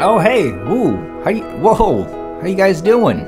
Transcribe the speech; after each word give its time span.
Oh, 0.00 0.20
hey, 0.20 0.50
ooh, 0.50 0.96
how 1.24 1.30
you, 1.30 1.42
whoa, 1.58 2.04
how 2.40 2.46
you 2.46 2.54
guys 2.54 2.80
doing? 2.80 3.18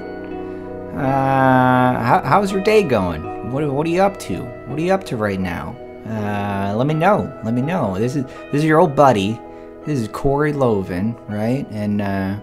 Uh, 0.95 2.01
how, 2.01 2.23
how's 2.25 2.53
your 2.53 2.63
day 2.63 2.85
going? 2.85 3.51
What, 3.51 3.69
what 3.73 3.85
are 3.89 3.91
you 3.91 4.03
up 4.03 4.21
to? 4.21 4.45
What 4.69 4.79
are 4.79 4.83
you 4.83 4.93
up 4.93 5.03
to 5.07 5.17
right 5.17 5.41
now? 5.41 5.77
Uh, 6.07 6.73
let 6.77 6.87
me 6.87 6.95
know. 6.95 7.37
Let 7.43 7.55
me 7.55 7.63
know. 7.63 7.99
This 7.99 8.15
is 8.15 8.25
this 8.25 8.61
is 8.61 8.65
your 8.65 8.79
old 8.79 8.95
buddy. 8.95 9.37
This 9.85 9.99
is 9.99 10.07
Corey 10.09 10.53
Loven, 10.53 11.17
right? 11.27 11.67
And 11.73 12.01
uh, 12.01 12.39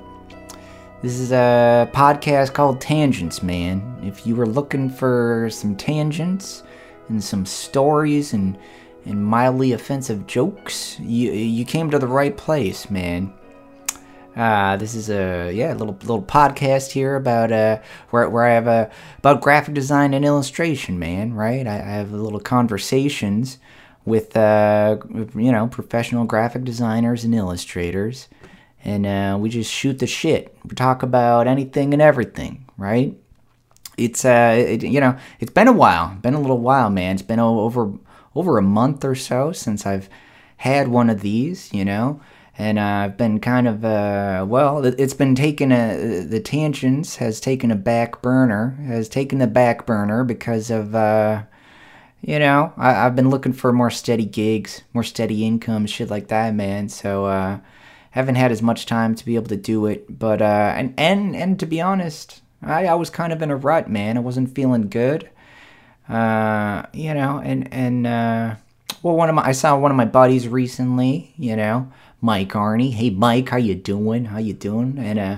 this 1.02 1.20
is 1.20 1.32
a 1.32 1.90
podcast 1.94 2.54
called 2.54 2.82
Tangents, 2.82 3.42
man. 3.42 3.98
If 4.04 4.28
you 4.28 4.36
were 4.36 4.46
looking 4.46 4.90
for 4.90 5.48
some 5.50 5.74
tangents 5.78 6.64
and 7.08 7.24
some 7.24 7.46
stories 7.46 8.34
and 8.34 8.58
and 9.06 9.24
mildly 9.24 9.72
offensive 9.72 10.28
jokes, 10.28 11.00
you 11.00 11.32
you 11.32 11.64
came 11.64 11.90
to 11.92 11.98
the 11.98 12.08
right 12.08 12.36
place, 12.36 12.90
man. 12.90 13.34
Uh, 14.38 14.78
this 14.78 14.94
is 14.94 15.10
a 15.10 15.52
yeah 15.52 15.74
little 15.74 15.98
little 16.02 16.22
podcast 16.22 16.92
here 16.92 17.16
about 17.16 17.52
uh 17.52 17.80
where 18.12 18.30
where 18.30 18.44
I 18.44 18.54
have 18.54 18.68
a 18.68 18.92
about 19.18 19.42
graphic 19.42 19.74
design 19.74 20.14
and 20.14 20.24
illustration, 20.24 21.00
man. 21.00 21.34
Right, 21.34 21.66
I, 21.66 21.78
I 21.78 21.98
have 21.98 22.12
little 22.12 22.40
conversations 22.40 23.58
with 24.06 24.38
uh 24.38 24.98
you 25.10 25.52
know 25.52 25.66
professional 25.66 26.26
graphic 26.26 26.66
designers 26.66 27.24
and 27.24 27.34
illustrators, 27.34 28.28
and 28.84 29.08
uh, 29.08 29.40
we 29.40 29.50
just 29.50 29.72
shoot 29.72 29.98
the 29.98 30.06
shit. 30.06 30.56
We 30.64 30.76
talk 30.76 31.02
about 31.02 31.48
anything 31.48 31.92
and 31.94 32.02
everything, 32.02 32.66
right? 32.78 33.18
It's 33.98 34.24
uh 34.24 34.56
it, 34.56 34.84
you 34.84 35.00
know 35.00 35.18
it's 35.40 35.52
been 35.52 35.68
a 35.68 35.74
while, 35.74 36.14
been 36.22 36.36
a 36.36 36.42
little 36.42 36.60
while, 36.60 36.92
man. 36.92 37.16
It's 37.16 37.24
been 37.24 37.40
over 37.40 37.92
over 38.36 38.60
a 38.60 38.62
month 38.62 39.04
or 39.04 39.16
so 39.16 39.52
since 39.52 39.88
I've 39.88 40.10
had 40.58 40.90
one 40.90 41.10
of 41.10 41.22
these, 41.22 41.74
you 41.74 41.84
know 41.84 42.22
and 42.58 42.80
I've 42.80 43.18
been 43.18 43.40
kind 43.40 43.68
of 43.68 43.86
uh, 43.86 44.46
well. 44.48 44.84
It's 44.84 45.14
been 45.14 45.36
taken 45.36 45.72
a 45.72 46.24
the 46.24 46.40
tangents 46.40 47.18
has 47.18 47.40
taken 47.40 47.70
a 47.70 47.76
back 47.76 48.22
burner 48.22 48.72
has 48.88 49.08
taken 49.08 49.38
the 49.38 49.48
back 49.48 49.86
burner 49.86 50.24
because 50.24 50.72
of 50.72 50.96
uh, 50.96 51.44
you 52.22 52.40
know 52.40 52.74
I, 52.76 52.92
have 52.94 53.16
been 53.16 53.30
looking 53.30 53.54
for 53.54 53.72
more 53.72 53.92
steady 53.92 54.26
gigs, 54.26 54.82
more 54.94 55.04
steady 55.04 55.46
income, 55.46 55.86
shit 55.86 56.10
like 56.10 56.30
that, 56.30 56.56
man. 56.56 56.90
So 56.90 57.26
uh, 57.26 57.60
haven't 58.12 58.36
had 58.36 58.52
as 58.52 58.64
much 58.64 58.88
time 58.88 59.14
to 59.14 59.26
be 59.26 59.36
able 59.36 59.48
to 59.48 59.58
do 59.58 59.86
it. 59.86 60.18
But 60.18 60.42
uh, 60.42 60.74
and 60.76 60.96
and 60.98 61.36
and 61.36 61.60
to 61.60 61.68
be 61.68 61.80
honest, 61.80 62.42
I, 62.64 62.88
I 62.88 62.96
was 62.96 63.12
kind 63.12 63.32
of 63.32 63.42
in 63.44 63.52
a 63.52 63.56
rut, 63.56 63.88
man. 63.88 64.18
I 64.18 64.22
wasn't 64.22 64.56
feeling 64.56 64.90
good. 64.90 65.30
Uh, 66.10 66.84
you 66.92 67.14
know, 67.14 67.40
and 67.44 67.72
and 67.72 68.08
uh, 68.08 68.56
well, 69.04 69.16
one 69.16 69.30
of 69.30 69.36
my 69.36 69.44
I 69.44 69.52
saw 69.52 69.78
one 69.78 69.92
of 69.92 69.98
my 69.98 70.06
buddies 70.06 70.48
recently. 70.48 71.36
You 71.38 71.56
know 71.56 71.92
Mike 72.22 72.50
Arney. 72.50 72.94
Hey, 72.94 73.10
Mike, 73.10 73.50
how 73.50 73.58
you 73.58 73.76
doing? 73.76 74.26
How 74.26 74.40
you 74.40 74.54
doing? 74.54 74.98
And 74.98 75.20
uh, 75.20 75.38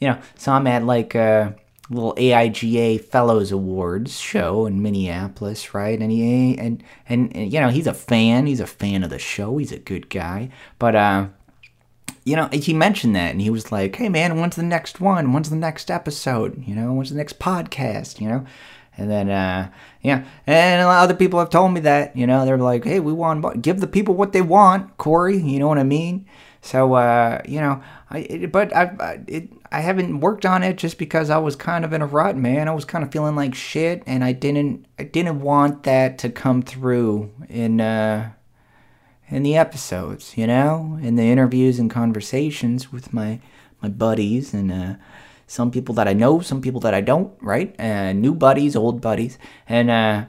you 0.00 0.08
know, 0.08 0.18
so 0.36 0.52
I'm 0.52 0.66
at 0.66 0.84
like 0.84 1.14
a 1.14 1.54
little 1.90 2.14
AIGA 2.14 3.04
Fellows 3.04 3.52
Awards 3.52 4.18
show 4.18 4.66
in 4.66 4.82
Minneapolis, 4.82 5.74
right? 5.74 5.98
And 6.00 6.10
he 6.10 6.56
and, 6.58 6.82
and 7.08 7.34
and 7.36 7.52
you 7.52 7.60
know 7.60 7.68
he's 7.68 7.86
a 7.86 7.94
fan. 7.94 8.46
He's 8.46 8.60
a 8.60 8.66
fan 8.66 9.04
of 9.04 9.10
the 9.10 9.18
show. 9.18 9.56
He's 9.58 9.72
a 9.72 9.78
good 9.78 10.08
guy. 10.08 10.50
But 10.78 10.96
uh, 10.96 11.26
you 12.24 12.36
know, 12.36 12.48
he 12.52 12.72
mentioned 12.72 13.14
that, 13.16 13.32
and 13.32 13.40
he 13.40 13.50
was 13.50 13.70
like, 13.70 13.96
"Hey, 13.96 14.08
man, 14.08 14.40
when's 14.40 14.56
the 14.56 14.62
next 14.62 15.00
one? 15.00 15.32
When's 15.32 15.50
the 15.50 15.56
next 15.56 15.90
episode? 15.90 16.62
You 16.66 16.74
know, 16.74 16.92
when's 16.92 17.10
the 17.10 17.16
next 17.16 17.38
podcast? 17.38 18.20
You 18.20 18.28
know." 18.28 18.46
And 18.96 19.10
then, 19.10 19.28
uh, 19.28 19.70
yeah, 20.02 20.24
and 20.46 20.82
a 20.82 20.86
lot 20.86 20.98
of 20.98 21.10
other 21.10 21.18
people 21.18 21.40
have 21.40 21.50
told 21.50 21.72
me 21.72 21.80
that, 21.80 22.16
you 22.16 22.26
know, 22.26 22.44
they're 22.44 22.56
like, 22.56 22.84
hey, 22.84 23.00
we 23.00 23.12
want, 23.12 23.60
give 23.62 23.80
the 23.80 23.88
people 23.88 24.14
what 24.14 24.32
they 24.32 24.42
want, 24.42 24.96
Corey, 24.98 25.36
you 25.38 25.58
know 25.58 25.66
what 25.66 25.78
I 25.78 25.84
mean? 25.84 26.26
So, 26.60 26.94
uh, 26.94 27.42
you 27.44 27.60
know, 27.60 27.82
I, 28.10 28.18
it, 28.18 28.52
but 28.52 28.74
I, 28.74 29.20
it, 29.26 29.50
I 29.72 29.80
haven't 29.80 30.20
worked 30.20 30.46
on 30.46 30.62
it 30.62 30.78
just 30.78 30.96
because 30.96 31.28
I 31.28 31.38
was 31.38 31.56
kind 31.56 31.84
of 31.84 31.92
in 31.92 32.02
a 32.02 32.06
rut, 32.06 32.36
man. 32.36 32.68
I 32.68 32.74
was 32.74 32.84
kind 32.84 33.04
of 33.04 33.10
feeling 33.10 33.34
like 33.34 33.54
shit, 33.54 34.02
and 34.06 34.22
I 34.22 34.32
didn't, 34.32 34.86
I 34.98 35.02
didn't 35.02 35.40
want 35.40 35.82
that 35.82 36.16
to 36.18 36.30
come 36.30 36.62
through 36.62 37.32
in, 37.48 37.80
uh, 37.80 38.30
in 39.28 39.42
the 39.42 39.56
episodes, 39.56 40.38
you 40.38 40.46
know, 40.46 40.98
in 41.02 41.16
the 41.16 41.24
interviews 41.24 41.80
and 41.80 41.90
conversations 41.90 42.92
with 42.92 43.12
my, 43.12 43.40
my 43.82 43.88
buddies 43.88 44.54
and, 44.54 44.70
uh, 44.70 44.94
some 45.46 45.70
people 45.70 45.94
that 45.96 46.08
I 46.08 46.12
know, 46.12 46.40
some 46.40 46.60
people 46.60 46.80
that 46.80 46.94
I 46.94 47.00
don't, 47.00 47.32
right? 47.40 47.78
Uh, 47.78 48.12
new 48.12 48.34
buddies, 48.34 48.76
old 48.76 49.00
buddies, 49.00 49.38
and 49.68 49.90
uh, 49.90 50.24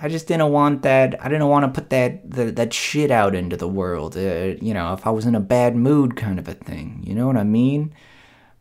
I 0.00 0.08
just 0.08 0.26
didn't 0.26 0.52
want 0.52 0.82
that. 0.82 1.24
I 1.24 1.28
didn't 1.28 1.48
want 1.48 1.64
to 1.64 1.80
put 1.80 1.90
that 1.90 2.30
the, 2.30 2.50
that 2.52 2.72
shit 2.72 3.10
out 3.10 3.34
into 3.34 3.56
the 3.56 3.68
world. 3.68 4.16
Uh, 4.16 4.54
you 4.60 4.74
know, 4.74 4.92
if 4.92 5.06
I 5.06 5.10
was 5.10 5.26
in 5.26 5.34
a 5.34 5.40
bad 5.40 5.76
mood, 5.76 6.16
kind 6.16 6.38
of 6.38 6.48
a 6.48 6.54
thing. 6.54 7.02
You 7.06 7.14
know 7.14 7.26
what 7.26 7.36
I 7.36 7.44
mean? 7.44 7.94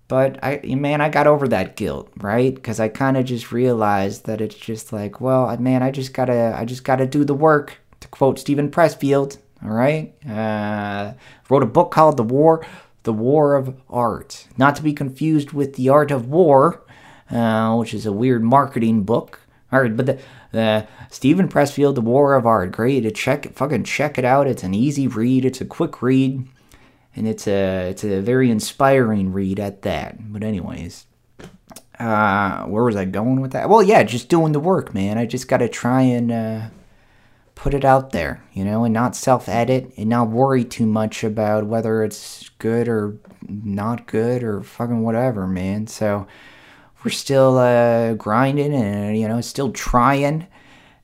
But 0.08 0.44
I, 0.44 0.62
man, 0.64 1.02
I 1.02 1.10
got 1.10 1.28
over 1.28 1.48
that 1.48 1.76
guilt, 1.76 2.12
right? 2.18 2.54
Because 2.54 2.80
I 2.80 2.90
kind 2.90 3.18
of 3.18 3.26
just 3.26 3.52
realized 3.52 4.26
that 4.26 4.40
it's 4.40 4.56
just 4.56 4.94
like, 4.94 5.20
well, 5.20 5.58
man, 5.58 5.82
I 5.82 5.90
just 5.92 6.14
gotta, 6.14 6.56
I 6.56 6.64
just 6.64 6.84
gotta 6.84 7.08
do 7.08 7.24
the 7.24 7.34
work. 7.34 7.78
To 8.02 8.08
quote 8.10 8.38
Steven 8.38 8.70
Pressfield, 8.70 9.38
all 9.64 9.72
right. 9.72 10.14
Uh, 10.30 11.14
wrote 11.50 11.64
a 11.64 11.68
book 11.68 11.92
called 11.92 12.18
The 12.18 12.24
War 12.24 12.66
the 13.06 13.14
War 13.14 13.56
of 13.56 13.76
Art. 13.90 14.48
Not 14.58 14.76
to 14.76 14.84
be 14.84 14.94
confused 14.94 15.54
with 15.54 15.76
The 15.76 15.90
Art 15.90 16.12
of 16.12 16.28
War, 16.28 16.84
uh, 17.32 17.76
which 17.76 17.94
is 17.94 18.06
a 18.06 18.12
weird 18.12 18.44
marketing 18.44 19.04
book. 19.04 19.40
All 19.72 19.82
right, 19.82 19.96
but 19.96 20.06
the, 20.06 20.20
the 20.52 20.88
Steven 21.10 21.48
Pressfield, 21.48 21.96
The 21.96 22.02
War 22.02 22.36
of 22.36 22.46
Art, 22.46 22.72
great 22.72 23.02
to 23.02 23.12
check 23.12 23.54
fucking 23.54 23.84
check 23.84 24.18
it 24.18 24.26
out. 24.26 24.48
It's 24.48 24.64
an 24.64 24.74
easy 24.74 25.08
read. 25.08 25.46
It's 25.46 25.62
a 25.62 25.66
quick 25.66 26.02
read, 26.02 26.48
and 27.16 27.28
it's 27.28 27.48
a 27.48 27.90
it's 27.90 28.04
a 28.04 28.22
very 28.22 28.52
inspiring 28.52 29.34
read 29.34 29.60
at 29.60 29.82
that. 29.82 30.32
But 30.32 30.44
anyways, 30.44 31.06
uh, 32.00 32.64
where 32.66 32.84
was 32.84 32.96
I 32.96 33.06
going 33.06 33.42
with 33.42 33.52
that? 33.52 33.70
Well, 33.70 33.84
yeah, 33.84 34.04
just 34.04 34.30
doing 34.30 34.52
the 34.52 34.60
work, 34.60 34.94
man. 34.94 35.18
I 35.18 35.26
just 35.26 35.48
got 35.48 35.58
to 35.58 35.70
try 35.70 36.02
and 36.02 36.32
uh, 36.32 36.62
put 37.56 37.74
it 37.74 37.86
out 37.86 38.12
there, 38.12 38.44
you 38.54 38.64
know, 38.64 38.84
and 38.84 38.94
not 38.94 39.16
self 39.16 39.50
edit 39.50 39.92
and 39.98 40.10
not 40.10 40.30
worry 40.30 40.64
too 40.64 40.86
much 40.86 41.24
about 41.24 41.66
whether 41.66 42.04
it's 42.04 42.50
good 42.60 42.88
or 42.88 43.18
not 43.48 44.06
good 44.06 44.44
or 44.44 44.62
fucking 44.62 45.02
whatever, 45.04 45.48
man. 45.48 45.88
So 45.88 46.28
we're 47.04 47.12
still 47.12 47.58
uh, 47.58 48.14
grinding 48.14 48.74
and, 48.74 49.18
you 49.18 49.28
know, 49.28 49.42
still 49.42 49.72
trying 49.72 50.48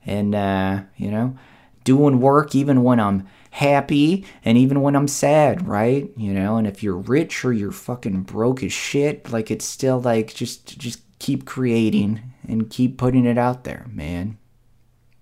and, 0.04 0.34
uh, 0.34 0.82
you 0.96 1.10
know, 1.10 1.36
doing 1.84 2.20
work 2.20 2.54
even 2.54 2.82
when 2.82 3.00
I'm 3.00 3.26
happy 3.50 4.24
and 4.44 4.56
even 4.58 4.82
when 4.82 4.96
I'm 4.96 5.08
sad, 5.08 5.66
right? 5.66 6.10
You 6.16 6.32
know, 6.32 6.56
and 6.56 6.66
if 6.66 6.82
you're 6.82 6.96
rich 6.96 7.44
or 7.44 7.52
you're 7.52 7.72
fucking 7.72 8.22
broke 8.22 8.62
as 8.62 8.72
shit, 8.72 9.30
like 9.30 9.50
it's 9.50 9.64
still 9.64 10.00
like 10.00 10.34
just 10.34 10.78
just 10.78 11.00
keep 11.18 11.44
creating 11.44 12.20
and 12.48 12.68
keep 12.68 12.98
putting 12.98 13.26
it 13.26 13.38
out 13.38 13.64
there, 13.64 13.86
man. 13.90 14.38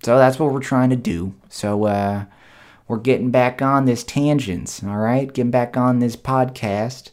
So 0.02 0.16
that's 0.16 0.38
what 0.38 0.52
we're 0.52 0.60
trying 0.60 0.90
to 0.90 0.96
do. 0.96 1.34
So 1.48 1.84
uh, 1.84 2.24
we're 2.88 2.98
getting 2.98 3.30
back 3.30 3.60
on 3.60 3.84
this 3.84 4.02
tangents, 4.02 4.82
all 4.82 4.96
right? 4.96 5.32
Getting 5.32 5.50
back 5.50 5.76
on 5.76 5.98
this 5.98 6.16
podcast. 6.16 7.10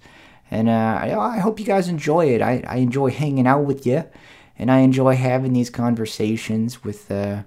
And 0.50 0.70
uh, 0.70 1.00
I, 1.20 1.40
hope 1.40 1.60
you 1.60 1.66
guys 1.66 1.90
enjoy 1.90 2.28
it. 2.28 2.42
I, 2.42 2.64
I, 2.66 2.78
enjoy 2.78 3.12
hanging 3.12 3.46
out 3.46 3.66
with 3.66 3.86
you. 3.86 4.06
And 4.58 4.72
I 4.72 4.80
enjoy 4.80 5.16
having 5.16 5.52
these 5.52 5.70
conversations 5.70 6.84
with, 6.84 7.12
uh, 7.12 7.44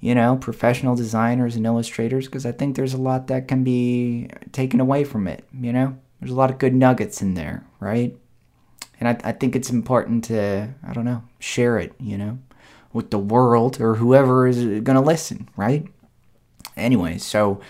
you 0.00 0.14
know, 0.14 0.36
professional 0.36 0.94
designers 0.94 1.56
and 1.56 1.66
illustrators 1.66 2.26
because 2.26 2.46
I 2.46 2.52
think 2.52 2.76
there's 2.76 2.94
a 2.94 3.00
lot 3.00 3.26
that 3.26 3.48
can 3.48 3.64
be 3.64 4.30
taken 4.52 4.80
away 4.80 5.02
from 5.02 5.26
it, 5.26 5.44
you 5.52 5.72
know? 5.72 5.98
There's 6.20 6.30
a 6.30 6.36
lot 6.36 6.50
of 6.50 6.58
good 6.58 6.74
nuggets 6.74 7.20
in 7.20 7.34
there, 7.34 7.66
right? 7.80 8.16
And 8.98 9.08
I, 9.08 9.28
I 9.28 9.32
think 9.32 9.54
it's 9.54 9.68
important 9.68 10.24
to, 10.24 10.68
I 10.86 10.92
don't 10.92 11.04
know, 11.04 11.22
share 11.38 11.78
it, 11.78 11.92
you 12.00 12.16
know? 12.16 12.38
With 12.96 13.10
the 13.10 13.18
world 13.18 13.80
or 13.80 13.94
whoever 13.96 14.46
is 14.46 14.58
going 14.58 14.96
to 14.96 15.00
listen, 15.00 15.48
right? 15.56 15.86
Anyway, 16.76 17.18
so 17.18 17.60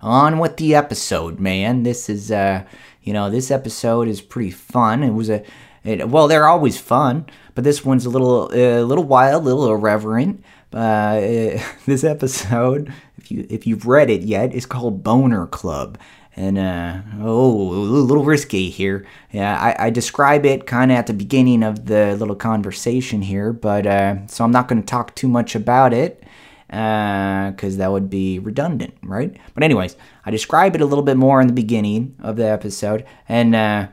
on 0.00 0.38
with 0.38 0.56
the 0.56 0.74
episode, 0.74 1.40
man. 1.40 1.82
This 1.82 2.08
is, 2.08 2.30
uh, 2.30 2.64
you 3.02 3.12
know, 3.12 3.28
this 3.28 3.50
episode 3.50 4.08
is 4.08 4.20
pretty 4.20 4.52
fun. 4.52 5.02
It 5.02 5.10
was 5.10 5.28
a, 5.28 5.42
it, 5.84 6.08
well, 6.08 6.28
they're 6.28 6.48
always 6.48 6.78
fun, 6.78 7.26
but 7.54 7.64
this 7.64 7.84
one's 7.84 8.06
a 8.06 8.10
little, 8.10 8.50
a 8.52 8.80
uh, 8.80 8.82
little 8.82 9.04
wild, 9.04 9.42
a 9.42 9.46
little 9.46 9.70
irreverent. 9.70 10.42
Uh, 10.72 11.20
this 11.86 12.04
episode, 12.04 12.92
if 13.18 13.30
you 13.30 13.46
if 13.50 13.66
you've 13.66 13.86
read 13.86 14.10
it 14.10 14.22
yet, 14.22 14.54
is 14.54 14.66
called 14.66 15.02
Boner 15.02 15.46
Club, 15.46 15.98
and 16.36 16.58
uh, 16.58 17.00
oh, 17.20 17.72
a 17.72 17.74
little 17.74 18.24
risky 18.24 18.68
here. 18.68 19.06
Yeah, 19.32 19.58
I, 19.58 19.86
I 19.86 19.90
describe 19.90 20.44
it 20.44 20.66
kind 20.66 20.92
of 20.92 20.98
at 20.98 21.06
the 21.06 21.14
beginning 21.14 21.62
of 21.62 21.86
the 21.86 22.14
little 22.16 22.36
conversation 22.36 23.22
here, 23.22 23.52
but 23.52 23.86
uh, 23.86 24.26
so 24.26 24.44
I'm 24.44 24.50
not 24.52 24.68
going 24.68 24.82
to 24.82 24.86
talk 24.86 25.14
too 25.14 25.28
much 25.28 25.54
about 25.54 25.94
it 25.94 26.22
because 26.68 27.74
uh, 27.74 27.78
that 27.78 27.92
would 27.92 28.10
be 28.10 28.38
redundant, 28.38 28.94
right? 29.02 29.34
But 29.54 29.62
anyways, 29.62 29.96
I 30.24 30.30
describe 30.30 30.74
it 30.74 30.80
a 30.80 30.86
little 30.86 31.04
bit 31.04 31.16
more 31.16 31.40
in 31.40 31.46
the 31.46 31.52
beginning 31.52 32.16
of 32.20 32.36
the 32.36 32.46
episode 32.46 33.06
and 33.28 33.54
uh, 33.54 33.88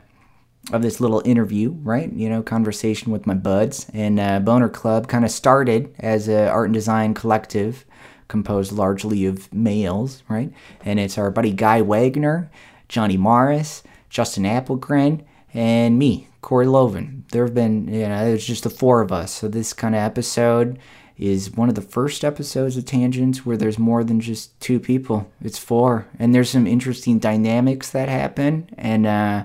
of 0.72 0.82
this 0.82 1.00
little 1.00 1.22
interview, 1.24 1.70
right? 1.70 2.12
You 2.12 2.28
know, 2.28 2.42
conversation 2.42 3.10
with 3.10 3.26
my 3.26 3.34
buds 3.34 3.86
and 3.94 4.20
uh, 4.20 4.40
Boner 4.40 4.68
Club 4.68 5.08
kind 5.08 5.24
of 5.24 5.30
started 5.30 5.94
as 5.98 6.28
an 6.28 6.48
art 6.48 6.66
and 6.66 6.74
design 6.74 7.14
collective 7.14 7.86
composed 8.28 8.72
largely 8.72 9.26
of 9.26 9.52
males, 9.52 10.22
right? 10.28 10.52
And 10.84 10.98
it's 10.98 11.18
our 11.18 11.30
buddy 11.30 11.52
Guy 11.52 11.80
Wagner, 11.82 12.50
Johnny 12.88 13.16
Morris, 13.16 13.82
Justin 14.10 14.44
Applegren, 14.44 15.24
and 15.52 15.98
me, 15.98 16.28
Corey 16.40 16.66
Loven. 16.66 17.24
There 17.32 17.44
have 17.44 17.54
been, 17.54 17.88
you 17.92 18.08
know, 18.08 18.26
it's 18.26 18.44
just 18.44 18.64
the 18.64 18.70
four 18.70 19.00
of 19.00 19.12
us. 19.12 19.32
So 19.32 19.48
this 19.48 19.72
kind 19.72 19.94
of 19.94 20.00
episode 20.00 20.78
is 21.16 21.52
one 21.52 21.68
of 21.68 21.74
the 21.74 21.80
first 21.80 22.24
episodes 22.24 22.76
of 22.76 22.84
Tangents 22.84 23.46
where 23.46 23.56
there's 23.56 23.78
more 23.78 24.02
than 24.02 24.20
just 24.20 24.58
two 24.60 24.80
people. 24.80 25.30
It's 25.40 25.58
four, 25.58 26.06
and 26.18 26.34
there's 26.34 26.50
some 26.50 26.66
interesting 26.66 27.18
dynamics 27.18 27.90
that 27.90 28.08
happen, 28.08 28.68
and 28.76 29.06
uh, 29.06 29.44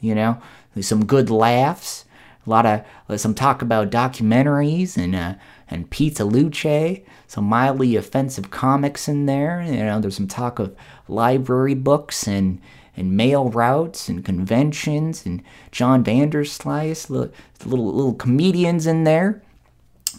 you 0.00 0.14
know, 0.14 0.40
some 0.80 1.04
good 1.04 1.28
laughs. 1.28 2.04
A 2.46 2.50
lot 2.50 2.66
of 2.66 3.20
some 3.20 3.34
talk 3.34 3.62
about 3.62 3.90
documentaries 3.90 4.96
and 4.96 5.14
uh, 5.14 5.34
and 5.68 5.90
Pizza 5.90 6.24
Luce. 6.24 7.00
Some 7.28 7.44
mildly 7.44 7.94
offensive 7.94 8.50
comics 8.50 9.06
in 9.06 9.26
there. 9.26 9.62
You 9.62 9.84
know, 9.84 10.00
there's 10.00 10.16
some 10.16 10.26
talk 10.26 10.58
of 10.58 10.74
library 11.06 11.74
books 11.74 12.26
and 12.26 12.60
and 12.96 13.16
mail 13.16 13.48
routes 13.50 14.08
and 14.08 14.24
conventions 14.24 15.24
and 15.24 15.42
John 15.70 16.02
Vanderslice, 16.02 17.08
little 17.08 17.30
little, 17.64 17.94
little 17.94 18.14
comedians 18.14 18.86
in 18.86 19.04
there. 19.04 19.42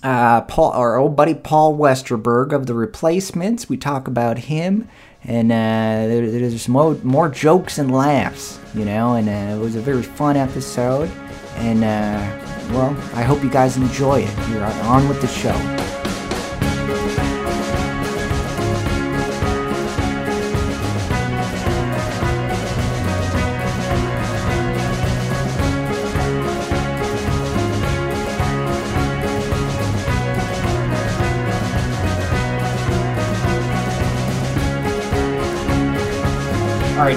Uh, 0.04 0.42
Paul, 0.42 0.72
our 0.72 0.98
old 0.98 1.16
buddy 1.16 1.34
Paul 1.34 1.76
Westerberg 1.76 2.54
of 2.54 2.68
the 2.68 2.76
Replacements. 2.76 3.68
We 3.68 3.76
talk 3.76 4.08
about 4.08 4.38
him, 4.38 4.88
and 5.24 5.52
uh, 5.52 6.08
there, 6.08 6.30
there's 6.30 6.70
more 6.70 6.94
more 7.04 7.28
jokes 7.28 7.80
and 7.80 7.92
laughs, 7.92 8.60
you 8.76 8.86
know. 8.86 9.16
And 9.16 9.28
uh, 9.28 9.60
it 9.60 9.60
was 9.60 9.76
a 9.76 9.82
very 9.82 10.04
fun 10.04 10.38
episode. 10.38 11.10
And 11.56 11.84
uh, 11.84 12.72
well, 12.72 12.92
I 13.14 13.24
hope 13.24 13.44
you 13.44 13.50
guys 13.50 13.78
enjoy 13.78 14.22
it. 14.22 14.50
You're 14.50 14.64
on 14.64 15.10
with 15.10 15.22
the 15.22 15.28
show. 15.28 15.99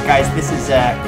Guys, 0.04 0.34
this 0.34 0.50
is 0.50 0.68
uh, 0.68 1.00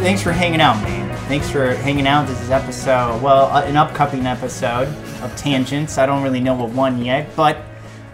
thanks 0.00 0.20
for 0.20 0.32
hanging 0.32 0.60
out, 0.60 0.74
man. 0.82 1.16
Thanks 1.28 1.48
for 1.48 1.74
hanging 1.76 2.08
out. 2.08 2.26
This 2.26 2.40
is 2.40 2.50
episode, 2.50 3.22
well, 3.22 3.46
uh, 3.46 3.62
an 3.62 3.76
upcoming 3.76 4.26
episode 4.26 4.88
of 5.22 5.34
Tangents. 5.36 5.96
I 5.96 6.06
don't 6.06 6.24
really 6.24 6.40
know 6.40 6.54
what 6.54 6.70
one 6.70 7.04
yet, 7.04 7.34
but 7.36 7.58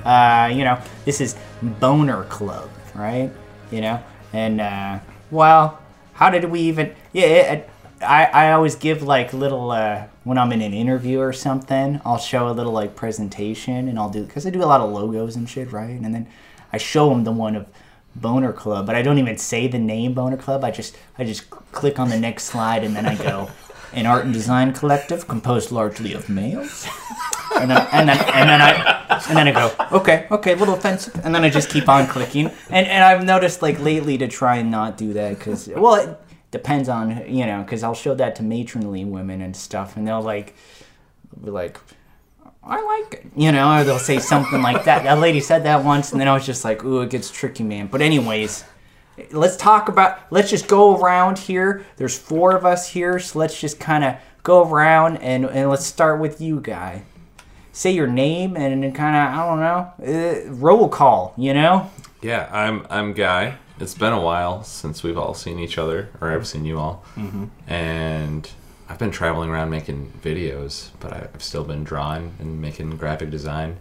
uh, 0.04 0.50
you 0.52 0.64
know, 0.64 0.78
this 1.06 1.22
is 1.22 1.34
Boner 1.62 2.24
Club, 2.24 2.68
right? 2.94 3.30
You 3.70 3.80
know, 3.80 4.02
and 4.34 4.60
uh, 4.60 4.98
well, 5.30 5.80
how 6.12 6.28
did 6.28 6.44
we 6.44 6.60
even? 6.60 6.94
Yeah, 7.14 7.24
it, 7.24 7.70
I 8.02 8.24
I 8.26 8.52
always 8.52 8.74
give 8.74 9.02
like 9.02 9.32
little 9.32 9.70
uh, 9.70 10.08
when 10.24 10.36
I'm 10.36 10.52
in 10.52 10.60
an 10.60 10.74
interview 10.74 11.20
or 11.20 11.32
something. 11.32 12.02
I'll 12.04 12.18
show 12.18 12.50
a 12.50 12.52
little 12.52 12.72
like 12.72 12.94
presentation, 12.94 13.88
and 13.88 13.98
I'll 13.98 14.10
do 14.10 14.24
because 14.24 14.46
I 14.46 14.50
do 14.50 14.62
a 14.62 14.66
lot 14.66 14.82
of 14.82 14.92
logos 14.92 15.36
and 15.36 15.48
shit, 15.48 15.72
right? 15.72 15.88
And 15.88 16.14
then 16.14 16.28
I 16.70 16.76
show 16.76 17.08
them 17.08 17.24
the 17.24 17.32
one 17.32 17.56
of 17.56 17.66
Boner 18.20 18.52
Club, 18.52 18.86
but 18.86 18.94
I 18.94 19.02
don't 19.02 19.18
even 19.18 19.38
say 19.38 19.66
the 19.66 19.78
name 19.78 20.14
Boner 20.14 20.36
Club. 20.36 20.64
I 20.64 20.70
just 20.70 20.96
I 21.18 21.24
just 21.24 21.50
click 21.50 21.98
on 21.98 22.08
the 22.08 22.18
next 22.18 22.44
slide 22.44 22.84
and 22.84 22.94
then 22.94 23.06
I 23.06 23.14
go 23.16 23.50
an 23.92 24.06
art 24.06 24.24
and 24.24 24.34
design 24.34 24.72
collective 24.72 25.26
composed 25.28 25.72
largely 25.72 26.12
of 26.12 26.28
males. 26.28 26.86
And 27.56 27.70
then, 27.70 27.88
and 27.92 28.08
then 28.08 28.18
and 28.18 28.48
then 28.48 28.60
I 28.60 28.98
and 29.28 29.36
then 29.36 29.48
I 29.48 29.52
go 29.52 29.98
okay 29.98 30.26
okay 30.30 30.52
a 30.52 30.56
little 30.56 30.74
offensive 30.74 31.20
and 31.24 31.34
then 31.34 31.44
I 31.44 31.50
just 31.50 31.70
keep 31.70 31.88
on 31.88 32.06
clicking 32.06 32.46
and 32.70 32.86
and 32.86 33.02
I've 33.02 33.24
noticed 33.24 33.62
like 33.62 33.78
lately 33.80 34.18
to 34.18 34.28
try 34.28 34.56
and 34.56 34.70
not 34.70 34.96
do 34.96 35.12
that 35.14 35.38
because 35.38 35.68
well 35.68 35.94
it 35.94 36.20
depends 36.50 36.88
on 36.88 37.24
you 37.26 37.46
know 37.46 37.62
because 37.62 37.82
I'll 37.82 37.94
show 37.94 38.14
that 38.14 38.36
to 38.36 38.42
matronly 38.42 39.04
women 39.04 39.40
and 39.40 39.56
stuff 39.56 39.96
and 39.96 40.06
they'll 40.06 40.22
like 40.22 40.54
be 41.42 41.50
like 41.50 41.80
I 42.68 42.80
like 42.80 43.14
it. 43.14 43.26
You 43.34 43.50
know, 43.50 43.80
or 43.80 43.82
they'll 43.82 43.98
say 43.98 44.18
something 44.18 44.62
like 44.62 44.84
that. 44.84 45.02
That 45.02 45.18
lady 45.18 45.40
said 45.40 45.64
that 45.64 45.84
once, 45.84 46.12
and 46.12 46.20
then 46.20 46.28
I 46.28 46.34
was 46.34 46.46
just 46.46 46.64
like, 46.64 46.84
ooh, 46.84 47.00
it 47.00 47.10
gets 47.10 47.30
tricky, 47.30 47.64
man. 47.64 47.88
But, 47.88 48.02
anyways, 48.02 48.64
let's 49.32 49.56
talk 49.56 49.88
about, 49.88 50.20
let's 50.30 50.50
just 50.50 50.68
go 50.68 51.00
around 51.00 51.38
here. 51.38 51.84
There's 51.96 52.16
four 52.16 52.54
of 52.54 52.64
us 52.64 52.90
here, 52.90 53.18
so 53.18 53.38
let's 53.38 53.58
just 53.60 53.80
kind 53.80 54.04
of 54.04 54.16
go 54.42 54.70
around 54.70 55.16
and, 55.16 55.46
and 55.46 55.68
let's 55.70 55.86
start 55.86 56.20
with 56.20 56.40
you, 56.40 56.60
guy. 56.60 57.02
Say 57.72 57.92
your 57.92 58.06
name 58.06 58.56
and 58.56 58.94
kind 58.94 59.16
of, 59.16 59.38
I 59.38 59.46
don't 59.46 59.60
know, 59.60 60.48
uh, 60.48 60.50
roll 60.52 60.88
call, 60.88 61.34
you 61.36 61.54
know? 61.54 61.90
Yeah, 62.20 62.48
I'm 62.50 62.84
I'm 62.90 63.12
Guy. 63.12 63.58
It's 63.78 63.94
been 63.94 64.12
a 64.12 64.20
while 64.20 64.64
since 64.64 65.04
we've 65.04 65.16
all 65.16 65.34
seen 65.34 65.60
each 65.60 65.78
other, 65.78 66.08
or 66.20 66.32
I've 66.32 66.48
seen 66.48 66.64
you 66.64 66.76
all, 66.76 67.04
mm-hmm. 67.14 67.44
and 67.68 68.50
I've 68.88 68.98
been 68.98 69.10
traveling 69.10 69.50
around 69.50 69.70
making 69.70 70.12
videos, 70.22 70.90
but 71.00 71.12
I've 71.12 71.42
still 71.42 71.64
been 71.64 71.84
drawing 71.84 72.34
and 72.38 72.60
making 72.60 72.96
graphic 72.96 73.30
design, 73.30 73.76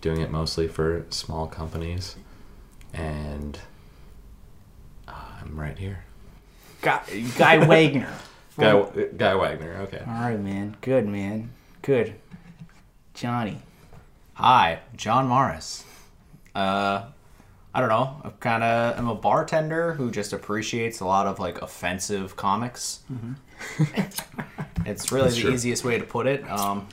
doing 0.00 0.20
it 0.20 0.30
mostly 0.30 0.66
for 0.66 1.04
small 1.10 1.46
companies, 1.46 2.16
and 2.94 3.58
uh, 5.06 5.12
I'm 5.42 5.60
right 5.60 5.76
here. 5.76 6.04
Guy, 6.80 7.02
Guy 7.36 7.58
Wagner. 7.66 8.12
Guy 8.58 8.82
Guy 9.16 9.34
Wagner. 9.34 9.76
Okay. 9.82 10.02
All 10.06 10.12
right, 10.22 10.40
man. 10.40 10.76
Good, 10.80 11.06
man. 11.06 11.50
Good. 11.82 12.14
Johnny. 13.12 13.58
Hi, 14.34 14.80
John 14.96 15.26
Morris. 15.28 15.84
Uh, 16.54 17.04
I 17.74 17.80
don't 17.80 17.90
know. 17.90 18.20
I 18.24 18.30
kind 18.40 18.64
of 18.64 18.98
am 18.98 19.06
a 19.08 19.14
bartender 19.14 19.92
who 19.92 20.10
just 20.10 20.32
appreciates 20.32 21.00
a 21.00 21.04
lot 21.04 21.26
of 21.26 21.38
like 21.38 21.60
offensive 21.60 22.36
comics. 22.36 23.00
It's 24.86 25.10
really 25.12 25.24
That's 25.24 25.36
the 25.36 25.42
true. 25.42 25.52
easiest 25.52 25.84
way 25.84 25.98
to 25.98 26.04
put 26.04 26.26
it. 26.26 26.48
Um, 26.50 26.86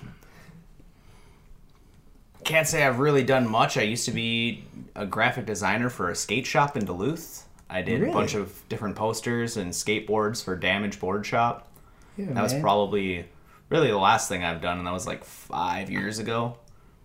can't 2.44 2.68
say 2.68 2.84
I've 2.86 3.00
really 3.00 3.24
done 3.24 3.50
much. 3.50 3.78
I 3.78 3.82
used 3.82 4.06
to 4.06 4.12
be 4.12 4.64
a 4.96 5.06
graphic 5.06 5.46
designer 5.46 5.90
for 5.90 6.10
a 6.10 6.16
skate 6.16 6.46
shop 6.46 6.78
in 6.78 6.86
Duluth. 6.86 7.46
I 7.70 7.82
did 7.82 8.00
Really? 8.00 8.12
a 8.12 8.16
bunch 8.16 8.34
of 8.36 8.64
different 8.70 8.96
posters 8.96 9.58
and 9.58 9.72
skateboards 9.72 10.44
for 10.44 10.56
Damage 10.56 11.00
Board 11.00 11.26
Shop. 11.26 11.68
Yeah, 12.16 12.28
That 12.32 12.44
was 12.44 12.54
probably 12.54 13.26
really 13.70 13.90
the 13.90 13.98
last 13.98 14.30
thing 14.30 14.44
I've 14.44 14.62
done, 14.62 14.78
and 14.78 14.88
that 14.88 14.94
was 14.94 15.06
like 15.06 15.26
five 15.26 15.90
years 15.92 16.20
ago. 16.20 16.58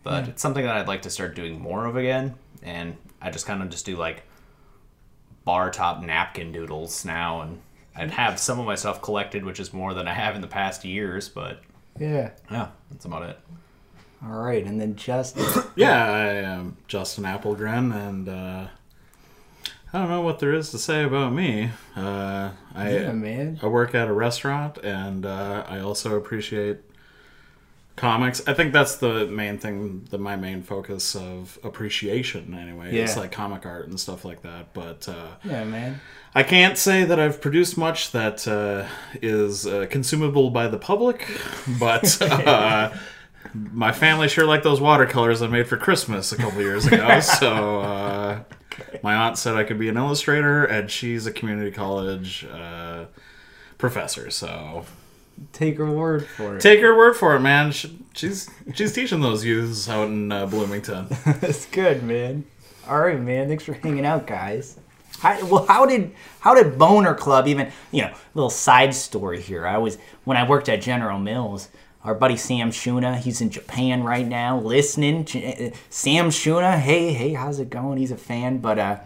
But 0.04 0.28
it's 0.28 0.42
something 0.42 0.64
that 0.64 0.76
I'd 0.76 0.87
like 0.88 1.02
to 1.02 1.11
start 1.11 1.35
doing 1.35 1.61
more 1.61 1.87
of 1.87 1.97
again. 1.97 2.35
And 2.62 2.97
I 3.21 3.31
just 3.31 3.47
kind 3.47 3.62
of 3.62 3.69
just 3.71 3.85
do 3.87 3.97
like 3.97 4.23
bar 5.45 5.71
top 5.73 6.02
napkin 6.02 6.52
doodles 6.52 7.04
now, 7.04 7.40
and 7.42 7.61
I'd 7.96 8.11
have 8.12 8.38
some 8.38 8.58
of 8.58 8.66
my 8.66 8.75
stuff 8.75 9.02
collected, 9.02 9.44
which 9.44 9.61
is 9.61 9.72
more 9.72 9.92
than 9.94 10.08
I 10.08 10.14
have 10.14 10.34
in 10.34 10.40
the 10.40 10.46
past 10.49 10.84
years. 10.84 11.28
But 11.28 11.61
Yeah. 11.99 12.30
yeah, 12.50 12.68
that's 12.90 13.04
about 13.04 13.22
it. 13.28 13.38
All 14.25 14.38
right, 14.40 14.64
and 14.64 14.80
then 14.80 14.94
Justin. 14.96 15.44
Yeah, 15.76 16.04
I 16.11 16.26
am 16.34 16.76
Justin 16.87 17.25
Applegren, 17.25 17.92
and 17.94 18.28
uh, 18.28 18.66
I 19.92 19.99
don't 19.99 20.08
know 20.08 20.20
what 20.22 20.38
there 20.38 20.54
is 20.54 20.70
to 20.70 20.78
say 20.78 21.02
about 21.04 21.32
me. 21.32 21.70
Uh, 21.96 22.50
I 22.75 22.90
Yeah, 22.90 23.12
man. 23.12 23.58
I 23.62 23.66
work 23.66 23.94
at 23.94 24.06
a 24.08 24.12
restaurant, 24.12 24.78
and 24.78 25.26
uh, 25.26 25.64
I 25.68 25.80
also 25.80 26.16
appreciate 26.16 26.78
comics. 27.96 28.46
I 28.46 28.54
think 28.54 28.72
that's 28.72 28.96
the 28.96 29.26
main 29.26 29.58
thing, 29.58 30.06
the 30.11 30.18
my 30.18 30.37
main 30.37 30.62
focus 30.62 31.14
of 31.14 31.58
appreciation. 31.62 32.54
Anyway, 32.54 32.94
it's 32.94 33.16
like 33.16 33.32
comic 33.32 33.66
art 33.66 33.88
and 33.88 33.99
stuff 33.99 34.25
like 34.25 34.42
that. 34.42 34.72
But 34.72 35.08
uh, 35.08 35.32
Yeah, 35.44 35.64
man. 35.64 36.00
I 36.34 36.42
can't 36.42 36.78
say 36.78 37.04
that 37.04 37.20
I've 37.20 37.42
produced 37.42 37.76
much 37.76 38.12
that 38.12 38.49
uh, 38.49 38.87
is 39.20 39.66
uh, 39.66 39.87
consumable 39.90 40.50
by 40.50 40.66
the 40.68 40.78
public, 40.78 41.28
but 41.78 42.20
uh, 42.22 42.94
my 43.52 43.92
family 43.92 44.28
sure 44.28 44.46
liked 44.46 44.64
those 44.64 44.80
watercolors 44.80 45.42
I 45.42 45.46
made 45.49 45.66
for 45.68 45.76
Christmas 45.76 46.32
a 46.32 46.37
couple 46.37 46.62
years 46.62 46.87
ago. 46.87 47.20
so 47.20 47.80
uh, 47.80 48.42
my 49.02 49.14
aunt 49.14 49.37
said 49.37 49.56
I 49.56 49.64
could 49.64 49.78
be 49.78 49.90
an 49.90 49.99
illustrator, 49.99 50.64
and 50.64 50.90
she's 50.90 51.26
a 51.26 51.32
community 51.32 51.70
college 51.70 52.46
uh, 52.46 53.06
professor. 53.76 54.30
So 54.30 54.87
Take 55.52 55.78
her 55.78 55.90
word 55.90 56.26
for 56.26 56.56
it. 56.56 56.61
take 56.61 56.80
her 56.80 56.96
word 56.96 57.14
for 57.16 57.34
it, 57.37 57.40
man. 57.40 57.72
She, 57.72 57.99
she's 58.14 58.49
she's 58.75 58.92
teaching 58.92 59.20
those 59.20 59.44
youths 59.44 59.88
out 59.88 60.08
in 60.08 60.30
uh, 60.30 60.46
Bloomington. 60.46 61.08
That's 61.25 61.66
good, 61.66 62.02
man. 62.02 62.44
All 62.88 63.00
right, 63.00 63.20
man. 63.20 63.49
Thanks 63.49 63.64
for 63.64 63.75
hanging 63.75 64.06
out, 64.06 64.26
guys. 64.26 64.78
How, 65.20 65.44
well, 65.46 65.66
how 65.66 65.87
did 65.87 66.12
how 66.40 66.54
did 66.54 66.78
Boner 66.78 67.14
Club 67.14 67.46
even? 67.46 67.70
You 67.90 68.02
know, 68.02 68.14
little 68.34 68.50
side 68.50 68.94
story 68.94 69.40
here. 69.40 69.66
I 69.66 69.78
was 69.78 69.99
when 70.25 70.37
I 70.37 70.49
worked 70.49 70.68
at 70.68 70.82
General 70.82 71.18
Mills. 71.18 71.68
Our 72.04 72.16
buddy 72.16 72.37
Sam 72.37 72.72
Shuna, 72.72 73.16
he's 73.16 73.40
in 73.40 73.50
Japan 73.50 74.02
right 74.02 74.26
now, 74.26 74.58
listening. 74.58 75.20
Uh, 75.20 75.70
Sam 75.88 76.30
Shuna, 76.30 76.76
hey, 76.76 77.12
hey, 77.12 77.34
how's 77.34 77.61
it 77.61 77.70
going? 77.70 77.99
He's 77.99 78.11
a 78.11 78.16
fan, 78.16 78.58
but 78.58 78.76
uh, 78.80 78.99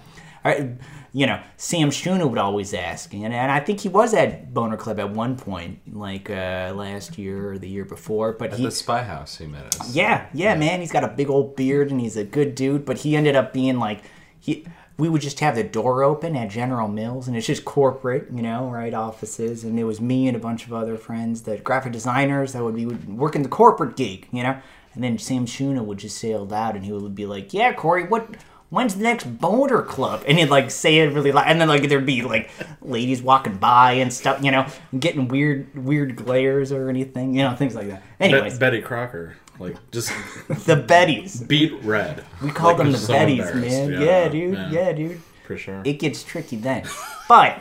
I, 0.43 0.77
you 1.17 1.27
know, 1.27 1.41
Sam 1.57 1.89
Shuna 1.89 2.29
would 2.29 2.37
always 2.37 2.75
ask, 2.75 3.15
and, 3.15 3.33
and 3.33 3.51
I 3.51 3.59
think 3.59 3.81
he 3.81 3.89
was 3.89 4.13
at 4.13 4.53
Boner 4.53 4.77
Club 4.77 5.01
at 5.01 5.09
one 5.09 5.39
point, 5.39 5.79
like 5.97 6.29
uh, 6.29 6.75
last 6.77 7.17
year 7.17 7.53
or 7.53 7.59
the 7.59 7.67
year 7.67 7.87
before. 7.87 8.33
But 8.33 8.53
At 8.53 8.59
he, 8.59 8.67
the 8.67 8.71
Spy 8.71 9.03
House, 9.03 9.39
he 9.39 9.47
met 9.47 9.81
us. 9.81 9.95
yeah, 9.95 10.27
yeah, 10.35 10.55
man. 10.57 10.81
He's 10.81 10.93
got 10.93 11.05
a 11.05 11.09
big 11.09 11.31
old 11.31 11.57
beard 11.57 11.91
and 11.91 12.03
he's 12.03 12.19
a 12.19 12.25
good 12.25 12.55
dude, 12.55 12.85
but 12.85 12.99
he 12.99 13.17
ended 13.17 13.35
up 13.35 13.55
being 13.55 13.79
like 13.79 14.03
he 14.39 14.67
we 14.99 15.09
would 15.09 15.23
just 15.23 15.41
have 15.41 15.55
the 15.55 15.65
door 15.65 16.03
open 16.03 16.37
at 16.37 16.51
General 16.51 16.87
Mills, 16.87 17.29
and 17.29 17.35
it's 17.37 17.47
just 17.47 17.65
corporate, 17.65 18.29
you 18.31 18.43
know, 18.43 18.69
right 18.69 18.93
offices, 18.93 19.65
and 19.65 19.79
it 19.79 19.85
was 19.85 20.03
me 20.03 20.29
and 20.29 20.37
a 20.37 20.41
bunch 20.41 20.67
of 20.67 20.75
other 20.75 20.99
friends, 20.99 21.43
the 21.43 21.57
graphic 21.57 21.93
designers 21.93 22.53
that 22.53 22.63
would 22.63 22.75
be 22.77 22.85
working 22.85 23.43
the 23.43 23.49
corporate 23.49 23.97
gig, 23.97 24.29
you 24.33 24.43
know, 24.43 24.61
and 24.95 25.03
then 25.03 25.19
Sam 25.19 25.47
Shuna 25.47 25.83
would 25.83 25.97
just 25.99 26.19
sail 26.19 26.53
out, 26.53 26.77
and 26.77 26.85
he 26.85 26.93
would 26.93 27.15
be 27.15 27.25
like, 27.25 27.55
"Yeah, 27.55 27.73
Corey, 27.73 28.05
what?" 28.05 28.29
When's 28.69 28.97
the 28.97 29.03
next 29.05 29.25
boner 29.41 29.81
club? 29.83 30.25
And 30.27 30.39
he'd 30.39 30.51
like 30.51 30.71
say 30.73 30.99
it 30.99 31.13
really 31.13 31.31
loud, 31.33 31.47
and 31.47 31.61
then 31.61 31.69
like 31.69 31.89
there'd 31.89 32.05
be 32.05 32.23
like 32.23 32.51
ladies 32.83 33.23
walking 33.23 33.57
by 33.59 33.93
and 33.93 34.13
stuff, 34.13 34.43
you 34.43 34.51
know, 34.51 34.67
getting 34.99 35.29
weird, 35.29 35.73
weird 35.85 36.17
glares 36.17 36.73
or 36.73 36.89
anything, 36.89 37.35
you 37.35 37.43
know, 37.45 37.55
things 37.55 37.75
like 37.77 37.89
that. 37.89 38.03
Bet- 38.19 38.31
Anyways, 38.33 38.59
Betty 38.59 38.83
Crocker, 38.83 39.37
like 39.61 39.77
just 39.93 40.09
the 40.49 40.77
Bettys. 40.77 41.47
beat 41.47 41.73
red. 41.85 42.25
We 42.43 42.51
call 42.51 42.71
Like, 42.71 42.79
them 42.79 42.93
the 42.93 42.99
so 42.99 43.15
Bettys, 43.15 43.55
man. 43.55 44.03
Yeah, 44.03 44.29
dude. 44.29 44.59
Yeah. 44.73 44.93
dude. 44.93 45.21
for 45.47 45.57
sure. 45.57 45.81
It 45.85 46.01
gets 46.01 46.25
tricky 46.25 46.57
then. 46.57 46.83
But, 47.29 47.59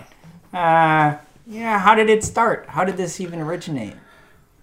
uh, 0.53 1.17
yeah, 1.47 1.77
how 1.79 1.93
did 1.93 2.09
it 2.09 2.23
start? 2.23 2.65
How 2.69 2.83
did 2.83 2.97
this 2.97 3.21
even 3.21 3.39
originate? 3.41 3.93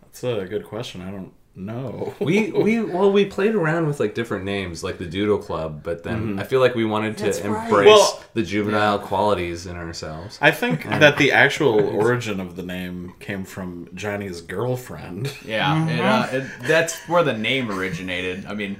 That's 0.02 0.24
a 0.24 0.44
good 0.44 0.64
question. 0.64 1.00
I 1.02 1.10
don't 1.12 1.32
know. 1.54 2.14
we 2.20 2.50
we 2.52 2.80
well 2.82 3.12
we 3.12 3.24
played 3.24 3.54
around 3.54 3.86
with 3.86 4.00
like 4.00 4.14
different 4.14 4.44
names 4.44 4.82
like 4.82 4.98
the 4.98 5.06
Doodle 5.06 5.38
Club, 5.38 5.82
but 5.82 6.02
then 6.02 6.38
I 6.38 6.44
feel 6.44 6.60
like 6.60 6.74
we 6.74 6.84
wanted 6.84 7.16
to 7.18 7.24
That's 7.24 7.40
right. 7.42 7.64
embrace 7.66 7.86
Well- 7.86 8.22
the 8.34 8.42
juvenile 8.42 8.98
qualities 8.98 9.66
in 9.66 9.76
ourselves. 9.76 10.38
I 10.40 10.50
think 10.50 10.84
that 10.84 11.18
the 11.18 11.32
actual 11.32 11.80
origin 12.00 12.40
of 12.40 12.56
the 12.56 12.62
name 12.62 13.12
came 13.20 13.44
from 13.44 13.88
Johnny's 13.94 14.40
girlfriend. 14.40 15.32
Yeah, 15.44 15.86
it, 15.88 16.00
uh, 16.00 16.36
it, 16.38 16.46
that's 16.66 16.96
where 17.08 17.22
the 17.22 17.36
name 17.36 17.70
originated. 17.70 18.46
I 18.46 18.54
mean, 18.54 18.78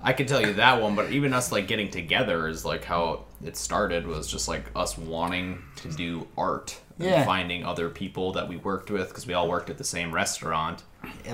I 0.00 0.12
can 0.12 0.26
tell 0.26 0.40
you 0.40 0.52
that 0.52 0.80
one, 0.80 0.94
but 0.94 1.10
even 1.10 1.32
us 1.34 1.50
like 1.50 1.66
getting 1.66 1.90
together 1.90 2.46
is 2.46 2.64
like 2.64 2.84
how 2.84 3.24
it 3.44 3.56
started 3.56 4.06
was 4.06 4.28
just 4.28 4.46
like 4.46 4.64
us 4.76 4.96
wanting 4.96 5.62
to 5.76 5.88
do 5.88 6.28
art 6.38 6.78
Yeah. 6.98 7.16
and 7.16 7.26
finding 7.26 7.64
other 7.64 7.88
people 7.90 8.32
that 8.34 8.48
we 8.48 8.56
worked 8.56 8.90
with 8.90 9.08
because 9.08 9.26
we 9.26 9.34
all 9.34 9.48
worked 9.48 9.68
at 9.68 9.78
the 9.78 9.84
same 9.84 10.14
restaurant. 10.14 10.84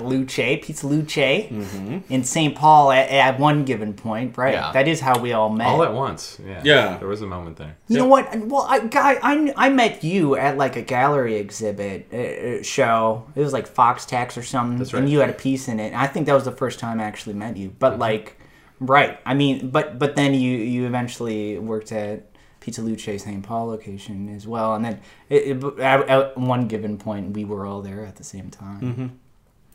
Luce, 0.00 0.60
Pizza 0.62 0.86
Luce, 0.86 1.16
in 1.16 2.24
St. 2.24 2.54
Paul 2.54 2.92
at, 2.92 3.08
at 3.10 3.38
one 3.38 3.64
given 3.64 3.94
point, 3.94 4.36
right? 4.36 4.54
Yeah. 4.54 4.72
That 4.72 4.88
is 4.88 5.00
how 5.00 5.18
we 5.18 5.32
all 5.32 5.50
met. 5.50 5.66
All 5.66 5.82
at 5.82 5.92
once. 5.92 6.38
Yeah. 6.44 6.62
Yeah. 6.64 6.98
There 6.98 7.08
was 7.08 7.22
a 7.22 7.26
moment 7.26 7.56
there. 7.56 7.76
You 7.88 7.98
know 7.98 8.06
what? 8.06 8.34
Well, 8.46 8.66
I, 8.68 8.80
guy, 8.80 9.18
I, 9.22 9.52
I 9.56 9.68
met 9.68 10.02
you 10.02 10.36
at 10.36 10.56
like 10.56 10.76
a 10.76 10.82
gallery 10.82 11.36
exhibit 11.36 12.08
uh, 12.12 12.16
uh, 12.16 12.62
show. 12.62 13.26
It 13.34 13.40
was 13.40 13.52
like 13.52 13.66
Fox 13.66 14.06
Tax 14.06 14.36
or 14.36 14.42
something, 14.42 14.78
That's 14.78 14.92
and 14.92 15.08
you 15.08 15.20
had 15.20 15.30
a 15.30 15.34
piece 15.34 15.68
in 15.68 15.80
it. 15.80 15.94
I 15.94 16.06
think 16.06 16.26
that 16.26 16.34
was 16.34 16.44
the 16.44 16.52
first 16.52 16.78
time 16.78 17.00
I 17.00 17.04
actually 17.04 17.34
met 17.34 17.56
you. 17.56 17.74
But 17.78 17.98
like, 17.98 18.38
right? 18.80 19.18
I 19.26 19.34
mean, 19.34 19.70
but 19.70 19.98
but 19.98 20.16
then 20.16 20.34
you 20.34 20.56
you 20.58 20.86
eventually 20.86 21.58
worked 21.58 21.92
at 21.92 22.32
Pizza 22.60 22.80
Luce 22.80 23.04
St. 23.04 23.42
Paul 23.42 23.66
location 23.66 24.28
as 24.34 24.46
well, 24.46 24.74
and 24.74 24.84
then 24.84 25.00
it, 25.28 25.62
it, 25.62 25.78
at, 25.80 26.08
at 26.08 26.38
one 26.38 26.68
given 26.68 26.96
point 26.96 27.32
we 27.34 27.44
were 27.44 27.66
all 27.66 27.82
there 27.82 28.06
at 28.06 28.16
the 28.16 28.24
same 28.24 28.50
time. 28.50 29.20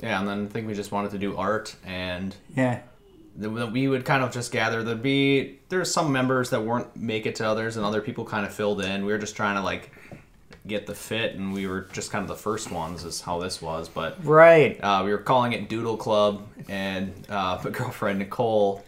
Yeah, 0.01 0.19
and 0.19 0.27
then 0.27 0.45
I 0.45 0.47
think 0.47 0.67
we 0.67 0.73
just 0.73 0.91
wanted 0.91 1.11
to 1.11 1.17
do 1.17 1.35
art 1.37 1.75
and 1.85 2.35
Yeah. 2.55 2.79
th- 3.39 3.51
we 3.71 3.87
would 3.87 4.05
kind 4.05 4.23
of 4.23 4.31
just 4.31 4.51
gather. 4.51 4.83
There'd 4.83 5.01
be 5.01 5.59
there's 5.69 5.91
some 5.91 6.11
members 6.11 6.49
that 6.51 6.61
weren't 6.63 6.95
make 6.95 7.25
it 7.25 7.35
to 7.35 7.47
others, 7.47 7.77
and 7.77 7.85
other 7.85 8.01
people 8.01 8.23
kind 8.25 8.45
of 8.45 8.53
filled 8.53 8.81
in. 8.81 9.05
We 9.05 9.11
were 9.11 9.17
just 9.17 9.35
trying 9.35 9.55
to 9.55 9.61
like 9.61 9.91
get 10.67 10.85
the 10.85 10.93
fit, 10.93 11.33
and 11.35 11.53
we 11.53 11.65
were 11.65 11.87
just 11.93 12.11
kind 12.11 12.21
of 12.21 12.27
the 12.27 12.35
first 12.35 12.71
ones. 12.71 13.03
Is 13.05 13.21
how 13.21 13.39
this 13.39 13.61
was, 13.61 13.89
but 13.89 14.23
Right. 14.23 14.77
uh, 14.83 15.01
we 15.03 15.11
were 15.11 15.17
calling 15.17 15.53
it 15.53 15.67
Doodle 15.69 15.97
Club, 15.97 16.43
and 16.69 17.13
uh, 17.29 17.59
my 17.63 17.69
girlfriend 17.71 18.19
Nicole, 18.19 18.83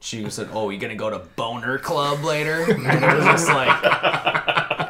she 0.00 0.24
was 0.24 0.34
said, 0.34 0.48
"Oh, 0.52 0.70
you 0.70 0.78
gonna 0.78 0.94
go 0.96 1.10
to 1.10 1.18
Boner 1.36 1.78
Club 1.78 2.24
later?" 2.24 2.62
And 2.62 2.86
it 3.04 3.16
was 3.16 3.24
just 3.26 3.48
like, 3.48 3.68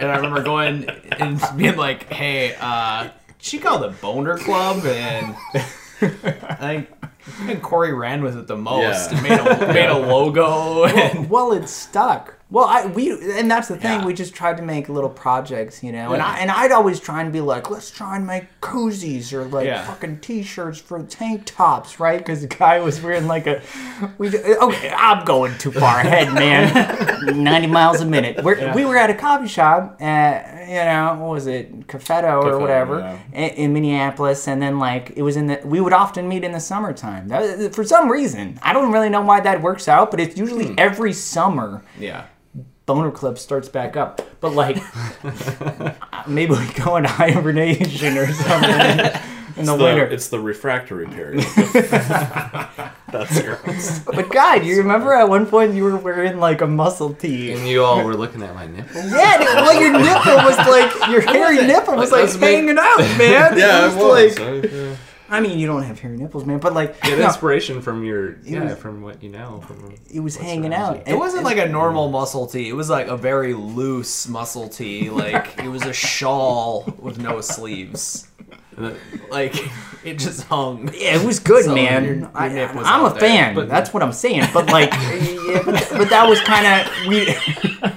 and 0.01 0.11
I 0.11 0.17
remember 0.17 0.43
going 0.43 0.89
and 1.19 1.41
being 1.57 1.77
like, 1.77 2.11
"Hey, 2.13 2.55
uh, 2.61 3.09
she 3.43 3.59
called 3.59 3.83
it 3.85 4.01
Boner 4.01 4.39
Club," 4.39 4.85
and 4.87 5.37
I 5.55 6.57
think, 6.59 6.89
I 7.03 7.47
think 7.47 7.63
Corey 7.63 7.93
ran 7.93 8.23
with 8.23 8.37
it 8.39 8.47
the 8.47 8.57
most 8.57 9.11
Yeah. 9.13 9.19
and 9.19 9.23
made 9.23 9.39
a 9.39 9.73
made 9.75 9.89
a 9.91 9.99
logo. 9.99 10.85
And, 10.87 11.29
well, 11.29 11.53
it 11.53 11.69
stuck. 11.69 12.39
Well, 12.53 12.67
I 12.67 12.85
we 12.85 13.11
and 13.39 13.51
that's 13.51 13.69
the 13.69 13.77
thing. 13.77 14.01
Yeah. 14.01 14.05
We 14.05 14.13
just 14.13 14.35
tried 14.35 14.59
to 14.59 14.63
make 14.63 14.91
little 14.91 15.09
projects, 15.11 15.83
you 15.83 15.91
know. 15.91 16.13
And 16.13 16.23
I 16.23 16.39
and 16.39 16.51
I'd 16.51 16.71
always 16.71 17.01
try 17.01 17.23
and 17.23 17.33
be 17.33 17.41
like, 17.41 17.71
let's 17.71 17.91
try 17.91 18.15
and 18.17 18.27
make 18.27 18.45
koozies 18.61 19.33
or 19.33 19.45
like 19.47 19.65
Yeah. 19.67 19.87
fucking 19.87 20.21
t-shirts 20.21 20.79
for 20.79 21.03
tank 21.05 21.45
tops, 21.47 21.99
right? 21.99 22.19
Because 22.19 22.43
the 22.43 22.49
guy 22.49 22.79
was 22.81 23.01
wearing 23.01 23.27
like 23.27 23.47
a. 23.47 23.63
We 24.19 24.29
okay, 24.37 24.93
I'm 24.95 25.25
going 25.25 25.57
too 25.57 25.73
far 25.73 26.01
ahead, 26.01 26.33
man. 26.35 27.43
Ninety 27.43 27.69
miles 27.69 28.03
a 28.03 28.07
minute. 28.07 28.45
We're, 28.45 28.75
We 28.75 28.85
were 28.85 28.99
at 28.99 29.09
a 29.09 29.15
coffee 29.15 29.49
shop, 29.49 29.97
at, 30.03 30.69
you 30.69 30.75
know, 30.75 31.17
what 31.25 31.31
was 31.33 31.47
it, 31.47 31.87
Caffetto 31.87 32.43
or 32.45 32.59
whatever, 32.59 32.99
yeah. 33.01 33.19
in, 33.33 33.51
in 33.57 33.73
Minneapolis, 33.73 34.47
and 34.47 34.61
then 34.61 34.79
like 34.79 35.13
it 35.17 35.23
was 35.23 35.37
in 35.37 35.47
the. 35.47 35.59
We 35.65 35.81
would 35.81 35.95
often 35.95 36.29
meet 36.29 36.45
in 36.45 36.53
the 36.53 36.61
summertime. 36.61 37.31
For 37.73 37.83
some 37.85 38.11
reason, 38.11 38.59
I 38.63 38.75
don't 38.75 38.93
really 38.93 39.09
know 39.09 39.23
why 39.23 39.41
that 39.41 39.63
works 39.63 39.89
out, 39.89 40.11
but 40.11 40.21
it's 40.21 40.37
usually 40.37 40.67
Hmm. 40.67 40.75
every 40.77 41.13
summer. 41.15 41.83
yeah, 41.99 42.25
Boner 42.87 43.11
clip 43.11 43.39
starts 43.39 43.69
back 43.69 43.97
up. 43.97 44.21
But 44.41 44.55
like, 44.55 44.77
maybe 46.27 46.53
we 46.53 46.67
go 46.75 46.97
into 46.97 47.09
hibernation 47.09 48.19
or 48.19 48.27
something 48.33 48.71
in, 48.71 48.99
in 49.57 49.65
the 49.67 49.77
The- 49.77 49.85
winter. 49.85 50.05
it's 50.07 50.29
the 50.29 50.41
refractory 50.41 51.07
period. 51.07 51.45
That's 53.13 53.41
gross. 53.43 53.99
But 54.01 54.31
God, 54.31 54.65
you 54.65 54.79
remember 54.79 55.13
at 55.13 55.29
one 55.29 55.47
point 55.47 55.75
you 55.75 55.85
were 55.85 55.97
wearing 55.97 56.39
like 56.39 56.61
a 56.63 56.67
muscle 56.67 57.13
tee? 57.15 57.53
And 57.53 57.69
you 57.69 57.85
all 57.85 58.03
were 58.05 58.17
looking 58.17 58.43
at 58.43 58.55
my 58.55 58.67
nipple. 58.67 58.95
Yeah, 59.03 59.37
dude, 59.39 59.47
well, 59.49 59.81
your 59.81 59.93
nipple 59.93 60.37
was 60.37 60.57
like 60.57 61.11
your 61.11 61.21
hairy 61.21 61.59
nipple 61.67 61.95
was 61.97 62.11
like 62.11 62.23
Let's 62.23 62.39
make- 62.39 62.57
hanging 62.57 62.79
out, 62.79 62.99
man. 63.19 63.19
Yeah, 63.59 63.87
it 63.87 63.93
it 63.93 63.97
was 63.97 63.97
was. 63.97 64.39
like. 64.39 64.41
Uh, 64.41 64.69
yeah. 64.77 64.97
I 65.33 65.41
mean, 65.41 65.59
you 65.59 65.67
don't 65.67 65.83
have 65.83 65.99
hairy 65.99 66.17
nipples, 66.19 66.45
man, 66.45 66.59
but 66.59 66.75
like, 66.75 67.01
Get 67.01 67.19
no, 67.19 67.25
inspiration 67.25 67.81
from 67.81 68.05
your 68.05 68.37
yeah, 68.43 68.65
was- 68.65 68.79
from 68.79 69.01
what 69.03 69.23
you 69.23 69.31
know. 69.31 69.63
From 69.67 69.95
it 70.13 70.21
was 70.21 70.37
hanging 70.37 70.75
out. 70.75 70.97
you. 71.09 71.15
it 71.15 71.17
wasn't 71.19 71.45
like 71.45 71.57
a 71.57 71.67
normal 71.67 72.11
muscle 72.11 72.47
tee. 72.47 72.69
It 72.69 72.75
was 72.75 72.91
like 72.91 73.07
a 73.09 73.17
very 73.17 73.55
loose 73.55 74.29
muscle 74.29 74.69
tee. 74.69 75.09
Like 75.11 75.59
it 75.59 75.69
was 75.69 75.83
a 75.87 75.93
shawl 75.93 76.85
with 76.99 77.19
no 77.19 77.41
sleeves. 77.41 78.29
Like 79.31 79.55
it 80.05 80.19
just 80.19 80.45
hung. 80.45 80.89
Yeah, 80.95 81.17
it 81.21 81.25
was 81.27 81.39
good, 81.39 81.65
So 81.65 81.75
man. 81.75 82.05
your- 82.05 82.15
your 82.17 82.31
I, 82.35 82.49
nip 82.49 82.75
was 82.75 82.87
am 82.87 83.01
a 83.01 83.05
out 83.07 83.19
there, 83.21 83.29
fan. 83.29 83.55
but- 83.55 83.69
That's 83.69 83.93
what 83.95 84.03
I'm 84.03 84.13
saying. 84.13 84.49
But 84.53 84.67
like, 84.69 84.91
yeah, 84.93 85.63
but, 85.65 85.89
but 85.93 86.11
that 86.11 86.27
was 86.29 86.41
kind 86.41 86.67
of 86.67 87.07
we. 87.07 87.92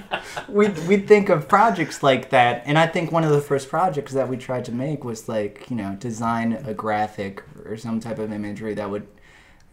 We 0.56 0.68
we 0.88 0.96
think 0.96 1.28
of 1.28 1.48
projects 1.48 2.02
like 2.02 2.30
that, 2.30 2.62
and 2.64 2.78
I 2.78 2.86
think 2.86 3.12
one 3.12 3.24
of 3.24 3.30
the 3.30 3.42
first 3.42 3.68
projects 3.68 4.12
that 4.14 4.28
we 4.28 4.36
tried 4.38 4.64
to 4.64 4.72
make 4.72 5.04
was 5.04 5.28
like 5.28 5.68
you 5.68 5.76
know 5.76 5.94
design 6.00 6.54
a 6.64 6.72
graphic 6.72 7.42
or 7.66 7.76
some 7.76 8.00
type 8.00 8.18
of 8.18 8.32
imagery 8.32 8.72
that 8.74 8.90
would 8.90 9.06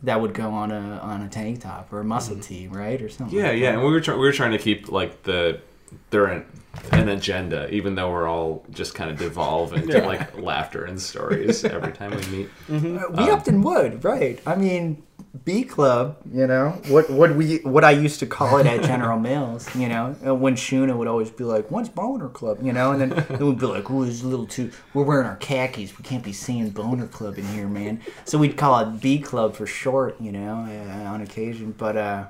that 0.03 0.19
would 0.19 0.33
go 0.33 0.49
on 0.49 0.71
a 0.71 0.99
on 1.01 1.21
a 1.21 1.29
tank 1.29 1.61
top 1.61 1.91
or 1.93 2.01
a 2.01 2.03
muscle 2.03 2.35
mm-hmm. 2.35 2.41
tee, 2.41 2.67
right, 2.67 3.01
or 3.01 3.07
something. 3.07 3.37
Yeah, 3.37 3.49
like 3.49 3.59
yeah, 3.59 3.71
that. 3.71 3.75
and 3.75 3.85
we 3.85 3.91
were 3.91 4.01
try- 4.01 4.15
we 4.15 4.21
were 4.21 4.33
trying 4.33 4.51
to 4.51 4.57
keep 4.57 4.91
like 4.91 5.23
the 5.23 5.61
there 6.09 6.25
an, 6.25 6.45
an 6.91 7.07
agenda, 7.09 7.69
even 7.73 7.95
though 7.95 8.11
we're 8.11 8.27
all 8.27 8.65
just 8.71 8.93
kind 8.95 9.09
of 9.09 9.17
devolve 9.17 9.73
into 9.73 9.97
Yeah. 9.97 10.05
like 10.05 10.37
laughter 10.41 10.83
and 10.85 11.01
stories 11.01 11.63
every 11.63 11.93
time 11.93 12.11
we 12.11 12.25
meet. 12.37 12.49
Mm-hmm. 12.67 12.97
Uh, 12.97 13.23
we 13.23 13.29
um, 13.29 13.37
often 13.37 13.61
would, 13.61 14.03
right? 14.03 14.39
I 14.45 14.55
mean, 14.55 15.03
B 15.43 15.63
Club, 15.63 16.17
you 16.31 16.45
know, 16.45 16.79
what 16.89 17.09
what 17.09 17.35
we 17.35 17.57
what 17.57 17.83
I 17.83 17.89
used 17.89 18.19
to 18.19 18.27
call 18.27 18.59
it 18.59 18.67
at 18.67 18.83
General 18.91 19.19
Mills, 19.19 19.73
you 19.75 19.89
know, 19.89 20.11
when 20.35 20.55
Shuna 20.55 20.95
would 20.95 21.07
always 21.07 21.31
be 21.31 21.43
like, 21.43 21.71
"What's 21.71 21.89
Boner 21.89 22.29
Club?" 22.29 22.59
You 22.61 22.71
know, 22.71 22.91
and 22.91 23.01
then 23.01 23.11
it 23.17 23.39
would 23.39 23.57
be 23.57 23.65
like, 23.65 23.89
"Oh, 23.89 24.03
it's 24.03 24.21
a 24.21 24.27
little 24.27 24.45
too. 24.45 24.71
We're 24.93 25.03
wearing 25.03 25.25
our 25.25 25.37
khakis. 25.37 25.97
We 25.97 26.03
can't 26.03 26.23
be 26.23 26.33
saying 26.33 26.69
Boner 26.69 27.07
Club 27.07 27.39
in 27.39 27.47
here, 27.47 27.67
man." 27.67 28.01
So 28.25 28.37
we'd 28.37 28.57
call 28.57 28.79
it 28.81 29.01
B 29.01 29.17
Club 29.17 29.55
for 29.55 29.65
short, 29.65 30.21
you 30.21 30.31
know, 30.31 30.67
uh, 30.69 31.09
on 31.09 31.21
occasion. 31.21 31.73
But 31.75 31.97
uh, 31.97 32.25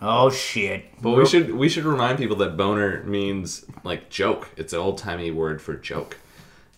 oh 0.00 0.30
shit, 0.30 0.86
But 1.02 1.10
we 1.10 1.26
should 1.26 1.54
we 1.54 1.68
should 1.68 1.84
remind 1.84 2.16
people 2.16 2.36
that 2.36 2.56
boner 2.56 3.02
means 3.02 3.66
like 3.84 4.08
joke. 4.08 4.48
It's 4.56 4.72
an 4.72 4.78
old 4.78 4.96
timey 4.96 5.30
word 5.30 5.60
for 5.60 5.74
joke. 5.74 6.16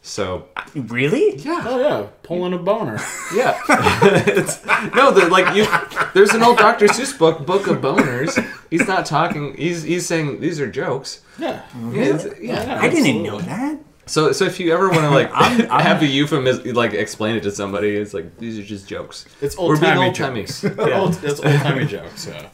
So 0.00 0.46
really? 0.74 1.36
yeah, 1.38 1.62
Oh 1.66 1.80
yeah, 1.80 2.06
pulling 2.22 2.52
a 2.54 2.58
boner. 2.58 2.98
yeah. 3.34 3.60
it's, 3.68 4.64
no, 4.94 5.10
the, 5.10 5.28
like 5.28 5.54
you. 5.56 5.66
There's 6.14 6.30
an 6.34 6.42
old 6.42 6.56
Dr. 6.58 6.86
Seuss 6.86 7.16
book, 7.18 7.44
Book 7.44 7.66
of 7.66 7.78
Boners. 7.78 8.38
He's 8.70 8.86
not 8.86 9.04
talking. 9.06 9.54
He's 9.56 9.82
he's 9.82 10.06
saying 10.06 10.40
these 10.40 10.60
are 10.60 10.70
jokes. 10.70 11.22
Yeah. 11.38 11.62
Yeah, 11.90 12.02
it's- 12.14 12.40
yeah. 12.40 12.78
I 12.80 12.88
didn't 12.88 13.22
know 13.22 13.40
that. 13.40 13.78
So, 14.08 14.32
so 14.32 14.44
if 14.46 14.58
you 14.58 14.72
ever 14.72 14.88
want 14.88 15.02
to 15.02 15.10
like 15.10 15.30
have 15.70 16.02
a 16.02 16.06
euphemism, 16.06 16.74
like 16.74 16.94
explain 16.94 17.36
it 17.36 17.42
to 17.44 17.50
somebody, 17.50 17.94
it's 17.94 18.14
like 18.14 18.36
these 18.38 18.58
are 18.58 18.62
just 18.62 18.88
jokes. 18.88 19.26
It's 19.40 19.56
We're 19.56 19.78
being 19.78 19.96
old-timey 19.98 20.40
old-timey. 20.40 20.92
Old, 20.92 21.22
it's 21.22 21.40
old 21.40 21.54
timey 21.60 21.84
jokes. 21.86 22.26
Yeah. 22.26 22.48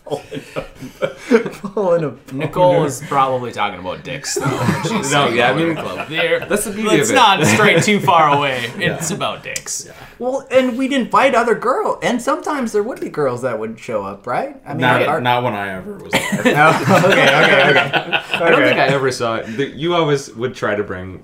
Nicole 2.32 2.84
is 2.84 3.02
probably 3.06 3.52
talking 3.52 3.80
about 3.80 4.02
dicks, 4.04 4.34
though. 4.34 4.44
No, 4.44 5.02
saying 5.02 5.36
yeah, 5.36 5.50
I 5.50 5.52
Boner 5.52 5.66
mean- 5.66 5.76
Club. 5.76 6.08
There- 6.08 6.40
That's 6.46 6.64
the 6.64 6.72
beauty 6.72 6.96
let's 6.98 7.10
of 7.10 7.14
it. 7.14 7.16
not 7.16 7.44
stray 7.46 7.80
too 7.80 8.00
far 8.00 8.36
away. 8.36 8.70
It's 8.76 9.10
about 9.10 9.42
dicks. 9.42 9.88
Well, 10.18 10.46
and 10.50 10.76
we'd 10.78 10.92
invite 10.92 11.34
other 11.34 11.54
girls, 11.54 11.98
and 12.02 12.20
sometimes 12.20 12.72
there 12.72 12.82
would 12.82 13.00
be 13.00 13.08
girls 13.08 13.42
that 13.42 13.58
would 13.58 13.78
show 13.78 14.04
up, 14.04 14.26
right? 14.26 14.60
I 14.66 14.70
mean, 14.70 14.80
Not, 14.80 15.02
our- 15.02 15.20
not 15.20 15.42
when 15.44 15.54
I 15.54 15.70
ever 15.74 15.94
was 15.98 16.12
there. 16.12 16.22
Oh, 16.56 17.04
okay, 17.06 17.22
okay, 17.22 17.70
okay. 17.70 17.80
I 18.44 18.50
don't 18.50 18.62
think 18.62 18.78
I 18.78 18.86
ever 18.88 19.10
saw 19.10 19.36
it. 19.36 19.74
You 19.74 19.94
always 19.94 20.34
would 20.34 20.54
try 20.54 20.74
to 20.74 20.82
bring 20.82 21.22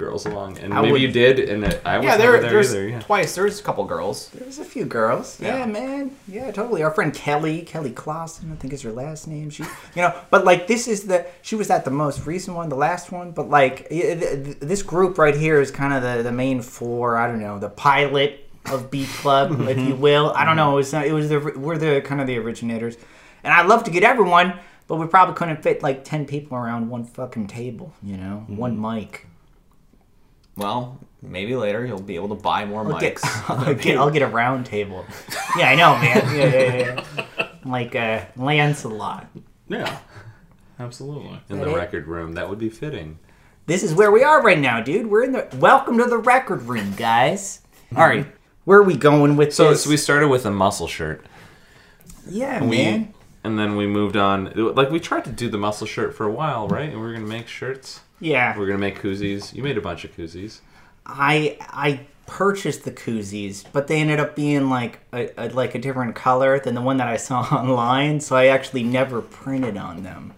girls 0.00 0.26
along, 0.26 0.58
and 0.58 0.74
maybe 0.74 0.92
would- 0.92 1.00
you 1.02 1.12
did, 1.12 1.38
and 1.38 1.64
it- 1.64 1.80
I 1.84 1.98
was 1.98 2.04
Yeah, 2.06 2.16
never 2.16 2.32
there, 2.32 2.40
there 2.40 2.50
there's 2.50 2.70
either. 2.74 2.88
Yeah. 2.88 3.00
twice. 3.00 3.34
There's 3.36 3.60
a 3.60 3.62
couple 3.62 3.84
girls. 3.84 4.28
There's 4.34 4.58
a 4.58 4.64
few 4.64 4.84
girls. 4.84 5.38
Yeah. 5.40 5.58
Yeah. 5.58 5.66
man. 5.66 6.10
Yeah, 6.26 6.50
totally. 6.50 6.82
Our 6.82 6.90
friend 6.90 7.12
Kelly, 7.14 7.62
Kelly 7.62 7.90
Clausen, 7.92 8.50
I 8.52 8.56
think 8.56 8.72
is 8.72 8.82
her 8.82 8.92
last 8.92 9.28
name. 9.28 9.50
She, 9.50 9.62
you 9.94 10.02
know, 10.02 10.12
but 10.30 10.44
like 10.44 10.66
this 10.66 10.88
is 10.88 11.04
the 11.06 11.26
she 11.42 11.54
was 11.54 11.70
at 11.70 11.84
the 11.84 11.90
most 11.90 12.26
recent 12.26 12.56
one, 12.56 12.68
the 12.68 12.76
last 12.88 13.12
one. 13.12 13.30
But 13.30 13.48
like 13.48 13.86
i- 13.86 14.14
th- 14.18 14.18
th- 14.44 14.58
this 14.60 14.82
group 14.82 15.18
right 15.18 15.36
here 15.36 15.60
is 15.60 15.70
kind 15.70 15.92
of 15.94 16.02
the 16.02 16.22
the 16.22 16.32
main 16.32 16.62
four. 16.62 17.16
I 17.16 17.26
don't 17.28 17.40
know, 17.40 17.58
the 17.58 17.68
pilot 17.70 18.48
of 18.72 18.90
Beat 18.90 19.08
Club, 19.08 19.60
if 19.68 19.78
you 19.78 19.94
will. 19.94 20.32
I 20.34 20.44
don't 20.44 20.56
know. 20.56 20.72
It 20.72 20.76
was 20.76 20.92
not, 20.92 21.06
it 21.06 21.12
was 21.12 21.28
the 21.28 21.38
we're 21.38 21.78
the 21.78 22.00
kind 22.02 22.20
of 22.20 22.26
the 22.26 22.38
originators, 22.38 22.96
and 23.44 23.52
I'd 23.54 23.66
love 23.66 23.84
to 23.84 23.90
get 23.90 24.02
everyone, 24.02 24.58
but 24.86 24.96
we 24.96 25.06
probably 25.06 25.34
couldn't 25.34 25.62
fit 25.62 25.82
like 25.82 26.04
ten 26.04 26.26
people 26.26 26.56
around 26.56 26.88
one 26.90 27.04
fucking 27.04 27.46
table. 27.46 27.92
You 28.02 28.16
know, 28.16 28.44
one 28.48 28.76
mm-hmm. 28.76 28.94
mic. 28.96 29.26
Well, 30.60 30.98
maybe 31.22 31.56
later 31.56 31.86
you'll 31.86 32.02
be 32.02 32.16
able 32.16 32.28
to 32.28 32.34
buy 32.34 32.66
more 32.66 32.84
I'll 32.84 33.00
get, 33.00 33.16
mics. 33.16 33.48
I'll 33.66 33.74
get, 33.74 33.96
I'll 33.96 34.10
get 34.10 34.20
a 34.22 34.26
round 34.26 34.66
table. 34.66 35.06
Yeah, 35.56 35.70
I 35.70 35.74
know, 35.74 35.94
man. 35.98 36.36
Yeah, 36.36 36.44
yeah, 36.44 37.04
yeah. 37.16 37.46
Like 37.64 37.94
uh, 37.94 38.24
Lancelot. 38.36 39.26
yeah, 39.68 39.98
absolutely. 40.78 41.40
In 41.50 41.58
That 41.58 41.64
the 41.66 41.72
it? 41.72 41.76
record 41.76 42.06
room, 42.06 42.32
that 42.34 42.48
would 42.48 42.58
be 42.58 42.70
fitting. 42.70 43.18
This 43.66 43.82
is 43.82 43.94
where 43.94 44.10
we 44.10 44.22
are 44.22 44.42
right 44.42 44.58
now, 44.58 44.80
dude. 44.80 45.06
We're 45.08 45.24
in 45.24 45.32
the 45.32 45.46
welcome 45.58 45.98
to 45.98 46.04
the 46.06 46.16
record 46.18 46.62
room, 46.62 46.94
guys. 46.96 47.60
All 47.96 48.06
right, 48.06 48.26
where 48.64 48.78
are 48.78 48.82
we 48.82 48.96
going 48.96 49.36
with 49.36 49.54
So, 49.54 49.70
this? 49.70 49.84
so 49.84 49.90
we 49.90 49.96
started 49.98 50.28
with 50.28 50.44
a 50.46 50.50
muscle 50.50 50.88
shirt, 50.88 51.24
yeah, 52.28 52.62
we, 52.64 52.76
man. 52.78 53.14
and 53.44 53.58
then 53.58 53.76
we 53.76 53.86
moved 53.86 54.16
on. 54.16 54.52
Like 54.74 54.90
we 54.90 54.98
tried 55.00 55.24
to 55.26 55.30
do 55.32 55.48
the 55.50 55.58
muscle 55.58 55.86
shirt 55.86 56.14
for 56.14 56.24
a 56.26 56.32
while, 56.32 56.66
right? 56.68 56.88
And 56.90 56.94
we 56.98 57.06
were 57.06 57.12
gonna 57.12 57.26
make 57.26 57.46
shirts. 57.46 58.00
Yeah, 58.20 58.56
We 58.56 58.64
are 58.64 58.66
gonna 58.66 58.78
make 58.78 59.00
koozies. 59.00 59.54
You 59.54 59.62
made 59.62 59.78
a 59.78 59.80
bunch 59.80 60.04
of 60.04 60.14
koozies. 60.16 60.60
I 61.06 61.56
I 61.60 62.00
purchased 62.26 62.84
the 62.84 62.92
koozies, 62.92 63.64
but 63.72 63.88
they 63.88 64.00
ended 64.00 64.20
up 64.20 64.36
being 64.36 64.70
like 64.70 65.00
a, 65.12 65.30
a 65.36 65.48
like 65.48 65.74
a 65.74 65.78
different 65.78 66.14
color 66.14 66.60
than 66.60 66.74
the 66.74 66.82
one 66.82 66.98
that 66.98 67.08
I 67.08 67.16
saw 67.16 67.40
online. 67.52 68.20
So 68.20 68.36
I 68.36 68.46
actually 68.46 68.82
never 68.82 69.20
printed 69.22 69.76
on 69.76 70.02
them. 70.02 70.34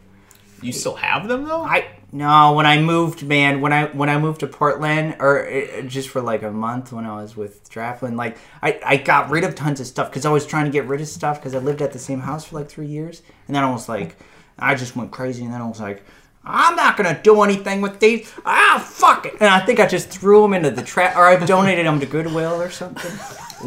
You 0.62 0.72
still 0.72 0.94
have 0.94 1.28
them 1.28 1.44
though? 1.44 1.62
I 1.62 1.88
no, 2.14 2.52
when 2.52 2.66
I 2.66 2.80
moved, 2.80 3.26
man, 3.26 3.60
when 3.62 3.72
I 3.72 3.86
when 3.86 4.08
I 4.08 4.18
moved 4.18 4.40
to 4.40 4.46
Portland, 4.46 5.16
or 5.18 5.48
uh, 5.48 5.82
just 5.82 6.10
for 6.10 6.20
like 6.20 6.42
a 6.42 6.50
month 6.50 6.92
when 6.92 7.06
I 7.06 7.20
was 7.20 7.36
with 7.36 7.68
Draplin, 7.70 8.16
like 8.16 8.36
I, 8.62 8.78
I 8.84 8.96
got 8.98 9.30
rid 9.30 9.44
of 9.44 9.54
tons 9.54 9.80
of 9.80 9.86
stuff 9.86 10.10
because 10.10 10.26
I 10.26 10.30
was 10.30 10.46
trying 10.46 10.66
to 10.66 10.70
get 10.70 10.86
rid 10.86 11.00
of 11.00 11.08
stuff 11.08 11.40
because 11.40 11.54
I 11.54 11.58
lived 11.58 11.80
at 11.82 11.92
the 11.92 11.98
same 11.98 12.20
house 12.20 12.44
for 12.44 12.56
like 12.56 12.68
three 12.68 12.86
years, 12.86 13.22
and 13.46 13.56
then 13.56 13.64
I 13.64 13.72
was 13.72 13.88
like, 13.88 14.16
I 14.58 14.74
just 14.74 14.94
went 14.94 15.10
crazy, 15.10 15.42
and 15.42 15.52
then 15.52 15.62
I 15.62 15.66
was 15.66 15.80
like, 15.80 16.04
I'm 16.44 16.74
not 16.74 16.96
gonna 16.96 17.20
do 17.22 17.40
anything 17.42 17.80
with 17.80 18.00
these. 18.00 18.32
Ah, 18.44 18.82
fuck 18.84 19.26
it, 19.26 19.34
and 19.34 19.44
I 19.48 19.60
think 19.64 19.78
I 19.80 19.86
just 19.86 20.08
threw 20.10 20.42
them 20.42 20.54
into 20.54 20.70
the 20.70 20.82
trash, 20.82 21.16
or 21.16 21.26
I've 21.26 21.46
donated 21.46 21.86
them 21.86 22.00
to 22.00 22.06
Goodwill 22.06 22.60
or 22.60 22.70
something. 22.70 23.12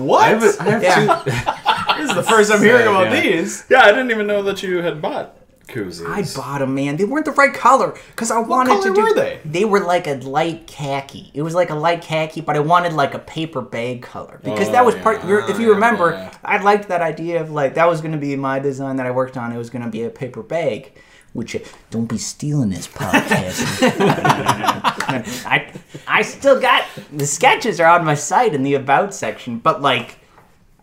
what? 0.03 0.24
I 0.24 0.27
have, 0.29 0.44
a, 0.44 0.62
I 0.62 0.65
have 0.72 0.84
Yeah. 0.84 1.05
two. 1.24 1.32
this 2.01 2.10
is 2.10 2.15
the 2.15 2.24
first 2.24 2.51
I'm 2.51 2.62
hearing 2.62 2.88
about 2.88 3.12
yeah. 3.13 3.22
these. 3.22 3.63
Yeah, 3.70 3.82
I 3.82 3.89
didn't 3.91 4.12
even 4.12 4.27
know 4.27 4.44
that 4.44 4.62
you 4.62 4.82
had 4.82 5.01
bought 5.01 5.38
koozies. 5.70 6.05
I 6.05 6.22
bought 6.36 6.60
them, 6.60 6.75
man. 6.75 6.98
They 6.98 7.05
weren't 7.05 7.24
the 7.25 7.32
right 7.32 7.53
color 7.53 7.98
because 8.10 8.29
I 8.29 8.39
wanted 8.39 8.72
color 8.72 8.89
to 8.89 8.94
do. 8.94 9.01
were 9.01 9.13
they? 9.13 9.39
They 9.46 9.63
were 9.65 9.79
like 9.79 10.06
a 10.08 10.15
light 10.15 10.67
khaki. 10.67 11.32
It 11.34 11.43
was 11.43 11.56
like 11.56 11.69
a 11.69 11.76
light 11.76 12.02
khaki, 12.02 12.41
but 12.41 12.58
I 12.58 12.60
wanted 12.60 12.91
like 12.91 13.13
a 13.13 13.19
paper 13.19 13.62
bag 13.62 14.02
color 14.02 14.41
because 14.43 14.67
Oh, 14.67 14.71
that 14.73 14.86
was 14.86 14.95
yeah. 14.95 15.04
part. 15.04 15.26
you're- 15.26 15.43
if 15.50 15.60
you 15.62 15.71
remember, 15.73 16.12
yeah. 16.12 16.32
I 16.43 16.62
liked 16.62 16.89
that 16.89 17.02
idea 17.02 17.39
of 17.41 17.52
like 17.52 17.76
that 17.76 17.88
was 17.88 18.02
going 18.02 18.12
to 18.12 18.17
be 18.17 18.36
my 18.36 18.60
design 18.60 18.97
that 18.97 19.06
I 19.06 19.12
worked 19.12 19.38
on. 19.38 19.54
It 19.54 19.58
was 19.58 19.69
going 19.69 19.84
to 19.86 19.89
be 19.89 20.04
a 20.04 20.10
paper 20.10 20.43
bag. 20.43 20.91
Which 21.36 21.54
uh, 21.54 21.60
don't 21.89 22.06
be 22.06 22.17
stealing 22.17 22.69
this 22.69 22.88
podcast. 22.88 23.82
I 25.45 25.71
I 26.08 26.21
still 26.21 26.60
got 26.62 26.86
the 27.12 27.26
sketches 27.28 27.80
are 27.82 27.89
on 28.00 28.06
my 28.06 28.15
site 28.15 28.54
in 28.56 28.63
the 28.63 28.76
about 28.76 29.13
section, 29.13 29.60
but 29.60 29.82
like 29.82 30.17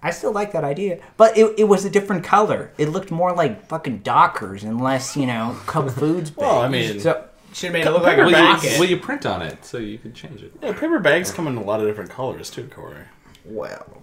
I 0.03 0.11
still 0.11 0.33
like 0.33 0.53
that 0.53 0.62
idea, 0.65 0.99
but 1.17 1.38
it, 1.38 1.55
it 1.59 1.65
was 1.65 1.85
a 1.87 1.91
different 1.91 2.25
color. 2.25 2.71
It 2.77 2.88
looked 2.91 3.11
more 3.11 3.33
like 3.33 3.65
fucking 3.67 3.99
Dockers 4.01 4.62
and 4.65 4.81
less, 4.81 5.17
you 5.17 5.27
know, 5.27 5.57
Cub 5.67 5.91
Foods. 5.91 6.31
Bag. 6.31 6.38
Well, 6.43 6.59
I 6.61 6.69
mean- 6.69 7.01
so 7.01 7.25
Should 7.55 7.67
have 7.69 7.73
made 7.73 7.87
it 7.87 7.91
look 7.93 8.03
like 8.03 8.19
a 8.19 8.25
Will 8.25 8.31
you, 8.62 8.79
will 8.81 8.91
you 8.91 8.97
print 8.99 9.25
on 9.27 9.43
it 9.43 9.65
so 9.65 9.79
you 9.79 9.99
can 9.99 10.12
change 10.12 10.43
it? 10.43 10.53
Yeah, 10.61 10.73
paper 10.73 10.99
bags 10.99 11.31
come 11.31 11.47
in 11.47 11.57
a 11.57 11.62
lot 11.62 11.81
of 11.81 11.87
different 11.87 12.11
colors 12.11 12.51
too, 12.51 12.69
Corey. 12.69 13.05
well, 13.45 14.03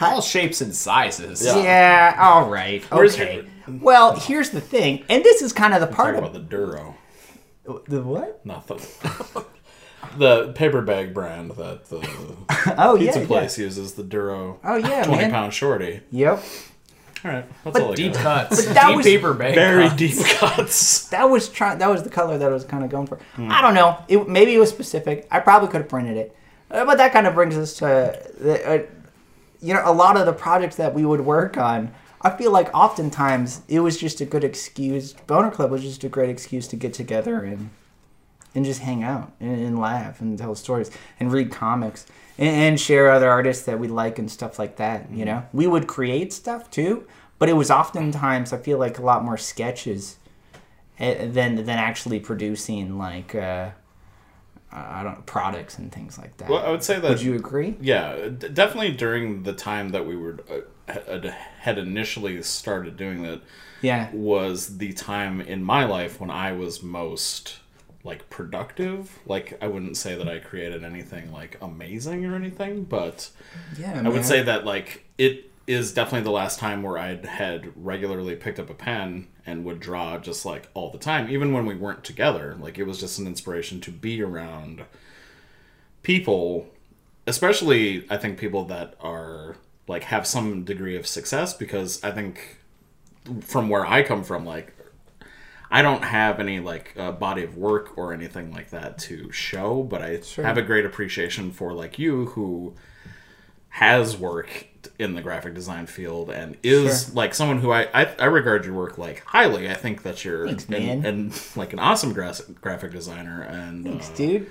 All 0.00 0.22
shapes 0.22 0.62
and 0.62 0.74
sizes. 0.74 1.44
Yeah. 1.44 1.62
yeah, 1.62 2.16
all 2.18 2.48
right, 2.48 2.82
Where's 2.90 3.14
okay. 3.14 3.46
Your- 3.74 3.82
Well, 3.82 4.16
here's 4.18 4.50
the 4.50 4.60
thing, 4.60 5.04
and 5.08 5.22
this 5.24 5.42
is 5.42 5.52
kind 5.52 5.74
of 5.74 5.80
the 5.80 5.86
part 5.86 6.14
of 6.16 6.20
about 6.24 6.32
the 6.32 6.38
Duro. 6.40 6.94
the 7.88 8.02
what? 8.02 8.44
Nothing. 8.44 8.80
the 10.18 10.52
paper 10.54 10.80
bag 10.82 11.12
brand 11.14 11.52
that 11.52 11.86
the 11.86 11.98
Oh 12.78 12.96
pizza 12.98 13.20
yeah, 13.20 13.26
place 13.26 13.58
uses, 13.58 13.94
the 13.94 14.02
Duro. 14.02 14.58
Oh 14.64 14.76
yeah, 14.76 15.04
20 15.04 15.22
man. 15.22 15.30
pound 15.30 15.54
shorty. 15.54 16.00
Yep. 16.10 16.42
All 17.22 17.30
right, 17.30 17.44
that's 17.64 17.74
But 17.74 17.82
all 17.82 17.92
I 17.92 17.94
Deep 17.96 18.14
got. 18.14 18.48
cuts. 18.48 18.64
But 18.64 18.74
that 18.74 18.86
deep 18.88 18.96
was- 18.96 19.06
paper 19.06 19.34
bag. 19.34 19.54
Very 19.54 19.88
cuts. 19.88 19.96
deep 19.96 20.26
cuts. 20.26 21.08
That 21.10 21.24
was 21.24 21.48
trying. 21.50 21.78
That 21.78 21.90
was 21.90 22.02
the 22.02 22.08
color 22.10 22.38
that 22.38 22.48
I 22.48 22.52
was 22.52 22.64
kind 22.64 22.82
of 22.82 22.90
going 22.90 23.06
for. 23.06 23.18
I 23.38 23.60
don't 23.60 23.74
know. 23.74 24.02
It 24.08 24.26
maybe 24.28 24.54
it 24.54 24.58
was 24.58 24.70
specific. 24.70 25.28
I 25.30 25.40
probably 25.40 25.68
could 25.68 25.82
have 25.82 25.88
printed 25.88 26.16
it, 26.16 26.34
Uh, 26.70 26.84
but 26.86 26.96
that 26.98 27.12
kind 27.12 27.26
of 27.26 27.34
brings 27.34 27.56
us 27.58 27.74
to 27.74 28.18
the, 28.40 28.66
uh, 28.68 28.82
you 29.60 29.74
know, 29.74 29.82
a 29.84 29.92
lot 29.92 30.16
of 30.16 30.24
the 30.24 30.32
projects 30.32 30.76
that 30.76 30.94
we 30.94 31.04
would 31.04 31.20
work 31.20 31.58
on. 31.58 31.92
I 32.22 32.30
feel 32.30 32.50
like 32.50 32.72
oftentimes 32.74 33.62
it 33.68 33.80
was 33.80 33.96
just 33.96 34.20
a 34.20 34.26
good 34.26 34.44
excuse. 34.44 35.14
Boner 35.26 35.50
Club 35.50 35.70
was 35.70 35.82
just 35.82 36.04
a 36.04 36.08
great 36.08 36.28
excuse 36.28 36.68
to 36.68 36.76
get 36.76 36.92
together 36.92 37.42
and 37.42 37.70
and 38.54 38.64
just 38.64 38.80
hang 38.80 39.02
out 39.04 39.32
and, 39.38 39.60
and 39.60 39.78
laugh 39.78 40.20
and 40.20 40.36
tell 40.36 40.56
stories 40.56 40.90
and 41.20 41.32
read 41.32 41.52
comics 41.52 42.04
and, 42.36 42.48
and 42.48 42.80
share 42.80 43.08
other 43.08 43.30
artists 43.30 43.64
that 43.64 43.78
we 43.78 43.86
like 43.86 44.18
and 44.18 44.30
stuff 44.30 44.58
like 44.58 44.76
that. 44.76 45.10
You 45.12 45.24
know, 45.24 45.46
we 45.52 45.66
would 45.66 45.86
create 45.86 46.32
stuff 46.32 46.70
too, 46.70 47.06
but 47.38 47.48
it 47.48 47.54
was 47.54 47.70
oftentimes 47.70 48.52
I 48.52 48.58
feel 48.58 48.78
like 48.78 48.98
a 48.98 49.02
lot 49.02 49.24
more 49.24 49.38
sketches 49.38 50.16
eh, 50.98 51.26
than 51.26 51.56
than 51.56 51.70
actually 51.70 52.20
producing 52.20 52.98
like 52.98 53.34
uh, 53.34 53.70
I 54.72 55.02
don't 55.02 55.14
know, 55.14 55.22
products 55.26 55.78
and 55.78 55.90
things 55.90 56.18
like 56.18 56.36
that. 56.36 56.48
Well, 56.48 56.64
I 56.64 56.70
would 56.70 56.82
say 56.84 57.00
that. 57.00 57.08
would 57.08 57.22
you 57.22 57.34
agree? 57.34 57.76
Yeah, 57.80 58.28
d- 58.28 58.48
definitely 58.48 58.92
during 58.92 59.42
the 59.42 59.52
time 59.52 59.88
that 59.90 60.06
we 60.06 60.16
were 60.16 60.38
uh, 60.50 60.60
had- 60.90 61.34
had 61.60 61.78
initially 61.78 62.42
started 62.42 62.96
doing 62.96 63.22
that 63.22 63.40
Yeah. 63.82 64.08
was 64.12 64.78
the 64.78 64.92
time 64.92 65.40
in 65.40 65.62
my 65.64 65.84
life 65.84 66.20
when 66.20 66.30
I 66.30 66.52
was 66.52 66.82
most 66.82 67.58
like 68.02 68.30
productive. 68.30 69.18
Like 69.26 69.58
I 69.62 69.66
wouldn't 69.66 69.96
say 69.96 70.14
that 70.16 70.28
I 70.28 70.38
created 70.38 70.82
anything 70.84 71.30
like 71.32 71.58
amazing 71.60 72.24
or 72.24 72.34
anything, 72.34 72.84
but 72.84 73.30
Yeah. 73.78 74.02
I 74.04 74.08
would 74.08 74.24
say 74.24 74.42
that 74.42 74.64
like 74.64 75.04
it 75.18 75.50
is 75.66 75.92
definitely 75.92 76.22
the 76.24 76.30
last 76.30 76.58
time 76.58 76.82
where 76.82 76.98
I 76.98 77.14
had 77.26 77.70
regularly 77.76 78.34
picked 78.36 78.58
up 78.58 78.70
a 78.70 78.74
pen 78.74 79.28
and 79.46 79.64
would 79.64 79.78
draw 79.80 80.18
just 80.18 80.44
like 80.46 80.68
all 80.74 80.90
the 80.90 80.98
time, 80.98 81.28
even 81.30 81.52
when 81.52 81.64
we 81.66 81.74
weren't 81.76 82.02
together. 82.02 82.56
Like 82.58 82.78
it 82.78 82.84
was 82.84 82.98
just 82.98 83.18
an 83.18 83.26
inspiration 83.26 83.80
to 83.82 83.90
be 83.92 84.20
around 84.22 84.82
people, 86.02 86.68
especially 87.26 88.06
I 88.10 88.16
think 88.16 88.38
people 88.38 88.64
that 88.66 88.94
are 89.00 89.56
like 89.90 90.04
have 90.04 90.26
some 90.26 90.64
degree 90.64 90.96
of 90.96 91.06
success 91.06 91.52
because 91.52 92.02
I 92.04 92.10
think 92.12 92.58
from 93.42 93.68
where 93.68 93.84
I 93.84 94.02
come 94.02 94.22
from, 94.24 94.46
like 94.46 94.72
I 95.70 95.82
don't 95.82 96.02
have 96.02 96.40
any 96.40 96.58
like 96.60 96.94
uh, 96.96 97.12
body 97.12 97.42
of 97.44 97.56
work 97.56 97.96
or 97.98 98.12
anything 98.12 98.52
like 98.52 98.70
that 98.70 98.98
to 99.00 99.30
show, 99.32 99.82
but 99.82 100.00
I 100.02 100.20
have 100.36 100.56
a 100.56 100.62
great 100.62 100.84
appreciation 100.86 101.50
for 101.52 101.72
like 101.72 101.98
you 101.98 102.26
who 102.26 102.74
has 103.74 104.16
work 104.16 104.66
in 104.98 105.14
the 105.14 105.22
graphic 105.22 105.54
design 105.54 105.86
field 105.86 106.30
and 106.30 106.56
is 106.62 107.06
Sure. 107.06 107.14
like 107.14 107.34
someone 107.34 107.58
who 107.60 107.70
I, 107.70 107.82
I 107.94 108.04
I 108.18 108.24
regard 108.24 108.64
your 108.64 108.74
work 108.74 108.98
like 108.98 109.22
highly. 109.24 109.70
I 109.70 109.74
think 109.74 110.02
that 110.02 110.24
you're 110.24 110.46
Thanks, 110.46 110.64
an- 110.66 110.70
man. 110.72 111.04
and 111.06 111.40
like 111.56 111.72
an 111.72 111.78
awesome 111.78 112.12
gra- 112.12 112.34
graphic 112.60 112.90
designer 112.92 113.42
and 113.42 113.84
Thanks, 113.84 114.10
uh, 114.10 114.16
dude. 114.16 114.46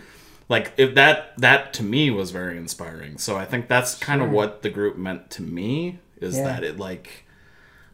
Like 0.49 0.73
if 0.77 0.95
that 0.95 1.33
that 1.38 1.73
to 1.75 1.83
me 1.83 2.09
was 2.12 2.31
very 2.31 2.57
inspiring 2.57 3.17
so 3.17 3.38
i 3.38 3.45
think 3.45 3.67
that's 3.67 3.95
kind 3.95 4.21
of 4.21 4.29
what 4.31 4.62
the 4.63 4.69
group 4.69 4.97
meant 4.97 5.29
to 5.29 5.41
me 5.41 5.99
is 6.19 6.38
Yeah. 6.38 6.43
that 6.45 6.63
it 6.63 6.77
like 6.77 7.25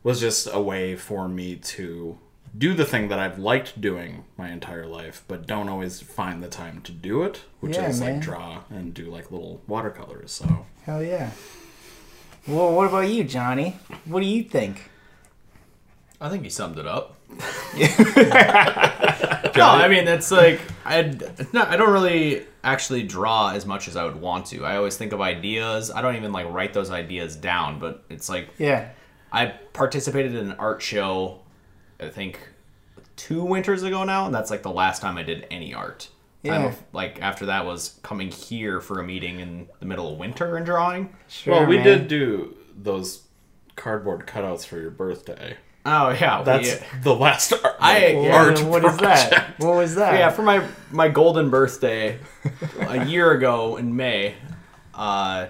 was 0.03 0.19
just 0.19 0.47
a 0.51 0.61
way 0.61 0.95
for 0.95 1.27
me 1.27 1.55
to 1.57 2.17
do 2.57 2.73
the 2.73 2.85
thing 2.85 3.09
that 3.09 3.19
I've 3.19 3.37
liked 3.37 3.81
doing 3.81 4.23
my 4.37 4.49
entire 4.49 4.85
life, 4.85 5.23
but 5.27 5.45
don't 5.45 5.67
always 5.67 5.99
find 5.99 6.41
the 6.41 6.47
time 6.47 6.79
to 6.83 6.93
do 6.93 7.21
it, 7.23 7.41
which 7.59 7.75
Yeah, 7.75 7.89
is 7.89 7.99
man. 7.99 8.13
like 8.13 8.21
draw 8.21 8.61
and 8.69 8.93
do 8.93 9.11
like 9.11 9.29
little 9.29 9.61
watercolors. 9.67 10.31
So 10.31 10.65
Hell 10.85 11.03
yeah. 11.03 11.31
Well, 12.47 12.71
what 12.73 12.87
about 12.87 13.09
you, 13.09 13.25
Johnny? 13.25 13.75
What 14.05 14.21
do 14.21 14.25
you 14.27 14.43
think? 14.43 14.89
I 16.21 16.29
think 16.29 16.43
he 16.43 16.49
summed 16.49 16.77
it 16.77 16.87
up. 16.87 17.17
no, 19.57 19.65
I 19.67 19.87
mean 19.87 20.05
that's 20.05 20.31
like 20.31 20.61
I 20.85 20.99
it's 20.99 21.53
not. 21.53 21.69
I 21.69 21.77
don't 21.77 21.91
really 21.91 22.45
actually 22.63 23.03
draw 23.03 23.51
as 23.51 23.65
much 23.65 23.87
as 23.87 23.95
I 23.95 24.03
would 24.03 24.15
want 24.19 24.47
to. 24.47 24.65
I 24.65 24.77
always 24.77 24.97
think 24.97 25.11
of 25.13 25.21
ideas. 25.21 25.91
I 25.91 26.01
don't 26.01 26.15
even 26.15 26.31
like 26.31 26.51
write 26.51 26.73
those 26.73 26.89
ideas 26.91 27.35
down. 27.35 27.79
But 27.79 28.03
it's 28.09 28.29
like 28.29 28.49
Yeah. 28.57 28.89
I 29.31 29.47
participated 29.73 30.33
in 30.35 30.51
an 30.51 30.55
art 30.59 30.81
show. 30.81 31.41
I 31.99 32.09
think 32.09 32.39
two 33.15 33.43
winters 33.43 33.83
ago 33.83 34.03
now, 34.03 34.25
and 34.25 34.33
that's 34.35 34.49
like 34.51 34.63
the 34.63 34.71
last 34.71 35.01
time 35.01 35.17
I 35.17 35.23
did 35.23 35.47
any 35.51 35.73
art. 35.73 36.09
Time 36.43 36.61
Yeah. 36.61 36.67
of- 36.67 36.83
like 36.93 37.21
after 37.21 37.45
that 37.47 37.65
was 37.65 37.99
coming 38.03 38.29
here 38.31 38.81
for 38.81 38.99
a 38.99 39.03
meeting 39.03 39.39
in 39.39 39.67
the 39.79 39.85
middle 39.85 40.11
of 40.11 40.17
winter 40.19 40.57
and 40.57 40.65
drawing. 40.65 41.15
Sure. 41.27 41.53
well, 41.53 41.65
we 41.65 41.77
man. 41.77 41.85
did 41.85 42.07
do 42.07 42.55
those 42.77 43.23
cardboard 43.75 44.25
cutouts 44.27 44.65
for 44.65 44.79
your 44.79 44.91
birthday. 44.91 45.57
Oh 45.85 46.09
yeah, 46.09 46.41
That's 46.43 46.81
we- 46.81 46.99
the 47.03 47.13
last 47.15 47.53
art. 47.53 47.75
I- 47.79 47.93
like, 48.13 48.25
yeah, 48.25 48.35
art 48.35 48.59
What 48.63 48.83
is 48.85 48.97
that? 48.97 49.53
What 49.59 49.75
was 49.75 49.95
that? 49.95 50.15
yeah, 50.15 50.29
for 50.31 50.41
my 50.41 50.65
my 50.91 51.09
golden 51.09 51.49
birthday 51.49 52.17
a 52.79 53.05
year 53.05 53.31
ago 53.31 53.77
in 53.77 53.95
May, 53.95 54.35
uh, 54.95 55.47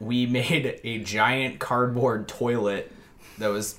we 0.00 0.26
made 0.26 0.80
a 0.82 0.98
giant 0.98 1.60
cardboard 1.60 2.26
toilet 2.26 2.90
that 3.38 3.48
was 3.48 3.78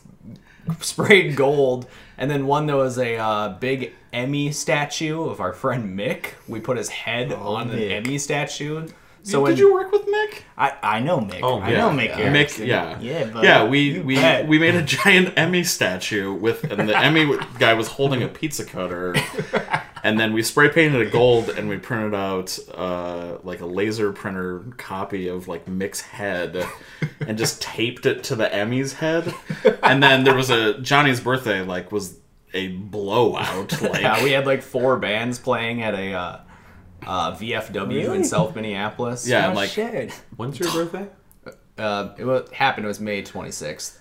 sprayed 0.79 1.35
gold, 1.35 1.87
and 2.17 2.31
then 2.31 2.47
one 2.47 2.67
that 2.67 2.75
was 2.77 2.97
a 2.97 3.17
uh, 3.17 3.49
big 3.49 3.93
Emmy 4.13 4.51
statue 4.51 5.23
of 5.23 5.41
our 5.41 5.51
friend 5.53 5.97
Mick. 5.97 6.31
We 6.47 6.61
put 6.61 6.77
his 6.77 6.89
head 6.89 7.33
on 7.33 7.69
an 7.69 7.79
Emmy 7.79 8.17
statue. 8.17 8.87
So 9.25 9.39
Did 9.39 9.43
when 9.43 9.57
you 9.57 9.73
work 9.73 9.91
with 9.91 10.05
Mick? 10.05 10.43
I, 10.55 10.73
I 10.83 10.99
know 10.99 11.17
Mick. 11.17 11.39
Oh, 11.41 11.57
I 11.59 11.71
yeah, 11.71 11.77
know 11.79 11.89
Mick. 11.89 12.09
yeah. 12.09 12.31
Mick, 12.31 12.63
yeah, 12.63 12.99
Yeah, 12.99 13.25
but 13.33 13.43
yeah. 13.43 13.67
We 13.67 13.97
we 13.99 14.17
we 14.43 14.59
made 14.59 14.75
a 14.75 14.83
giant 14.83 15.33
Emmy 15.35 15.63
statue 15.63 16.31
with, 16.31 16.63
and 16.71 16.87
the 16.87 16.95
Emmy 16.95 17.35
guy 17.57 17.73
was 17.73 17.87
holding 17.87 18.21
a 18.21 18.27
pizza 18.27 18.63
cutter, 18.63 19.15
and 20.03 20.19
then 20.19 20.31
we 20.31 20.43
spray 20.43 20.69
painted 20.69 21.01
it 21.01 21.11
gold, 21.11 21.49
and 21.49 21.67
we 21.67 21.77
printed 21.79 22.13
out 22.13 22.59
uh, 22.75 23.39
like 23.41 23.61
a 23.61 23.65
laser 23.65 24.13
printer 24.13 24.59
copy 24.77 25.27
of 25.27 25.47
like 25.47 25.65
Mick's 25.65 26.01
head, 26.01 26.63
and 27.19 27.35
just 27.35 27.63
taped 27.63 28.05
it 28.05 28.23
to 28.25 28.35
the 28.35 28.53
Emmy's 28.53 28.93
head, 28.93 29.33
and 29.81 30.03
then 30.03 30.23
there 30.23 30.35
was 30.35 30.51
a 30.51 30.79
Johnny's 30.81 31.19
birthday 31.19 31.63
like 31.63 31.91
was 31.91 32.19
a 32.53 32.67
blowout. 32.67 33.81
Like 33.81 34.01
yeah, 34.01 34.23
we 34.23 34.31
had 34.31 34.45
like 34.45 34.61
four 34.61 34.97
bands 34.97 35.39
playing 35.39 35.81
at 35.81 35.93
a 35.95 36.13
uh, 36.13 36.39
uh, 37.05 37.33
VFW 37.35 37.87
Really? 37.89 38.17
in 38.17 38.23
South 38.23 38.55
Minneapolis. 38.55 39.27
Yeah, 39.27 39.51
Oh, 39.51 39.53
like- 39.53 39.69
shit. 39.69 40.11
When's 40.35 40.59
your 40.59 40.71
birthday? 40.71 41.07
uh, 41.77 42.09
it 42.17 42.25
wa- 42.25 42.43
happened. 42.51 42.85
It 42.85 42.87
was 42.89 42.99
May 42.99 43.21
twenty 43.23 43.51
sixth. 43.51 43.99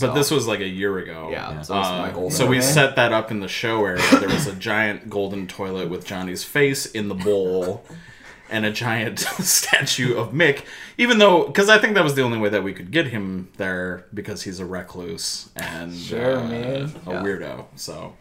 But 0.00 0.14
this 0.14 0.30
was 0.32 0.48
like 0.48 0.58
a 0.60 0.66
year 0.66 0.98
ago. 0.98 1.28
Yeah, 1.30 1.62
so 1.62 1.74
it 1.74 1.80
my 1.80 2.10
Uh, 2.10 2.30
so 2.30 2.46
we 2.48 2.60
set 2.60 2.96
that 2.96 3.12
up 3.12 3.30
in 3.30 3.38
the 3.38 3.46
show 3.48 3.84
area. 3.84 4.02
There 4.18 4.28
was 4.28 4.48
a 4.48 4.52
giant 4.54 5.08
golden 5.08 5.46
toilet 5.46 5.88
with 5.88 6.04
Johnny's 6.04 6.42
face 6.42 6.84
in 6.84 7.06
the 7.08 7.14
bowl, 7.14 7.84
and 8.50 8.64
a 8.66 8.72
giant 8.72 9.18
statue 9.38 10.16
of 10.16 10.32
Mick. 10.32 10.64
Even 10.96 11.18
though, 11.18 11.46
because 11.46 11.68
I 11.68 11.78
think 11.78 11.94
that 11.94 12.02
was 12.02 12.16
the 12.16 12.22
only 12.22 12.38
way 12.38 12.48
that 12.48 12.64
we 12.64 12.72
could 12.72 12.90
get 12.90 13.08
him 13.08 13.50
there, 13.56 14.06
because 14.12 14.42
he's 14.42 14.58
a 14.58 14.66
recluse 14.66 15.50
and 15.54 15.94
Sure, 15.94 16.38
uh, 16.38 16.44
man. 16.48 16.92
a 17.06 17.12
Yeah. 17.12 17.22
weird 17.22 17.46
So 17.76 18.14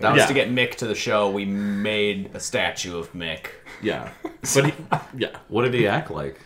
That 0.00 0.12
was 0.12 0.20
Yeah. 0.20 0.26
to 0.26 0.34
get 0.34 0.50
Mick 0.50 0.74
to 0.76 0.86
the 0.86 0.94
show. 0.94 1.30
We 1.30 1.46
made 1.46 2.30
a 2.34 2.40
statue 2.40 2.98
of 2.98 3.14
Mick. 3.14 3.46
Yeah, 3.82 4.10
but 4.54 4.66
he, 4.66 4.72
yeah, 5.16 5.36
What 5.48 5.62
did 5.62 5.74
he 5.74 5.86
act 5.86 6.10
like 6.10 6.40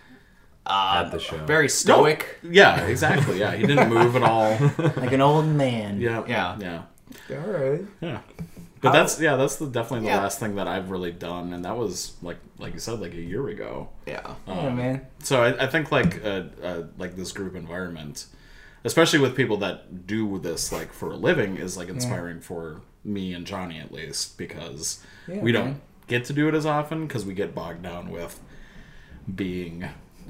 Uh, 0.67 1.03
at 1.05 1.11
the 1.13 1.19
show? 1.19 1.37
Very 1.45 1.69
stoic. 1.69 2.39
yeah, 2.43 2.87
exactly. 2.87 3.39
Yeah, 3.39 3.55
he 3.55 3.67
didn't 3.67 3.89
move 3.91 4.17
at 4.17 4.23
all. 4.23 4.57
Like 4.97 5.13
an 5.13 5.21
old 5.21 5.47
man. 5.47 6.01
Yeah, 6.01 6.25
Yeah. 6.27 6.57
yeah. 6.59 6.83
All 7.31 7.53
right. 7.53 7.83
Yeah. 8.01 8.21
But 8.81 8.93
that's 8.93 9.19
yeah, 9.21 9.37
that's 9.37 9.57
the, 9.57 9.67
definitely 9.67 10.07
the 10.07 10.13
Yeah. 10.15 10.23
last 10.23 10.39
thing 10.41 10.57
that 10.57 10.67
I've 10.69 10.91
really 10.91 11.13
done, 11.13 11.53
and 11.55 11.65
that 11.65 11.77
was 11.77 12.13
like 12.23 12.37
like 12.59 12.75
you 12.75 12.79
said, 12.81 13.01
like 13.01 13.15
a 13.15 13.21
year 13.21 13.49
ago. 13.49 13.89
Yeah. 14.07 14.35
Yeah, 14.47 14.71
man. 14.75 15.07
So 15.21 15.43
I, 15.43 15.65
I 15.65 15.67
think 15.69 15.91
like 15.91 16.23
uh, 16.25 16.43
uh, 16.63 16.83
like 16.99 17.17
this 17.17 17.33
group 17.33 17.55
environment, 17.57 18.27
especially 18.85 19.21
with 19.21 19.35
people 19.37 19.57
that 19.59 20.07
do 20.07 20.39
this 20.39 20.71
like 20.73 20.93
for 20.93 21.11
a 21.13 21.17
living, 21.17 21.57
is 21.57 21.77
like 21.79 21.89
inspiring 21.89 22.41
for 22.41 22.83
me 23.05 23.33
and 23.35 23.47
Johnny 23.47 23.79
at 23.81 23.91
least 23.93 24.37
because 24.39 25.01
Yeah, 25.29 25.41
we 25.41 25.53
don't 25.53 25.65
man. 25.65 25.81
Get 26.07 26.25
to 26.27 26.33
do 26.33 26.49
it 26.49 26.55
as 26.55 26.67
often 26.67 27.07
because 27.07 27.25
we 27.25 27.35
get 27.35 27.55
bogged 27.55 27.83
down 27.83 28.11
with 28.11 28.41
being 29.33 29.85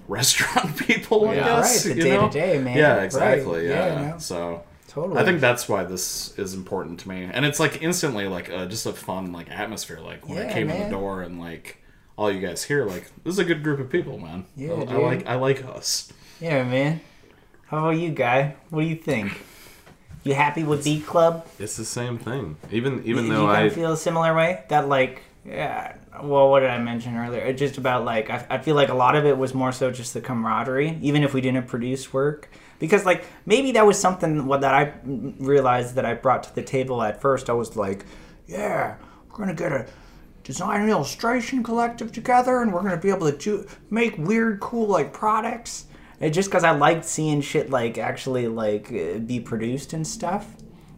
restaurant 0.09 0.77
people. 0.87 1.29
I 1.29 1.35
Yeah. 1.35 1.45
guess 1.45 1.87
Right, 1.87 1.95
the 1.95 2.03
day-to-day, 2.03 2.59
man. 2.59 2.77
Yeah, 2.77 2.97
Right. 2.97 3.05
exactly. 3.05 3.69
Yeah, 3.69 3.87
Yeah. 4.03 4.11
no. 4.13 4.19
So. 4.19 4.63
Totally. 4.87 5.19
I 5.21 5.25
think 5.25 5.41
that's 5.41 5.69
why 5.69 5.83
this 5.83 6.39
is 6.39 6.55
important 6.55 7.01
to 7.01 7.09
me, 7.09 7.29
and 7.33 7.45
it's 7.45 7.59
like 7.59 7.83
instantly 7.83 8.29
like 8.29 8.49
uh, 8.49 8.67
just 8.67 8.87
a 8.87 8.93
fun 8.93 9.33
like 9.33 9.51
atmosphere. 9.51 9.99
Like 9.99 10.29
when 10.29 10.39
I 10.39 10.43
Yeah, 10.43 10.53
came 10.53 10.71
in 10.71 10.85
the 10.85 10.89
door 10.89 11.23
and 11.23 11.41
like 11.41 11.79
all 12.17 12.31
you 12.31 12.39
guys 12.39 12.63
here, 12.63 12.85
like 12.85 13.11
this 13.25 13.33
is 13.33 13.39
a 13.41 13.45
good 13.45 13.65
group 13.65 13.81
of 13.81 13.91
people, 13.91 14.19
man. 14.19 14.45
Yeah, 14.57 14.73
I, 14.75 14.95
I 14.95 14.97
like 14.99 15.27
I 15.27 15.35
like 15.35 15.65
us. 15.65 16.13
Yeah, 16.41 16.63
man. 16.63 17.01
How 17.67 17.79
about 17.79 17.99
you, 17.99 18.11
guy? 18.11 18.55
What 18.71 18.83
do 18.83 18.87
you 18.87 18.95
think? 18.95 19.33
You 20.23 20.35
happy 20.35 20.63
with 20.63 20.85
Beat 20.85 21.05
Club? 21.07 21.45
It's 21.59 21.77
the 21.77 21.85
same 21.85 22.17
thing. 22.19 22.57
Even 22.71 23.03
even 23.05 23.25
Do 23.25 23.33
though 23.33 23.43
you 23.47 23.51
I 23.51 23.71
feel 23.71 23.93
a 23.95 23.97
similar 23.97 24.33
way? 24.33 24.63
That 24.69 24.87
like, 24.87 25.23
yeah. 25.45 25.97
Well, 26.23 26.51
what 26.51 26.61
did 26.61 26.71
I 26.71 26.79
mention 26.79 27.17
earlier? 27.17 27.41
It's 27.43 27.59
just 27.59 27.77
about 27.77 28.05
like 28.05 28.31
I, 28.31 28.47
I 28.51 28.59
feel 28.59 28.75
like 28.75 28.89
a 28.89 28.95
lot 28.95 29.17
of 29.17 29.27
it 29.27 29.37
was 29.37 29.53
more 29.53 29.73
so 29.73 29.91
just 29.91 30.15
the 30.15 30.21
camaraderie, 30.21 30.99
even 31.03 31.23
if 31.23 31.35
we 31.35 31.41
didn't 31.41 31.67
produce 31.67 32.13
work. 32.13 32.51
Because 32.79 33.05
like 33.05 33.25
maybe 33.47 33.73
that 33.73 33.87
was 33.87 33.99
something 33.99 34.47
what 34.47 34.63
that 34.63 34.75
I 34.75 34.95
realized 35.05 35.97
that 35.97 36.05
I 36.05 36.15
brought 36.15 36.45
to 36.45 36.55
the 36.55 36.63
table 36.63 37.03
at 37.03 37.21
first. 37.21 37.51
I 37.51 37.53
was 37.53 37.77
like, 37.77 38.07
yeah, 38.47 38.97
we're 39.29 39.39
gonna 39.39 39.55
get 39.55 39.73
a 39.73 39.87
design 40.45 40.83
and 40.83 40.91
illustration 40.91 41.63
collective 41.63 42.13
together, 42.13 42.63
and 42.63 42.73
we're 42.73 42.83
gonna 42.83 42.97
be 42.97 43.11
able 43.11 43.31
to 43.31 43.37
do, 43.37 43.67
make 43.91 44.17
weird, 44.17 44.61
cool 44.61 44.87
like 44.87 45.13
products. 45.13 45.87
And 46.21 46.33
just 46.33 46.49
because 46.49 46.65
I 46.65 46.71
liked 46.71 47.05
seeing 47.05 47.41
shit 47.41 47.71
like 47.71 47.99
actually 47.99 48.49
like 48.49 48.91
uh, 48.93 49.19
be 49.19 49.41
produced 49.41 49.93
and 49.93 50.07
stuff. 50.07 50.47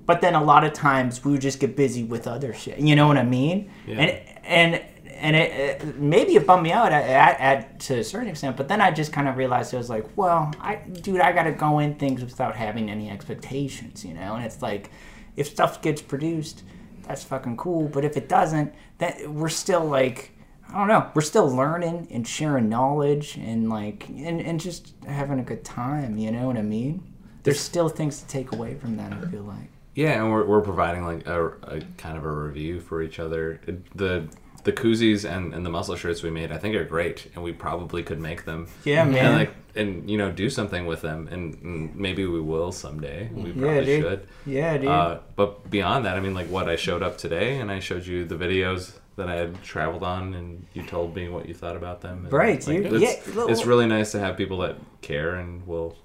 But 0.04 0.20
then 0.20 0.34
a 0.34 0.42
lot 0.42 0.62
of 0.62 0.72
times 0.72 1.24
we 1.24 1.32
would 1.32 1.40
just 1.40 1.58
get 1.58 1.74
busy 1.74 2.04
with 2.04 2.28
other 2.28 2.54
shit. 2.54 2.78
You 2.78 2.94
know 2.94 3.08
what 3.08 3.18
I 3.18 3.24
mean? 3.24 3.70
Yeah. 3.86 3.96
And 3.96 4.35
and 4.46 4.82
and 5.18 5.34
it, 5.34 5.82
it 5.82 5.98
maybe 5.98 6.36
it 6.36 6.46
bummed 6.46 6.62
me 6.62 6.72
out 6.72 6.92
at, 6.92 7.04
at, 7.04 7.40
at 7.40 7.80
to 7.80 7.98
a 7.98 8.04
certain 8.04 8.28
extent. 8.28 8.56
But 8.56 8.68
then 8.68 8.80
I 8.80 8.90
just 8.90 9.12
kind 9.12 9.28
of 9.28 9.36
realized 9.36 9.72
it 9.72 9.78
was 9.78 9.90
like, 9.90 10.16
well, 10.16 10.52
I 10.60 10.76
dude, 10.76 11.20
I 11.20 11.32
gotta 11.32 11.52
go 11.52 11.78
in 11.78 11.94
things 11.94 12.22
without 12.22 12.56
having 12.56 12.90
any 12.90 13.10
expectations. 13.10 14.04
You 14.04 14.14
know? 14.14 14.34
And 14.34 14.44
it's 14.44 14.62
like, 14.62 14.90
if 15.36 15.48
stuff 15.48 15.82
gets 15.82 16.02
produced, 16.02 16.62
that's 17.06 17.24
fucking 17.24 17.56
cool. 17.56 17.88
But 17.88 18.04
if 18.04 18.16
it 18.16 18.28
doesn't, 18.28 18.74
then 18.98 19.34
we're 19.34 19.48
still 19.48 19.84
like. 19.84 20.32
I 20.68 20.78
don't 20.78 20.88
know. 20.88 21.12
We're 21.14 21.22
still 21.22 21.48
learning 21.48 22.08
and 22.10 22.26
sharing 22.26 22.68
knowledge 22.68 23.36
and 23.36 23.70
like 23.70 24.08
and, 24.08 24.40
and 24.40 24.58
just 24.58 24.94
having 25.06 25.38
a 25.38 25.44
good 25.44 25.64
time. 25.64 26.18
You 26.18 26.32
know 26.32 26.48
what 26.48 26.56
I 26.56 26.62
mean? 26.62 27.04
There's 27.44 27.60
still 27.60 27.88
things 27.88 28.20
to 28.20 28.26
take 28.26 28.50
away 28.50 28.74
from 28.74 28.96
that. 28.96 29.12
I 29.12 29.20
feel 29.30 29.44
like. 29.44 29.70
Yeah, 29.96 30.22
and 30.22 30.30
we're, 30.30 30.44
we're 30.44 30.60
providing 30.60 31.04
like 31.06 31.26
a, 31.26 31.46
a 31.46 31.80
kind 31.96 32.18
of 32.18 32.24
a 32.24 32.30
review 32.30 32.80
for 32.80 33.02
each 33.02 33.18
other. 33.18 33.60
The 33.94 34.28
the 34.64 34.72
koozies 34.72 35.24
and, 35.24 35.54
and 35.54 35.64
the 35.64 35.70
muscle 35.70 35.96
shirts 35.96 36.22
we 36.22 36.30
made, 36.30 36.52
I 36.52 36.58
think, 36.58 36.74
are 36.74 36.84
great, 36.84 37.30
and 37.34 37.42
we 37.42 37.52
probably 37.52 38.02
could 38.02 38.20
make 38.20 38.44
them. 38.44 38.68
Yeah, 38.84 39.04
man. 39.04 39.24
And 39.24 39.36
like 39.36 39.54
and 39.74 40.10
you 40.10 40.18
know 40.18 40.30
do 40.30 40.50
something 40.50 40.86
with 40.86 41.00
them, 41.00 41.28
and, 41.28 41.54
and 41.62 41.96
maybe 41.96 42.26
we 42.26 42.40
will 42.40 42.72
someday. 42.72 43.30
We 43.32 43.52
probably 43.52 43.84
dude. 43.84 44.02
should. 44.02 44.28
Yeah, 44.44 44.76
dude. 44.76 44.88
Uh, 44.88 45.18
but 45.34 45.70
beyond 45.70 46.04
that, 46.04 46.16
I 46.16 46.20
mean, 46.20 46.34
like 46.34 46.48
what 46.48 46.68
I 46.68 46.76
showed 46.76 47.02
up 47.02 47.16
today, 47.16 47.58
and 47.58 47.70
I 47.70 47.78
showed 47.78 48.04
you 48.04 48.26
the 48.26 48.36
videos 48.36 48.92
that 49.16 49.30
I 49.30 49.36
had 49.36 49.62
traveled 49.62 50.02
on, 50.02 50.34
and 50.34 50.66
you 50.74 50.82
told 50.82 51.16
me 51.16 51.30
what 51.30 51.48
you 51.48 51.54
thought 51.54 51.76
about 51.76 52.02
them. 52.02 52.24
And, 52.24 52.32
Right, 52.32 52.66
like, 52.66 52.82
dude. 52.82 53.02
It's, 53.02 53.34
Yeah, 53.34 53.46
it's 53.48 53.64
really 53.64 53.86
nice 53.86 54.12
to 54.12 54.18
have 54.18 54.36
people 54.36 54.58
that 54.58 54.76
care 55.00 55.36
and 55.36 55.66
will 55.66 55.96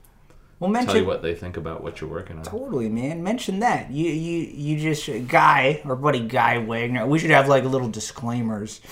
well, 0.61 0.69
tell 0.71 0.81
mention 0.81 0.97
you 0.97 1.05
what 1.05 1.21
they 1.23 1.33
think 1.35 1.57
about 1.57 1.83
what 1.83 1.99
you're 1.99 2.09
working 2.09 2.37
on. 2.37 2.43
totally, 2.43 2.87
man. 2.87 3.21
Mention 3.23 3.59
that 3.59 3.91
you 3.91 4.11
you 4.11 4.37
you 4.53 4.79
just 4.79 5.09
guy 5.27 5.81
or 5.83 5.95
buddy 5.95 6.19
Guy 6.19 6.59
Wagner. 6.59 7.05
We 7.07 7.17
should 7.19 7.31
have 7.31 7.49
like 7.49 7.63
little 7.63 7.89
disclaimers. 7.89 8.79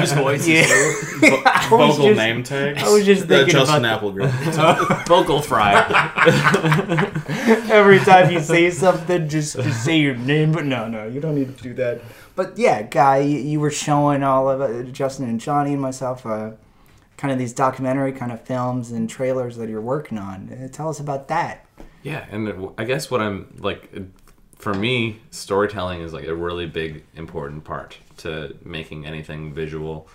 Whose 0.00 0.12
voice 0.12 0.46
Yeah. 0.46 0.62
I 0.68 1.68
was 1.70 1.96
Vocal 1.96 2.06
just- 2.08 2.16
name 2.16 2.42
tag. 2.44 2.78
I 2.78 2.88
was 2.88 3.04
just 3.04 3.26
thinking 3.26 3.52
Justin 3.52 3.84
about 3.84 3.98
Applegate. 4.04 5.06
Vocal 5.08 5.42
fry. 5.42 5.74
every 7.70 7.98
time 8.00 8.30
you 8.30 8.40
say 8.40 8.70
something, 8.70 9.28
just, 9.28 9.56
just 9.56 9.84
say 9.84 9.98
your 9.98 10.16
name. 10.16 10.52
But 10.52 10.64
no, 10.66 10.88
no, 10.88 11.06
you 11.06 11.20
don't 11.20 11.34
need 11.34 11.56
to 11.56 11.62
do 11.62 11.74
that. 11.74 12.00
But 12.36 12.56
yeah, 12.56 12.82
Guy, 12.82 13.18
you, 13.18 13.38
you 13.38 13.60
were 13.60 13.70
showing 13.70 14.22
all 14.22 14.48
of 14.48 14.60
it, 14.62 14.92
Justin 14.92 15.28
and 15.28 15.40
Johnny 15.40 15.72
and 15.72 15.82
myself, 15.82 16.24
uh, 16.24 16.52
kind 17.20 17.30
of 17.30 17.38
these 17.38 17.52
documentary 17.52 18.12
kind 18.12 18.32
of 18.32 18.40
films 18.40 18.92
and 18.92 19.08
trailers 19.08 19.58
that 19.58 19.68
you're 19.68 19.82
working 19.82 20.16
on. 20.16 20.50
Uh, 20.50 20.68
tell 20.68 20.88
us 20.88 21.00
about 21.00 21.28
that. 21.28 21.66
Yeah, 22.02 22.24
and 22.30 22.70
I 22.78 22.84
guess 22.84 23.10
what 23.10 23.20
I'm 23.20 23.54
like 23.58 23.92
for 24.56 24.72
me, 24.72 25.20
storytelling 25.30 26.00
is 26.00 26.14
like 26.14 26.24
a 26.24 26.34
really 26.34 26.64
big, 26.64 27.04
important 27.14 27.64
part 27.64 27.98
to 28.18 28.56
making 28.64 29.04
anything 29.04 29.52
visual, 29.52 30.08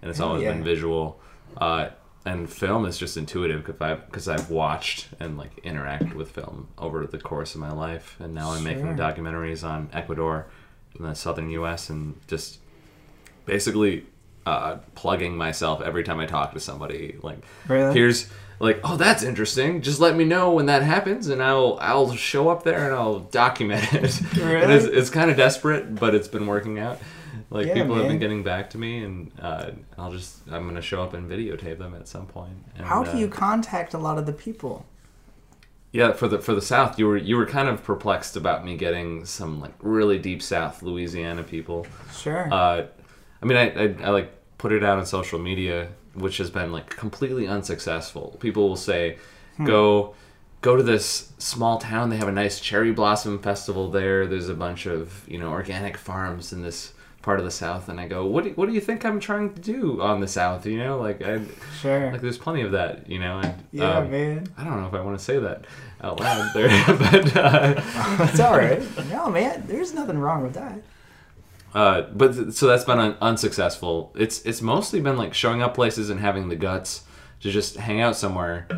and 0.00 0.08
it's 0.08 0.20
always 0.20 0.42
yeah. 0.42 0.52
been 0.52 0.62
visual. 0.62 1.20
Uh, 1.56 1.88
and 2.24 2.48
film 2.48 2.86
is 2.86 2.96
just 2.96 3.16
intuitive 3.16 3.64
because 3.64 3.80
I 3.80 3.94
because 3.94 4.28
I've 4.28 4.48
watched 4.48 5.08
and 5.18 5.36
like 5.36 5.58
interact 5.64 6.14
with 6.14 6.30
film 6.30 6.68
over 6.78 7.04
the 7.08 7.18
course 7.18 7.56
of 7.56 7.60
my 7.60 7.72
life, 7.72 8.16
and 8.20 8.34
now 8.34 8.52
I'm 8.52 8.62
making 8.62 8.96
documentaries 8.96 9.68
on 9.68 9.90
Ecuador 9.92 10.46
in 10.96 11.02
the 11.04 11.14
southern 11.14 11.50
U.S. 11.50 11.90
and 11.90 12.14
just 12.28 12.60
basically 13.46 14.06
uh, 14.46 14.76
plugging 14.94 15.36
myself 15.36 15.80
every 15.82 16.04
time 16.04 16.18
I 16.20 16.26
talk 16.26 16.52
to 16.54 16.60
somebody. 16.60 17.16
Like, 17.22 17.38
Really? 17.68 17.94
here's 17.94 18.28
like, 18.58 18.80
oh, 18.84 18.96
that's 18.96 19.22
interesting. 19.22 19.82
Just 19.82 20.00
let 20.00 20.16
me 20.16 20.24
know 20.24 20.52
when 20.52 20.66
that 20.66 20.82
happens, 20.82 21.28
and 21.28 21.42
I'll 21.42 21.78
I'll 21.80 22.14
show 22.14 22.48
up 22.48 22.62
there 22.64 22.84
and 22.86 22.94
I'll 22.94 23.20
document 23.20 23.92
it. 23.94 24.20
Really? 24.36 24.74
it's, 24.74 24.84
it's 24.86 25.10
kind 25.10 25.30
of 25.30 25.36
desperate, 25.36 25.94
but 25.94 26.14
it's 26.14 26.28
been 26.28 26.46
working 26.46 26.78
out. 26.78 26.98
Like 27.50 27.66
Yeah, 27.66 27.74
people 27.74 27.96
have 27.96 28.08
been 28.08 28.18
getting 28.18 28.42
back 28.42 28.70
to 28.70 28.78
me, 28.78 29.04
and 29.04 29.30
uh, 29.40 29.70
I'll 29.98 30.12
just 30.12 30.38
I'm 30.50 30.66
gonna 30.66 30.80
show 30.82 31.02
up 31.02 31.12
and 31.14 31.30
videotape 31.30 31.78
them 31.78 31.94
at 31.94 32.08
some 32.08 32.26
point. 32.26 32.52
And, 32.76 32.86
How 32.86 33.02
do 33.04 33.10
uh, 33.10 33.14
you 33.16 33.28
contact 33.28 33.94
a 33.94 33.98
lot 33.98 34.16
of 34.18 34.26
the 34.26 34.32
people? 34.32 34.86
yeah, 35.92 36.12
for 36.12 36.26
the 36.28 36.38
for 36.38 36.54
the 36.54 36.62
South, 36.62 36.98
you 36.98 37.06
were 37.06 37.16
you 37.18 37.36
were 37.36 37.46
kind 37.46 37.68
of 37.68 37.84
perplexed 37.84 38.36
about 38.36 38.64
me 38.64 38.76
getting 38.76 39.24
some 39.26 39.60
like 39.60 39.74
really 39.82 40.18
deep 40.18 40.40
South 40.42 40.82
Louisiana 40.82 41.42
people. 41.42 41.86
Sure. 42.14 42.48
Uh, 42.52 42.86
I 43.42 43.46
mean, 43.46 43.58
I, 43.58 43.70
I, 43.70 43.94
I 44.04 44.10
like 44.10 44.32
put 44.58 44.72
it 44.72 44.84
out 44.84 44.98
on 44.98 45.06
social 45.06 45.38
media, 45.38 45.88
which 46.14 46.36
has 46.38 46.50
been 46.50 46.70
like 46.72 46.88
completely 46.90 47.48
unsuccessful. 47.48 48.36
People 48.40 48.68
will 48.68 48.76
say, 48.76 49.18
"Go, 49.64 50.14
go 50.60 50.76
to 50.76 50.82
this 50.82 51.32
small 51.38 51.78
town. 51.78 52.10
They 52.10 52.16
have 52.18 52.28
a 52.28 52.32
nice 52.32 52.60
cherry 52.60 52.92
blossom 52.92 53.40
festival 53.40 53.90
there. 53.90 54.26
There's 54.26 54.48
a 54.48 54.54
bunch 54.54 54.86
of 54.86 55.28
you 55.28 55.38
know 55.38 55.48
organic 55.48 55.96
farms 55.96 56.52
in 56.52 56.62
this 56.62 56.92
part 57.22 57.40
of 57.40 57.44
the 57.44 57.50
South." 57.50 57.88
And 57.88 57.98
I 57.98 58.06
go, 58.06 58.24
"What 58.26 58.44
do, 58.44 58.50
what 58.50 58.68
do 58.68 58.74
you 58.74 58.80
think 58.80 59.04
I'm 59.04 59.18
trying 59.18 59.52
to 59.54 59.60
do 59.60 60.00
on 60.00 60.20
the 60.20 60.28
South? 60.28 60.64
You 60.64 60.78
know, 60.78 60.98
like 60.98 61.20
I 61.22 61.40
sure. 61.80 62.12
like 62.12 62.20
there's 62.20 62.38
plenty 62.38 62.62
of 62.62 62.70
that. 62.72 63.10
You 63.10 63.18
know, 63.18 63.40
and 63.40 63.54
yeah, 63.72 63.98
um, 63.98 64.10
man. 64.10 64.46
I 64.56 64.62
don't 64.62 64.80
know 64.80 64.86
if 64.86 64.94
I 64.94 65.00
want 65.00 65.18
to 65.18 65.24
say 65.24 65.40
that 65.40 65.64
out 66.00 66.20
loud 66.20 66.54
there, 66.54 66.68
but." 66.86 67.36
Uh, 67.36 67.82
It's 68.32 68.38
all 68.38 68.56
right. 68.56 68.80
No, 69.10 69.28
man. 69.30 69.64
There's 69.66 69.92
nothing 69.92 70.18
wrong 70.18 70.42
with 70.44 70.54
that. 70.54 70.80
Uh, 71.74 72.02
but 72.12 72.34
th- 72.34 72.52
so 72.52 72.66
that's 72.66 72.84
been 72.84 72.98
un- 72.98 73.16
unsuccessful. 73.20 74.12
It's 74.16 74.42
it's 74.42 74.60
mostly 74.62 75.00
been 75.00 75.16
like 75.16 75.32
showing 75.34 75.62
up 75.62 75.74
places 75.74 76.10
and 76.10 76.20
having 76.20 76.48
the 76.48 76.56
guts 76.56 77.04
to 77.40 77.50
just 77.50 77.76
hang 77.76 78.00
out 78.00 78.14
somewhere, 78.16 78.68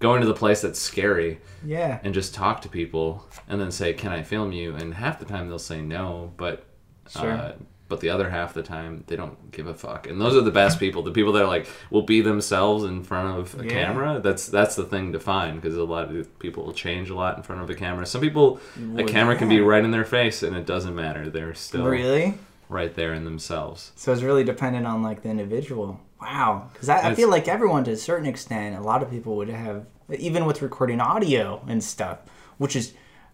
go 0.00 0.14
into 0.14 0.26
the 0.26 0.34
place 0.34 0.60
that's 0.62 0.78
scary 0.78 1.40
Yeah. 1.64 1.98
and 2.04 2.14
just 2.14 2.34
talk 2.34 2.62
to 2.62 2.68
people, 2.68 3.26
and 3.48 3.60
then 3.60 3.70
say, 3.70 3.92
"Can 3.92 4.12
I 4.12 4.22
film 4.22 4.52
you?" 4.52 4.74
And 4.76 4.94
half 4.94 5.18
the 5.18 5.24
time 5.24 5.48
they'll 5.48 5.58
say 5.58 5.80
no, 5.82 6.32
but 6.36 6.64
Sure. 7.08 7.32
uh, 7.32 7.52
but 7.88 8.00
the 8.00 8.10
other 8.10 8.28
half 8.30 8.50
of 8.50 8.54
the 8.54 8.62
time 8.62 9.02
they 9.06 9.16
don't 9.16 9.50
give 9.50 9.66
a 9.66 9.74
fuck. 9.74 10.06
And 10.06 10.20
those 10.20 10.36
are 10.36 10.40
the 10.42 10.50
best 10.50 10.78
people. 10.78 11.02
The 11.02 11.10
people 11.10 11.32
that 11.32 11.42
are 11.42 11.48
like 11.48 11.66
will 11.90 12.02
be 12.02 12.20
themselves 12.20 12.84
in 12.84 13.02
front 13.02 13.38
of 13.38 13.58
a 13.60 13.64
Yeah. 13.64 13.70
camera. 13.70 14.20
That's 14.22 14.46
that's 14.46 14.76
the 14.76 14.84
thing 14.84 15.12
to 15.12 15.20
find 15.20 15.60
because 15.60 15.76
a 15.76 15.84
lot 15.84 16.14
of 16.14 16.38
people 16.38 16.64
will 16.64 16.72
change 16.74 17.10
a 17.10 17.14
lot 17.14 17.36
in 17.36 17.42
front 17.42 17.62
of 17.62 17.70
a 17.70 17.74
camera. 17.74 18.04
Some 18.06 18.20
people 18.20 18.60
a 18.96 19.04
camera 19.04 19.36
can 19.36 19.48
be 19.48 19.60
right 19.60 19.84
in 19.84 19.90
their 19.90 20.04
face 20.04 20.42
and 20.42 20.54
it 20.56 20.66
doesn't 20.66 20.94
matter. 20.94 21.30
They're 21.30 21.54
still 21.54 21.84
Really? 21.86 22.34
right 22.68 22.94
there 22.94 23.14
in 23.14 23.24
themselves. 23.24 23.92
So 23.96 24.12
it's 24.12 24.22
really 24.22 24.44
dependent 24.44 24.86
on 24.86 25.02
like 25.02 25.22
the 25.22 25.30
individual. 25.30 26.00
Wow. 26.20 26.68
Because 26.72 26.88
I, 26.90 27.10
I 27.10 27.14
feel 27.14 27.30
like 27.30 27.48
everyone, 27.48 27.84
to 27.84 27.92
a 27.92 27.96
certain 27.96 28.26
extent, 28.26 28.76
a 28.76 28.80
lot 28.80 29.02
of 29.02 29.10
people 29.10 29.36
would 29.36 29.48
have, 29.48 29.86
even 30.18 30.44
with 30.44 30.60
recording 30.62 31.00
audio 31.00 31.62
and 31.68 31.82
stuff, 31.82 32.18
which 32.58 32.74
is, 32.76 32.92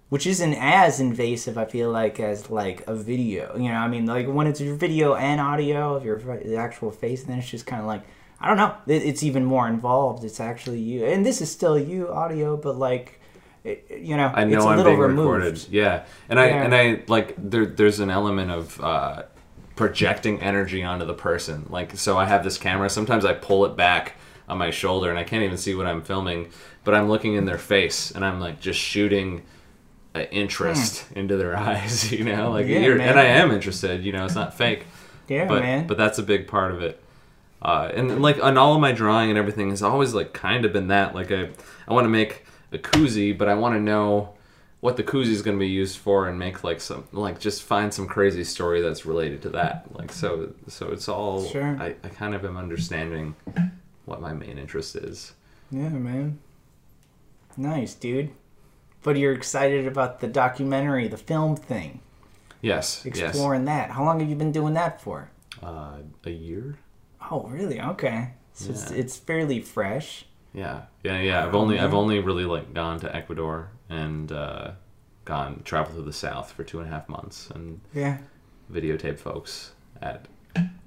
which 0.09 0.27
isn't 0.27 0.55
as 0.55 1.01
invasive. 1.01 1.57
I 1.59 1.65
feel 1.65 1.91
like 1.91 2.21
as 2.21 2.51
like 2.51 2.85
a 2.87 2.95
video. 2.95 3.57
You 3.57 3.69
know, 3.71 3.77
I 3.77 3.89
mean, 3.89 4.07
like 4.07 4.27
when 4.27 4.47
it's 4.47 4.61
your 4.61 4.75
video 4.77 5.15
and 5.15 5.41
audio 5.41 5.95
of 5.95 6.05
your 6.05 6.19
the 6.19 6.57
actual 6.57 6.91
face, 6.91 7.25
then 7.25 7.39
it's 7.39 7.51
just 7.51 7.67
kind 7.67 7.81
of 7.81 7.87
like 7.87 8.03
I 8.41 8.49
don't 8.49 8.57
know. 8.57 8.75
It, 8.87 9.03
it's 9.05 9.23
even 9.23 9.45
more 9.45 9.67
involved. 9.69 10.25
It's 10.25 10.41
actually 10.41 10.81
you, 10.81 11.05
and 11.05 11.25
this 11.25 11.41
is 11.41 11.51
still 11.51 11.79
you 11.79 12.09
audio, 12.13 12.57
but 12.57 12.77
like. 12.77 13.21
It, 13.65 13.87
you 13.99 14.15
know, 14.15 14.27
I 14.35 14.45
know 14.45 14.57
it's 14.57 14.65
a 14.67 14.69
I'm 14.69 14.77
little 14.77 14.93
being 14.93 15.01
removed. 15.01 15.27
recorded. 15.27 15.67
Yeah, 15.71 16.05
and 16.29 16.39
I 16.39 16.49
Yeah. 16.49 16.63
and 16.65 16.75
I 16.75 17.03
like 17.09 17.35
there. 17.39 17.65
There's 17.65 17.99
an 17.99 18.11
element 18.11 18.51
of 18.51 18.79
uh, 18.79 19.23
projecting 19.75 20.41
energy 20.43 20.83
onto 20.83 21.07
the 21.07 21.15
person. 21.15 21.67
Like, 21.71 21.97
so 21.97 22.19
I 22.19 22.27
have 22.27 22.45
this 22.45 22.59
camera. 22.59 22.91
Sometimes 22.91 23.25
I 23.25 23.33
pull 23.33 23.65
it 23.65 23.75
back 23.75 24.17
on 24.51 24.59
my 24.59 24.71
shoulder, 24.71 25.09
and 25.09 25.19
I 25.19 25.25
can't 25.25 25.43
even 25.43 25.57
see 25.57 25.75
what 25.75 25.87
I'm 25.87 26.03
filming, 26.03 26.51
but 26.85 26.95
I'm 26.95 27.09
looking 27.09 27.35
in 27.37 27.47
their 27.47 27.57
face, 27.57 28.11
and 28.11 28.23
I'm 28.23 28.39
like 28.39 28.61
just 28.61 28.79
shooting 28.79 29.43
interest 30.15 31.07
into 31.13 31.37
their 31.37 31.57
eyes. 31.71 32.11
You 32.13 32.25
know, 32.25 32.51
like. 32.51 32.67
Yeah, 32.67 32.81
you're, 32.81 33.01
and 33.01 33.19
I 33.19 33.25
am 33.25 33.51
interested. 33.51 34.05
You 34.05 34.13
know, 34.13 34.25
it's 34.25 34.35
not 34.35 34.55
fake. 34.55 34.87
Yeah, 35.29 35.47
but 35.47 35.63
man. 35.63 35.87
but 35.87 35.97
that's 35.97 36.19
a 36.19 36.23
big 36.23 36.49
part 36.49 36.73
of 36.73 36.83
it. 36.83 37.03
Uh, 37.63 37.91
and, 37.95 38.11
and, 38.11 38.23
like 38.23 38.43
on 38.43 38.59
all 38.59 38.75
of 38.75 38.81
my 38.81 38.93
drawing 38.93 39.31
and 39.31 39.39
everything 39.39 39.71
has 39.71 39.83
always 39.83 40.13
like 40.13 40.35
kind 40.35 40.67
of 40.67 40.73
been 40.73 40.89
that 40.89 41.15
like 41.15 41.33
I 41.33 41.49
I 41.89 41.95
want 41.95 42.05
to 42.05 42.11
make 42.11 42.45
a 42.73 42.79
koozie, 42.79 43.37
but 43.37 43.49
I 43.49 43.55
want 43.55 43.75
to 43.75 43.81
know 43.81 44.35
what 44.81 44.99
the 44.99 45.03
koozie 45.03 45.29
is 45.29 45.41
going 45.41 45.57
to 45.57 45.61
be 45.61 45.69
used 45.71 45.97
for 45.97 46.29
and 46.29 46.39
make 46.39 46.63
like 46.63 46.79
some 46.79 47.09
like 47.11 47.41
just 47.41 47.63
find 47.63 47.95
some 47.95 48.07
crazy 48.07 48.45
story 48.45 48.83
that's 48.83 49.07
related 49.07 49.41
to 49.43 49.49
that. 49.51 49.87
Like 49.95 50.13
so 50.13 50.53
so 50.69 50.89
it's 50.89 51.09
all 51.09 51.47
Sure. 51.47 51.77
I, 51.81 51.95
I 52.05 52.09
kind 52.09 52.35
of 52.35 52.45
am 52.45 52.59
understanding 52.59 53.35
what 54.05 54.21
my 54.21 54.35
main 54.35 54.59
interest 54.59 54.95
is. 54.97 55.33
Yeah, 55.71 55.89
man. 55.89 56.39
Nice, 57.57 57.95
dude. 57.95 58.31
But 59.05 59.17
you're 59.19 59.33
excited 59.35 59.87
about 59.87 60.19
the 60.21 60.27
documentary, 60.27 61.07
the 61.09 61.17
film 61.19 61.55
thing, 61.57 62.01
Yes, 62.63 63.03
yes. 63.05 63.19
exploring 63.19 63.67
that. 63.67 63.91
How 63.91 64.03
long 64.03 64.19
have 64.19 64.29
you 64.29 64.35
been 64.35 64.51
doing 64.51 64.75
that 64.75 65.01
for? 65.01 65.31
Uh, 65.63 65.99
a 66.25 66.31
year. 66.31 66.79
Oh, 67.31 67.43
really? 67.43 67.81
Okay. 67.81 68.31
So 68.55 68.71
it's, 68.71 68.91
Yeah. 68.91 68.97
it's 68.97 69.17
fairly 69.19 69.61
fresh. 69.61 70.25
Yeah, 70.55 70.83
yeah, 71.03 71.21
yeah. 71.21 71.45
I've 71.47 71.55
only 71.55 71.79
I've 71.79 71.93
only 71.95 72.19
really 72.21 72.45
like 72.47 72.73
gone 72.73 72.99
to 73.01 73.15
Ecuador 73.15 73.69
and 73.91 74.31
uh, 74.33 74.71
gone 75.25 75.61
traveled 75.65 75.97
to 75.97 76.03
the 76.03 76.13
south 76.13 76.53
for 76.53 76.65
two 76.65 76.79
and 76.81 76.89
a 76.89 76.91
half 76.91 77.09
months 77.09 77.51
and 77.51 77.81
Yeah. 77.93 78.19
videotape 78.73 79.19
folks 79.19 79.73
at 80.01 80.27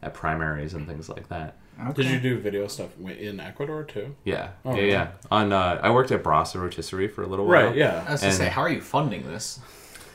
at 0.01 0.13
primaries 0.13 0.73
and 0.73 0.87
things 0.87 1.07
like 1.09 1.27
that. 1.29 1.55
Okay. 1.79 2.01
Did 2.03 2.11
you 2.11 2.19
do 2.19 2.39
video 2.39 2.67
stuff 2.67 2.89
in 2.99 3.39
Ecuador 3.39 3.83
too? 3.83 4.15
Yeah, 4.23 4.49
Oh, 4.65 4.71
yeah, 4.71 4.75
okay. 4.77 4.89
yeah. 4.89 5.07
On 5.29 5.53
uh, 5.53 5.79
I 5.83 5.91
worked 5.91 6.11
at 6.11 6.23
Brasa 6.23 6.59
Rotisserie 6.59 7.07
for 7.07 7.21
a 7.23 7.27
little 7.27 7.45
while. 7.45 7.67
Right. 7.67 7.75
Yeah. 7.75 8.03
I 8.07 8.13
was 8.13 8.21
gonna 8.21 8.33
say, 8.33 8.49
how 8.49 8.61
are 8.61 8.69
you 8.69 8.81
funding 8.81 9.27
this? 9.27 9.59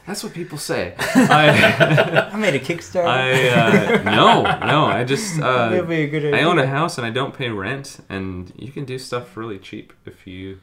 That's 0.07 0.25
what 0.25 0.35
people 0.35 0.59
say. 0.59 0.95
I, 0.99 2.31
I 2.33 2.37
made 2.37 2.57
a 2.57 2.59
Kickstarter. 2.59 3.07
I 3.07 3.49
uh, 3.51 4.03
no, 4.03 4.43
no. 4.67 4.85
I 4.87 5.05
just 5.05 5.41
uh, 5.41 5.69
That'd 5.71 5.89
be 5.89 6.03
a 6.03 6.09
good 6.09 6.25
idea. 6.25 6.41
I 6.41 6.43
own 6.43 6.59
a 6.59 6.67
house 6.67 6.99
and 6.99 7.07
I 7.07 7.11
don't 7.11 7.33
pay 7.33 7.51
rent, 7.51 8.01
and 8.09 8.53
you 8.57 8.73
can 8.73 8.85
do 8.85 8.99
stuff 8.99 9.37
really 9.37 9.61
cheap 9.61 9.93
if 10.05 10.27
you 10.27 10.59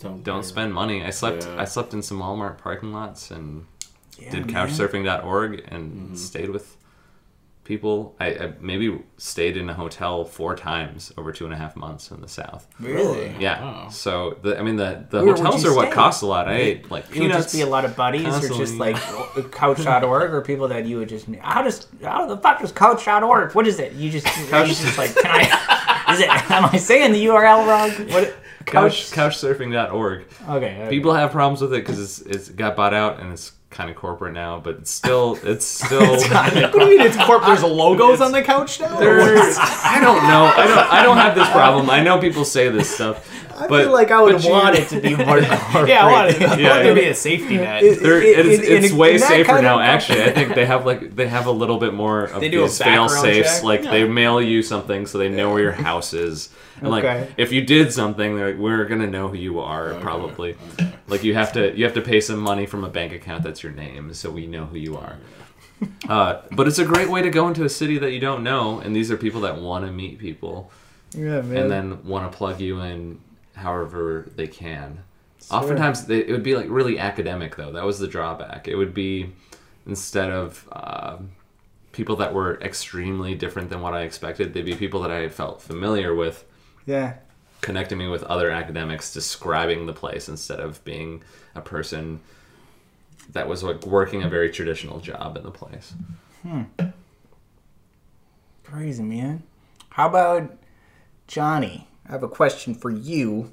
don't 0.00 0.24
pay- 0.24 0.42
spend 0.42 0.72
money. 0.72 1.04
I 1.04 1.10
slept 1.10 1.44
Yeah. 1.44 1.60
I 1.60 1.66
slept 1.66 1.92
in 1.92 2.00
some 2.00 2.18
Walmart 2.20 2.56
parking 2.56 2.90
lots 2.94 3.30
and 3.30 3.66
Yeah, 4.18 4.30
did 4.30 4.46
man. 4.50 4.66
couchsurfing.org 4.68 5.64
and 5.68 6.18
stayed 6.18 6.48
with 6.48 6.77
people. 7.68 8.16
I, 8.18 8.26
I 8.28 8.52
maybe 8.60 8.98
stayed 9.18 9.58
in 9.58 9.68
a 9.68 9.74
hotel 9.74 10.24
four 10.24 10.56
times 10.56 11.12
over 11.18 11.30
two 11.32 11.44
and 11.44 11.52
a 11.52 11.56
half 11.56 11.76
months 11.76 12.10
in 12.10 12.20
the 12.22 12.26
South. 12.26 12.66
Really? 12.80 13.36
Yeah. 13.38 13.60
Wow. 13.60 13.88
So 13.90 14.38
the, 14.42 14.58
I 14.58 14.62
mean 14.62 14.76
the 14.76 15.04
the 15.10 15.22
Where 15.22 15.36
hotels 15.36 15.62
you 15.62 15.70
are 15.70 15.76
what 15.76 15.88
stay? 15.88 15.94
cost 15.94 16.22
a 16.22 16.26
lot. 16.26 16.48
I 16.48 16.54
ate 16.54 16.90
like 16.90 17.14
It 17.14 17.20
would 17.20 17.30
just 17.30 17.54
be 17.54 17.60
a 17.60 17.66
lot 17.66 17.84
of 17.84 17.94
buddies, 17.94 18.26
or 18.26 18.48
just 18.48 18.78
constantly. 18.78 18.94
like 18.94 19.52
Couch.org, 19.52 20.32
or 20.32 20.40
people 20.40 20.66
that 20.68 20.86
you 20.86 20.96
would 20.98 21.10
just 21.10 21.26
how 21.40 21.62
does 21.62 21.86
how 22.02 22.26
the 22.26 22.38
fuck 22.38 22.60
does 22.60 22.72
Couch.org? 22.72 23.54
What 23.54 23.66
is 23.66 23.78
it? 23.78 23.92
You 23.92 24.10
just 24.10 24.26
you 24.36 24.44
just 24.66 24.98
like 24.98 25.14
can 25.14 25.30
I? 25.30 26.14
Is 26.14 26.20
it? 26.20 26.28
Am 26.50 26.64
I 26.64 26.78
saying 26.78 27.12
the 27.12 27.24
URL 27.26 27.66
wrong? 27.68 27.90
What? 28.08 28.34
Couch 28.64 29.10
couchsurfing.org. 29.10 30.26
Okay. 30.48 30.56
okay. 30.56 30.88
People 30.88 31.14
have 31.14 31.32
problems 31.32 31.60
with 31.60 31.72
it 31.74 31.84
because 31.84 32.00
it's 32.00 32.20
it's 32.20 32.48
got 32.48 32.76
bought 32.76 32.94
out 32.94 33.20
and 33.20 33.32
it's 33.32 33.52
kind 33.70 33.90
of 33.90 33.96
corporate 33.96 34.32
now, 34.32 34.58
but 34.60 34.76
it's 34.76 34.90
still 34.90 35.38
it's 35.42 35.66
still. 35.66 36.00
what 36.30 36.72
do 36.72 36.78
you 36.80 36.98
mean 36.98 37.00
it's 37.00 37.16
corp? 37.16 37.44
There's 37.44 37.62
logos 37.62 38.20
on 38.20 38.32
the 38.32 38.42
couch 38.42 38.80
now. 38.80 38.98
There's- 38.98 39.56
I 39.60 40.00
don't 40.00 40.22
know. 40.24 40.44
I 40.46 40.66
don't. 40.66 40.92
I 40.94 41.02
don't 41.02 41.16
have 41.18 41.34
this 41.34 41.48
problem. 41.50 41.90
I 41.90 42.02
know 42.02 42.18
people 42.18 42.44
say 42.44 42.68
this 42.70 42.88
stuff, 42.92 43.28
I 43.56 43.66
but 43.66 43.84
feel 43.84 43.92
like 43.92 44.10
I 44.10 44.22
would 44.22 44.34
but 44.36 44.44
you- 44.44 44.50
want 44.50 44.76
it 44.76 44.88
to 44.88 45.00
be 45.00 45.14
more 45.16 45.40
corporate. 45.42 45.88
yeah, 45.88 46.06
I 46.06 46.10
want 46.12 46.30
it. 46.30 46.42
I 46.42 46.46
want 46.48 46.60
Yeah, 46.60 46.82
there 46.82 46.94
to 46.94 47.00
be 47.00 47.08
a 47.08 47.14
safety 47.14 47.56
net. 47.58 47.82
It- 47.82 48.02
They're, 48.02 48.22
it- 48.22 48.38
it 48.38 48.46
is, 48.46 48.58
in- 48.60 48.76
it's 48.84 48.92
in- 48.92 48.96
way 48.98 49.14
in 49.14 49.18
safer 49.20 49.60
now. 49.60 49.80
Actually, 49.94 50.22
I 50.24 50.30
think 50.30 50.54
they 50.54 50.64
have 50.66 50.86
like 50.86 51.14
they 51.14 51.28
have 51.28 51.46
a 51.46 51.50
little 51.52 51.78
bit 51.78 51.92
more 51.94 52.24
of 52.24 52.40
They 52.40 52.48
do 52.48 52.60
a 52.60 52.64
these 52.64 52.78
fail 52.78 53.08
safes. 53.08 53.56
check? 53.56 53.62
Like 53.64 53.82
they 53.82 54.04
mail 54.08 54.40
you 54.40 54.62
something 54.62 55.06
so 55.06 55.18
they 55.18 55.28
know 55.28 55.50
where 55.52 55.62
your 55.62 55.72
house 55.72 56.14
is. 56.14 56.48
And 56.80 56.86
Okay. 56.94 57.20
like 57.22 57.30
if 57.36 57.50
you 57.52 57.60
did 57.62 57.92
something, 57.92 58.36
they're 58.36 58.50
like, 58.52 58.58
we're 58.58 58.84
gonna 58.84 59.08
know 59.08 59.26
who 59.28 59.36
you 59.36 59.58
are 59.60 59.94
probably. 59.94 60.56
Like 61.08 61.24
you 61.24 61.34
have 61.34 61.52
to 61.54 61.76
you 61.76 61.84
have 61.84 61.94
to 61.94 62.00
pay 62.02 62.20
some 62.20 62.38
money 62.38 62.66
from 62.66 62.84
a 62.84 62.88
bank 62.88 63.12
account 63.12 63.42
that's 63.42 63.57
your 63.62 63.72
name, 63.72 64.12
so 64.14 64.30
we 64.30 64.46
know 64.46 64.66
who 64.66 64.76
you 64.78 64.96
are. 64.96 65.16
Uh, 66.08 66.42
but 66.52 66.66
it's 66.66 66.78
a 66.78 66.84
great 66.84 67.08
way 67.08 67.22
to 67.22 67.30
go 67.30 67.46
into 67.48 67.64
a 67.64 67.68
city 67.68 67.98
that 67.98 68.10
you 68.12 68.18
don't 68.20 68.42
know, 68.42 68.80
and 68.80 68.94
these 68.96 69.10
are 69.10 69.16
people 69.16 69.42
that 69.42 69.60
want 69.60 69.84
to 69.86 69.92
meet 69.92 70.18
people 70.18 70.70
Yeah, 71.14 71.40
man. 71.42 71.56
and 71.56 71.70
then 71.70 72.04
want 72.04 72.30
to 72.30 72.36
plug 72.36 72.60
you 72.60 72.80
in 72.80 73.20
however 73.54 74.28
they 74.34 74.46
can. 74.48 75.02
Oftentimes, 75.50 76.06
they, 76.06 76.18
it 76.18 76.30
would 76.32 76.42
be 76.42 76.56
like 76.56 76.66
really 76.68 76.98
academic, 76.98 77.56
though. 77.56 77.70
That 77.72 77.84
was 77.84 77.98
the 78.00 78.08
drawback. 78.08 78.66
It 78.68 78.74
would 78.74 78.92
be 78.92 79.32
instead 79.86 80.30
of 80.30 80.68
uh, 80.72 81.18
people 81.92 82.16
that 82.16 82.34
were 82.34 82.60
extremely 82.60 83.34
different 83.34 83.70
than 83.70 83.80
what 83.80 83.94
I 83.94 84.02
expected, 84.02 84.52
they'd 84.52 84.64
be 84.64 84.74
people 84.74 85.00
that 85.02 85.10
I 85.12 85.28
felt 85.28 85.62
familiar 85.62 86.14
with, 86.14 86.44
Yeah. 86.86 87.14
connecting 87.60 87.98
me 87.98 88.08
with 88.08 88.22
other 88.24 88.50
academics 88.50 89.12
describing 89.12 89.86
the 89.86 89.92
place 89.92 90.28
instead 90.28 90.60
of 90.60 90.84
being 90.84 91.22
a 91.54 91.60
person 91.60 92.20
that 93.30 93.48
was 93.48 93.62
like 93.62 93.84
working 93.86 94.22
a 94.22 94.28
very 94.28 94.50
traditional 94.50 95.00
job 95.00 95.36
in 95.36 95.42
the 95.42 95.50
place. 95.50 95.94
Hmm. 96.42 96.62
Crazy, 98.64 99.02
man. 99.02 99.42
How 99.90 100.08
about 100.08 100.56
Johnny? 101.26 101.88
I 102.06 102.12
have 102.12 102.22
a 102.22 102.28
question 102.28 102.74
for 102.74 102.90
you. 102.90 103.52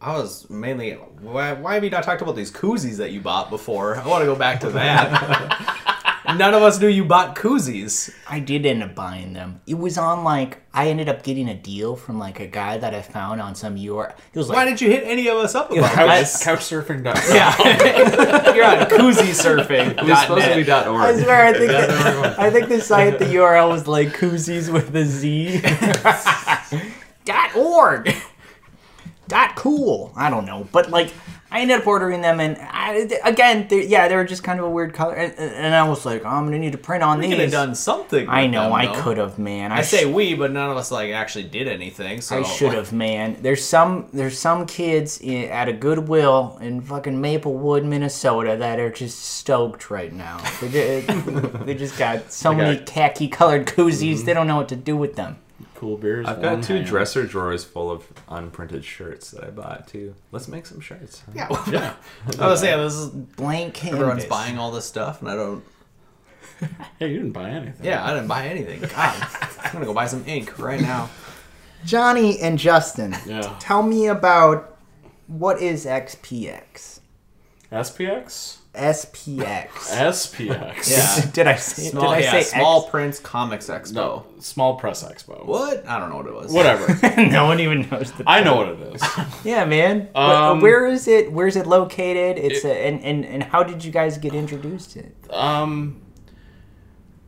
I 0.00 0.16
was 0.16 0.48
mainly 0.48 0.92
why, 0.92 1.52
why 1.52 1.74
have 1.74 1.84
you 1.84 1.90
not 1.90 2.04
talked 2.04 2.22
about 2.22 2.36
these 2.36 2.52
koozies 2.52 2.98
that 2.98 3.10
you 3.10 3.20
bought 3.20 3.50
before? 3.50 3.96
I 3.96 4.06
want 4.06 4.22
to 4.22 4.26
go 4.26 4.36
back 4.36 4.60
to 4.60 4.70
that. 4.70 5.84
None 6.36 6.52
of 6.52 6.62
us 6.62 6.78
knew 6.78 6.88
you 6.88 7.04
bought 7.06 7.34
koozies. 7.36 8.14
I 8.28 8.38
did 8.40 8.66
end 8.66 8.82
up 8.82 8.94
buying 8.94 9.32
them. 9.32 9.62
It 9.66 9.78
was 9.78 9.96
on 9.96 10.24
like 10.24 10.58
I 10.74 10.88
ended 10.88 11.08
up 11.08 11.22
getting 11.22 11.48
a 11.48 11.54
deal 11.54 11.96
from 11.96 12.18
like 12.18 12.38
a 12.38 12.46
guy 12.46 12.76
that 12.76 12.94
I 12.94 13.00
found 13.00 13.40
on 13.40 13.54
some 13.54 13.76
URL. 13.76 14.12
He 14.32 14.38
was 14.38 14.48
like, 14.48 14.56
Why 14.56 14.64
didn't 14.66 14.82
you 14.82 14.90
hit 14.90 15.04
any 15.04 15.28
of 15.28 15.38
us 15.38 15.54
up 15.54 15.70
about 15.72 15.90
Couch, 15.90 16.20
this? 16.20 16.44
couchsurfing.com. 16.44 17.34
Yeah, 17.34 18.54
you're 18.54 18.64
on 18.64 18.78
koozie 18.88 19.32
surfing. 19.32 19.96
It 19.98 20.04
was 20.04 20.20
supposed 20.20 20.46
to 20.46 20.54
be 20.54 20.64
dot 20.64 20.86
I 20.86 20.90
.org. 20.90 21.22
swear, 21.22 21.46
I 21.46 21.52
think 21.54 21.70
the, 21.70 22.36
I 22.38 22.50
think 22.50 22.68
the 22.68 22.80
site, 22.82 23.18
the 23.18 23.24
URL 23.24 23.70
was 23.70 23.88
like 23.88 24.08
koozies 24.08 24.70
with 24.72 24.94
a 24.94 25.04
Z. 25.06 25.62
dot 27.24 27.56
org. 27.56 28.14
Dot 29.28 29.56
cool. 29.56 30.12
I 30.16 30.30
don't 30.30 30.44
know, 30.46 30.68
but 30.72 30.90
like 30.90 31.12
I 31.50 31.60
ended 31.62 31.80
up 31.80 31.86
ordering 31.86 32.20
them, 32.20 32.40
and 32.40 32.58
I, 32.60 33.08
again, 33.24 33.66
they, 33.68 33.86
yeah, 33.86 34.06
they 34.06 34.16
were 34.16 34.24
just 34.24 34.44
kind 34.44 34.58
of 34.60 34.66
a 34.66 34.70
weird 34.70 34.92
color, 34.92 35.14
and, 35.14 35.32
and 35.38 35.74
I 35.74 35.88
was 35.88 36.04
like, 36.04 36.22
oh, 36.24 36.28
I'm 36.28 36.44
gonna 36.44 36.58
need 36.58 36.72
to 36.72 36.78
print 36.78 37.02
on 37.02 37.18
We 37.18 37.26
these. 37.26 37.34
could 37.34 37.40
have 37.40 37.50
done 37.50 37.74
something. 37.74 38.28
I 38.28 38.46
know, 38.46 38.64
them, 38.64 38.72
I 38.74 38.86
could 39.00 39.16
have, 39.16 39.38
man. 39.38 39.72
I 39.72 39.80
sh- 39.80 39.86
say 39.88 40.04
we, 40.04 40.34
but 40.34 40.52
none 40.52 40.70
of 40.70 40.76
us 40.76 40.90
like 40.90 41.10
actually 41.10 41.44
did 41.44 41.66
anything. 41.66 42.20
So 42.20 42.38
I 42.38 42.42
should 42.42 42.74
have, 42.74 42.92
man. 42.92 43.38
There's 43.40 43.64
some 43.64 44.08
there's 44.12 44.38
some 44.38 44.66
kids 44.66 45.20
i 45.26 45.44
at 45.46 45.68
a 45.68 45.72
Goodwill 45.72 46.58
in 46.60 46.82
fucking 46.82 47.18
Maplewood, 47.18 47.82
Minnesota, 47.84 48.56
that 48.58 48.78
are 48.78 48.90
just 48.90 49.18
stoked 49.18 49.90
right 49.90 50.12
now. 50.12 50.36
They, 50.60 50.68
ju- 51.02 51.50
they 51.64 51.74
just 51.74 51.96
got 51.98 52.30
so 52.30 52.50
They 52.50 52.56
many 52.56 52.78
khaki 52.84 53.28
colored 53.28 53.66
koozies. 53.66 54.16
Mm-hmm. 54.16 54.26
They 54.26 54.34
don't 54.34 54.46
know 54.46 54.56
what 54.56 54.68
to 54.68 54.76
do 54.76 54.98
with 54.98 55.16
them. 55.16 55.38
Cool 55.74 55.96
beers. 55.96 56.26
I've 56.26 56.40
got 56.40 56.62
two 56.62 56.74
hand. 56.76 56.86
dresser 56.86 57.26
drawers 57.26 57.64
full 57.64 57.90
of 57.90 58.04
unprinted 58.28 58.84
shirts 58.84 59.32
that 59.32 59.42
I 59.44 59.50
bought 59.50 59.88
too. 59.88 60.14
Let's 60.30 60.46
make 60.48 60.66
some 60.66 60.80
shirts. 60.80 61.22
Yeah. 61.34 61.48
Yeah. 61.68 61.94
I 62.38 62.46
was 62.46 62.60
saying 62.60 62.78
this 62.82 62.94
is 62.94 63.08
Blank 63.08 63.74
canvas. 63.74 64.00
everyone's 64.00 64.24
buying 64.26 64.58
all 64.58 64.70
this 64.70 64.84
stuff, 64.84 65.20
and 65.20 65.30
I 65.30 65.34
don't. 65.36 65.64
Hey, 66.98 67.08
you 67.12 67.18
didn't 67.18 67.32
buy 67.32 67.50
anything. 67.50 67.84
Yeah, 67.86 68.04
I 68.04 68.12
didn't 68.14 68.26
buy 68.28 68.46
anything. 68.48 68.80
God, 68.80 69.28
I'm 69.64 69.72
gonna 69.72 69.84
go 69.84 69.94
buy 69.94 70.06
some 70.06 70.24
ink 70.26 70.58
right 70.58 70.80
now. 70.80 71.08
Johnny 71.84 72.40
and 72.40 72.58
Justin, 72.58 73.14
Yeah. 73.26 73.54
tell 73.60 73.82
me 73.84 74.06
about 74.08 74.76
what 75.28 75.60
is 75.62 75.86
XPX? 75.86 76.98
SPX? 77.70 78.57
SPX. 78.78 79.68
SPX. 79.68 80.90
Yeah. 80.90 81.30
did 81.32 81.46
I 81.46 81.56
say? 81.56 81.90
Small, 81.90 82.02
did 82.02 82.10
I 82.10 82.18
yeah, 82.20 82.30
say 82.30 82.42
Small 82.42 82.82
X? 82.82 82.90
Prince 82.90 83.18
Comics 83.20 83.66
Expo. 83.68 83.92
No, 83.92 84.24
Small 84.38 84.76
Press 84.76 85.02
Expo. 85.04 85.44
What? 85.44 85.86
I 85.86 85.98
don't 85.98 86.10
know 86.10 86.16
what 86.16 86.26
it 86.26 86.34
was. 86.34 86.52
Whatever. 86.52 86.86
no 87.30 87.46
one 87.46 87.60
even 87.60 87.88
knows 87.90 88.12
the. 88.12 88.24
I 88.26 88.42
know 88.42 88.56
what 88.56 88.68
it 88.68 88.80
is. 88.94 89.02
Yeah, 89.44 89.64
man. 89.64 90.08
Wh- 90.14 90.18
Um, 90.18 90.60
where 90.60 90.86
is 90.86 91.08
it? 91.08 91.32
Where's 91.32 91.56
it 91.56 91.66
located? 91.66 92.38
It's 92.38 92.64
a, 92.64 92.72
and, 92.72 93.02
and 93.02 93.24
and 93.26 93.42
how 93.42 93.62
did 93.62 93.84
you 93.84 93.90
guys 93.90 94.16
get 94.18 94.34
introduced 94.34 94.92
to 94.92 95.00
it? 95.00 95.14
Um, 95.32 96.00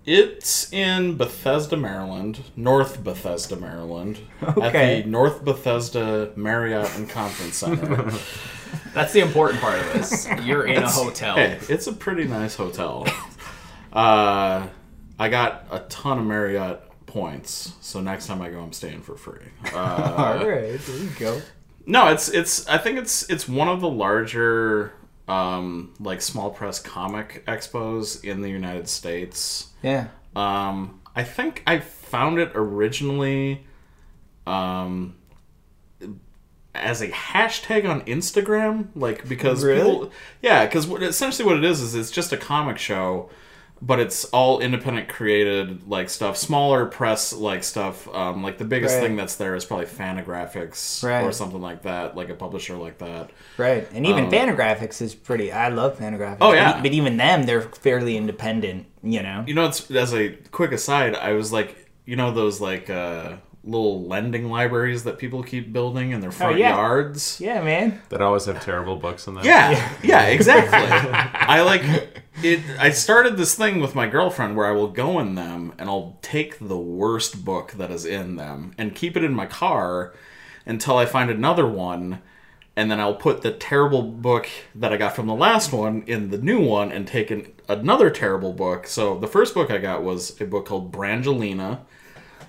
it's 0.07 0.73
in 0.73 1.17
Bethesda, 1.17 1.77
Maryland, 1.77 2.43
North 2.57 3.05
Bethesda, 3.05 3.55
Maryland, 3.57 4.19
Okay. 4.43 4.99
at 5.01 5.05
the 5.05 5.11
North 5.11 5.45
Bethesda 5.45 6.33
Marriott 6.37 6.91
and 6.97 7.09
Conference 7.09 7.57
Center. 7.57 8.11
That's 8.95 9.13
the 9.13 9.21
important 9.21 9.61
part 9.61 9.79
of 9.79 9.93
this. 9.93 10.27
You're 10.43 10.67
in 10.67 10.83
a 10.83 10.91
hotel. 10.91 11.37
hey, 11.37 11.59
it's 11.69 11.87
a 11.87 11.93
pretty 11.93 12.25
nice 12.25 12.55
hotel. 12.57 13.07
Uh, 13.93 14.69
I 15.19 15.29
got 15.29 15.67
a 15.71 15.81
ton 15.89 16.19
of 16.19 16.25
Marriott 16.25 16.81
points, 17.07 17.73
so 17.81 18.01
next 18.01 18.27
time 18.27 18.41
I 18.41 18.51
go, 18.51 18.61
I'm 18.61 18.73
staying 18.73 19.03
for 19.03 19.17
free. 19.17 19.47
Uh, 19.73 19.77
All 20.41 20.49
right, 20.49 20.79
there 20.79 20.97
you 20.97 21.11
go. 21.19 21.41
No, 21.87 22.09
it's 22.09 22.29
it's. 22.29 22.67
I 22.69 22.79
think 22.79 22.99
it's 22.99 23.29
it's 23.31 23.49
one 23.49 23.69
of 23.69 23.81
the 23.81 23.89
larger 23.89 24.93
um, 25.29 25.95
like 26.01 26.21
small 26.21 26.51
press 26.51 26.79
comic 26.79 27.45
expos 27.47 28.23
in 28.25 28.43
the 28.43 28.51
United 28.51 28.89
States. 28.89 29.69
Yeah. 29.83 30.09
Um, 30.37 31.01
I 31.17 31.25
think 31.25 31.63
I 31.67 31.81
found 31.81 32.39
it 32.39 32.53
originally 32.55 33.67
um, 34.47 35.17
as 36.75 37.01
a 37.03 37.09
hashtag 37.09 37.89
on 37.89 38.03
Instagram, 38.03 38.89
like 38.95 39.29
because 39.29 39.65
Really? 39.65 39.79
people, 39.81 40.11
yeah, 40.43 40.65
because 40.67 40.87
what, 40.87 41.03
essentially 41.03 41.47
what 41.47 41.57
it 41.57 41.65
is 41.65 41.81
is 41.81 41.95
it's 41.95 42.11
just 42.11 42.33
a 42.33 42.37
comic 42.37 42.79
show, 42.79 43.29
but 43.83 43.99
it's 43.99 44.25
all 44.27 44.61
independent 44.61 45.09
created 45.09 45.89
like 45.89 46.09
stuff, 46.11 46.37
smaller 46.37 46.85
press 46.87 47.33
like 47.33 47.65
stuff. 47.65 48.07
Um, 48.15 48.43
like 48.43 48.59
the 48.59 48.65
biggest 48.65 48.95
Right. 48.97 49.03
thing 49.07 49.17
that's 49.17 49.37
there 49.37 49.55
is 49.57 49.65
probably 49.65 49.87
Fantagraphics 49.87 51.03
or 51.27 51.33
something 51.33 51.61
like 51.61 51.83
that, 51.83 52.15
like 52.17 52.29
a 52.29 52.35
publisher 52.35 52.77
like 52.77 52.99
that. 52.99 53.31
Right, 53.57 53.89
and 53.93 54.07
even 54.07 54.29
Fantagraphics 54.31 55.01
is 55.03 55.15
pretty. 55.15 55.51
I 55.53 55.69
love 55.69 55.99
Fantagraphics. 55.99 56.39
Oh, 56.41 56.53
yeah. 56.53 56.79
e- 56.79 56.83
but, 56.83 56.93
even 56.93 57.17
them, 57.17 57.45
they're 57.45 57.63
fairly 57.63 58.17
independent. 58.17 58.87
You 59.03 59.23
know. 59.23 59.45
You 59.47 59.55
know, 59.55 59.65
it's 59.67 59.91
as 59.91 60.13
a 60.15 60.31
quick 60.53 60.73
aside, 60.73 61.15
I 61.17 61.33
was 61.33 61.53
like, 61.53 61.89
you 62.05 62.17
know, 62.17 62.33
those 62.33 62.61
like 62.61 62.91
uh, 62.91 63.37
little 63.63 64.07
lending 64.07 64.49
libraries 64.49 65.05
that 65.05 65.19
people 65.19 65.43
keep 65.43 65.73
building 65.73 66.13
in 66.13 66.21
their 66.21 66.31
oh, 66.31 66.33
front 66.33 66.55
Oh, 66.55 66.59
yeah. 66.59 66.71
yards. 66.75 67.41
Yeah, 67.41 67.63
man. 67.63 68.01
That 68.09 68.23
always 68.23 68.47
have 68.47 68.63
terrible 68.63 68.97
books 68.97 69.27
in 69.27 69.35
them. 69.35 69.45
Yeah, 69.45 69.93
yeah, 70.03 70.27
exactly. 70.27 70.79
I 71.41 71.61
like 71.63 71.83
it. 72.43 72.61
I 72.79 72.91
started 72.91 73.37
this 73.37 73.55
thing 73.55 73.81
with 73.81 73.95
my 73.95 74.07
girlfriend 74.07 74.57
where 74.57 74.67
I 74.67 74.73
will 74.73 74.89
go 74.89 75.19
in 75.19 75.35
them 75.35 75.75
and 75.79 75.91
I'll 75.91 76.19
take 76.23 76.59
the 76.59 76.79
worst 76.79 77.45
book 77.45 77.73
that 77.73 77.91
is 77.91 78.07
in 78.07 78.37
them 78.37 78.73
and 78.79 78.95
keep 78.95 79.17
it 79.17 79.25
in 79.25 79.35
my 79.35 79.47
car 79.47 80.15
until 80.65 80.97
I 80.97 81.05
find 81.05 81.31
another 81.31 81.67
one. 81.67 82.23
And 82.77 82.91
then 82.91 82.99
I'll 82.99 83.15
put 83.17 83.43
the 83.43 83.53
terrible 83.53 84.03
book 84.03 84.49
that 84.75 84.91
I 84.93 84.97
got 84.97 85.15
from 85.15 85.27
the 85.27 85.35
last 85.35 85.71
one 85.71 86.03
in 86.07 86.31
the 86.31 86.39
new 86.39 86.61
one 86.65 86.91
and 86.91 87.07
take 87.07 87.31
an, 87.31 87.53
another 87.69 88.09
terrible 88.09 88.55
book. 88.55 88.87
So 88.87 89.19
the 89.19 89.27
first 89.27 89.53
book 89.53 89.71
I 89.71 89.77
got 89.79 90.03
was 90.03 90.41
a 90.41 90.47
book 90.47 90.67
called 90.67 90.91
Brangelina 90.91 91.81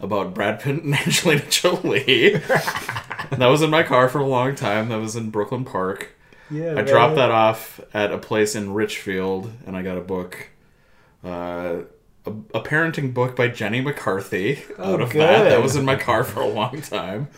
about 0.02 0.34
Brad 0.34 0.60
Pitt 0.60 0.84
and 0.84 0.94
Angelina 1.08 1.46
Jolie. 1.50 2.34
that 2.38 3.48
was 3.48 3.62
in 3.62 3.70
my 3.70 3.84
car 3.84 4.10
for 4.10 4.20
a 4.20 4.26
long 4.26 4.56
time. 4.56 4.90
That 4.90 5.00
was 5.00 5.16
in 5.16 5.30
Brooklyn 5.30 5.64
Park. 5.64 6.16
Yeah. 6.50 6.76
I 6.78 6.82
dropped 6.82 7.16
that 7.16 7.32
off 7.32 7.80
at 7.94 8.12
a 8.12 8.18
place 8.18 8.56
in 8.56 8.74
Richfield, 8.74 9.52
and 9.66 9.78
I 9.78 9.84
got 9.84 9.98
a 9.98 10.02
book, 10.02 10.50
uh, 11.24 11.84
a, 12.26 12.30
a 12.30 12.62
parenting 12.62 13.14
book 13.14 13.38
by 13.38 13.48
Jenny 13.48 13.80
McCarthy. 13.80 14.62
out 14.78 15.00
of 15.00 15.14
that, 15.14 15.44
good. 15.44 15.52
that 15.52 15.62
was 15.62 15.78
in 15.78 15.86
my 15.86 15.96
car 15.96 16.26
for 16.26 16.42
a 16.42 16.48
long 16.48 16.82
time. 16.82 17.30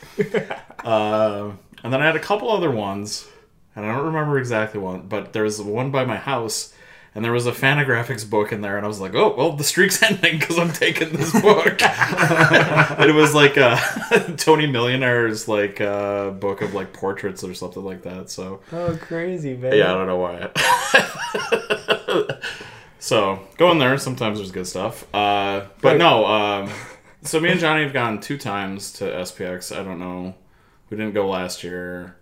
uh, 0.83 1.51
and 1.83 1.93
then 1.93 2.01
I 2.01 2.05
had 2.05 2.15
a 2.15 2.19
couple 2.19 2.49
other 2.49 2.71
ones, 2.71 3.27
and 3.75 3.85
I 3.85 3.93
don't 3.93 4.07
remember 4.07 4.39
exactly 4.39 4.79
one, 4.79 5.07
but 5.07 5.31
there's 5.33 5.61
one 5.61 5.91
by 5.91 6.05
my 6.05 6.17
house. 6.17 6.72
And 7.15 7.23
there 7.23 7.31
was 7.31 7.45
a 7.45 7.51
Fantagraphics 7.51 8.27
book 8.27 8.51
in 8.51 8.61
there, 8.61 8.75
and 8.75 8.83
I 8.83 8.87
was 8.87 8.99
like, 8.99 9.13
"Oh, 9.13 9.35
well, 9.37 9.51
the 9.51 9.63
streak's 9.63 10.01
ending 10.09 10.39
because 10.39 10.57
I'm 10.57 10.71
taking 10.73 11.09
this 11.13 11.31
book." 11.31 11.77
it 11.79 13.13
was 13.13 13.35
like 13.35 13.55
uh, 13.57 13.77
Tony 14.37 14.65
Millionaire's 14.65 15.47
like 15.47 15.79
uh, 15.79 16.31
book 16.31 16.61
of 16.63 16.73
like 16.73 16.91
portraits 16.91 17.43
or 17.43 17.53
something 17.53 17.83
like 17.83 18.01
that. 18.01 18.31
So 18.31 18.61
Oh, 18.71 18.97
crazy, 18.99 19.55
man. 19.55 19.73
yeah, 19.75 19.93
I 19.93 19.97
don't 19.97 20.07
know 20.07 20.17
why. 20.17 20.49
so 22.99 23.39
go 23.57 23.71
in 23.71 23.77
there. 23.77 23.97
Sometimes 23.97 24.39
there's 24.39 24.51
good 24.51 24.67
stuff. 24.67 25.05
Uh, 25.13 25.65
but 25.81 25.97
no. 25.97 26.25
Um, 26.25 26.71
so 27.21 27.39
me 27.39 27.49
and 27.51 27.59
Johnny 27.59 27.83
have 27.83 27.93
gone 27.93 28.21
two 28.21 28.37
times 28.37 28.91
to 28.93 29.05
SPX. 29.05 29.75
I 29.77 29.83
don't 29.83 29.99
know. 29.99 30.35
We 30.89 30.97
didn't 30.97 31.13
go 31.13 31.27
last 31.29 31.63
year. 31.63 32.17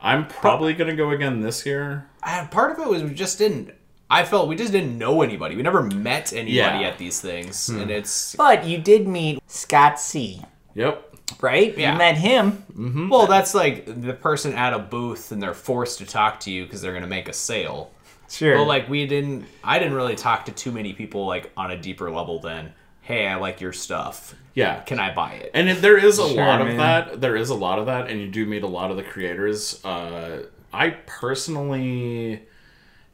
I'm 0.00 0.26
probably 0.26 0.72
gonna 0.74 0.96
go 0.96 1.10
again 1.10 1.40
this 1.42 1.64
year. 1.64 2.08
I, 2.22 2.44
part 2.46 2.72
of 2.72 2.78
it 2.78 2.88
was 2.88 3.02
we 3.04 3.14
just 3.14 3.38
didn't. 3.38 3.72
I 4.12 4.24
felt 4.24 4.46
we 4.46 4.56
just 4.56 4.72
didn't 4.72 4.98
know 4.98 5.22
anybody. 5.22 5.56
We 5.56 5.62
never 5.62 5.82
met 5.82 6.32
anybody 6.32 6.52
Yeah. 6.80 6.80
at 6.88 6.98
these 6.98 7.20
things, 7.20 7.68
and 7.70 7.90
it's 7.90 8.36
But 8.36 8.64
you 8.66 8.76
did 8.78 9.08
meet 9.08 9.40
Scott 9.46 9.98
C. 9.98 10.42
Yep. 10.74 11.08
Right? 11.40 11.76
Yeah. 11.78 11.92
You 11.92 11.98
met 11.98 12.18
him. 12.18 13.08
well, 13.10 13.26
that's 13.26 13.54
like 13.54 13.86
the 13.86 14.12
person 14.12 14.52
at 14.52 14.74
a 14.74 14.78
booth, 14.78 15.32
and 15.32 15.42
they're 15.42 15.54
forced 15.54 15.98
to 15.98 16.04
talk 16.04 16.40
to 16.40 16.50
you 16.50 16.64
because 16.64 16.82
they're 16.82 16.92
going 16.92 17.02
to 17.04 17.08
make 17.08 17.28
a 17.28 17.32
sale. 17.32 17.90
Sure. 18.28 18.58
But 18.58 18.64
like 18.64 18.88
we 18.88 19.06
didn't, 19.06 19.46
I 19.64 19.78
didn't 19.78 19.94
really 19.94 20.14
talk 20.14 20.44
to 20.46 20.52
too 20.52 20.72
many 20.72 20.92
people 20.92 21.26
like 21.26 21.50
on 21.56 21.70
a 21.70 21.76
deeper 21.76 22.10
level 22.10 22.38
than, 22.38 22.72
hey, 23.00 23.26
I 23.26 23.36
like 23.36 23.60
your 23.62 23.72
stuff. 23.72 24.34
Yeah. 24.54 24.80
Can 24.80 24.98
I 24.98 25.14
buy 25.14 25.32
it? 25.34 25.50
And 25.54 25.70
there 25.78 25.96
is 25.96 26.18
a 26.18 26.28
Sure, 26.28 26.36
lot 26.36 26.60
of 26.60 26.66
man. 26.68 26.76
that. 26.76 27.20
There 27.22 27.36
is 27.36 27.48
a 27.48 27.54
lot 27.54 27.78
of 27.78 27.86
that, 27.86 28.08
and 28.10 28.20
you 28.20 28.28
do 28.28 28.44
meet 28.44 28.62
a 28.62 28.66
lot 28.66 28.90
of 28.90 28.96
the 28.98 29.02
creators. 29.02 29.82
Uh, 29.84 30.42
I 30.72 30.90
personally 30.90 32.42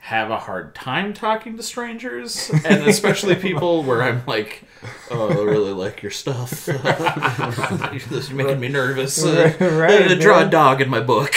have 0.00 0.30
a 0.30 0.38
hard 0.38 0.74
time 0.74 1.12
talking 1.12 1.56
to 1.56 1.62
strangers, 1.62 2.50
and 2.64 2.86
especially 2.88 3.34
people 3.48 3.82
where 3.82 4.02
I'm 4.02 4.22
like, 4.26 4.62
"Oh, 5.10 5.28
I 5.28 5.42
really 5.44 5.72
like 5.72 6.02
your 6.02 6.12
stuff. 6.12 6.64
this 6.66 8.10
is 8.12 8.30
making 8.30 8.60
me 8.60 8.68
nervous. 8.68 9.22
Uh, 9.24 9.52
Right, 9.60 10.10
uh, 10.10 10.14
draw 10.14 10.40
a 10.46 10.48
dog 10.48 10.80
in 10.80 10.88
my 10.88 11.00
book." 11.00 11.32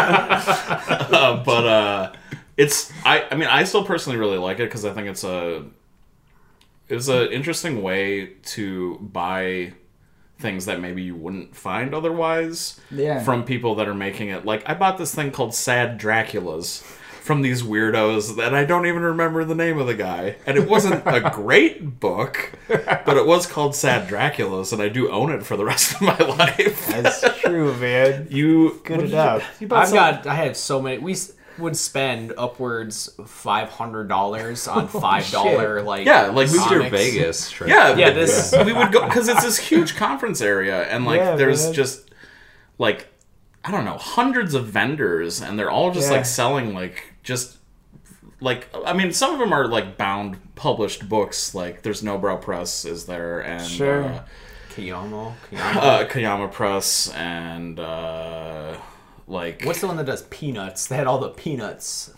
Uh, 0.00 1.42
but 1.44 1.66
uh, 1.66 2.12
it's 2.56 2.92
I. 3.04 3.26
I 3.30 3.36
mean, 3.36 3.48
I 3.48 3.64
still 3.64 3.84
personally 3.84 4.18
really 4.18 4.38
like 4.38 4.58
it 4.58 4.64
because 4.68 4.84
I 4.84 4.92
think 4.92 5.08
it's 5.08 5.24
a 5.24 5.64
it's 6.88 7.08
an 7.08 7.28
interesting 7.28 7.82
way 7.82 8.26
to 8.42 8.98
buy 8.98 9.72
things 10.38 10.64
that 10.66 10.80
maybe 10.80 11.02
you 11.02 11.14
wouldn't 11.14 11.54
find 11.54 11.94
otherwise 11.94 12.80
Yeah. 12.90 13.22
from 13.22 13.44
people 13.44 13.74
that 13.76 13.86
are 13.86 13.94
making 13.94 14.28
it. 14.30 14.44
Like 14.44 14.66
I 14.68 14.74
bought 14.74 14.96
this 14.98 15.14
thing 15.14 15.30
called 15.32 15.54
Sad 15.54 16.00
Draculas 16.00 16.82
from 17.20 17.42
these 17.42 17.62
weirdos 17.62 18.36
that 18.36 18.54
I 18.54 18.64
don't 18.64 18.86
even 18.86 19.02
remember 19.02 19.44
the 19.44 19.54
name 19.54 19.78
of 19.78 19.86
the 19.86 19.94
guy. 19.94 20.36
And 20.46 20.56
it 20.56 20.68
wasn't 20.68 21.02
a 21.06 21.30
great 21.34 22.00
book, 22.00 22.52
but 22.68 23.16
it 23.16 23.26
was 23.26 23.46
called 23.46 23.74
Sad 23.74 24.08
Draculas 24.08 24.72
and 24.72 24.80
I 24.82 24.88
do 24.88 25.10
own 25.10 25.30
it 25.30 25.44
for 25.44 25.56
the 25.56 25.64
rest 25.64 25.94
of 25.94 26.00
my 26.02 26.16
life. 26.18 26.86
That's 26.88 27.40
true, 27.40 27.76
man. 27.76 28.26
You 28.30 28.80
Good 28.84 28.96
what 28.96 29.00
did 29.04 29.12
enough. 29.12 29.56
You, 29.60 29.68
you 29.68 29.74
I've 29.76 29.88
some- 29.88 29.94
got. 29.96 30.26
I 30.26 30.34
have 30.34 30.56
so 30.56 30.80
many. 30.80 30.98
We 30.98 31.14
would 31.58 31.76
spend 31.76 32.32
upwards 32.38 33.10
five 33.26 33.68
hundred 33.68 34.08
dollars 34.08 34.66
on 34.66 34.88
five 35.06 35.30
dollar 35.30 35.82
like 35.82 36.06
Yeah, 36.06 36.26
like 36.28 36.50
we 36.50 36.58
Mr. 36.58 36.68
comics. 36.68 36.90
Vegas 36.90 37.50
trip. 37.50 37.68
Yeah, 37.68 37.96
Yeah, 37.96 38.06
but 38.10 38.14
this- 38.14 38.54
we 38.64 38.72
would 38.72 38.92
go 38.92 39.04
because 39.06 39.28
it's 39.28 39.42
this 39.44 39.58
huge 39.58 39.94
conference 39.96 40.40
area, 40.40 40.84
and 40.84 41.04
like 41.04 41.18
Yeah, 41.20 41.36
there's 41.36 41.64
man. 41.66 41.74
just 41.74 42.10
like 42.78 43.08
I 43.62 43.70
don't 43.70 43.84
know 43.84 43.98
hundreds 43.98 44.54
of 44.54 44.68
vendors, 44.68 45.42
and 45.42 45.58
they're 45.58 45.70
all 45.70 45.90
just 45.92 46.08
Yeah. 46.10 46.16
like 46.16 46.24
selling 46.24 46.72
like 46.74 47.09
just 47.22 47.58
like 48.40 48.68
I 48.86 48.92
mean 48.92 49.12
some 49.12 49.32
of 49.34 49.38
them 49.38 49.52
are 49.52 49.66
like 49.66 49.96
bound 49.96 50.38
published 50.54 51.08
books. 51.08 51.54
Like 51.54 51.82
there's 51.82 52.02
Nobrow 52.02 52.40
Press 52.40 52.84
is 52.84 53.06
there, 53.06 53.40
and 53.40 53.64
Sure. 53.66 54.04
uh, 54.04 54.22
Koyama. 54.70 55.34
Koyama. 55.50 55.76
uh, 55.76 56.04
Koyama 56.06 56.50
Press, 56.52 57.10
and 57.12 57.78
uh, 57.80 58.76
like 59.26 59.62
What's 59.64 59.80
the 59.80 59.86
one 59.88 59.96
that 59.96 60.06
does 60.06 60.22
peanuts? 60.24 60.86
They 60.86 60.96
had 60.96 61.06
all 61.06 61.18
the 61.18 61.30
peanuts. 61.30 62.12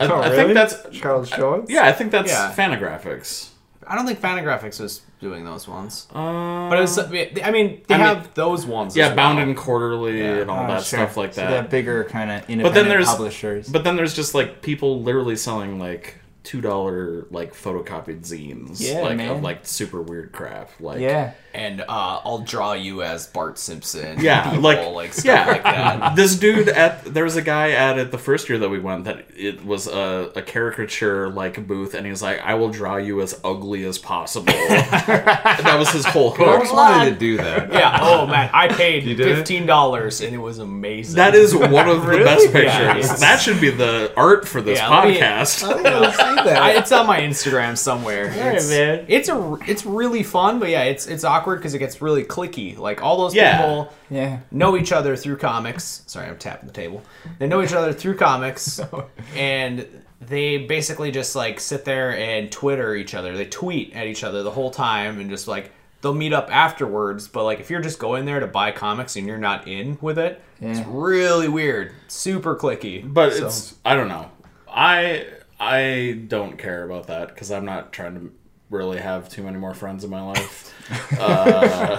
I, 0.00 0.06
Oh, 0.06 0.16
I 0.16 0.28
really? 0.30 0.36
think 0.36 0.54
that's 0.54 0.98
Charles 0.98 1.28
Schulz. 1.30 1.70
yeah, 1.70 1.84
I 1.86 1.92
think 1.92 2.10
that's 2.12 2.30
Yeah. 2.30 2.52
Fantagraphics. 2.54 3.50
I 3.88 3.94
don't 3.94 4.06
think 4.06 4.20
Fantagraphics 4.20 4.80
was 4.80 5.00
doing 5.20 5.44
those 5.44 5.66
ones. 5.66 6.06
Uh, 6.14 6.68
But 6.68 6.78
it 6.78 6.82
was, 6.82 6.98
I 6.98 7.06
mean, 7.08 7.28
they 7.34 7.42
I 7.42 7.50
mean- 7.50 7.82
have 7.88 8.34
those 8.34 8.66
ones. 8.66 8.96
yeah, 8.96 9.08
as 9.08 9.14
Drawn 9.14 9.36
well. 9.36 9.44
and 9.44 9.56
Quarterly 9.56 10.20
and 10.24 10.50
all 10.50 10.64
Oh, 10.64 10.68
that 10.68 10.82
sure. 10.84 10.98
stuff 11.00 11.16
like 11.16 11.34
So 11.34 11.40
that. 11.40 11.50
that 11.50 11.70
bigger 11.70 12.04
kind 12.04 12.30
of 12.30 12.36
independent 12.50 12.62
But 12.64 12.74
then 12.74 12.88
there's 12.88 13.06
publishers. 13.08 13.68
But 13.68 13.84
then 13.84 13.96
there's 13.96 14.14
just 14.14 14.34
like 14.34 14.62
people 14.62 15.02
literally 15.02 15.36
selling 15.36 15.78
like 15.78 16.16
two 16.44 16.60
dollar 16.60 17.26
like 17.30 17.52
photocopied 17.54 18.20
zines. 18.26 18.76
Yeah, 18.80 19.00
like 19.00 19.16
man. 19.16 19.30
of 19.30 19.42
like 19.42 19.66
super 19.66 20.00
weird 20.00 20.32
crap. 20.32 20.70
Like 20.80 21.00
yeah. 21.00 21.32
And 21.58 21.80
uh, 21.80 22.20
I'll 22.24 22.38
draw 22.38 22.72
you 22.74 23.02
as 23.02 23.26
Bart 23.26 23.58
Simpson. 23.58 24.20
Yeah, 24.20 24.44
people, 24.44 24.60
like, 24.62 24.86
like 24.90 25.12
stuff 25.12 25.24
yeah. 25.24 25.46
like 25.46 25.62
that. 25.64 26.14
this 26.16 26.36
dude 26.36 26.68
at 26.68 27.04
there 27.04 27.24
was 27.24 27.34
a 27.36 27.42
guy 27.42 27.72
at 27.72 27.98
it 27.98 28.12
the 28.12 28.18
first 28.18 28.48
year 28.48 28.58
that 28.58 28.68
we 28.68 28.78
went 28.78 29.04
that 29.06 29.24
it 29.36 29.64
was 29.64 29.88
a, 29.88 30.30
a 30.36 30.42
caricature 30.42 31.28
like 31.28 31.66
booth 31.66 31.94
and 31.94 32.06
he 32.06 32.10
was 32.10 32.22
like, 32.22 32.38
I 32.40 32.54
will 32.54 32.68
draw 32.70 32.96
you 32.96 33.20
as 33.22 33.40
ugly 33.44 33.84
as 33.84 33.98
possible. 33.98 34.52
That 35.08 35.76
was 35.78 35.90
his 35.90 36.04
whole 36.06 36.32
I 36.34 36.36
hook. 36.36 36.46
always 36.46 36.70
wanted 36.72 37.10
to 37.14 37.18
do 37.18 37.36
that. 37.38 37.72
Yeah. 37.72 37.98
Oh 38.00 38.26
man, 38.26 38.50
I 38.52 38.68
paid 38.82 39.02
You 39.04 39.14
did 39.16 39.26
it? 39.26 39.34
fifteen 39.36 39.66
dollars 39.66 40.20
and 40.20 40.32
it 40.34 40.38
was 40.38 40.58
amazing. 40.60 41.16
That 41.16 41.34
is 41.34 41.54
one 41.54 41.88
of 41.88 42.06
the 42.06 42.18
best 42.18 42.46
pictures. 42.52 42.64
Yeah, 42.64 42.96
it's- 42.96 43.20
that 43.20 43.40
should 43.40 43.60
be 43.60 43.70
the 43.70 44.12
art 44.16 44.46
for 44.46 44.60
this 44.62 44.78
Yeah, 44.78 44.88
let 44.88 45.08
me- 45.08 45.18
podcast. 45.18 45.64
I 45.64 45.76
see 46.12 46.34
that. 46.48 46.62
I, 46.62 46.70
it's 46.78 46.92
on 46.92 47.06
my 47.06 47.20
Instagram 47.20 47.76
somewhere. 47.76 48.26
Alright, 48.30 48.54
it's, 48.56 48.68
man. 48.70 49.04
It's 49.08 49.28
a 49.28 49.56
it's 49.66 49.84
really 49.84 50.22
fun, 50.22 50.60
but 50.60 50.68
yeah, 50.68 50.84
it's 50.84 51.06
it's 51.08 51.24
awkward 51.24 51.47
because 51.56 51.74
it 51.74 51.78
gets 51.78 52.00
really 52.02 52.24
clicky. 52.24 52.76
Like 52.78 53.02
all 53.02 53.16
those 53.18 53.34
Yeah. 53.34 53.56
people 53.58 53.92
yeah. 54.10 54.40
know 54.50 54.76
each 54.76 54.92
other 54.92 55.16
through 55.16 55.36
comics. 55.38 56.02
Sorry, 56.06 56.26
I'm 56.28 56.38
tapping 56.38 56.66
the 56.66 56.72
table. 56.72 57.02
They 57.38 57.46
know 57.46 57.62
each 57.62 57.72
other 57.72 57.92
through 57.92 58.16
comics, 58.16 58.80
and 59.36 59.86
they 60.20 60.58
basically 60.58 61.10
just 61.10 61.36
like 61.36 61.60
sit 61.60 61.84
there 61.84 62.16
and 62.16 62.50
Twitter 62.50 62.94
each 62.94 63.14
other. 63.14 63.36
They 63.36 63.46
tweet 63.46 63.94
at 63.94 64.06
each 64.06 64.24
other 64.24 64.42
the 64.42 64.50
whole 64.50 64.70
time, 64.70 65.20
and 65.20 65.30
just 65.30 65.46
like 65.48 65.70
they'll 66.00 66.14
meet 66.14 66.32
up 66.32 66.48
afterwards. 66.54 67.28
But 67.28 67.44
like 67.44 67.60
if 67.60 67.70
you're 67.70 67.80
just 67.80 67.98
going 67.98 68.24
there 68.24 68.40
to 68.40 68.46
buy 68.46 68.70
comics 68.72 69.16
and 69.16 69.26
you're 69.26 69.38
not 69.38 69.66
in 69.68 69.98
with 70.00 70.18
it, 70.18 70.40
it's 70.60 70.80
really 70.88 71.48
weird, 71.48 71.92
super 72.08 72.56
clicky. 72.56 73.02
But 73.12 73.32
So- 73.34 73.46
it's 73.46 73.74
I 73.84 73.94
don't 73.94 74.08
know. 74.08 74.30
I 74.68 75.26
I 75.60 76.20
don't 76.28 76.56
care 76.58 76.84
about 76.84 77.08
that 77.08 77.28
because 77.28 77.50
I'm 77.50 77.64
not 77.64 77.92
trying 77.92 78.14
to 78.14 78.32
really 78.70 78.98
have 78.98 79.28
too 79.28 79.42
many 79.42 79.56
more 79.58 79.74
friends 79.74 80.04
in 80.04 80.10
my 80.10 80.22
life. 80.22 80.74
Uh, 81.20 81.98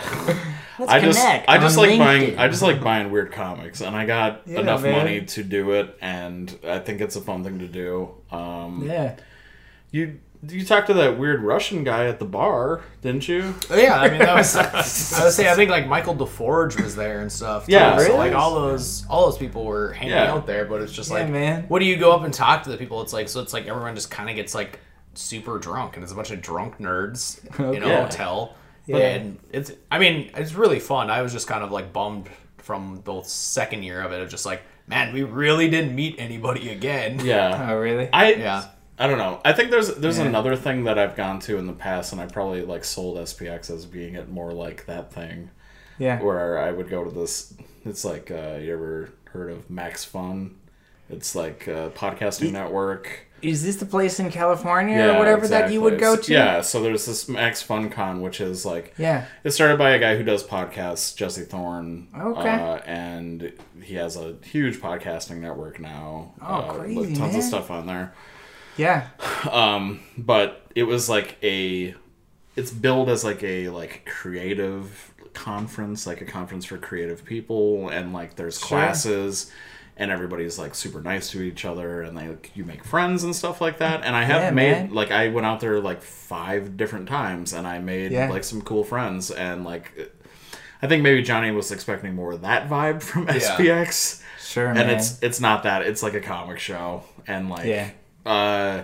I 0.88 0.99
just 1.01 1.20
connect 1.20 1.49
I 1.49 1.57
just 1.57 1.78
on 1.78 1.88
like 1.89 1.99
buying 1.99 2.39
I 2.39 2.47
just 2.47 2.61
like 2.61 2.82
buying 2.82 3.11
weird 3.11 3.32
comics, 3.32 3.82
and 3.82 3.95
I 3.95 4.05
got 4.05 4.41
Yeah, 4.47 4.61
enough 4.61 4.82
man. 4.82 4.93
money 4.97 5.22
to 5.22 5.43
do 5.43 5.72
it, 5.74 5.95
and 6.01 6.57
I 6.65 6.80
think 6.80 7.01
it's 7.01 7.15
a 7.15 7.22
fun 7.22 7.43
thing 7.43 7.59
to 7.59 7.67
do. 7.67 8.09
Um, 8.32 8.84
Yeah. 8.88 9.15
You 9.91 10.20
you 10.47 10.65
talked 10.65 10.88
to 10.88 10.93
that 10.93 11.20
weird 11.20 11.43
Russian 11.43 11.84
guy 11.84 12.05
at 12.07 12.17
the 12.20 12.26
bar, 12.26 12.82
didn't 13.01 13.28
you? 13.28 13.53
Oh, 13.70 13.78
Yeah, 13.78 13.99
I 13.99 14.09
mean 14.09 14.20
that 14.20 14.34
was. 14.36 14.55
I 15.20 15.26
was 15.26 15.36
saying 15.36 15.49
I 15.49 15.55
think 15.55 15.70
like 15.70 15.86
Michael 15.88 16.15
DeForge 16.15 16.82
was 16.82 16.95
there 16.95 17.20
and 17.20 17.30
stuff. 17.32 17.65
too. 17.65 17.74
Yeah. 17.74 17.97
so 17.99 18.15
like 18.15 18.34
all 18.34 18.55
those 18.55 19.05
all 19.09 19.26
those 19.26 19.38
people 19.38 19.65
were 19.65 19.91
hanging 19.91 20.13
Yeah. 20.13 20.32
out 20.32 20.47
there, 20.47 20.63
but 20.65 20.82
it's 20.82 20.93
just 20.93 21.11
Yeah, 21.11 21.17
like, 21.17 21.30
man. 21.30 21.65
what 21.67 21.80
do 21.80 21.86
you 21.86 21.97
go 21.97 22.13
up 22.13 22.24
and 22.24 22.34
talk 22.34 22.63
to 22.63 22.70
the 22.70 22.78
people? 22.78 23.01
It's 23.01 23.11
like 23.13 23.28
so 23.28 23.41
it's 23.41 23.51
like 23.53 23.67
everyone 23.67 23.93
just 23.95 24.09
kind 24.09 24.30
of 24.30 24.36
gets 24.38 24.55
like 24.55 24.80
super 25.20 25.59
drunk, 25.59 25.95
and 25.95 26.03
it's 26.03 26.11
a 26.11 26.15
bunch 26.15 26.32
of 26.32 26.41
drunk 26.41 26.78
nerds 26.80 27.39
in 27.76 27.84
a 27.84 28.01
hotel. 28.03 28.55
Yeah. 28.86 28.97
And 28.97 29.39
it's 29.51 29.72
I 29.91 29.99
mean 29.99 30.32
it's 30.36 30.53
really 30.53 30.80
fun. 30.80 31.09
I 31.09 31.22
was 31.22 31.32
just 31.32 31.47
kind 31.47 31.63
of 31.63 31.72
like 31.72 31.93
bummed 31.93 32.30
from 32.57 33.01
the 33.05 33.22
second 33.24 33.84
year 33.84 34.01
of 34.01 34.11
it 34.11 34.22
of 34.22 34.30
just 34.30 34.45
like 34.45 34.61
man 34.88 35.13
we 35.13 35.24
really 35.24 35.70
didn't 35.70 35.93
meet 35.95 36.15
anybody 36.17 36.70
again. 36.70 37.20
Yeah. 37.24 37.70
Oh, 37.70 37.78
really? 37.78 38.09
I 38.11 38.34
Yeah. 38.34 38.65
I 38.97 39.07
don't 39.07 39.17
know. 39.17 39.39
I 39.45 39.53
think 39.53 39.70
there's 39.72 39.95
there's 39.95 40.17
Yeah. 40.17 40.26
another 40.26 40.55
thing 40.55 40.84
that 40.86 40.97
I've 40.97 41.15
gone 41.15 41.39
to 41.41 41.57
in 41.57 41.67
the 41.67 41.74
past, 41.74 42.11
and 42.11 42.20
I 42.20 42.26
probably 42.26 42.63
like 42.63 42.84
sold 42.84 43.17
SPX 43.17 43.70
as 43.70 43.86
being 43.86 44.15
it 44.15 44.28
more 44.30 44.51
like 44.51 44.86
that 44.88 45.13
thing 45.13 45.51
yeah. 45.99 46.20
where 46.22 46.57
I 46.57 46.72
would 46.72 46.89
go 46.89 47.03
to 47.03 47.11
this. 47.11 47.53
It's 47.86 48.03
like 48.03 48.32
uh, 48.32 48.57
you 48.59 48.74
ever 48.74 49.09
heard 49.26 49.51
of 49.51 49.70
Max 49.70 50.03
Fun? 50.03 50.55
It's 51.09 51.34
like 51.36 51.67
a 51.67 51.91
podcasting 51.95 52.51
network. 52.51 53.28
Is 53.42 53.64
this 53.64 53.78
the 53.78 53.86
place 53.86 54.20
in 54.20 54.32
California 54.32 55.08
or 55.14 55.18
whatever 55.18 55.48
that 55.48 55.72
you 55.72 55.82
would 55.82 56.00
go 56.00 56.16
to? 56.16 56.32
Yeah, 56.34 56.62
so 56.62 56.82
there's 56.82 57.06
this 57.06 57.28
Max 57.30 57.62
Fun 57.62 57.90
Con, 57.90 58.22
which 58.22 58.42
is 58.42 58.66
like 58.66 58.94
Yeah. 58.98 59.26
It's 59.44 59.56
started 59.56 59.78
by 59.78 59.92
a 59.92 60.00
guy 60.00 60.18
who 60.18 60.24
does 60.24 60.44
podcasts, 60.44 61.16
Jesse 61.16 61.44
Thorn. 61.44 62.08
Okay. 62.18 62.50
Uh, 62.50 62.76
and 62.86 63.54
he 63.82 63.96
has 63.96 64.16
a 64.18 64.36
huge 64.44 64.78
podcasting 64.78 65.38
network 65.38 65.80
now. 65.80 66.34
Oh, 66.42 66.46
uh, 66.46 66.74
crazy, 66.74 67.16
tons 67.16 67.34
man. 67.34 67.36
of 67.36 67.44
stuff 67.44 67.72
on 67.72 67.86
there. 67.86 68.14
Yeah. 68.78 69.08
Um, 69.52 70.00
but 70.18 70.66
it 70.76 70.84
was 70.84 71.10
like 71.10 71.38
a 71.44 71.96
it's 72.56 72.72
billed 72.72 73.10
as 73.10 73.24
like 73.24 73.44
a 73.44 73.70
like 73.70 74.06
creative 74.06 75.14
conference, 75.34 76.06
like 76.08 76.22
a 76.22 76.26
conference 76.26 76.66
for 76.66 76.78
creative 76.78 77.24
people 77.24 77.90
and 77.90 78.12
like 78.14 78.36
there's 78.36 78.60
Sure. 78.60 78.68
classes 78.68 79.52
and 80.00 80.10
everybody's 80.10 80.58
like 80.58 80.74
super 80.74 81.02
nice 81.02 81.30
to 81.32 81.41
each 81.43 81.66
other 81.66 82.02
and 82.02 82.18
they 82.18 82.30
like, 82.30 82.52
you 82.56 82.64
make 82.66 82.84
friends 82.84 83.24
and 83.24 83.36
stuff 83.36 83.60
like 83.62 83.78
that. 83.80 84.04
And 84.04 84.16
I 84.16 84.24
have 84.24 84.41
Yeah, 84.41 84.52
made 84.52 84.72
man. 84.72 84.93
like 84.93 85.12
I 85.12 85.28
went 85.28 85.45
out 85.45 85.60
there 85.60 85.80
like 85.80 86.02
five 86.02 86.78
different 86.78 87.08
times 87.10 87.54
and 87.54 87.68
I 87.68 87.80
made 87.80 88.12
Yeah. 88.12 88.30
like 88.30 88.43
some 88.45 88.62
cool 88.62 88.84
friends 88.84 89.30
and 89.30 89.64
like 89.64 90.12
I 90.82 90.88
think 90.88 91.04
maybe 91.04 91.22
Johnny 91.22 91.52
was 91.52 91.72
expecting 91.72 92.16
more 92.16 92.32
of 92.32 92.41
that 92.41 92.70
vibe 92.70 93.04
from 93.04 93.28
SPX 93.28 94.24
Sure, 94.41 94.68
and 94.68 94.76
man. 94.78 94.89
it's 94.89 95.22
it's 95.22 95.39
not 95.39 95.64
that 95.64 95.84
it's 95.84 96.02
like 96.02 96.14
a 96.16 96.22
comic 96.22 96.58
show 96.60 97.04
and 97.28 97.50
like 97.50 97.66
Yeah. 97.68 97.89
uh 98.26 98.84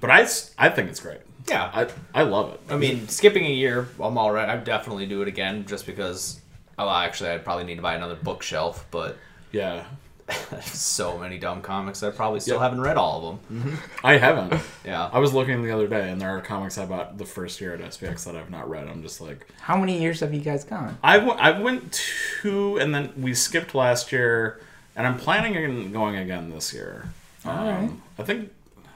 but 0.00 0.10
i 0.10 0.22
s- 0.22 0.54
i 0.56 0.68
think 0.68 0.88
it's 0.88 1.00
great 1.00 1.20
Yeah. 1.48 1.70
i 1.74 2.20
i 2.20 2.22
love 2.22 2.54
it 2.54 2.60
I 2.70 2.76
mean, 2.76 3.08
skipping 3.08 3.44
a 3.44 3.50
year, 3.52 3.88
I'm 4.00 4.16
all 4.16 4.30
right. 4.30 4.48
I'd 4.48 4.62
definitely 4.64 5.06
do 5.06 5.22
it 5.22 5.28
again 5.28 5.64
just 5.66 5.84
because. 5.86 6.40
Oh, 6.78 6.88
actually, 6.88 7.30
I'd 7.30 7.44
probably 7.44 7.64
need 7.64 7.74
to 7.76 7.82
buy 7.82 7.94
another 7.94 8.14
bookshelf, 8.14 8.86
but 8.90 9.18
yeah 9.52 9.84
so 10.62 11.18
many 11.18 11.38
dumb 11.38 11.60
comics. 11.60 12.04
I 12.04 12.10
probably 12.10 12.38
still 12.38 12.54
Yep. 12.54 12.62
haven't 12.62 12.80
read 12.82 12.96
all 12.96 13.28
of 13.30 13.48
them. 13.48 13.78
i 14.04 14.16
haven't 14.16 14.60
Yeah. 14.84 15.10
i 15.12 15.18
was 15.18 15.32
looking 15.34 15.62
the 15.64 15.72
other 15.72 15.88
day 15.88 16.08
and 16.10 16.20
there 16.20 16.30
are 16.30 16.40
comics 16.40 16.78
i 16.78 16.86
bought 16.86 17.18
the 17.18 17.24
first 17.24 17.60
year 17.60 17.74
at 17.74 17.80
spx 17.80 18.24
that 18.26 18.36
i've 18.36 18.50
not 18.50 18.70
read 18.70 18.86
i'm 18.86 19.02
just 19.02 19.20
like 19.20 19.46
How 19.60 19.76
many 19.76 20.00
years 20.00 20.20
have 20.20 20.32
you 20.32 20.40
guys 20.40 20.62
gone? 20.64 20.96
i 21.02 21.18
went 21.18 21.40
i 21.40 21.58
went 21.60 21.92
two 22.40 22.76
and 22.78 22.94
then 22.94 23.12
we 23.16 23.34
skipped 23.34 23.74
last 23.74 24.12
year 24.12 24.60
and 24.94 25.04
i'm 25.06 25.18
planning 25.18 25.56
on 25.56 25.90
going 25.90 26.14
again 26.16 26.50
this 26.50 26.72
year 26.72 27.10
um, 27.44 27.58
Alright. 27.58 27.90
i 28.18 28.22
think 28.22 28.50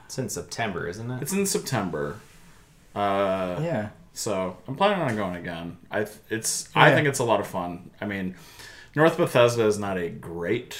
It's 0.05 0.17
in 0.17 0.29
September, 0.29 0.87
isn't 0.87 1.11
it? 1.11 1.21
it's 1.21 1.33
in 1.33 1.45
september 1.45 2.17
uh 2.95 3.59
Yeah. 3.61 3.89
So 4.13 4.55
I'm 4.65 4.77
planning 4.77 5.01
on 5.01 5.13
going 5.17 5.35
again. 5.35 5.75
I 5.91 6.05
th- 6.05 6.17
it's 6.29 6.69
I 6.73 6.91
think 6.93 7.05
it's 7.05 7.19
a 7.19 7.25
lot 7.25 7.41
of 7.41 7.47
fun. 7.47 7.89
I 7.99 8.05
mean, 8.05 8.35
North 8.95 9.17
Bethesda 9.17 9.65
is 9.65 9.77
not 9.77 9.97
a 9.97 10.09
great 10.09 10.77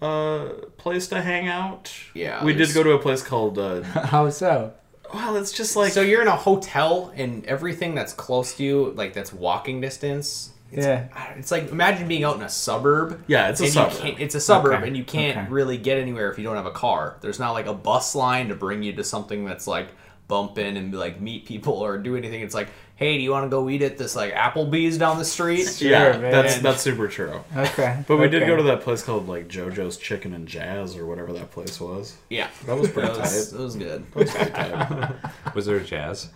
uh, 0.00 0.50
place 0.76 1.08
to 1.08 1.20
hang 1.20 1.48
out. 1.48 1.92
Yeah, 2.14 2.44
we 2.44 2.52
did 2.54 2.72
go 2.72 2.82
to 2.82 2.92
a 2.92 2.98
place 2.98 3.22
called. 3.22 3.58
Uh, 3.58 3.82
How 3.82 4.28
so? 4.30 4.72
well, 5.12 5.36
it's 5.36 5.52
just 5.52 5.76
like 5.76 5.92
So 5.92 6.00
you're 6.00 6.22
in 6.22 6.28
a 6.28 6.36
hotel 6.36 7.12
and 7.14 7.44
everything 7.46 7.94
that's 7.94 8.12
close 8.12 8.54
to 8.56 8.64
you, 8.64 8.92
like 8.92 9.12
that's 9.14 9.32
walking 9.32 9.80
distance. 9.80 10.52
Yeah. 10.72 11.06
It's 11.36 11.50
like 11.52 11.70
imagine 11.70 12.08
being 12.08 12.24
out 12.24 12.36
in 12.36 12.42
a 12.42 12.48
suburb. 12.48 13.22
Yeah, 13.28 13.48
it's 13.48 13.60
a 13.60 13.68
suburb. 13.68 14.16
It's 14.18 14.34
a 14.34 14.40
suburb, 14.40 14.74
Okay, 14.74 14.88
and 14.88 14.96
you 14.96 15.04
can't 15.04 15.38
okay. 15.38 15.48
really 15.48 15.78
get 15.78 15.98
anywhere 15.98 16.30
if 16.30 16.38
you 16.38 16.44
don't 16.44 16.56
have 16.56 16.66
a 16.66 16.72
car. 16.72 17.18
There's 17.20 17.38
not 17.38 17.52
like 17.52 17.66
a 17.66 17.74
bus 17.74 18.14
line 18.14 18.48
to 18.48 18.54
bring 18.56 18.82
you 18.82 18.92
to 18.94 19.04
something 19.04 19.44
that's 19.44 19.66
like 19.66 19.88
bump 20.28 20.58
in 20.58 20.76
and 20.76 20.92
like 20.94 21.20
meet 21.20 21.46
people 21.46 21.74
or 21.74 21.98
do 21.98 22.16
anything. 22.16 22.40
It's 22.42 22.54
like, 22.54 22.68
hey, 22.96 23.16
do 23.16 23.22
you 23.22 23.30
want 23.30 23.44
to 23.44 23.48
go 23.48 23.68
eat 23.68 23.82
at 23.82 23.96
this 23.98 24.16
like 24.16 24.32
Applebee's 24.34 24.98
down 24.98 25.18
the 25.18 25.24
street? 25.24 25.80
yeah, 25.80 26.16
man. 26.18 26.32
that's 26.32 26.58
that's 26.58 26.82
super 26.82 27.06
true. 27.08 27.40
Okay. 27.56 28.02
But 28.08 28.16
we 28.16 28.28
did 28.28 28.46
go 28.46 28.56
to 28.56 28.62
that 28.64 28.80
place 28.80 29.02
called 29.02 29.28
like 29.28 29.48
JoJo's 29.48 29.96
Chicken 29.96 30.32
and 30.34 30.48
Jazz 30.48 30.96
or 30.96 31.06
whatever 31.06 31.32
that 31.34 31.50
place 31.52 31.80
was. 31.80 32.16
Yeah, 32.28 32.48
That 32.66 32.76
was 32.78 32.90
pretty 32.90 33.08
It 33.08 33.18
was, 33.18 33.50
tight. 33.50 33.58
it 33.58 33.62
was 33.62 33.76
good. 33.76 34.06
Was 35.54 35.66
there 35.66 35.80
jazz? 35.80 36.30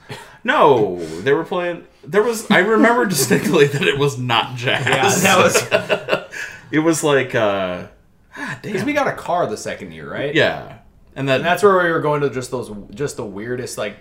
No, 0.45 0.97
they 1.21 1.33
were 1.35 1.45
playing. 1.45 1.87
There 2.05 2.23
was. 2.23 2.51
I 2.51 2.61
remember 2.61 3.05
distinctly 3.07 3.67
that 3.67 3.83
it 3.83 3.99
was 3.99 4.19
not 4.19 4.57
jazz. 4.57 4.87
Yeah, 5.23 5.37
that 5.37 5.39
was 6.31 6.37
It 6.71 6.79
was 6.79 7.03
like. 7.05 7.35
uh 7.35 7.89
ah, 8.37 8.59
because 8.63 8.85
we 8.85 8.93
got 8.95 9.09
a 9.09 9.13
car 9.13 9.47
the 9.47 9.57
second 9.59 9.93
year, 9.93 10.11
right? 10.11 10.35
yeah, 10.35 10.79
and 11.15 11.29
then 11.29 11.37
And 11.37 11.45
that's 11.45 11.63
where 11.63 11.83
we 11.83 11.91
were 11.91 12.01
going 12.01 12.21
to 12.23 12.31
just 12.31 12.51
those 12.51 12.71
just 12.91 13.17
the 13.17 13.25
weirdest 13.25 13.79
like 13.79 13.97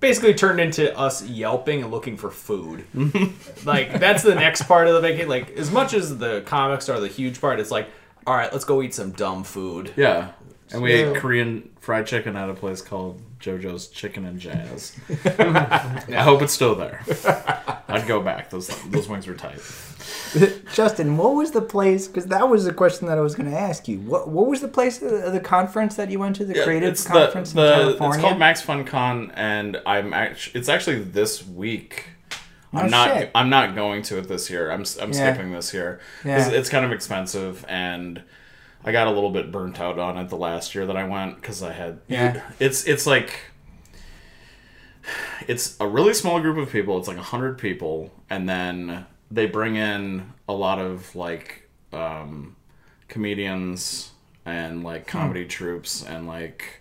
basically 0.00 0.34
turned 0.34 0.60
into 0.60 0.96
us 0.98 1.24
yelping 1.24 1.82
and 1.82 1.90
looking 1.90 2.16
for 2.16 2.30
food. 2.30 2.84
like 3.64 3.98
that's 3.98 4.22
the 4.22 4.34
next 4.34 4.62
part 4.62 4.88
of 4.88 4.94
the 4.94 5.00
vacation. 5.00 5.28
Like 5.28 5.52
as 5.52 5.70
much 5.70 5.94
as 5.94 6.18
the 6.18 6.42
comics 6.44 6.88
are 6.88 7.00
the 7.00 7.08
huge 7.08 7.40
part, 7.40 7.60
it's 7.60 7.70
like, 7.70 7.88
all 8.26 8.34
right, 8.34 8.52
let's 8.52 8.64
go 8.64 8.82
eat 8.82 8.94
some 8.94 9.12
dumb 9.12 9.44
food. 9.44 9.92
yeah. 9.96 10.32
And 10.72 10.80
we 10.80 10.92
ate 10.92 11.16
Korean 11.16 11.70
fried 11.80 12.06
chicken 12.06 12.34
at 12.34 12.48
a 12.48 12.54
place 12.54 12.80
called 12.80 13.20
JoJo's 13.42 13.88
Chicken 13.88 14.24
and 14.24 14.38
Jazz. 14.40 14.96
I 15.26 16.22
hope 16.22 16.42
it's 16.42 16.52
still 16.52 16.74
there. 16.74 17.02
I'd 17.88 18.06
go 18.06 18.20
back. 18.22 18.50
Those 18.50 18.68
those 18.90 19.08
wings 19.08 19.26
were 19.26 19.34
tight. 19.34 19.60
Justin, 20.72 21.16
what 21.16 21.34
was 21.34 21.50
the 21.50 21.60
place? 21.60 22.06
Because 22.08 22.26
that 22.26 22.48
was 22.48 22.64
the 22.64 22.72
question 22.72 23.06
that 23.08 23.18
I 23.18 23.20
was 23.20 23.34
going 23.34 23.50
to 23.50 23.56
ask 23.58 23.88
you. 23.88 23.98
What 24.00 24.28
What 24.28 24.46
was 24.46 24.60
the 24.60 24.68
place 24.68 25.02
of 25.02 25.10
the, 25.10 25.26
of 25.26 25.32
the 25.32 25.40
conference 25.40 25.96
that 25.96 26.10
you 26.10 26.18
went 26.18 26.36
to? 26.36 26.44
The 26.44 26.54
Yeah, 26.56 26.64
creative 26.64 26.90
it's 26.90 27.04
conference 27.06 27.52
the, 27.52 27.60
in 27.60 27.66
the 27.66 27.72
California. 27.98 28.14
it's 28.16 28.22
called 28.22 28.38
Max 28.38 28.62
Fun 28.62 28.84
Con, 28.84 29.32
and 29.34 29.80
I'm 29.84 30.14
actually 30.14 30.58
it's 30.60 30.68
actually 30.68 31.00
this 31.02 31.46
week. 31.46 32.06
Oh, 32.74 32.78
I'm 32.78 32.86
Oh, 32.86 32.88
not 32.88 33.08
shit. 33.16 33.30
I'm 33.34 33.50
not 33.50 33.74
going 33.74 34.02
to 34.02 34.18
it 34.18 34.28
this 34.28 34.48
year. 34.50 34.70
I'm 34.70 34.84
I'm 35.00 35.12
Yeah. 35.12 35.32
skipping 35.34 35.52
this 35.52 35.74
year. 35.74 36.00
Yeah. 36.24 36.38
It's, 36.46 36.54
it's 36.54 36.68
kind 36.70 36.84
of 36.86 36.92
expensive, 36.92 37.64
and 37.68 38.22
I 38.84 38.92
got 38.92 39.06
a 39.06 39.10
little 39.10 39.30
bit 39.30 39.52
burnt 39.52 39.80
out 39.80 39.98
on 39.98 40.16
it 40.18 40.28
the 40.28 40.36
last 40.36 40.74
year 40.74 40.86
that 40.86 40.96
I 40.96 41.04
went 41.04 41.36
because 41.36 41.62
I 41.62 41.72
had 41.72 42.00
Yeah. 42.08 42.42
It's 42.58 42.84
it's 42.84 43.06
like 43.06 43.32
it's 45.48 45.76
a 45.80 45.86
really 45.86 46.14
small 46.14 46.40
group 46.40 46.56
of 46.58 46.70
people. 46.72 46.98
It's 46.98 47.08
like 47.08 47.16
hundred 47.16 47.58
people, 47.58 48.12
and 48.30 48.48
then 48.48 49.06
they 49.30 49.46
bring 49.46 49.76
in 49.76 50.32
a 50.48 50.52
lot 50.52 50.78
of 50.78 51.14
like 51.16 51.68
um, 51.92 52.56
comedians 53.08 54.10
and 54.44 54.82
like 54.84 55.04
Hmm. 55.10 55.18
comedy 55.18 55.44
troops 55.46 56.02
and 56.04 56.26
like 56.26 56.80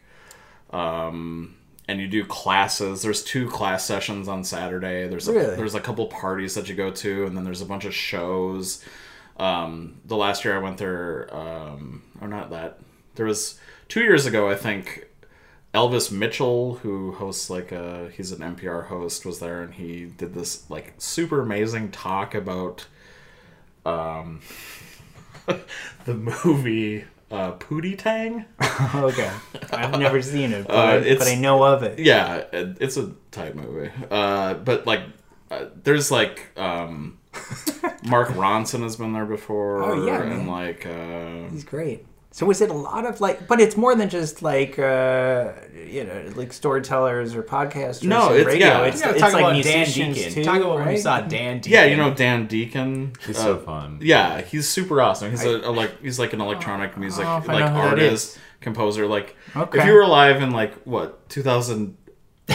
um 0.72 1.56
and 1.88 1.99
you 1.99 2.08
do 2.08 2.24
classes 2.26 3.02
there's 3.04 3.24
two 3.24 3.47
class 3.49 3.86
sessions 3.86 4.28
on 4.30 4.43
saturday 4.43 5.08
there's 5.08 5.28
a, 5.28 5.34
Really? 5.34 5.56
there's 5.58 5.76
a 5.76 5.80
couple 5.82 6.08
parties 6.08 6.56
that 6.56 6.70
you 6.70 6.74
go 6.76 6.89
to 6.89 7.26
and 7.26 7.36
then 7.38 7.43
there's 7.43 7.62
a 7.62 7.66
bunch 7.66 7.84
of 7.86 7.93
shows 7.93 8.84
um 9.38 9.95
the 10.05 10.15
last 10.17 10.43
year 10.45 10.55
i 10.55 10.59
went 10.59 10.77
there 10.77 11.34
um 11.36 12.03
or 12.21 12.27
not 12.27 12.49
that 12.49 12.79
there 13.15 13.25
was 13.25 13.59
two 13.88 14.01
years 14.01 14.25
ago 14.25 14.49
i 14.49 14.55
think 14.55 15.07
elvis 15.73 16.11
mitchell 16.11 16.75
who 16.84 17.11
hosts 17.13 17.49
like 17.49 17.71
a 17.71 18.09
he's 18.15 18.32
an 18.32 18.39
npr 18.55 18.88
host 18.88 19.25
was 19.25 19.39
there 19.39 19.61
and 19.63 19.75
he 19.75 20.05
did 20.05 20.34
this 20.34 20.69
like 20.69 20.93
super 20.97 21.41
amazing 21.41 21.89
talk 21.91 22.36
about 22.36 22.86
um 23.86 24.41
the 26.05 26.13
movie 26.13 27.05
uh 27.32 27.53
pootie 27.53 27.97
tang. 27.97 28.45
Okay, 28.93 29.32
I've 29.71 29.97
never 29.97 30.21
seen 30.34 30.51
it, 30.51 30.67
but, 30.67 30.75
Uh, 30.75 30.82
I, 31.09 31.15
but 31.17 31.27
I 31.27 31.36
know 31.36 31.63
of 31.63 31.82
it. 31.84 31.97
yeah 31.97 32.43
it- 32.51 32.77
it's 32.82 32.97
a 32.97 33.13
tight 33.32 33.55
movie. 33.55 33.89
Uh 34.09 34.55
but 34.55 34.86
like 34.86 35.01
uh, 35.49 35.65
there's 35.84 36.11
like 36.11 36.47
um 36.59 37.17
mark 38.03 38.29
ronson 38.29 38.82
has 38.84 38.95
been 38.95 39.13
there 39.13 39.25
before 39.25 39.84
Oh, 39.84 40.05
yeah, 40.05 40.21
and 40.21 40.29
man. 40.29 40.47
like 40.47 40.86
uh 40.86 41.49
He's 41.49 41.63
great. 41.63 42.05
So 42.34 42.45
was 42.45 42.61
it 42.61 42.69
a 42.69 42.73
lot 42.73 43.05
of 43.05 43.19
like? 43.19 43.45
But 43.45 43.59
it's 43.59 43.75
more 43.75 43.93
than 43.93 44.07
just 44.07 44.41
like 44.41 44.79
uh, 44.79 45.51
you 45.75 46.05
know, 46.05 46.32
like 46.36 46.53
storytellers 46.53 47.36
or 47.36 47.43
podcasters. 47.43 48.03
No, 48.05 48.27
and 48.29 48.36
it's- 48.38 48.45
radio. 48.45 48.67
yeah. 48.67 48.84
It's, 48.86 48.99
You 48.99 49.03
gotta 49.03 49.13
it's 49.15 49.21
talk 49.21 49.34
like 49.34 49.41
about 49.41 49.63
Dan 49.63 49.77
musicians 49.79 50.15
Deacon. 50.17 50.34
too, 50.36 50.43
talk 50.45 50.61
about 50.61 50.75
when 50.75 50.88
we 50.88 50.97
saw 50.97 51.19
Dan 51.19 51.57
Deacon. 51.59 51.71
yeah 51.73 51.84
you 51.86 51.97
know 51.97 52.13
dan 52.13 52.47
deacon 52.47 53.11
He's 53.27 53.38
Uh, 53.38 53.43
so 53.43 53.57
fun. 53.59 53.99
yeah 54.01 54.39
he's 54.41 54.69
super 54.69 55.01
awesome 55.01 55.32
he's 55.32 55.43
a, 55.43 55.57
a 55.57 55.71
like 55.71 56.01
he's 56.01 56.19
like 56.19 56.32
an 56.32 56.39
electronic 56.39 56.95
music 56.97 57.25
Oh, 57.27 57.39
if 57.39 57.49
I 57.49 57.53
like 57.53 57.65
know 57.65 57.69
who 57.71 57.75
that 57.82 57.88
artist 57.89 58.38
composer 58.61 59.07
like 59.07 59.36
Okay. 59.55 59.79
if 59.79 59.86
you 59.86 59.91
were 59.93 60.01
alive 60.01 60.41
in 60.41 60.51
like 60.51 60.73
what 60.86 61.27
2000 61.29 61.97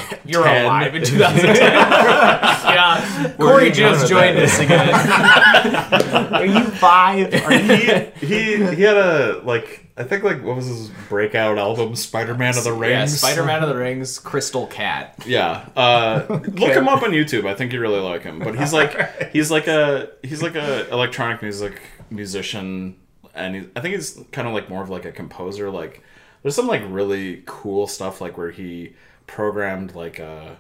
You're 0.25 0.45
10. 0.45 0.65
alive 0.65 0.95
in 0.95 1.05
2010. 1.05 1.57
yeah, 1.63 3.33
Corey 3.37 3.71
just 3.71 4.09
joined 4.09 4.39
us 4.39 4.59
again. 4.59 4.89
Are 6.35 6.47
you 6.47 6.65
five? 6.65 7.33
Are 7.45 7.53
you? 7.55 8.13
he 8.21 8.27
he 8.27 8.75
he 8.77 8.83
had 8.83 8.97
a 8.97 9.41
like 9.45 9.87
I 9.97 10.05
think 10.05 10.25
like 10.25 10.43
what 10.43 10.57
was 10.57 10.67
his 10.67 10.91
breakout 11.09 11.59
album 11.59 11.97
Spider-Man 11.97 12.59
of 12.59 12.65
the 12.65 12.73
Rings 12.73 13.13
Yeah, 13.13 13.29
Spider-Man 13.29 13.63
of 13.63 13.69
the 13.69 13.77
Rings, 13.77 14.19
Crystal 14.19 14.67
Cat. 14.67 15.15
Yeah, 15.25 15.67
uh, 15.77 16.27
look 16.29 16.73
him 16.73 16.89
up 16.89 17.03
on 17.03 17.11
YouTube. 17.13 17.47
I 17.47 17.55
think 17.55 17.73
you 17.73 17.81
really 17.81 18.01
like 18.01 18.23
him. 18.23 18.39
But 18.39 18.59
he's 18.59 18.73
like 18.73 19.31
he's 19.33 19.51
like 19.51 19.67
a 19.69 20.11
he's 20.23 20.43
like 20.43 20.55
a 20.55 20.91
electronic 20.91 21.41
music 21.43 21.81
musician, 22.11 22.97
and 23.35 23.55
he, 23.55 23.69
I 23.75 23.81
think 23.81 23.95
he's 23.95 24.21
kind 24.33 24.47
of 24.47 24.55
like 24.55 24.69
more 24.69 24.83
of 24.83 24.91
like 24.91 25.05
a 25.05 25.13
composer. 25.13 25.71
Like 25.71 26.03
there's 26.43 26.55
some 26.55 26.67
like 26.67 26.83
really 26.89 27.43
cool 27.47 27.87
stuff 27.87 28.21
like 28.21 28.37
where 28.37 28.51
he 28.51 28.95
programmed 29.27 29.95
like 29.95 30.19
a 30.19 30.57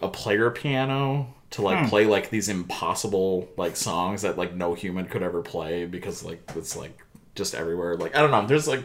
a 0.00 0.08
player 0.08 0.50
piano 0.50 1.34
to 1.50 1.62
like 1.62 1.88
play 1.88 2.04
like 2.04 2.30
these 2.30 2.48
impossible 2.48 3.48
like 3.56 3.76
songs 3.76 4.22
that 4.22 4.36
like 4.36 4.54
no 4.54 4.74
human 4.74 5.06
could 5.06 5.22
ever 5.22 5.40
play 5.40 5.86
because 5.86 6.24
like 6.24 6.42
it's 6.56 6.76
like 6.76 6.98
just 7.34 7.54
everywhere. 7.54 7.96
Like 7.96 8.16
I 8.16 8.20
don't 8.20 8.30
know. 8.30 8.46
There's 8.46 8.66
like 8.68 8.84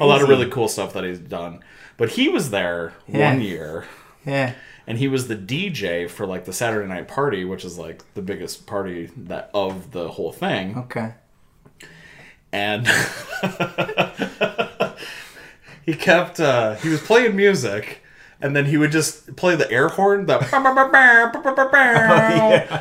a 0.00 0.04
lot 0.04 0.20
of 0.22 0.28
really 0.28 0.50
cool 0.50 0.68
stuff 0.68 0.92
that 0.94 1.04
he's 1.04 1.18
done. 1.18 1.60
But 1.96 2.10
he 2.10 2.28
was 2.28 2.50
there 2.50 2.94
Yeah. 3.06 3.32
one 3.32 3.40
year 3.40 3.86
Yeah. 4.26 4.54
and 4.86 4.98
he 4.98 5.08
was 5.08 5.28
the 5.28 5.36
DJ 5.36 6.08
for 6.10 6.26
like 6.26 6.44
the 6.44 6.52
Saturday 6.52 6.88
night 6.88 7.08
party, 7.08 7.44
which 7.44 7.64
is 7.64 7.78
like 7.78 8.02
the 8.14 8.22
biggest 8.22 8.66
party 8.66 9.10
that 9.16 9.50
of 9.54 9.92
the 9.92 10.08
whole 10.08 10.32
thing. 10.32 10.76
Okay. 10.78 11.14
And 12.52 12.86
he 15.84 15.94
kept 15.94 16.40
uh, 16.40 16.74
he 16.76 16.88
was 16.88 17.00
playing 17.00 17.36
music, 17.36 18.02
and 18.40 18.54
then 18.54 18.66
he 18.66 18.76
would 18.76 18.92
just 18.92 19.34
play 19.36 19.56
the 19.56 19.70
air 19.70 19.88
horn, 19.88 20.26
the 20.26 20.38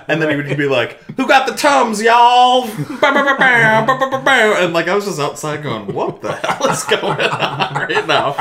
and 0.07 0.21
then 0.21 0.29
he 0.29 0.35
would 0.35 0.57
be 0.57 0.67
like, 0.67 1.01
"Who 1.17 1.27
got 1.27 1.47
the 1.47 1.53
tums, 1.53 2.01
y'all?" 2.01 2.63
and 2.67 4.73
like 4.73 4.87
I 4.87 4.95
was 4.95 5.05
just 5.05 5.19
outside 5.19 5.63
going, 5.63 5.93
"What 5.93 6.21
the 6.21 6.33
hell 6.33 6.69
is 6.69 6.83
going 6.83 7.19
on 7.21 7.73
right 7.75 8.07
now?" 8.07 8.35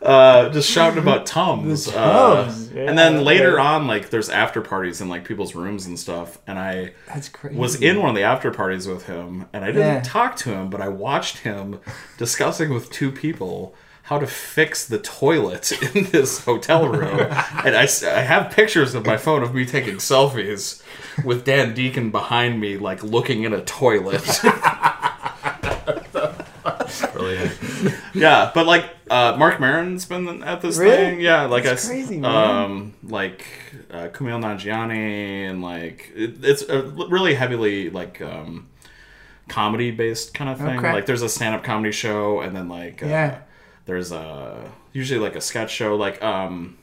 Uh, 0.00 0.48
just 0.48 0.68
shouting 0.70 0.98
about 0.98 1.26
tums. 1.26 1.88
Uh, 1.88 2.44
Tums, 2.46 2.70
and 2.72 2.98
then 2.98 3.22
later 3.24 3.58
okay. 3.60 3.68
on, 3.68 3.86
like 3.86 4.10
there's 4.10 4.28
after 4.28 4.60
parties 4.60 5.00
in 5.00 5.08
like 5.08 5.24
people's 5.24 5.54
rooms 5.54 5.86
and 5.86 5.98
stuff, 5.98 6.38
and 6.46 6.58
I 6.58 6.92
That's 7.06 7.28
crazy. 7.28 7.56
was 7.56 7.80
in 7.80 8.00
one 8.00 8.10
of 8.10 8.16
the 8.16 8.22
after 8.22 8.50
parties 8.50 8.88
with 8.88 9.06
him, 9.06 9.46
and 9.52 9.64
I 9.64 9.68
didn't 9.68 9.94
Yeah. 9.94 10.00
talk 10.02 10.34
to 10.36 10.50
him, 10.50 10.70
but 10.70 10.80
I 10.80 10.88
watched 10.88 11.38
him 11.38 11.78
discussing 12.18 12.72
with 12.74 12.90
two 12.90 13.12
people 13.12 13.74
how 14.02 14.18
to 14.18 14.26
fix 14.26 14.86
the 14.86 14.98
toilet 14.98 15.70
in 15.94 16.04
this 16.10 16.44
hotel 16.44 16.88
room. 16.88 17.20
and 17.20 17.76
I, 17.76 17.84
s- 17.84 18.02
I 18.02 18.20
have 18.20 18.52
pictures 18.52 18.94
of 18.94 19.06
my 19.06 19.16
phone 19.16 19.42
of 19.42 19.54
me 19.54 19.64
taking 19.64 19.96
selfies 19.96 20.82
with 21.24 21.44
Dan 21.44 21.74
Deacon 21.74 22.10
behind 22.10 22.60
me, 22.60 22.76
like 22.78 23.02
looking 23.04 23.44
in 23.44 23.52
a 23.52 23.62
toilet. 23.62 24.40
Brilliant. 27.12 27.52
yeah, 28.14 28.50
but 28.54 28.66
like 28.66 28.84
uh, 29.10 29.36
Marc 29.38 29.60
Maron's 29.60 30.04
been 30.04 30.42
at 30.42 30.60
this 30.60 30.78
Really? 30.78 30.96
thing. 30.96 31.20
Yeah, 31.20 31.42
like 31.44 31.64
That's 31.64 31.88
I, 31.88 31.94
s- 31.94 32.06
crazy, 32.06 32.18
man. 32.18 32.34
um, 32.64 32.94
like 33.04 33.46
uh, 33.90 34.08
Kumail 34.08 34.40
Nanjiani, 34.42 35.48
and 35.48 35.62
like 35.62 36.10
it, 36.14 36.44
it's 36.44 36.62
a 36.62 36.82
really 36.82 37.34
heavily 37.34 37.90
like 37.90 38.20
um, 38.20 38.68
comedy 39.48 39.90
based 39.90 40.34
kind 40.34 40.50
of 40.50 40.58
thing. 40.58 40.78
Okay. 40.78 40.92
Like 40.92 41.06
there's 41.06 41.22
a 41.22 41.28
stand 41.28 41.54
up 41.54 41.64
comedy 41.64 41.92
show, 41.92 42.40
and 42.40 42.54
then 42.54 42.68
like 42.68 43.02
uh, 43.02 43.06
Yeah. 43.06 43.38
There's 43.84 44.12
a 44.12 44.70
usually 44.92 45.20
like 45.20 45.36
a 45.36 45.40
sketch 45.40 45.70
show. 45.70 45.96
Like 45.96 46.22
um, 46.22 46.78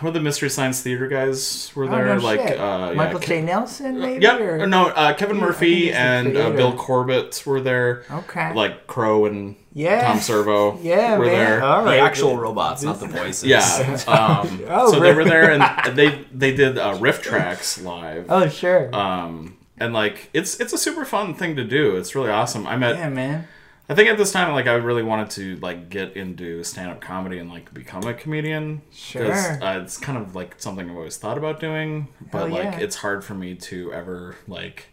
one 0.00 0.08
of 0.08 0.14
the 0.14 0.20
Mystery 0.20 0.48
Science 0.48 0.80
Theater 0.80 1.06
guys 1.08 1.70
were 1.74 1.84
Oh, 1.84 1.88
there. 1.88 2.06
no 2.06 2.16
like 2.16 2.40
shit. 2.40 2.58
uh, 2.58 2.88
yeah, 2.90 2.92
Michael 2.94 3.20
Ke- 3.20 3.26
J. 3.26 3.42
Nelson, 3.42 4.00
maybe. 4.00 4.22
Yep. 4.22 4.40
or- 4.40 4.66
No, 4.66 4.86
uh, 4.88 5.12
Kevin 5.14 5.36
Yeah, 5.36 5.42
Murphy 5.42 5.92
and 5.92 6.36
uh. 6.36 6.50
Bill 6.50 6.72
Corbett 6.72 7.42
were 7.44 7.60
there. 7.60 8.04
Okay. 8.10 8.54
Like 8.54 8.86
Crow 8.86 9.26
and 9.26 9.56
Yeah. 9.74 10.06
Tom 10.08 10.18
Servo 10.20 10.78
Yeah, 10.80 11.18
were 11.18 11.26
man. 11.26 11.34
there. 11.34 11.62
All 11.62 11.82
The 11.84 11.90
right. 11.90 12.00
actual 12.00 12.36
robots, 12.38 12.82
not 12.82 12.98
the 12.98 13.06
voices. 13.20 13.44
Yeah. 13.44 13.60
Um, 14.08 14.62
Oh, 14.68 14.90
so 14.92 15.00
they 15.00 15.12
were 15.14 15.24
there 15.24 15.50
and 15.52 15.96
they 15.96 16.24
they 16.32 16.54
did 16.54 16.78
uh, 16.78 16.94
RiffTrax 16.94 17.84
live. 17.84 18.26
Oh, 18.30 18.48
sure. 18.48 18.94
Um, 18.96 19.58
and 19.78 19.92
like 19.92 20.30
it's 20.32 20.58
it's 20.60 20.72
a 20.72 20.78
super 20.78 21.04
fun 21.04 21.34
thing 21.34 21.56
to 21.56 21.64
do. 21.64 21.96
It's 21.96 22.14
really 22.14 22.30
awesome. 22.30 22.66
I 22.66 22.76
met 22.76 22.96
yeah, 22.96 23.10
man. 23.10 23.46
I 23.90 23.94
think 23.94 24.08
at 24.10 24.18
this 24.18 24.32
time, 24.32 24.52
like 24.52 24.66
I 24.66 24.74
really 24.74 25.02
wanted 25.02 25.30
to 25.30 25.56
like 25.56 25.88
get 25.88 26.14
into 26.16 26.62
stand 26.62 26.90
up 26.90 27.00
comedy 27.00 27.38
and 27.38 27.48
like 27.50 27.72
become 27.72 28.04
a 28.04 28.12
comedian. 28.14 28.82
'Cause, 28.90 28.98
Sure. 28.98 29.62
Uh, 29.64 29.80
it's 29.80 29.96
kind 29.96 30.18
of 30.18 30.34
like 30.34 30.56
something 30.58 30.90
I've 30.90 30.96
always 30.96 31.16
thought 31.16 31.38
about 31.38 31.58
doing, 31.60 32.08
but 32.30 32.38
Hell 32.40 32.48
like 32.50 32.62
yeah. 32.64 32.78
it's 32.80 32.96
hard 32.96 33.24
for 33.24 33.34
me 33.34 33.54
to 33.54 33.92
ever 33.92 34.36
like 34.46 34.88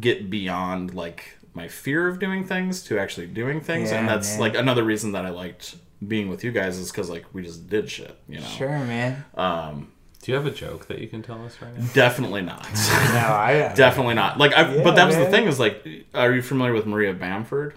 get 0.00 0.30
beyond 0.30 0.94
like 0.94 1.36
my 1.54 1.68
fear 1.68 2.08
of 2.08 2.18
doing 2.18 2.44
things 2.46 2.82
to 2.84 2.98
actually 2.98 3.26
doing 3.26 3.60
things, 3.60 3.90
and 3.92 4.08
that's 4.08 4.32
man. 4.32 4.40
like 4.40 4.54
another 4.56 4.84
reason 4.84 5.12
that 5.12 5.26
I 5.26 5.30
liked 5.30 5.76
being 6.06 6.28
with 6.28 6.42
you 6.44 6.50
guys 6.52 6.78
is 6.78 6.90
because 6.90 7.10
like 7.10 7.24
we 7.32 7.42
just 7.42 7.68
did 7.68 7.90
shit, 7.90 8.16
you 8.28 8.38
know. 8.40 8.46
Sure, 8.46 8.68
man. 8.70 9.24
Um, 9.34 9.88
Do 10.22 10.30
you 10.32 10.36
have 10.36 10.46
a 10.46 10.50
joke 10.52 10.86
that 10.86 11.00
you 11.00 11.08
can 11.08 11.22
tell 11.22 11.44
us 11.44 11.56
right 11.60 11.76
now? 11.76 11.84
definitely 11.92 12.42
not. 12.42 12.66
No, 13.12 13.18
I. 13.34 13.72
definitely 13.76 14.14
not. 14.14 14.38
Like, 14.38 14.52
I, 14.54 14.76
Yeah, 14.76 14.82
but 14.84 14.94
that 14.96 15.06
was 15.06 15.16
man. 15.16 15.24
the 15.24 15.30
thing 15.30 15.44
is 15.48 15.58
like, 15.60 15.84
are 16.14 16.32
you 16.32 16.40
familiar 16.42 16.72
with 16.72 16.86
Maria 16.86 17.12
Bamford? 17.12 17.74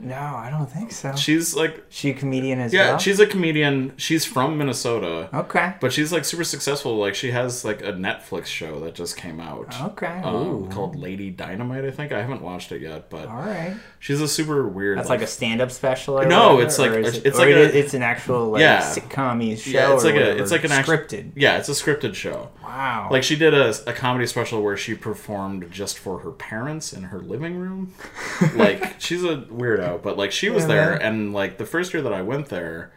No, 0.00 0.14
I 0.16 0.48
don't 0.50 0.70
think 0.70 0.92
so. 0.92 1.14
She's 1.16 1.54
like 1.56 1.84
She 1.88 2.10
a 2.10 2.14
comedian 2.14 2.60
as 2.60 2.72
well. 2.72 2.82
Yeah, 2.84 2.90
well. 2.92 2.98
she's 2.98 3.18
a 3.20 3.26
comedian. 3.26 3.94
She's 3.96 4.24
from 4.24 4.56
Minnesota, 4.58 5.28
okay. 5.34 5.74
but 5.80 5.92
she's 5.92 6.12
like 6.12 6.24
super 6.24 6.44
successful. 6.44 6.96
Like 6.96 7.14
she 7.14 7.30
has 7.32 7.64
like 7.64 7.80
a 7.82 7.92
Netflix 7.92 8.46
show 8.46 8.78
that 8.80 8.94
just 8.94 9.16
came 9.16 9.40
out. 9.40 9.74
Okay. 9.80 10.20
Um, 10.22 10.70
called 10.70 10.96
Lady 10.96 11.30
Dynamite, 11.30 11.84
I 11.84 11.90
think. 11.90 12.12
I 12.12 12.20
haven't 12.20 12.42
watched 12.42 12.70
it 12.72 12.80
yet, 12.82 13.10
but 13.10 13.26
All 13.28 13.36
right. 13.40 13.74
she's 13.98 14.20
a 14.20 14.28
super 14.28 14.68
weird. 14.68 14.98
That's 14.98 15.08
like 15.08 15.22
a 15.22 15.26
stand-up 15.26 15.70
special. 15.70 16.18
Or 16.20 16.26
No, 16.26 16.54
whatever, 16.54 16.62
it's 16.66 16.78
like- 16.78 16.92
it- 16.92 17.26
it's 17.26 17.38
like 17.38 17.48
a- 17.48 17.78
it's 17.78 17.94
an 17.94 18.02
actual 18.02 18.50
like 18.50 18.60
Yeah. 18.60 18.80
sitcom 18.82 19.58
show. 19.58 19.70
yeah, 19.70 19.94
it's 19.94 20.04
like 20.04 20.14
a 20.14 20.36
it's 20.40 20.50
like 20.52 20.64
an 20.64 20.72
act- 20.72 20.88
scripted. 20.88 21.32
Yeah, 21.34 21.58
it's 21.58 21.68
a 21.68 21.72
scripted 21.72 22.14
show. 22.14 22.50
Wow. 22.62 23.08
Like 23.10 23.22
she 23.22 23.34
did 23.36 23.54
a, 23.54 23.74
a 23.86 23.92
comedy 23.92 24.26
special 24.26 24.62
where 24.62 24.76
she 24.76 24.94
performed 24.94 25.70
just 25.72 25.98
for 25.98 26.18
her 26.20 26.30
parents 26.30 26.92
in 26.92 27.04
her 27.04 27.18
living 27.18 27.56
room. 27.56 27.94
like 28.54 29.00
she's 29.00 29.24
a 29.24 29.38
weirdo, 29.50 29.87
but 29.96 30.18
like 30.18 30.32
she 30.32 30.50
was 30.50 30.64
Yeah, 30.64 30.68
there, 30.68 30.92
and 30.94 31.32
like 31.32 31.56
the 31.56 31.64
first 31.64 31.94
year 31.94 32.02
that 32.02 32.12
I 32.12 32.20
went 32.20 32.48
there, 32.48 32.92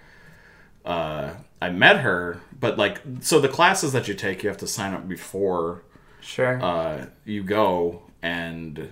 uh, 0.84 1.36
I 1.62 1.70
met 1.70 2.02
her. 2.02 2.42
But 2.60 2.78
like, 2.78 3.00
so 3.22 3.40
the 3.40 3.48
classes 3.48 3.94
that 3.94 4.08
you 4.10 4.14
take, 4.16 4.44
you 4.44 4.50
have 4.50 4.58
to 4.58 4.68
sign 4.68 4.94
up 4.94 5.08
before 5.08 5.84
sure. 6.20 6.62
uh, 6.62 7.06
you 7.24 7.44
go, 7.44 8.02
and 8.22 8.90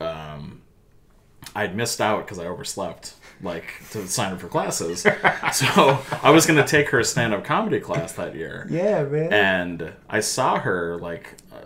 um, 0.00 0.62
I'd 1.54 1.76
missed 1.76 2.00
out 2.00 2.24
because 2.24 2.38
I 2.38 2.46
overslept. 2.46 3.14
Like 3.42 3.72
to 3.90 4.06
sign 4.06 4.32
up 4.32 4.38
for 4.40 4.46
classes, 4.46 5.00
so 5.52 5.98
I 6.22 6.30
was 6.30 6.46
gonna 6.46 6.64
take 6.64 6.90
her 6.90 7.02
stand 7.02 7.34
up 7.34 7.42
comedy 7.44 7.80
class 7.80 8.12
that 8.12 8.36
year 8.36 8.68
yeah, 8.70 9.02
man. 9.02 9.32
and 9.32 9.92
I 10.08 10.20
saw 10.20 10.60
her 10.60 10.96
like 10.98 11.34
uh, 11.52 11.58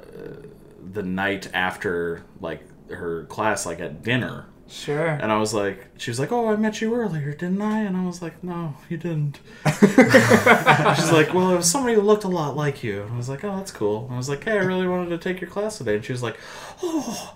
the 0.91 1.03
night 1.03 1.51
after 1.53 2.22
like 2.41 2.62
her 2.89 3.24
class, 3.24 3.66
like 3.66 3.78
at 3.80 4.03
dinner, 4.03 4.47
sure. 4.69 5.07
and 5.07 5.31
I 5.33 5.39
was 5.39 5.53
like, 5.55 5.87
she 5.97 6.11
was 6.11 6.19
like, 6.19 6.33
"Oh, 6.33 6.49
I 6.49 6.57
met 6.57 6.81
you 6.81 6.95
earlier, 6.95 7.33
didn't 7.33 7.62
I?" 7.62 7.81
And 7.81 7.97
I 7.97 8.05
was 8.05 8.21
like, 8.23 8.43
"No, 8.43 8.75
you 8.89 8.97
didn't." 8.97 9.41
She's 9.69 11.12
like, 11.12 11.33
"Well, 11.35 11.51
it 11.53 11.57
was 11.57 11.71
somebody 11.71 11.95
who 11.95 12.03
looked 12.03 12.25
a 12.25 12.29
lot 12.29 12.57
like 12.57 12.83
you." 12.83 13.03
And 13.03 13.12
I 13.12 13.17
was 13.17 13.29
like, 13.29 13.45
"Oh, 13.45 13.57
that's 13.57 13.71
cool." 13.71 14.05
And 14.07 14.14
I 14.14 14.17
was 14.17 14.29
like, 14.29 14.45
"Hey, 14.45 14.53
I 14.53 14.62
really 14.62 14.87
wanted 14.89 15.11
to 15.11 15.19
take 15.19 15.41
your 15.41 15.51
class 15.51 15.79
today," 15.79 15.95
and 15.97 16.05
she 16.05 16.12
was 16.12 16.23
like, 16.23 16.39
"Oh." 16.83 17.35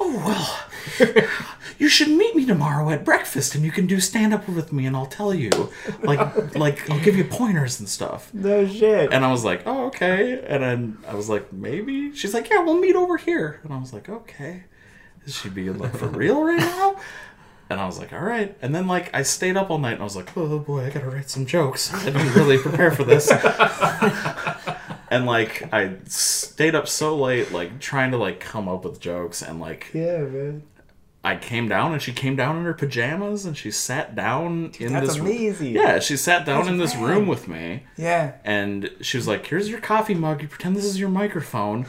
Oh 0.00 0.16
well, 0.26 1.38
you 1.78 1.86
should 1.88 2.08
meet 2.08 2.34
me 2.34 2.44
tomorrow 2.46 2.90
at 2.90 3.04
breakfast, 3.04 3.54
and 3.54 3.62
you 3.62 3.70
can 3.70 3.86
do 3.86 4.00
stand 4.00 4.32
up 4.34 4.48
with 4.48 4.72
me, 4.72 4.86
and 4.86 4.96
I'll 4.96 5.06
tell 5.06 5.32
you, 5.34 5.50
like, 6.02 6.56
like 6.56 6.90
I'll 6.90 6.98
give 7.00 7.14
you 7.14 7.22
pointers 7.24 7.78
and 7.78 7.88
stuff. 7.88 8.32
no 8.34 8.66
shit. 8.66 9.12
And 9.12 9.24
I 9.24 9.30
was 9.30 9.44
like, 9.44 9.62
oh, 9.66 9.86
okay. 9.88 10.42
And 10.44 10.62
then 10.62 10.98
I 11.06 11.14
was 11.14 11.28
like, 11.28 11.52
maybe. 11.52 12.12
She's 12.16 12.34
like, 12.34 12.48
yeah, 12.50 12.64
we'll 12.64 12.80
meet 12.80 12.96
over 12.96 13.16
here. 13.16 13.60
And 13.62 13.72
I 13.72 13.78
was 13.78 13.92
like, 13.92 14.08
okay. 14.08 14.64
Is 15.26 15.36
she 15.36 15.48
being 15.48 15.78
like 15.78 15.94
for 15.96 16.06
real 16.08 16.42
right 16.42 16.58
now? 16.58 16.96
And 17.70 17.80
I 17.80 17.86
was 17.86 17.98
like, 17.98 18.12
all 18.12 18.20
right. 18.20 18.56
And 18.60 18.74
then 18.74 18.86
like 18.86 19.14
I 19.14 19.22
stayed 19.22 19.56
up 19.56 19.70
all 19.70 19.78
night 19.78 19.92
and 19.94 20.00
I 20.02 20.04
was 20.04 20.16
like, 20.16 20.36
oh 20.36 20.58
boy, 20.58 20.84
I 20.86 20.90
gotta 20.90 21.08
write 21.08 21.30
some 21.30 21.46
jokes. 21.46 21.92
I 21.94 22.04
didn't 22.06 22.34
really 22.34 22.58
prepare 22.58 22.90
for 22.90 23.04
this. 23.04 23.30
and 25.10 25.26
like 25.26 25.72
I 25.72 25.92
stayed 26.06 26.74
up 26.74 26.88
so 26.88 27.16
late, 27.16 27.52
like 27.52 27.80
trying 27.80 28.10
to 28.12 28.16
like 28.16 28.40
come 28.40 28.68
up 28.68 28.84
with 28.84 29.00
jokes 29.00 29.42
and 29.42 29.60
like 29.60 29.88
yeah, 29.94 30.18
man. 30.18 30.64
I 31.24 31.36
came 31.36 31.68
down 31.68 31.92
and 31.92 32.02
she 32.02 32.12
came 32.12 32.34
down 32.34 32.56
in 32.56 32.64
her 32.64 32.74
pajamas 32.74 33.46
and 33.46 33.56
she 33.56 33.70
sat 33.70 34.16
down 34.16 34.72
in 34.80 34.92
that's 34.92 35.06
this 35.06 35.18
amazing. 35.18 35.72
Yeah, 35.74 36.00
she 36.00 36.16
sat 36.16 36.44
down 36.44 36.62
That's 36.62 36.68
in 36.70 36.78
this 36.78 36.96
rad. 36.96 37.04
room 37.10 37.26
with 37.28 37.46
me 37.46 37.84
Yeah. 37.96 38.32
and 38.44 38.90
she 39.02 39.16
was 39.18 39.28
like, 39.28 39.46
"Here's 39.46 39.68
your 39.70 39.78
coffee 39.80 40.14
mug. 40.14 40.42
You 40.42 40.48
pretend 40.48 40.74
this 40.74 40.84
is 40.84 40.98
your 40.98 41.08
microphone." 41.10 41.86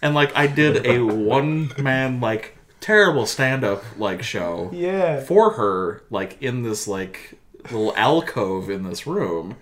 And 0.00 0.14
like 0.14 0.34
I 0.34 0.46
did 0.46 0.86
a 0.86 1.02
one 1.04 1.70
man 1.78 2.20
like 2.20 2.56
terrible 2.80 3.26
stand 3.26 3.62
up 3.64 3.84
like 3.98 4.22
show 4.22 4.70
Yeah. 4.72 5.20
for 5.20 5.52
her 5.52 6.02
like 6.10 6.40
in 6.42 6.62
this 6.62 6.88
like 6.88 7.38
little 7.64 7.94
alcove 7.94 8.70
in 8.70 8.84
this 8.84 9.06
room. 9.06 9.56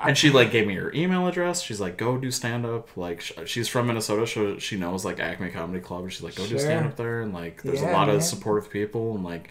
And 0.00 0.16
she 0.16 0.30
like 0.30 0.50
gave 0.52 0.66
me 0.66 0.74
her 0.76 0.92
email 0.94 1.26
address. 1.26 1.62
She's 1.62 1.80
like, 1.80 1.96
"Go 1.96 2.16
do 2.18 2.30
stand 2.30 2.64
up." 2.66 2.94
Like 2.96 3.20
sh- 3.20 3.32
she's 3.46 3.68
from 3.68 3.86
Minnesota, 3.88 4.26
so 4.26 4.58
she 4.58 4.76
knows 4.76 5.04
like 5.04 5.18
Acme 5.18 5.50
Comedy 5.50 5.80
Club. 5.80 6.08
She's 6.10 6.22
like, 6.22 6.36
"Go 6.36 6.46
do 6.46 6.58
stand 6.58 6.86
up 6.86 6.96
there." 6.96 7.22
And 7.22 7.32
like 7.32 7.62
there's 7.62 7.80
a 7.80 7.86
lot 7.86 8.06
man. 8.08 8.16
of 8.16 8.22
supportive 8.22 8.70
people 8.70 9.14
and 9.14 9.24
like 9.24 9.50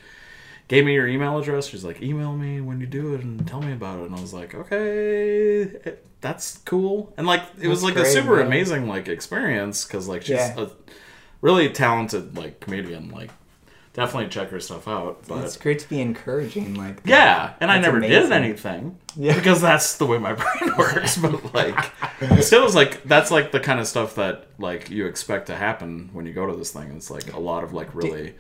gave 0.67 0.85
me 0.85 0.93
your 0.93 1.07
email 1.07 1.37
address. 1.37 1.67
She's 1.67 1.83
like, 1.83 2.01
email 2.01 2.31
me 2.33 2.61
when 2.61 2.79
you 2.79 2.85
do 2.85 3.13
it 3.15 3.21
and 3.23 3.45
tell 3.45 3.61
me 3.61 3.73
about 3.73 3.99
it. 3.99 4.05
And 4.05 4.15
I 4.15 4.21
was 4.21 4.33
like, 4.33 4.55
okay, 4.55 5.63
eh, 5.83 5.91
that's 6.21 6.59
cool. 6.59 7.13
And 7.17 7.27
like, 7.27 7.41
it 7.59 7.67
was 7.67 7.81
That's 7.81 7.95
like 7.95 8.05
a 8.05 8.09
super 8.09 8.37
man. 8.37 8.45
amazing 8.47 8.87
like 8.87 9.09
experience 9.09 9.83
because 9.83 10.07
like 10.07 10.21
she's 10.21 10.37
Yeah. 10.37 10.55
a 10.61 10.69
really 11.41 11.69
talented 11.69 12.37
like 12.37 12.59
comedian. 12.59 13.09
Like, 13.09 13.31
definitely 13.93 14.29
check 14.29 14.49
her 14.51 14.59
stuff 14.59 14.87
out. 14.87 15.23
But 15.27 15.43
It's 15.43 15.57
great 15.57 15.79
to 15.79 15.89
be 15.89 15.99
encouraging, 16.01 16.75
like. 16.75 17.03
that. 17.03 17.09
yeah, 17.09 17.53
and 17.59 17.69
I 17.71 17.75
That's 17.79 17.85
never 17.87 17.99
did 17.99 18.31
anything 18.31 18.97
Yeah. 19.17 19.35
because 19.35 19.59
that's 19.61 19.97
the 19.97 20.05
way 20.05 20.17
my 20.17 20.33
brain 20.41 20.71
works. 20.77 21.17
But 21.17 21.53
like, 21.53 21.91
still, 22.41 22.65
is 22.65 22.75
like 22.75 23.03
that's 23.03 23.31
like 23.31 23.51
the 23.51 23.59
kind 23.59 23.79
of 23.79 23.87
stuff 23.87 24.15
that 24.15 24.47
like 24.59 24.89
you 24.89 25.05
expect 25.07 25.47
to 25.47 25.55
happen 25.55 26.09
when 26.13 26.25
you 26.25 26.33
go 26.33 26.45
to 26.47 26.55
this 26.55 26.71
thing. 26.71 26.91
It's 26.95 27.11
like 27.11 27.33
a 27.33 27.39
lot 27.39 27.63
of 27.63 27.73
like 27.73 27.93
really. 27.93 28.35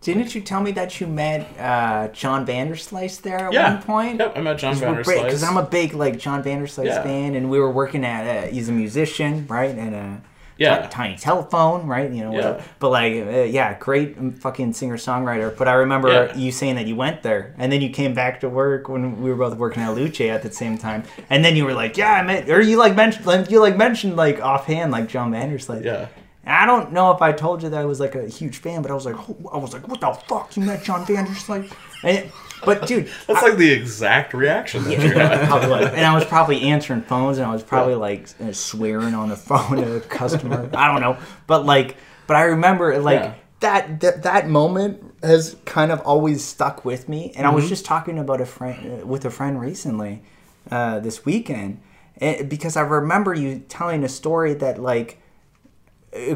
Didn't 0.00 0.34
you 0.34 0.42
tell 0.42 0.60
me 0.60 0.70
that 0.72 1.00
you 1.00 1.06
met 1.06 1.48
uh, 1.58 2.08
John 2.08 2.46
Vanderslice 2.46 3.22
there 3.22 3.46
at 3.46 3.52
Yeah. 3.54 3.72
one 3.76 3.82
point? 3.82 4.18
Yep, 4.20 4.32
I 4.36 4.40
met 4.42 4.58
John 4.58 4.74
Vanderslice. 4.74 5.24
Because 5.24 5.42
I'm 5.42 5.56
a 5.56 5.62
big 5.62 5.94
like 5.94 6.18
John 6.18 6.44
Vanderslice 6.44 6.84
Yeah. 6.84 7.02
fan, 7.02 7.34
and 7.34 7.48
we 7.48 7.58
were 7.58 7.70
working 7.70 8.04
at. 8.04 8.26
Uh, 8.44 8.46
he's 8.48 8.68
a 8.68 8.72
musician, 8.72 9.46
right? 9.48 9.74
And 9.74 9.94
a 9.94 10.20
Yeah. 10.56 10.82
ti- 10.82 10.88
tiny 10.90 11.16
telephone, 11.16 11.86
right? 11.86 12.10
You 12.10 12.24
know, 12.24 12.30
whatever. 12.32 12.58
Yeah. 12.58 12.64
But 12.78 12.90
like, 12.90 13.12
uh, 13.14 13.42
yeah, 13.42 13.76
great 13.78 14.16
fucking 14.38 14.72
singer 14.74 14.96
songwriter. 14.96 15.56
But 15.56 15.66
I 15.68 15.72
remember 15.74 16.08
Yeah. 16.12 16.36
you 16.36 16.52
saying 16.52 16.76
that 16.76 16.86
you 16.86 16.94
went 16.96 17.22
there, 17.22 17.54
and 17.58 17.72
then 17.72 17.80
you 17.80 17.90
came 17.90 18.14
back 18.14 18.40
to 18.40 18.48
work 18.48 18.88
when 18.88 19.20
we 19.20 19.30
were 19.30 19.36
both 19.36 19.56
working 19.58 19.82
at 19.82 19.94
Luce 19.94 20.20
at 20.20 20.42
the 20.42 20.52
same 20.52 20.78
time, 20.78 21.02
and 21.30 21.44
then 21.44 21.56
you 21.56 21.64
were 21.64 21.74
like, 21.74 21.96
yeah, 21.96 22.12
I 22.12 22.22
met, 22.22 22.48
or 22.48 22.60
you 22.60 22.76
like 22.76 22.94
mentioned, 22.94 23.26
like, 23.26 23.50
you 23.50 23.60
like 23.60 23.76
mentioned 23.76 24.16
like 24.16 24.40
offhand 24.40 24.92
like 24.92 25.08
John 25.08 25.32
Vanderslice. 25.32 25.84
Yeah. 25.84 26.06
I 26.46 26.66
don't 26.66 26.92
know 26.92 27.10
if 27.12 27.22
I 27.22 27.32
told 27.32 27.62
you 27.62 27.68
that 27.70 27.80
I 27.80 27.84
was 27.84 28.00
like 28.00 28.14
a 28.14 28.28
huge 28.28 28.58
fan, 28.58 28.82
but 28.82 28.90
I 28.90 28.94
was 28.94 29.06
like, 29.06 29.16
oh, 29.16 29.50
I 29.52 29.56
was 29.58 29.72
like, 29.72 29.88
what 29.88 30.00
the 30.00 30.12
fuck? 30.28 30.56
You 30.56 30.62
met 30.62 30.82
John 30.82 31.06
Vanderslice? 31.06 31.70
And, 32.02 32.32
but 32.66 32.84
dude, 32.86 33.06
That's 33.26 33.40
like 33.42 33.56
the 33.56 33.70
exact 33.72 34.34
reaction 34.34 34.84
that 34.84 34.98
you 35.02 35.14
had. 35.14 35.46
probably 35.48 35.68
was. 35.70 35.86
And 35.94 36.04
I 36.04 36.14
was 36.14 36.24
probably 36.26 36.60
answering 36.62 37.02
phones, 37.02 37.38
and 37.38 37.46
I 37.46 37.52
was 37.52 37.62
probably 37.62 37.94
like 37.94 38.28
uh, 38.40 38.52
swearing 38.52 39.14
on 39.14 39.30
the 39.30 39.36
phone 39.36 39.80
to 39.80 39.96
a 39.96 40.00
customer. 40.00 40.68
I 40.74 40.92
don't 40.92 41.00
know, 41.00 41.18
but 41.46 41.64
like, 41.64 41.96
but 42.26 42.36
I 42.36 42.42
remember 42.42 42.98
like 43.00 43.20
Yeah. 43.20 43.34
that, 43.60 44.00
that 44.00 44.22
that 44.24 44.48
moment 44.48 45.02
has 45.22 45.56
kind 45.64 45.90
of 45.92 46.00
always 46.00 46.44
stuck 46.44 46.84
with 46.84 47.08
me. 47.08 47.32
And 47.36 47.46
I 47.46 47.48
Mm-hmm. 47.48 47.54
was 47.56 47.68
just 47.70 47.86
talking 47.86 48.18
about 48.18 48.40
a 48.42 48.46
friend 48.46 49.02
uh, 49.02 49.06
with 49.06 49.24
a 49.24 49.30
friend 49.30 49.58
recently 49.58 50.22
uh, 50.70 51.00
this 51.00 51.24
weekend, 51.24 51.80
and, 52.18 52.48
because 52.50 52.76
I 52.76 52.82
remember 52.82 53.32
you 53.34 53.60
telling 53.68 54.04
a 54.04 54.08
story 54.10 54.52
that 54.54 54.78
like, 54.78 55.20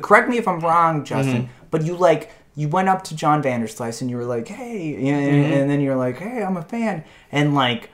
correct 0.01 0.29
me 0.29 0.39
if 0.39 0.47
I'm 0.49 0.61
wrong, 0.61 1.05
Justin, 1.05 1.43
Mm-hmm. 1.45 1.53
but 1.71 1.85
you 1.85 1.95
like. 1.97 2.31
You 2.57 2.69
went 2.69 2.89
up 2.89 3.05
to 3.05 3.15
John 3.15 3.41
Vanderslice 3.41 4.01
and 4.01 4.11
you 4.11 4.17
were 4.17 4.25
like, 4.25 4.49
"Hey," 4.49 4.97
and, 4.97 5.07
Mm-hmm. 5.07 5.53
and 5.53 5.71
then 5.71 5.81
you're 5.81 5.95
like, 5.95 6.19
"Hey, 6.19 6.43
I'm 6.43 6.57
a 6.57 6.63
fan," 6.63 7.05
and 7.31 7.55
like, 7.55 7.91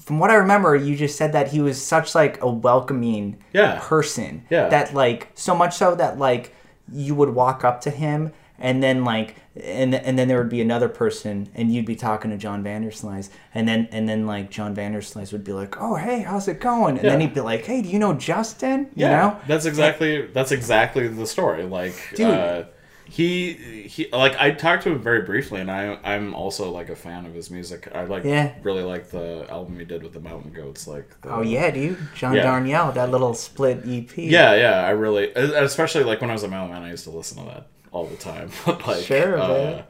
from 0.00 0.18
what 0.18 0.30
I 0.30 0.34
remember, 0.34 0.74
you 0.76 0.96
just 0.96 1.16
said 1.16 1.32
that 1.32 1.48
he 1.48 1.60
was 1.60 1.82
such 1.82 2.14
like 2.14 2.40
a 2.42 2.48
welcoming 2.48 3.38
Yeah. 3.52 3.78
person. 3.82 4.44
Yeah. 4.50 4.68
That 4.68 4.94
like 4.94 5.30
so 5.34 5.54
much 5.54 5.76
so 5.76 5.94
that 5.96 6.18
like 6.18 6.54
you 6.92 7.14
would 7.14 7.30
walk 7.30 7.64
up 7.64 7.80
to 7.82 7.90
him 7.90 8.32
and 8.58 8.82
then 8.82 9.04
like 9.04 9.36
and 9.54 9.94
and 9.94 10.18
then 10.18 10.28
there 10.28 10.38
would 10.38 10.48
be 10.48 10.60
another 10.62 10.88
person 10.88 11.48
and 11.54 11.72
you'd 11.72 11.84
be 11.84 11.94
talking 11.96 12.30
to 12.30 12.38
John 12.38 12.64
Vanderslice 12.64 13.28
and 13.54 13.68
then 13.68 13.86
and 13.92 14.08
then 14.08 14.26
like 14.26 14.50
John 14.50 14.74
Vanderslice 14.74 15.30
would 15.32 15.44
be 15.44 15.52
like 15.52 15.76
oh 15.80 15.96
hey 15.96 16.20
how's 16.20 16.48
it 16.48 16.58
going 16.60 16.98
and 16.98 17.06
then 17.06 17.20
he'd 17.20 17.34
be 17.34 17.40
like 17.42 17.64
hey 17.66 17.82
do 17.82 17.88
you 17.88 17.98
know 17.98 18.14
Justin 18.14 18.82
you 18.94 19.04
Yeah, 19.06 19.10
know 19.10 19.40
that's 19.46 19.66
exactly 19.66 20.26
that's 20.26 20.52
exactly 20.52 21.06
the 21.08 21.26
story. 21.26 21.64
Like, 21.64 21.94
Dude. 22.14 22.26
uh, 22.28 22.64
he 23.04 23.52
he 23.86 24.08
like 24.10 24.34
I 24.40 24.52
talked 24.52 24.84
to 24.84 24.90
him 24.92 25.02
very 25.02 25.20
briefly, 25.20 25.60
and 25.60 25.70
I 25.70 25.98
I'm 26.02 26.34
also 26.34 26.70
like 26.70 26.88
a 26.88 26.96
fan 26.96 27.26
of 27.26 27.34
his 27.34 27.50
music. 27.50 27.88
I 27.94 28.04
like 28.04 28.24
Yeah. 28.24 28.54
really 28.62 28.82
like 28.84 29.10
the 29.10 29.46
album 29.50 29.78
he 29.78 29.84
did 29.84 30.02
with 30.02 30.14
the 30.14 30.20
Mountain 30.20 30.52
Goats. 30.54 30.86
Like, 30.86 31.20
the, 31.20 31.28
oh 31.30 31.42
yeah 31.42 31.70
dude 31.70 31.98
John 32.14 32.34
Yeah. 32.34 32.46
Darnielle 32.46 32.94
that 32.94 33.10
little 33.10 33.34
split 33.34 33.80
EP 33.86 34.16
yeah, 34.16 34.54
yeah. 34.54 34.80
I 34.86 34.90
really, 34.90 35.30
especially 35.34 36.04
like 36.04 36.22
when 36.22 36.30
I 36.30 36.32
was 36.32 36.42
a 36.42 36.48
mailman, 36.48 36.82
I 36.82 36.90
used 36.90 37.04
to 37.04 37.10
listen 37.10 37.36
to 37.38 37.44
that 37.50 37.66
all 37.92 38.06
the 38.06 38.16
time. 38.16 38.50
like, 38.86 39.04
Sure, 39.04 39.40
uh, 39.40 39.48
man. 39.48 39.84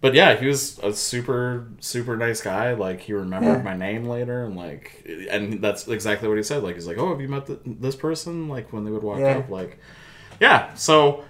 But 0.00 0.14
yeah, 0.14 0.36
he 0.36 0.46
was 0.46 0.78
a 0.80 0.92
super 0.92 1.68
super 1.80 2.16
nice 2.16 2.40
guy. 2.42 2.74
Like 2.74 3.00
he 3.00 3.12
remembered 3.14 3.58
Yeah. 3.58 3.62
my 3.62 3.76
name 3.76 4.04
later, 4.04 4.44
and 4.44 4.56
like, 4.56 5.04
and 5.30 5.62
that's 5.62 5.88
exactly 5.88 6.28
what 6.28 6.36
he 6.36 6.42
said. 6.42 6.62
Like 6.62 6.74
he's 6.74 6.86
like, 6.86 6.98
"Oh, 6.98 7.08
have 7.10 7.20
you 7.20 7.28
met 7.28 7.46
th 7.46 7.58
this 7.64 7.96
person?" 7.96 8.48
Like 8.48 8.72
when 8.72 8.84
they 8.84 8.90
would 8.90 9.02
walk 9.02 9.20
Yeah. 9.20 9.38
up, 9.38 9.48
like, 9.50 9.78
yeah. 10.40 10.74
So 10.74 11.24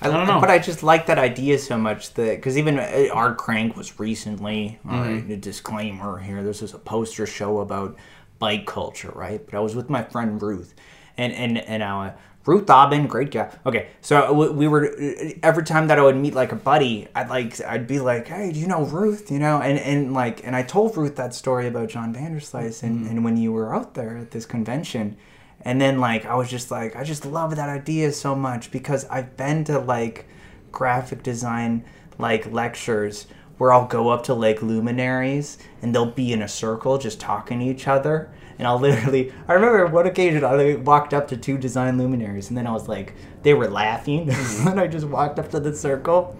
I 0.00 0.08
don't 0.08 0.26
know. 0.26 0.40
But 0.40 0.50
I 0.50 0.58
just 0.58 0.82
like 0.82 1.06
that 1.06 1.18
idea 1.18 1.58
so 1.58 1.78
much 1.78 2.12
that 2.14 2.36
because 2.36 2.58
even 2.58 2.78
uh, 2.78 3.06
Art 3.12 3.38
Crank 3.38 3.76
was 3.76 3.98
recently. 3.98 4.78
all 4.84 4.92
Mm-hmm. 4.92 5.14
right, 5.14 5.30
a 5.30 5.36
disclaimer 5.36 6.18
here. 6.18 6.42
This 6.42 6.62
is 6.62 6.74
a 6.74 6.78
poster 6.78 7.26
show 7.26 7.60
about 7.60 7.96
bike 8.38 8.66
culture, 8.66 9.10
right? 9.14 9.44
But 9.44 9.54
I 9.54 9.60
was 9.60 9.74
with 9.74 9.88
my 9.88 10.02
friend 10.02 10.40
Ruth, 10.40 10.74
and 11.16 11.32
and 11.32 11.56
and 11.58 11.82
uh, 11.82 12.12
Ruth 12.46 12.70
Aubin, 12.70 13.08
great 13.08 13.32
guy. 13.32 13.50
Okay, 13.66 13.88
so 14.00 14.32
we, 14.32 14.48
we 14.50 14.68
were 14.68 14.94
every 15.42 15.64
time 15.64 15.88
that 15.88 15.98
I 15.98 16.02
would 16.02 16.16
meet 16.16 16.34
like 16.34 16.52
a 16.52 16.56
buddy, 16.56 17.08
I'd 17.14 17.28
like 17.28 17.60
I'd 17.60 17.86
be 17.88 17.98
like, 17.98 18.28
hey, 18.28 18.52
do 18.52 18.60
you 18.60 18.68
know 18.68 18.84
Ruth? 18.84 19.30
You 19.30 19.40
know, 19.40 19.60
and 19.60 19.78
and 19.78 20.14
like 20.14 20.46
and 20.46 20.54
I 20.54 20.62
told 20.62 20.96
Ruth 20.96 21.16
that 21.16 21.34
story 21.34 21.66
about 21.66 21.88
John 21.88 22.14
Vanderslice 22.14 22.82
and 22.82 23.00
Mm-hmm. 23.00 23.10
and 23.10 23.24
when 23.24 23.36
you 23.36 23.52
were 23.52 23.74
out 23.74 23.94
there 23.94 24.16
at 24.16 24.30
this 24.30 24.46
convention. 24.46 25.16
And 25.62 25.80
then 25.80 25.98
like 25.98 26.24
I 26.24 26.36
was 26.36 26.48
just 26.48 26.70
like 26.70 26.94
I 26.94 27.02
just 27.02 27.26
love 27.26 27.56
that 27.56 27.68
idea 27.68 28.12
so 28.12 28.36
much 28.36 28.70
because 28.70 29.04
I've 29.06 29.36
been 29.36 29.64
to 29.64 29.80
like 29.80 30.26
graphic 30.70 31.24
design 31.24 31.84
like 32.18 32.50
lectures 32.52 33.26
where 33.58 33.72
I'll 33.72 33.86
go 33.86 34.10
up 34.10 34.22
to 34.24 34.34
like 34.34 34.62
luminaries 34.62 35.58
and 35.82 35.92
they'll 35.94 36.06
be 36.06 36.32
in 36.32 36.42
a 36.42 36.48
circle 36.48 36.98
just 36.98 37.18
talking 37.18 37.58
to 37.60 37.66
each 37.66 37.88
other 37.88 38.30
and 38.58 38.66
I'll 38.66 38.78
literally 38.78 39.32
I 39.48 39.54
remember 39.54 39.86
one 39.86 40.06
occasion 40.06 40.44
I 40.44 40.76
walked 40.76 41.14
up 41.14 41.28
to 41.28 41.36
two 41.36 41.58
design 41.58 41.98
luminaries 41.98 42.48
and 42.48 42.56
then 42.56 42.66
I 42.66 42.72
was 42.72 42.88
like 42.88 43.14
they 43.42 43.54
were 43.54 43.68
laughing 43.68 44.26
mm-hmm. 44.28 44.68
and 44.68 44.80
I 44.80 44.86
just 44.86 45.06
walked 45.06 45.38
up 45.38 45.50
to 45.50 45.60
the 45.60 45.74
circle 45.74 46.36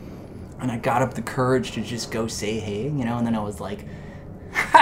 and 0.61 0.71
I 0.73 0.79
got 0.79 1.03
up 1.03 1.14
the 1.14 1.23
courage 1.23 1.73
to 1.73 1.83
just 1.83 2.11
go 2.11 2.27
say 2.27 2.59
hey 2.59 2.85
you 2.85 3.05
know 3.05 3.19
and 3.19 3.27
then 3.27 3.35
I 3.35 3.41
was 3.41 3.61
like 3.61 3.85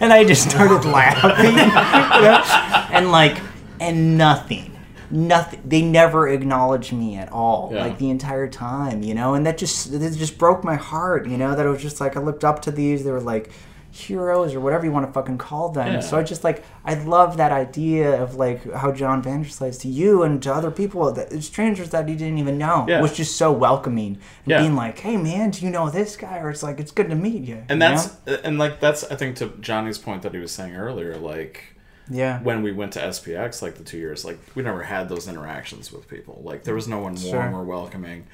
and 0.00 0.12
I 0.12 0.24
just 0.24 0.48
started 0.48 0.88
laughing, 0.88 1.46
you 1.46 1.56
know? 1.56 2.88
and 2.92 3.10
like, 3.10 3.40
and 3.80 4.16
nothing, 4.16 4.76
nothing. 5.10 5.62
They 5.64 5.82
never 5.82 6.28
acknowledged 6.28 6.92
me 6.92 7.16
at 7.16 7.32
all, 7.32 7.70
Yeah. 7.72 7.80
like 7.80 7.98
the 7.98 8.10
entire 8.10 8.48
time, 8.48 9.02
you 9.02 9.14
know. 9.14 9.34
And 9.34 9.46
that 9.46 9.58
just, 9.58 9.92
it 9.92 10.12
just 10.12 10.38
broke 10.38 10.62
my 10.62 10.76
heart, 10.76 11.26
you 11.26 11.36
know. 11.36 11.56
That 11.56 11.66
it 11.66 11.68
was 11.68 11.82
just 11.82 12.00
like 12.00 12.16
I 12.16 12.20
looked 12.20 12.44
up 12.44 12.62
to 12.62 12.70
these. 12.70 13.04
They 13.04 13.10
were 13.10 13.20
like 13.20 13.50
heroes 13.96 14.54
or 14.54 14.60
whatever 14.60 14.84
you 14.84 14.92
want 14.92 15.06
to 15.06 15.12
fucking 15.12 15.38
call 15.38 15.70
them. 15.70 15.94
Yeah. 15.94 16.00
So 16.00 16.18
I 16.18 16.22
just 16.22 16.44
like, 16.44 16.64
I 16.84 16.94
love 16.94 17.36
that 17.36 17.52
idea 17.52 18.22
of 18.22 18.34
like 18.34 18.70
how 18.72 18.92
John 18.92 19.22
Vanderslice 19.22 19.80
to 19.82 19.88
you 19.88 20.22
and 20.22 20.42
to 20.42 20.52
other 20.52 20.70
people, 20.70 21.12
that 21.12 21.42
strangers 21.42 21.90
that 21.90 22.08
he 22.08 22.14
didn't 22.16 22.38
even 22.38 22.58
know, 22.58 22.86
Yeah. 22.88 23.00
was 23.00 23.16
just 23.16 23.36
so 23.36 23.52
welcoming. 23.52 24.14
And 24.16 24.46
Yeah. 24.46 24.60
being 24.60 24.74
like, 24.74 24.98
hey 24.98 25.16
man, 25.16 25.50
do 25.50 25.64
you 25.64 25.70
know 25.70 25.90
this 25.90 26.16
guy? 26.16 26.38
Or 26.38 26.50
it's 26.50 26.62
like, 26.62 26.80
it's 26.80 26.90
good 26.92 27.08
to 27.10 27.16
meet 27.16 27.42
you. 27.44 27.56
and 27.68 27.70
you 27.70 27.78
that's 27.78 28.08
know? 28.26 28.34
Uh, 28.34 28.38
and 28.44 28.58
like 28.58 28.80
that's 28.80 29.04
I 29.04 29.16
think 29.16 29.36
to 29.36 29.48
Johnny's 29.60 29.98
point 29.98 30.22
that 30.22 30.32
he 30.34 30.40
was 30.40 30.52
saying 30.52 30.74
earlier, 30.76 31.16
like 31.16 31.74
yeah. 32.10 32.40
when 32.42 32.62
we 32.62 32.72
went 32.72 32.92
to 32.92 33.00
SPX 33.00 33.62
like 33.62 33.76
the 33.76 33.84
two 33.84 33.98
years, 33.98 34.24
like 34.24 34.38
we 34.54 34.62
never 34.62 34.82
had 34.82 35.08
those 35.08 35.26
interactions 35.28 35.92
with 35.92 36.08
people. 36.08 36.40
Like 36.44 36.64
there 36.64 36.74
was 36.74 36.86
no 36.88 36.98
one 36.98 37.16
Sure. 37.16 37.32
warm 37.38 37.54
or 37.54 37.64
welcoming. 37.64 38.26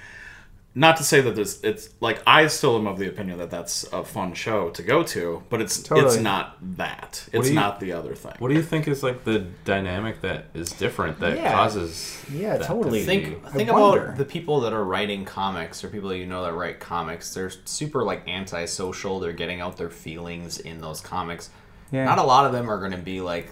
Not 0.73 0.97
to 0.99 1.03
say 1.03 1.21
that 1.21 1.35
this 1.35 1.61
it's 1.65 1.91
like 2.01 2.23
I 2.29 2.47
still 2.47 2.77
am 2.77 2.87
of 2.87 2.97
the 2.97 3.09
opinion 3.09 3.39
that 3.39 3.51
that's 3.51 3.83
a 3.93 4.05
fun 4.05 4.35
show 4.35 4.71
to 4.71 4.83
go 4.85 5.03
to, 5.03 5.43
but 5.51 5.61
it's 5.61 5.91
it's 5.91 6.17
not 6.19 6.59
that. 6.77 7.29
It's 7.33 7.49
you- 7.49 7.55
not 7.57 7.81
the 7.81 7.91
other 7.93 8.15
thing. 8.15 8.35
What 8.39 8.49
do 8.51 8.55
you 8.55 8.63
think 8.63 8.87
is 8.87 9.03
like 9.03 9.25
the 9.25 9.41
dynamic 9.65 10.21
that 10.21 10.45
is 10.55 10.71
different 10.71 11.19
that 11.19 11.37
Yeah. 11.39 11.53
causes? 11.53 12.25
Yeah, 12.33 12.53
that 12.53 12.63
to 12.63 12.65
totally. 12.69 13.01
be- 13.01 13.05
think 13.05 13.45
I 13.45 13.51
think 13.51 13.73
wonder. 13.73 14.05
about 14.05 14.17
the 14.19 14.25
people 14.25 14.61
that 14.61 14.73
are 14.73 14.85
writing 14.85 15.25
comics 15.25 15.83
or 15.83 15.89
people 15.89 16.09
that 16.11 16.19
you 16.19 16.27
know 16.27 16.45
that 16.45 16.53
write 16.55 16.79
comics. 16.79 17.35
They're 17.35 17.51
super 17.65 18.05
like 18.05 18.29
antisocial. 18.29 19.19
They're 19.19 19.33
getting 19.33 19.61
out 19.61 19.77
their 19.77 19.91
feelings 19.91 20.59
in 20.61 20.81
those 20.81 21.01
comics. 21.01 21.51
Yeah. 21.91 22.05
Not 22.05 22.19
a 22.19 22.23
lot 22.23 22.47
of 22.47 22.53
them 22.53 22.71
are 22.71 22.79
going 22.79 22.93
to 22.93 22.99
be 22.99 23.21
like 23.21 23.51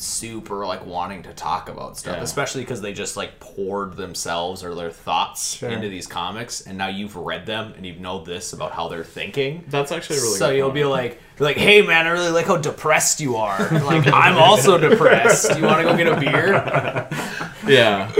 super 0.00 0.66
like 0.66 0.84
wanting 0.86 1.22
to 1.24 1.32
talk 1.32 1.68
about 1.68 1.96
stuff, 1.96 2.16
Yeah. 2.16 2.22
especially 2.22 2.62
because 2.62 2.80
they 2.80 2.92
just 2.92 3.16
like 3.16 3.38
poured 3.40 3.96
themselves 3.96 4.62
or 4.64 4.74
their 4.74 4.90
thoughts 4.90 5.56
Sure. 5.56 5.70
into 5.70 5.88
these 5.88 6.06
comics, 6.06 6.60
and 6.62 6.76
now 6.78 6.88
you've 6.88 7.16
read 7.16 7.46
them 7.46 7.72
and 7.76 7.86
you 7.86 7.94
know 7.96 8.22
this 8.24 8.52
about 8.52 8.72
how 8.72 8.88
they're 8.88 9.04
thinking. 9.04 9.64
That's 9.68 9.92
actually 9.92 10.18
really 10.18 10.38
so 10.38 10.50
you'll 10.50 10.70
be 10.70 10.84
like, 10.84 11.20
like, 11.38 11.56
hey 11.56 11.82
man, 11.82 12.06
I 12.06 12.10
really 12.10 12.30
like 12.30 12.46
how 12.46 12.56
depressed 12.56 13.20
you 13.20 13.36
are. 13.36 13.58
Like 13.86 14.06
I'm 14.12 14.36
also 14.36 14.78
depressed. 14.78 15.56
You 15.56 15.64
want 15.64 15.78
to 15.78 15.84
go 15.84 15.96
get 15.96 16.06
a 16.08 16.20
beer? 16.20 17.08
Yeah. 17.66 18.12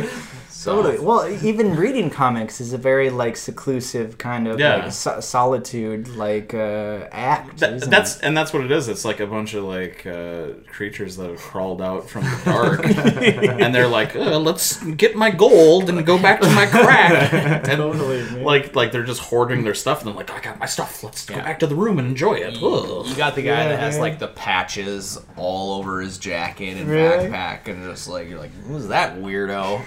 So, 0.59 0.77
Totally. 0.83 0.99
Well, 1.05 1.29
even 1.45 1.77
reading 1.77 2.09
comics 2.09 2.63
is 2.63 2.73
a 2.73 2.79
very 2.79 3.11
like 3.11 3.37
seclusive 3.37 4.17
kind 4.17 4.49
of 4.49 4.59
Yeah. 4.59 4.77
like 4.85 4.93
so- 4.93 5.21
solitude 5.21 6.09
like 6.09 6.55
uh, 6.55 7.07
act. 7.13 7.59
That, 7.59 7.75
isn't 7.75 7.91
that's 7.91 8.17
it? 8.17 8.23
and 8.25 8.35
that's 8.35 8.55
what 8.55 8.65
it 8.65 8.71
is. 8.73 8.89
It's 8.89 9.05
like 9.05 9.21
a 9.21 9.27
bunch 9.27 9.53
of 9.53 9.65
like 9.65 10.07
uh, 10.07 10.55
creatures 10.73 11.19
that 11.19 11.29
have 11.29 11.39
crawled 11.41 11.83
out 11.83 12.09
from 12.09 12.23
the 12.25 12.41
dark, 12.47 12.85
and 12.87 13.75
they're 13.75 13.87
like, 13.87 14.17
uh, 14.17 14.39
"Let's 14.39 14.83
get 14.83 15.15
my 15.15 15.31
gold 15.31 15.91
and 15.91 16.05
go 16.07 16.17
back 16.21 16.41
to 16.41 16.49
my 16.51 16.65
crack." 16.77 17.33
And 17.35 17.67
Totally, 17.77 18.23
man. 18.23 18.43
like 18.43 18.75
like 18.75 18.93
they're 18.93 19.05
just 19.05 19.21
hoarding 19.21 19.63
their 19.63 19.75
stuff, 19.75 19.99
and 20.01 20.09
they're 20.09 20.17
like, 20.17 20.31
"I 20.31 20.41
got 20.41 20.59
my 20.59 20.67
stuff. 20.67 21.05
Let's 21.05 21.27
go 21.27 21.37
back 21.37 21.59
to 21.61 21.67
the 21.67 21.75
room 21.77 21.99
and 21.99 22.09
enjoy 22.09 22.35
it." 22.37 22.55
You 22.55 22.67
Ugh. 22.67 23.17
got 23.17 23.35
the 23.35 23.43
guy 23.43 23.49
Yeah, 23.65 23.69
that 23.69 23.79
has 23.81 23.95
man. 23.97 24.01
like 24.03 24.19
the 24.19 24.29
patches 24.29 25.19
all 25.37 25.75
over 25.79 26.01
his 26.01 26.17
jacket 26.17 26.79
and 26.79 26.89
Really? 26.89 27.27
backpack, 27.29 27.69
and 27.69 27.85
just 27.85 28.09
like 28.09 28.29
you're 28.31 28.39
like, 28.41 28.53
who's 28.67 28.89
that 28.89 29.17
weirdo? 29.19 29.83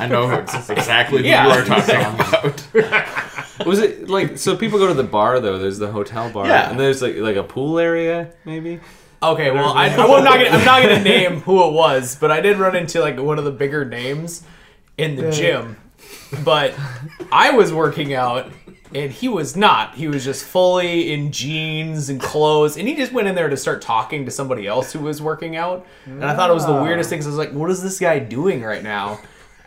I 0.00 0.06
know 0.06 0.17
ex- 0.30 0.70
exactly 0.78 1.22
who 1.22 1.28
Yeah. 1.28 1.46
you 1.46 1.52
are 1.52 1.64
talking 1.64 1.96
about. 2.84 3.66
Was 3.66 3.78
it 3.80 4.08
like 4.08 4.38
so? 4.38 4.56
People 4.56 4.78
go 4.78 4.86
to 4.86 4.94
the 4.94 5.02
bar 5.02 5.40
though. 5.40 5.58
There's 5.58 5.78
the 5.78 5.90
hotel 5.90 6.30
bar, 6.30 6.46
Yeah. 6.46 6.70
and 6.70 6.78
there's 6.78 7.02
like 7.02 7.16
like 7.16 7.36
a 7.36 7.42
pool 7.42 7.78
area 7.78 8.32
maybe. 8.44 8.80
Okay, 9.20 9.50
well, 9.50 9.72
I, 9.72 9.86
I, 9.86 9.88
am 9.88 9.96
not 10.24 10.38
gonna 10.38 10.48
I'm 10.50 10.64
not 10.64 10.80
gonna 10.82 11.02
name 11.02 11.40
who 11.40 11.66
it 11.66 11.72
was, 11.72 12.14
but 12.16 12.30
I 12.30 12.40
did 12.40 12.56
run 12.58 12.76
into 12.76 13.00
like 13.00 13.18
one 13.18 13.36
of 13.38 13.44
the 13.44 13.50
bigger 13.50 13.84
names 13.84 14.44
in 14.96 15.16
the 15.16 15.30
gym. 15.32 15.76
But 16.44 16.72
I 17.32 17.50
was 17.50 17.72
working 17.72 18.14
out, 18.14 18.46
and 18.94 19.10
he 19.10 19.28
was 19.28 19.56
not. 19.56 19.96
He 19.96 20.06
was 20.06 20.24
just 20.24 20.44
fully 20.44 21.12
in 21.12 21.32
jeans 21.32 22.10
and 22.10 22.20
clothes, 22.20 22.76
and 22.76 22.86
he 22.86 22.94
just 22.94 23.12
went 23.12 23.26
in 23.26 23.34
there 23.34 23.48
to 23.48 23.56
start 23.56 23.82
talking 23.82 24.24
to 24.26 24.30
somebody 24.30 24.68
else 24.68 24.92
who 24.92 25.00
was 25.00 25.20
working 25.20 25.56
out. 25.56 25.84
And 26.06 26.24
I 26.24 26.36
thought 26.36 26.50
it 26.50 26.54
was 26.54 26.66
the 26.66 26.72
ah. 26.74 26.82
weirdest 26.84 27.10
thing. 27.10 27.18
'cause 27.18 27.26
I 27.26 27.30
was 27.30 27.38
like, 27.38 27.50
"What 27.52 27.70
is 27.70 27.82
this 27.82 27.98
guy 27.98 28.20
doing 28.20 28.62
right 28.62 28.84
now?" 28.84 29.18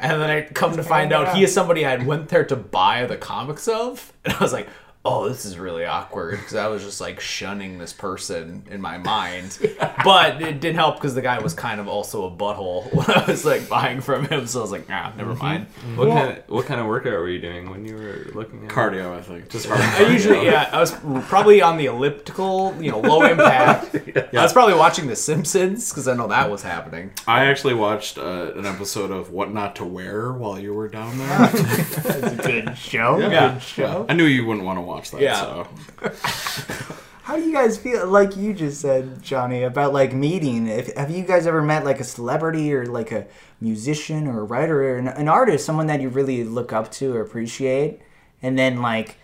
And 0.02 0.20
then 0.20 0.30
I 0.30 0.42
come 0.42 0.76
to 0.76 0.84
find 0.84 1.14
out 1.14 1.36
he 1.36 1.44
is 1.44 1.54
somebody 1.54 1.86
I 1.86 1.92
had 1.92 2.06
went 2.08 2.30
there 2.30 2.44
to 2.46 2.56
buy 2.56 3.06
the 3.06 3.18
comics 3.18 3.68
of, 3.68 4.12
and 4.26 4.34
I 4.34 4.40
was 4.40 4.52
like, 4.52 4.68
"Oh, 5.04 5.28
this 5.28 5.46
is 5.46 5.58
really 5.58 5.86
awkward," 5.86 6.38
because 6.40 6.56
I 6.56 6.68
was 6.68 6.84
just 6.84 7.02
like 7.02 7.20
shunning 7.20 7.78
this 7.78 7.94
person 7.94 8.64
in 8.70 8.82
my 8.82 8.98
mind. 8.98 9.58
But 10.04 10.42
it 10.42 10.60
didn't 10.60 10.78
help 10.78 10.96
because 10.96 11.14
the 11.14 11.22
guy 11.22 11.40
was 11.40 11.54
kind 11.54 11.80
of 11.80 11.88
also 11.88 12.26
a 12.26 12.32
butthole 12.32 12.92
when 12.94 13.10
I 13.10 13.26
was 13.26 13.46
like 13.46 13.70
buying 13.70 14.02
from 14.02 14.26
him, 14.26 14.48
so 14.48 14.60
I 14.60 14.62
was 14.64 14.72
like, 14.72 14.90
"Nah, 14.90 15.12
never 15.16 15.36
mind." 15.36 15.68
What 15.96 16.10
kind 16.10 16.38
of 16.38 16.50
what 16.50 16.66
kind 16.66 16.80
of 16.82 16.88
workout 16.88 17.14
were 17.14 17.30
you 17.30 17.40
doing 17.40 17.70
when 17.70 17.86
you 17.86 17.96
were 17.96 18.32
looking 18.34 18.64
at 18.66 18.70
Cardio, 18.70 19.16
I 19.18 19.22
think. 19.22 19.50
Just 19.50 19.68
hard 19.68 19.80
I 19.82 20.12
usually, 20.12 20.46
yeah, 20.46 20.70
I 20.72 20.80
was 20.80 20.92
probably 21.28 21.62
on 21.62 21.78
the 21.78 21.86
elliptical, 21.86 22.76
you 22.80 22.92
know, 22.92 23.00
low 23.00 23.24
impact. 23.24 23.96
yeah. 24.16 24.28
I 24.34 24.44
was 24.44 24.54
probably 24.54 24.76
watching 24.76 25.08
The 25.08 25.16
Simpsons 25.16 25.90
because 25.90 26.08
I 26.08 26.16
know 26.16 26.28
that 26.28 26.50
was 26.50 26.64
happening. 26.64 27.12
I 27.28 27.46
actually 27.46 27.74
watched 27.74 28.18
uh, 28.18 28.54
an 28.56 28.66
episode 28.66 29.12
of 29.12 29.32
What 29.32 29.54
Not 29.54 29.76
to 29.78 29.86
Wear 29.86 30.32
while 30.32 30.60
you 30.60 30.74
were 30.74 30.88
down 30.88 31.18
there. 31.18 31.28
That's 31.28 32.34
a 32.34 32.36
good 32.44 32.78
show. 32.78 33.20
Yeah. 33.20 33.54
Good 33.54 33.62
show. 33.62 34.06
I 34.10 34.14
knew 34.14 34.26
you 34.26 34.46
wouldn't 34.46 34.66
want 34.66 34.78
to 34.78 34.82
watch 34.82 34.91
that. 35.12 35.22
Yeah. 35.22 35.68
So. 36.10 36.96
How 37.24 37.38
do 37.38 37.44
you 37.44 37.54
guys 37.54 37.78
feel 37.78 38.08
like 38.08 38.36
you 38.36 38.54
just 38.54 38.82
said, 38.82 39.22
Johnny, 39.22 39.64
about 39.64 39.94
like 39.94 40.12
meeting? 40.12 40.68
If, 40.68 40.94
have 40.96 41.12
you 41.12 41.24
guys 41.24 41.48
ever 41.48 41.62
met 41.62 41.86
like 41.86 42.00
a 42.00 42.04
celebrity 42.04 42.74
or 42.74 42.86
like 42.86 43.12
a 43.12 43.28
musician 43.62 44.28
or 44.28 44.42
a 44.42 44.44
writer 44.44 44.84
or 44.84 44.98
an, 44.98 45.08
an 45.08 45.30
artist, 45.30 45.66
someone 45.66 45.88
that 45.88 46.02
you 46.02 46.10
really 46.10 46.44
look 46.44 46.74
up 46.74 46.92
to 46.94 47.16
or 47.16 47.22
appreciate, 47.22 48.02
and 48.42 48.58
then 48.58 48.82
like 48.82 49.18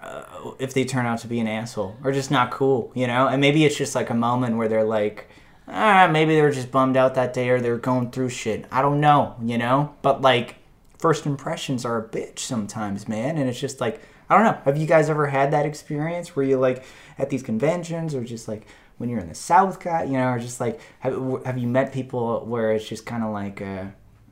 uh, 0.00 0.52
if 0.58 0.72
they 0.72 0.84
turn 0.84 1.06
out 1.06 1.18
to 1.18 1.26
be 1.26 1.40
an 1.40 1.46
asshole 1.46 1.96
or 2.02 2.12
just 2.12 2.30
not 2.30 2.50
cool, 2.50 2.90
you 2.94 3.06
know? 3.06 3.28
And 3.28 3.40
maybe 3.40 3.64
it's 3.64 3.76
just 3.76 3.94
like 3.94 4.10
a 4.10 4.14
moment 4.14 4.56
where 4.56 4.68
they're 4.68 4.84
like, 4.84 5.28
ah, 5.68 6.08
maybe 6.10 6.34
they 6.34 6.42
were 6.42 6.50
just 6.50 6.70
bummed 6.70 6.96
out 6.96 7.14
that 7.14 7.34
day 7.34 7.50
or 7.50 7.60
they're 7.60 7.76
going 7.76 8.10
through 8.10 8.30
shit. 8.30 8.64
I 8.72 8.80
don't 8.80 9.00
know, 9.00 9.36
you 9.42 9.58
know? 9.58 9.94
But 10.02 10.22
like 10.22 10.56
first 10.98 11.26
impressions 11.26 11.84
are 11.84 11.98
a 11.98 12.08
bitch 12.08 12.38
sometimes, 12.38 13.08
man. 13.08 13.36
And 13.36 13.48
it's 13.48 13.60
just 13.60 13.80
like 13.80 14.00
I 14.30 14.36
don't 14.36 14.44
know. 14.44 14.60
Have 14.64 14.78
you 14.78 14.86
guys 14.86 15.10
ever 15.10 15.26
had 15.26 15.50
that 15.50 15.66
experience 15.66 16.36
where 16.36 16.46
you 16.46 16.56
like 16.56 16.84
at 17.18 17.30
these 17.30 17.42
conventions 17.42 18.14
or 18.14 18.22
just 18.22 18.46
like 18.46 18.64
when 18.96 19.08
you're 19.08 19.18
in 19.18 19.28
the 19.28 19.34
South, 19.34 19.80
guy, 19.80 20.04
you 20.04 20.12
know, 20.12 20.28
or 20.28 20.38
just 20.38 20.60
like 20.60 20.80
have, 21.00 21.44
have 21.44 21.58
you 21.58 21.66
met 21.66 21.92
people 21.92 22.46
where 22.46 22.70
it's 22.72 22.88
just 22.88 23.04
kind 23.04 23.24
of 23.24 23.32
like 23.32 23.60
uh, 23.60 23.86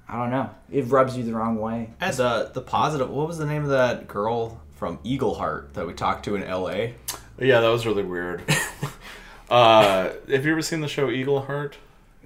I 0.09 0.17
don't 0.17 0.31
know, 0.31 0.51
it 0.71 0.87
rubs 0.87 1.17
you 1.17 1.25
the 1.25 1.35
wrong 1.35 1.59
way. 1.59 1.91
And 2.01 2.15
the 2.15 2.51
the 2.55 2.61
positive. 2.61 3.11
What 3.11 3.27
was 3.27 3.39
the 3.39 3.47
name 3.47 3.65
of 3.65 3.71
that 3.71 4.07
girl 4.07 4.61
from 4.77 4.99
Eagleheart 4.99 5.73
that 5.73 5.87
we 5.87 5.95
talked 5.95 6.25
to 6.27 6.37
in 6.37 6.45
L.A.? 6.45 6.95
Yeah, 7.41 7.61
that 7.61 7.69
was 7.69 7.85
really 7.85 8.05
weird. 8.05 8.43
uh, 9.51 10.11
have 10.31 10.47
you 10.47 10.53
ever 10.53 10.63
seen 10.63 10.81
the 10.81 10.89
show 10.89 11.09
Eagleheart? 11.09 11.75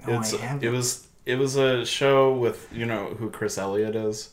No, 0.07 0.19
I 0.19 0.27
haven't. 0.27 0.63
it 0.63 0.71
was 0.71 1.07
it 1.25 1.37
was 1.37 1.57
a 1.57 1.87
show 1.87 2.35
with 2.35 2.69
you 2.73 2.85
know 2.85 3.15
who 3.19 3.31
Chris 3.31 3.57
Elliott 3.57 3.97
is. 3.97 4.31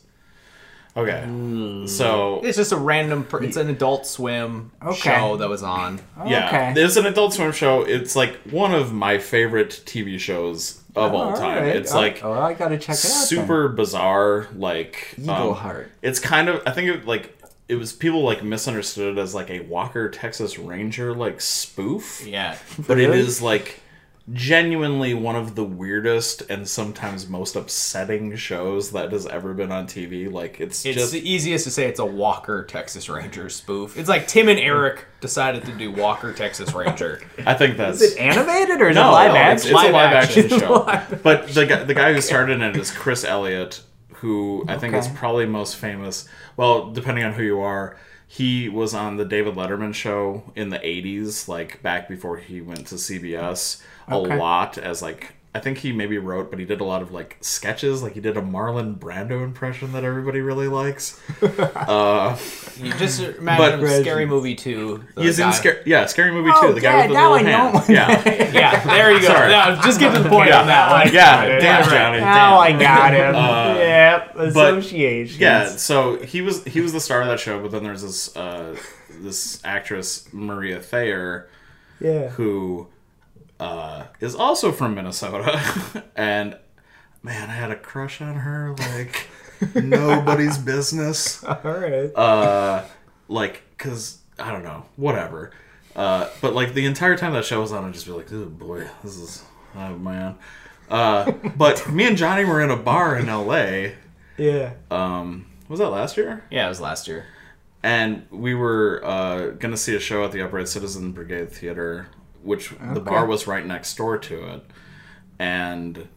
Okay, 0.96 1.22
Hmm. 1.24 1.86
so 1.86 2.40
It's 2.42 2.56
just 2.56 2.72
a 2.72 2.76
random. 2.76 3.24
Per- 3.24 3.42
it's 3.44 3.56
an 3.56 3.70
Adult 3.70 4.06
Swim 4.06 4.72
Okay. 4.84 4.98
show 4.98 5.36
that 5.36 5.48
was 5.48 5.62
on. 5.62 6.00
yeah, 6.26 6.48
Okay. 6.72 6.82
it's 6.82 6.96
an 6.96 7.06
Adult 7.06 7.32
Swim 7.34 7.52
show. 7.52 7.82
It's 7.82 8.16
like 8.16 8.34
one 8.50 8.74
of 8.74 8.92
my 8.92 9.18
favorite 9.18 9.82
TV 9.86 10.18
shows 10.18 10.80
of 10.96 11.14
all 11.14 11.30
All 11.30 11.36
time. 11.36 11.62
right. 11.62 11.76
It's 11.76 11.92
Oh, 11.94 11.96
like 12.00 12.24
oh, 12.24 12.32
I 12.32 12.54
gotta 12.54 12.76
check 12.76 12.96
it 12.96 13.04
out. 13.04 13.10
then. 13.12 13.26
super 13.28 13.68
bizarre. 13.68 14.48
Like 14.56 15.14
Eagle 15.16 15.50
um, 15.50 15.54
Heart. 15.54 15.92
It's 16.02 16.18
kind 16.18 16.48
of 16.48 16.60
I 16.66 16.72
think 16.72 16.88
it 16.88 17.06
like 17.06 17.36
it 17.68 17.76
was 17.76 17.92
people 17.92 18.24
like 18.24 18.42
misunderstood 18.42 19.16
it 19.16 19.20
as 19.20 19.32
like 19.32 19.48
a 19.48 19.60
Walker 19.60 20.08
Texas 20.10 20.58
Ranger 20.58 21.14
like 21.14 21.40
spoof. 21.40 22.26
Yeah. 22.26 22.56
but 22.88 22.98
it 22.98 23.06
Really? 23.08 23.20
is 23.20 23.40
like 23.40 23.80
genuinely 24.32 25.12
one 25.14 25.34
of 25.34 25.54
the 25.54 25.64
weirdest 25.64 26.42
and 26.50 26.68
sometimes 26.68 27.28
most 27.28 27.56
upsetting 27.56 28.36
shows 28.36 28.92
that 28.92 29.10
has 29.12 29.26
ever 29.26 29.54
been 29.54 29.72
on 29.72 29.86
TV. 29.86 30.30
Like 30.30 30.60
it's, 30.60 30.84
It's 30.84 30.96
just 30.98 31.12
the 31.12 31.28
easiest 31.28 31.64
to 31.64 31.70
say 31.70 31.86
it's 31.86 31.98
a 31.98 32.04
Walker 32.06 32.64
Texas 32.64 33.08
Ranger 33.08 33.48
spoof. 33.48 33.96
It's 33.98 34.08
like 34.08 34.28
Tim 34.28 34.48
and 34.48 34.58
Eric 34.58 35.06
decided 35.20 35.64
to 35.64 35.72
do 35.72 35.90
Walker 35.90 36.32
Texas 36.32 36.72
Ranger. 36.72 37.20
I 37.46 37.54
think 37.54 37.76
that's 37.76 38.00
Is 38.00 38.14
it 38.14 38.20
animated 38.20 38.80
or 38.80 38.90
is 38.90 38.94
no, 38.94 39.08
it 39.08 39.12
live 39.12 39.32
no, 39.32 39.36
action? 39.38 39.54
it's, 39.56 39.64
it's 39.64 39.72
a 39.72 39.74
Live 39.74 39.92
live 39.92 40.12
action, 40.12 40.44
action. 40.44 40.58
show. 40.60 41.16
But 41.22 41.48
the 41.48 41.66
guy, 41.66 41.84
the 41.84 41.94
guy 41.94 42.12
who 42.12 42.20
started 42.20 42.60
it 42.60 42.76
is 42.76 42.90
Chris 42.90 43.24
Elliott, 43.24 43.82
who 44.14 44.64
I 44.68 44.76
think 44.78 44.94
is 44.94 45.08
probably 45.08 45.46
most 45.46 45.76
famous. 45.76 46.28
Well, 46.56 46.92
depending 46.92 47.24
on 47.24 47.32
who 47.32 47.42
you 47.42 47.60
are, 47.60 47.96
he 48.32 48.68
was 48.68 48.94
on 48.94 49.16
the 49.16 49.24
David 49.24 49.56
Letterman 49.56 49.92
show 49.92 50.44
in 50.54 50.68
the 50.68 50.78
'80s, 50.78 51.48
like 51.48 51.82
back 51.82 52.08
before 52.08 52.36
he 52.36 52.60
went 52.60 52.86
to 52.86 52.94
CBS, 52.94 53.82
a 54.06 54.16
lot 54.18 54.78
as 54.78 55.02
like. 55.02 55.32
I 55.52 55.58
think 55.58 55.78
he 55.78 55.90
maybe 55.90 56.16
wrote, 56.16 56.48
but 56.48 56.60
he 56.60 56.64
did 56.64 56.80
a 56.80 56.84
lot 56.84 57.02
of 57.02 57.10
like 57.10 57.36
sketches. 57.40 58.04
Like 58.04 58.12
he 58.12 58.20
did 58.20 58.36
a 58.36 58.40
Marlon 58.40 58.96
Brando 58.96 59.42
impression 59.42 59.90
that 59.94 60.04
everybody 60.04 60.40
really 60.40 60.68
likes. 60.68 61.20
Uh, 61.42 62.38
You 62.80 62.92
just 62.94 63.20
imagine 63.20 63.80
But- 63.80 64.00
scary 64.02 64.26
movie 64.26 64.54
too. 64.54 65.04
the 65.16 65.22
he's 65.22 65.40
in 65.40 65.52
Scary, 65.52 65.82
yeah, 65.86 66.06
Scary 66.06 66.30
Movie 66.30 66.50
Oh, 66.54 66.68
too. 66.68 66.74
The 66.74 66.80
guy 66.80 66.98
with 66.98 67.08
the 67.08 67.14
now 67.14 67.32
little 67.32 67.48
I 67.48 67.50
hand. 67.50 67.84
Yeah, 67.88 68.52
Yeah, 68.52 68.84
there 68.84 69.10
you 69.12 69.20
go. 69.22 69.26
Sorry. 69.26 69.48
Now, 69.50 69.82
just 69.82 69.98
get 69.98 70.14
to 70.14 70.22
the 70.22 70.28
point 70.28 70.52
on 70.52 70.68
that 70.68 71.04
one. 71.06 71.12
yeah. 71.12 71.58
Damn, 71.58 71.84
Johnny. 71.88 72.20
Now 72.20 72.62
damn. 72.62 72.76
I 72.76 72.80
got 72.80 73.12
him. 73.12 73.34
Uh, 73.34 73.74
yep, 74.10 74.36
association. 74.36 75.40
Yeah, 75.40 75.66
so 75.68 76.16
he 76.18 76.40
was 76.42 76.64
he 76.64 76.80
was 76.80 76.92
the 76.92 77.00
star 77.00 77.22
of 77.22 77.28
that 77.28 77.40
show, 77.40 77.60
but 77.60 77.70
then 77.70 77.82
there's 77.82 78.02
this 78.02 78.36
uh, 78.36 78.76
this 79.20 79.60
actress 79.64 80.32
Maria 80.32 80.80
Thayer 80.80 81.48
yeah. 82.00 82.28
who 82.28 82.88
uh, 83.58 84.04
is 84.20 84.34
also 84.34 84.72
from 84.72 84.94
Minnesota, 84.94 86.04
and 86.16 86.56
man, 87.22 87.50
I 87.50 87.54
had 87.54 87.70
a 87.70 87.76
crush 87.76 88.20
on 88.20 88.36
her 88.36 88.74
like 88.78 89.28
nobody's 89.74 90.58
business. 90.58 91.44
All 91.44 91.58
right. 91.62 92.14
Uh, 92.14 92.84
like, 93.28 93.62
cause 93.78 94.18
I 94.38 94.50
don't 94.50 94.64
know, 94.64 94.84
whatever. 94.96 95.52
Uh, 95.94 96.28
but 96.40 96.54
like 96.54 96.74
the 96.74 96.86
entire 96.86 97.16
time 97.16 97.32
that 97.34 97.44
show 97.44 97.60
was 97.60 97.72
on, 97.72 97.84
I'd 97.84 97.92
just 97.92 98.06
be 98.06 98.12
like, 98.12 98.32
oh 98.32 98.46
boy, 98.46 98.86
this 99.02 99.16
is 99.16 99.44
oh 99.76 99.96
man. 99.96 100.36
Uh, 100.90 101.30
but 101.56 101.88
me 101.90 102.06
and 102.06 102.16
Johnny 102.16 102.44
were 102.44 102.60
in 102.60 102.70
a 102.70 102.76
bar 102.76 103.16
in 103.16 103.28
L.A. 103.28 103.94
yeah. 104.36 104.72
Um, 104.90 105.46
was 105.68 105.78
that 105.78 105.88
last 105.90 106.16
year? 106.16 106.44
Yeah, 106.50 106.66
it 106.66 106.68
was 106.68 106.80
last 106.80 107.06
year. 107.08 107.26
and 107.82 108.26
we 108.30 108.54
were 108.54 109.00
uh, 109.04 109.50
gonna 109.50 109.76
see 109.76 109.94
a 109.94 110.00
show 110.00 110.24
at 110.24 110.32
the 110.32 110.42
Upright 110.42 110.68
Citizen 110.68 111.12
Brigade 111.12 111.50
Theater, 111.52 112.08
which 112.42 112.70
the 112.92 113.00
bar 113.00 113.24
was 113.26 113.46
right 113.46 113.64
next 113.64 113.94
door 113.96 114.18
to 114.18 114.54
it, 114.54 114.64
and 115.38 116.08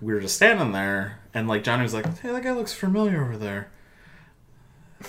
we 0.00 0.12
were 0.14 0.20
just 0.20 0.36
standing 0.36 0.72
there, 0.72 1.20
and 1.34 1.46
like 1.46 1.62
Johnny 1.62 1.82
was 1.82 1.92
like, 1.94 2.06
"Hey, 2.18 2.30
that 2.32 2.42
guy 2.42 2.52
looks 2.52 2.72
familiar 2.72 3.22
over 3.22 3.36
there." 3.36 3.68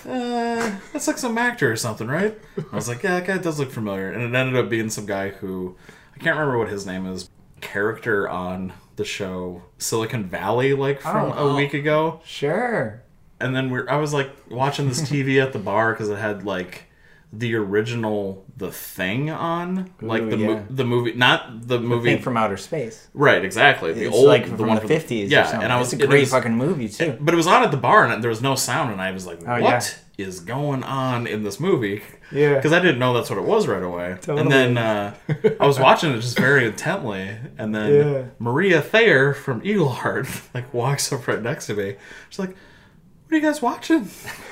Uh, 0.06 0.76
that's 0.92 1.06
like 1.06 1.18
some 1.18 1.38
actor 1.38 1.70
or 1.70 1.76
something, 1.76 2.08
right? 2.08 2.36
I 2.72 2.74
was 2.76 2.88
like, 2.88 3.02
yeah, 3.04 3.20
that 3.20 3.26
guy 3.28 3.38
does 3.38 3.58
look 3.60 3.70
familiar, 3.70 4.10
and 4.10 4.22
it 4.22 4.36
ended 4.36 4.56
up 4.56 4.68
being 4.68 4.90
some 4.90 5.06
guy 5.06 5.28
who 5.30 5.76
I 6.14 6.18
can't 6.18 6.36
remember 6.36 6.58
what 6.58 6.68
his 6.68 6.84
name 6.84 7.06
is. 7.06 7.30
Character 7.64 8.28
on 8.28 8.72
the 8.96 9.04
show 9.04 9.62
Silicon 9.78 10.24
Valley, 10.24 10.72
like 10.74 10.98
oh, 11.04 11.10
from 11.10 11.32
Oh. 11.36 11.48
a 11.50 11.56
week 11.56 11.74
ago 11.74 12.20
Sure. 12.24 13.02
and 13.40 13.56
then 13.56 13.70
we're 13.70 13.88
I 13.88 13.96
was 13.96 14.12
like 14.14 14.30
watching 14.50 14.88
this 14.88 15.00
TV 15.00 15.42
at 15.42 15.52
the 15.52 15.58
bar 15.58 15.92
because 15.92 16.08
it 16.08 16.18
had 16.18 16.44
like 16.44 16.84
the 17.32 17.56
original 17.56 18.44
The 18.56 18.70
Thing 18.70 19.28
on, 19.30 19.90
like 20.00 20.22
Ooh, 20.22 20.30
the 20.30 20.36
mo- 20.36 20.66
the 20.70 20.84
movie, 20.84 21.14
not 21.14 21.66
the 21.66 21.80
movie 21.80 22.10
Think 22.10 22.22
from 22.22 22.36
outer 22.36 22.56
space. 22.56 23.08
right, 23.12 23.44
exactly. 23.44 23.92
The 23.92 24.04
It's 24.04 24.14
old, 24.14 24.26
like 24.28 24.44
the 24.48 24.56
from 24.56 24.68
one 24.68 24.76
the 24.76 24.82
from 24.82 24.88
fifties. 24.88 25.32
Yeah, 25.32 25.40
or 25.40 25.44
something. 25.46 25.64
and 25.64 25.72
I 25.72 25.78
was 25.80 25.92
it's 25.92 26.00
a 26.00 26.04
it 26.04 26.08
great 26.08 26.20
was- 26.20 26.30
fucking 26.30 26.54
movie 26.54 26.88
too. 26.88 27.16
but 27.20 27.34
it 27.34 27.36
was 27.36 27.48
on 27.48 27.64
at 27.64 27.72
the 27.72 27.76
bar 27.76 28.06
and 28.06 28.22
there 28.22 28.28
was 28.30 28.40
no 28.42 28.54
sound, 28.54 28.92
and 28.92 29.00
I 29.00 29.10
was 29.10 29.26
like, 29.26 29.40
Oh, 29.44 29.60
"What 29.60 29.98
is 30.16 30.40
going 30.40 30.82
on 30.84 31.26
in 31.26 31.42
this 31.42 31.58
movie?" 31.60 32.02
Yeah. 32.32 32.54
because 32.54 32.72
I 32.72 32.80
didn't 32.80 32.98
know 32.98 33.12
that's 33.14 33.30
what 33.30 33.38
it 33.38 33.44
was 33.44 33.66
right 33.66 33.82
away. 33.82 34.16
Totally. 34.20 34.40
And 34.40 34.50
then 34.50 34.78
uh, 34.78 35.14
I 35.60 35.66
was 35.66 35.78
watching 35.78 36.12
it 36.12 36.20
just 36.20 36.38
very 36.38 36.66
intently, 36.66 37.36
and 37.58 37.74
then 37.74 37.92
Yeah. 37.92 38.24
Maria 38.38 38.80
Thayer 38.80 39.34
from 39.34 39.60
Eagleheart 39.60 40.48
like 40.54 40.72
walks 40.74 41.12
up 41.12 41.26
right 41.28 41.42
next 41.42 41.66
to 41.66 41.74
me. 41.74 41.96
She's 42.30 42.38
like, 42.38 42.50
"What 42.50 43.32
are 43.32 43.36
you 43.36 43.42
guys 43.42 43.60
watching?" 43.62 44.08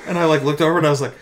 And 0.07 0.17
I 0.17 0.25
like 0.25 0.43
looked 0.43 0.61
over 0.61 0.77
and 0.77 0.87
I 0.87 0.89
was 0.91 1.01
like. 1.01 1.13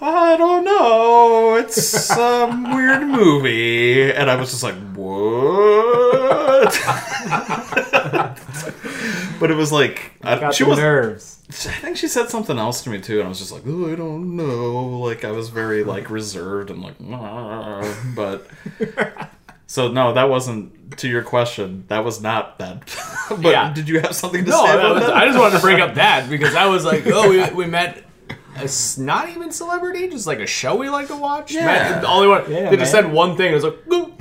I 0.00 0.36
don't 0.36 0.64
know. 0.64 1.56
It's 1.56 1.82
some 1.82 2.70
weird 2.76 3.06
movie, 3.08 4.12
and 4.12 4.30
I 4.30 4.36
was 4.36 4.50
just 4.50 4.62
like, 4.62 4.76
"What?" 4.94 6.72
but 9.40 9.50
it 9.50 9.56
was 9.56 9.72
like 9.72 10.12
I, 10.22 10.50
she 10.52 10.64
the 10.64 10.70
was. 10.70 10.78
nerves. 10.78 11.34
I 11.50 11.72
think 11.80 11.96
she 11.96 12.08
said 12.08 12.28
something 12.28 12.58
else 12.58 12.82
to 12.84 12.90
me 12.90 13.00
too, 13.00 13.18
and 13.18 13.26
I 13.26 13.28
was 13.28 13.38
just 13.38 13.52
like, 13.52 13.62
"Oh, 13.66 13.90
I 13.90 13.94
don't 13.96 14.36
know." 14.36 14.98
Like 15.00 15.24
I 15.24 15.30
was 15.32 15.48
very 15.48 15.82
like 15.84 16.10
reserved 16.10 16.70
and 16.70 16.82
like, 16.82 16.94
"Ah," 17.10 17.82
but 18.14 18.46
so 19.66 19.90
no, 19.90 20.12
that 20.12 20.28
wasn't 20.28 20.98
to 20.98 21.08
your 21.08 21.22
question. 21.22 21.84
That 21.88 22.04
was 22.04 22.20
not 22.22 22.58
that. 22.58 22.82
but 23.30 23.50
Yeah. 23.50 23.72
did 23.72 23.88
you 23.88 24.00
have 24.00 24.14
something 24.14 24.44
to 24.44 24.50
No, 24.50 24.64
say 24.64 24.76
that? 24.76 25.12
I 25.16 25.26
just 25.26 25.38
wanted 25.38 25.56
to 25.56 25.62
bring 25.62 25.80
up 25.80 25.94
that 25.94 26.28
because 26.30 26.54
I 26.54 26.66
was 26.66 26.84
like, 26.84 27.04
oh, 27.06 27.30
we, 27.30 27.42
we 27.54 27.66
met 27.66 28.04
a 28.60 28.64
s- 28.64 28.98
not 28.98 29.28
even 29.30 29.50
celebrity, 29.52 30.08
just 30.08 30.26
like 30.26 30.38
a 30.40 30.46
show 30.46 30.76
we 30.76 30.88
like 30.90 31.08
to 31.08 31.16
watch. 31.16 31.52
Yeah. 31.52 31.66
Met- 31.66 32.04
all 32.04 32.20
they 32.20 32.26
want, 32.28 32.48
Yeah, 32.48 32.70
they 32.70 32.76
just 32.76 32.92
man. 32.92 33.04
said 33.04 33.12
one 33.12 33.36
thing. 33.36 33.52
It 33.52 33.54
was 33.54 33.64
like, 33.64 33.86
"Goo." 33.88 34.12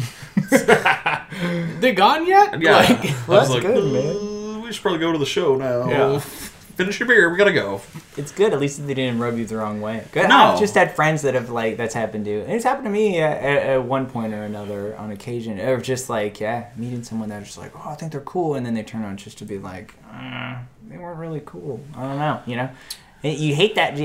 they 1.79 1.93
gone 1.93 2.25
yet? 2.25 2.61
yeah, 2.61 2.77
Like, 2.77 2.89
I 2.89 3.15
Well, 3.27 3.39
was 3.39 3.49
that's 3.49 3.49
like, 3.49 3.63
good, 3.63 4.55
"Uh, 4.55 4.59
we 4.59 4.71
should 4.71 4.81
probably 4.81 4.99
go 4.99 5.11
to 5.11 5.17
the 5.17 5.25
show 5.25 5.55
now. 5.55 5.89
Yeah. 5.89 6.19
Finish 6.19 6.99
your 6.99 7.07
beer. 7.07 7.31
We 7.31 7.37
gotta 7.37 7.53
go. 7.53 7.81
It's 8.17 8.31
good. 8.31 8.53
At 8.53 8.59
least 8.59 8.85
they 8.85 8.93
didn't 8.93 9.17
rub 9.19 9.35
you 9.35 9.45
the 9.47 9.57
wrong 9.57 9.81
way. 9.81 10.03
Good. 10.11 10.29
No. 10.29 10.35
I've 10.35 10.59
just 10.59 10.75
had 10.75 10.95
friends 10.95 11.23
that 11.23 11.33
have 11.33 11.49
like 11.49 11.75
that's 11.75 11.95
happened 11.95 12.25
to. 12.25 12.41
And 12.41 12.51
it's 12.51 12.63
happened 12.63 12.85
to 12.85 12.91
me 12.91 13.19
at, 13.19 13.37
at, 13.41 13.57
at 13.69 13.83
one 13.83 14.05
point 14.05 14.31
or 14.35 14.43
another 14.43 14.95
on 14.95 15.09
occasion. 15.09 15.59
Or 15.59 15.81
just 15.81 16.07
like 16.07 16.39
yeah, 16.39 16.69
meeting 16.75 17.01
someone 17.03 17.29
that's 17.29 17.45
just 17.47 17.57
like 17.57 17.71
oh 17.75 17.89
I 17.89 17.95
think 17.95 18.11
they're 18.11 18.21
cool, 18.21 18.53
and 18.53 18.63
then 18.63 18.75
they 18.75 18.83
turn 18.83 19.03
on 19.03 19.17
just 19.17 19.39
to 19.39 19.45
be 19.45 19.57
like 19.57 19.95
uh, 20.13 20.57
they 20.87 20.97
weren't 20.97 21.17
really 21.17 21.41
cool. 21.47 21.79
I 21.95 22.01
don't 22.03 22.19
know. 22.19 22.41
You 22.45 22.57
know. 22.57 22.69
And 23.23 23.37
you 23.37 23.55
hate 23.55 23.75
that 23.75 23.97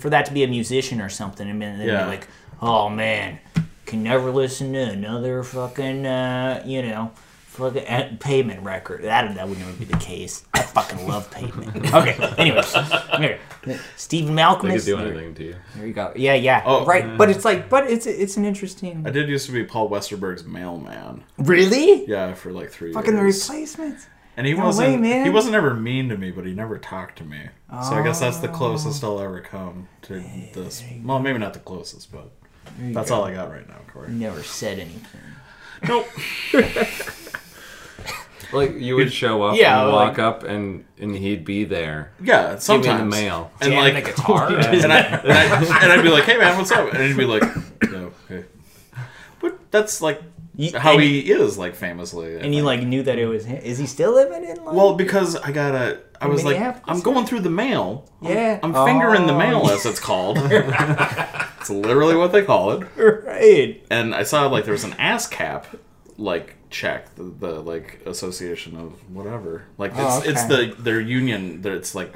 for 0.00 0.10
that 0.10 0.26
to 0.26 0.32
be 0.32 0.44
a 0.44 0.48
musician 0.48 1.00
or 1.00 1.08
something, 1.08 1.48
and 1.48 1.60
then 1.60 1.78
they'd 1.78 1.86
Yeah. 1.86 2.04
be 2.04 2.10
like, 2.10 2.28
"Oh 2.60 2.88
man, 2.88 3.38
can 3.86 4.02
never 4.02 4.30
listen 4.30 4.72
to 4.74 4.80
another 4.80 5.42
fucking, 5.42 6.04
uh, 6.06 6.62
you 6.66 6.82
know, 6.82 7.12
fucking 7.46 7.86
uh, 7.86 8.16
pavement 8.20 8.62
record." 8.62 9.02
That 9.04 9.34
that 9.34 9.48
would 9.48 9.58
never 9.58 9.72
be 9.72 9.86
the 9.86 9.96
case. 9.96 10.44
I 10.52 10.60
fucking 10.62 11.08
love 11.08 11.30
pavement. 11.30 11.90
Okay, 11.94 12.16
anyways, 12.36 12.74
okay. 13.14 13.38
Stephen 13.96 14.34
Malkmus 14.36 14.60
They 14.62 14.68
could 14.68 14.74
is 14.76 14.84
do 14.84 14.96
there, 14.96 15.06
anything 15.06 15.34
to 15.36 15.44
you. 15.44 15.54
there 15.76 15.86
you 15.86 15.92
go. 15.94 16.12
Yeah, 16.14 16.34
yeah, 16.34 16.62
Oh. 16.66 16.84
right. 16.84 17.16
But 17.16 17.30
it's 17.30 17.44
like, 17.46 17.70
but 17.70 17.90
it's 17.90 18.06
it's 18.06 18.36
an 18.36 18.44
interesting. 18.44 19.04
I 19.06 19.10
did 19.10 19.28
used 19.28 19.46
to 19.46 19.52
be 19.52 19.64
Paul 19.64 19.88
Westerberg's 19.88 20.44
mailman. 20.44 21.24
Really? 21.38 22.06
Yeah, 22.06 22.34
for 22.34 22.52
like 22.52 22.70
three 22.70 22.92
Fucking 22.92 23.16
the 23.16 23.22
replacements. 23.22 24.06
And 24.38 24.46
he 24.46 24.54
No 24.54 24.66
wasn't 24.66 24.88
way, 24.88 24.96
man. 24.96 25.24
he 25.24 25.30
wasn't 25.30 25.56
ever 25.56 25.74
mean 25.74 26.08
to 26.10 26.16
me, 26.16 26.30
but 26.30 26.46
he 26.46 26.54
never 26.54 26.78
talked 26.78 27.18
to 27.18 27.24
me. 27.24 27.48
So 27.70 27.94
I 27.94 28.04
guess 28.04 28.20
that's 28.20 28.36
the 28.38 28.48
oh. 28.48 28.54
closest 28.54 29.02
I'll 29.02 29.18
ever 29.20 29.40
come 29.40 29.88
to 30.02 30.22
this. 30.54 30.84
Well, 31.04 31.18
maybe 31.18 31.38
not 31.38 31.54
the 31.54 31.58
closest, 31.58 32.12
but 32.12 32.30
that's 32.78 33.10
go. 33.10 33.16
all 33.16 33.24
I 33.24 33.34
got 33.34 33.50
right 33.50 33.66
now, 33.66 33.80
Corey. 33.92 34.12
Never 34.12 34.44
said 34.44 34.78
anything. 34.78 35.20
Nope. 35.88 36.06
Like 38.50 38.76
you 38.76 38.96
would 38.96 39.12
show 39.12 39.42
up 39.42 39.58
Yeah, 39.58 39.82
and 39.82 39.92
like- 39.92 40.08
walk 40.08 40.18
up 40.18 40.42
and 40.42 40.84
and 40.98 41.14
he'd 41.14 41.44
be 41.44 41.64
there. 41.64 42.12
Yeah, 42.22 42.44
Give 42.44 42.54
me 42.54 42.60
sometimes 42.60 43.00
the 43.00 43.20
mail. 43.20 43.50
and 43.60 43.72
Jamming 43.72 43.94
like 43.94 44.04
a 44.04 44.10
guitar. 44.10 44.46
and, 44.50 44.90
I, 44.90 45.00
and, 45.00 45.32
I, 45.32 45.82
and 45.82 45.92
I'd 45.92 46.02
be 46.02 46.08
like, 46.08 46.24
"Hey 46.24 46.38
man, 46.38 46.56
what's 46.56 46.70
up?" 46.70 46.94
And 46.94 47.02
he'd 47.02 47.16
be 47.16 47.26
like, 47.26 47.42
"No, 47.90 48.12
hey." 48.26 48.44
But 49.40 49.70
that's 49.70 50.00
like 50.00 50.22
You- 50.60 50.76
how 50.78 50.98
he 50.98 51.20
is, 51.20 51.56
like 51.56 51.74
famously. 51.76 52.36
And 52.40 52.52
you 52.54 52.62
like 52.64 52.82
knew 52.82 53.02
that 53.04 53.18
it 53.18 53.26
was 53.26 53.44
him. 53.46 53.58
Is 53.62 53.78
he 53.78 53.86
still 53.86 54.12
living 54.14 54.44
in? 54.44 54.56
Like, 54.64 54.74
well, 54.74 54.94
because 54.94 55.36
I 55.36 55.52
gotta. 55.52 56.00
I 56.20 56.26
was 56.26 56.44
like, 56.44 56.58
I'm 56.88 57.00
going 57.00 57.26
through 57.26 57.40
the 57.40 57.50
mail. 57.50 58.10
I'm- 58.22 58.32
Yeah. 58.36 58.58
I'm, 58.62 58.74
fingering 58.74 59.26
the 59.28 59.34
Oh. 59.34 59.38
mail, 59.38 59.70
as 59.70 59.86
it's 59.86 60.00
called. 60.00 60.36
it's 60.42 61.70
literally 61.70 62.16
what 62.16 62.32
they 62.32 62.42
call 62.44 62.72
it. 62.72 62.88
right. 62.96 63.84
And 63.90 64.14
I 64.14 64.24
saw 64.24 64.46
like 64.48 64.64
there 64.64 64.72
was 64.72 64.84
an 64.84 64.92
ASCAP 64.92 65.64
like 66.16 66.56
check 66.70 67.14
the, 67.14 67.22
the 67.22 67.60
like 67.60 68.00
association 68.04 68.76
of 68.76 68.92
whatever. 69.14 69.64
Like 69.78 69.92
it's 69.92 70.00
Oh, 70.00 70.22
it's 70.24 70.44
the 70.44 70.74
their 70.78 71.00
union. 71.00 71.62
that 71.62 71.72
It's 71.72 71.94
like 71.94 72.14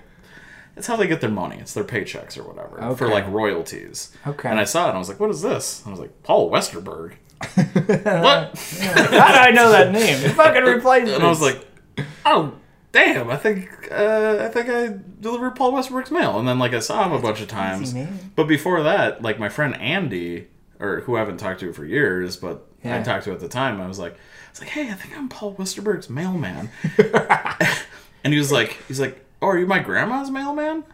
it's 0.76 0.86
how 0.86 0.96
they 0.96 1.06
get 1.06 1.20
their 1.20 1.30
money. 1.30 1.58
It's 1.60 1.74
their 1.74 1.84
paychecks 1.84 2.36
or 2.38 2.42
whatever 2.42 2.96
for 2.96 3.06
like 3.08 3.28
royalties. 3.28 4.10
Okay. 4.26 4.48
And 4.48 4.58
I 4.58 4.64
saw 4.64 4.86
it 4.86 4.88
and 4.88 4.96
I 4.96 4.98
was 4.98 5.08
like, 5.08 5.20
what 5.20 5.30
is 5.30 5.42
this? 5.42 5.82
I 5.86 5.90
was 5.90 6.00
like, 6.00 6.22
Paul 6.24 6.50
Westerberg. 6.50 7.12
What? 7.44 8.58
How 8.80 9.32
do 9.32 9.38
I 9.38 9.50
know 9.52 9.70
that 9.70 9.92
name? 9.92 10.24
It 10.24 10.30
fucking 10.32 10.62
replaced 10.64 11.12
And 11.12 11.22
I 11.22 11.28
was 11.28 11.40
like, 11.40 11.66
oh 12.24 12.54
damn! 12.92 13.30
I 13.30 13.36
think 13.36 13.88
uh, 13.90 14.38
I 14.40 14.48
think 14.48 14.68
I 14.68 14.98
delivered 15.20 15.56
Paul 15.56 15.72
Westerberg's 15.72 16.10
mail. 16.10 16.38
And 16.38 16.46
then 16.46 16.58
like 16.58 16.72
I 16.74 16.80
saw 16.80 17.04
him 17.04 17.12
a 17.12 17.18
bunch 17.20 17.40
of 17.40 17.48
times. 17.48 17.94
But 18.36 18.44
before 18.44 18.82
that, 18.82 19.22
like 19.22 19.38
my 19.38 19.48
friend 19.48 19.74
Andy, 19.80 20.48
or 20.80 21.00
who 21.00 21.16
I 21.16 21.20
haven't 21.20 21.38
talked 21.38 21.60
to 21.60 21.72
for 21.72 21.84
years, 21.84 22.36
but 22.36 22.66
I 22.84 23.02
talked 23.02 23.24
to 23.24 23.32
at 23.32 23.40
the 23.40 23.48
time, 23.48 23.80
I 23.80 23.86
was 23.86 23.98
like, 23.98 24.14
I 24.14 24.50
was 24.50 24.60
like, 24.60 24.70
hey, 24.70 24.90
I 24.90 24.94
think 24.94 25.16
I'm 25.16 25.28
Paul 25.28 25.54
Westerberg's 25.54 26.10
mailman. 26.10 26.70
and 28.24 28.32
he 28.32 28.38
was 28.38 28.52
like, 28.52 28.76
he's 28.88 29.00
like, 29.00 29.24
oh, 29.40 29.48
are 29.48 29.58
you 29.58 29.66
my 29.66 29.78
grandma's 29.78 30.30
mailman? 30.30 30.84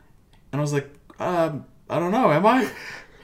And 0.52 0.60
I 0.60 0.60
was 0.60 0.72
like, 0.72 0.88
um, 1.18 1.64
I 1.90 1.98
don't 1.98 2.12
know, 2.12 2.30
am 2.30 2.46
I? 2.46 2.70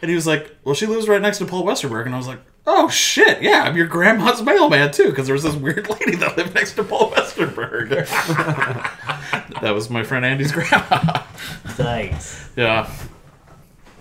And 0.03 0.09
he 0.11 0.15
was 0.15 0.27
like, 0.27 0.55
well, 0.65 0.75
she 0.75 0.87
lives 0.87 1.09
right 1.09 1.21
next 1.23 1.39
to 1.39 1.47
Paul 1.47 1.65
Westerberg. 1.65 2.07
And 2.07 2.15
I 2.15 2.19
was 2.19 2.27
like, 2.27 2.41
oh 2.67 2.89
shit, 2.89 3.43
yeah, 3.43 3.63
I'm 3.65 3.77
your 3.77 3.87
grandma's 3.87 4.43
mailman 4.43 4.93
too, 4.93 5.11
because 5.11 5.27
there 5.27 5.35
was 5.35 5.43
this 5.43 5.55
weird 5.55 5.89
lady 5.89 6.17
that 6.17 6.37
lived 6.37 6.55
next 6.55 6.75
to 6.75 6.85
Paul 6.85 7.11
Westerberg. 7.11 7.91
that 9.61 9.75
was 9.75 9.91
my 9.91 10.03
friend 10.03 10.25
Andy's 10.25 10.53
grandma. 10.53 11.23
Thanks. 11.69 12.51
yeah. 12.57 12.91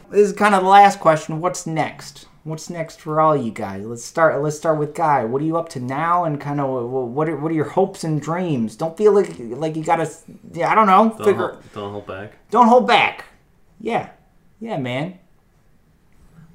This 0.10 0.30
is 0.30 0.34
kind 0.34 0.54
of 0.54 0.62
the 0.62 0.70
last 0.70 1.00
question. 1.00 1.42
What's 1.42 1.66
next? 1.66 2.28
What's 2.44 2.70
next 2.70 3.00
for 3.00 3.22
all 3.22 3.36
you 3.36 3.52
guys? 3.52 3.86
Let's 3.86 4.04
start. 4.04 4.40
Let's 4.44 4.58
start 4.58 4.78
with 4.78 4.94
Guy. 4.94 5.24
What 5.24 5.42
are 5.42 5.46
you 5.46 5.58
up 5.58 5.70
to 5.70 5.80
now? 5.80 6.26
And 6.26 6.40
kind 6.42 6.60
of 6.60 6.90
what 6.90 7.30
are 7.30 7.38
what 7.38 7.52
are 7.52 7.56
your 7.56 7.70
hopes 7.70 8.04
and 8.04 8.22
dreams? 8.22 8.76
Don't 8.76 8.98
feel 8.98 9.14
like 9.14 9.34
like 9.40 9.78
you 9.78 9.84
gotta. 9.84 10.12
Yeah, 10.52 10.70
I 10.70 10.76
don't 10.76 10.88
know. 10.88 11.16
Don't, 11.18 11.24
Figure. 11.26 11.48
hold, 11.48 11.74
don't 11.74 11.92
hold 11.94 12.06
back. 12.08 12.34
Don't 12.52 12.68
hold 12.68 12.86
back. 12.86 13.26
Yeah, 13.80 14.10
yeah, 14.60 14.78
man. 14.78 15.20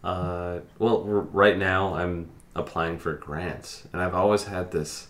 Uh, 0.02 0.60
well, 0.78 1.02
right 1.02 1.58
now 1.58 1.94
I'm 1.94 2.30
applying 2.54 2.98
for 2.98 3.12
grants, 3.14 3.86
and 3.92 4.00
I've 4.00 4.14
always 4.14 4.44
had 4.44 4.70
this 4.70 5.08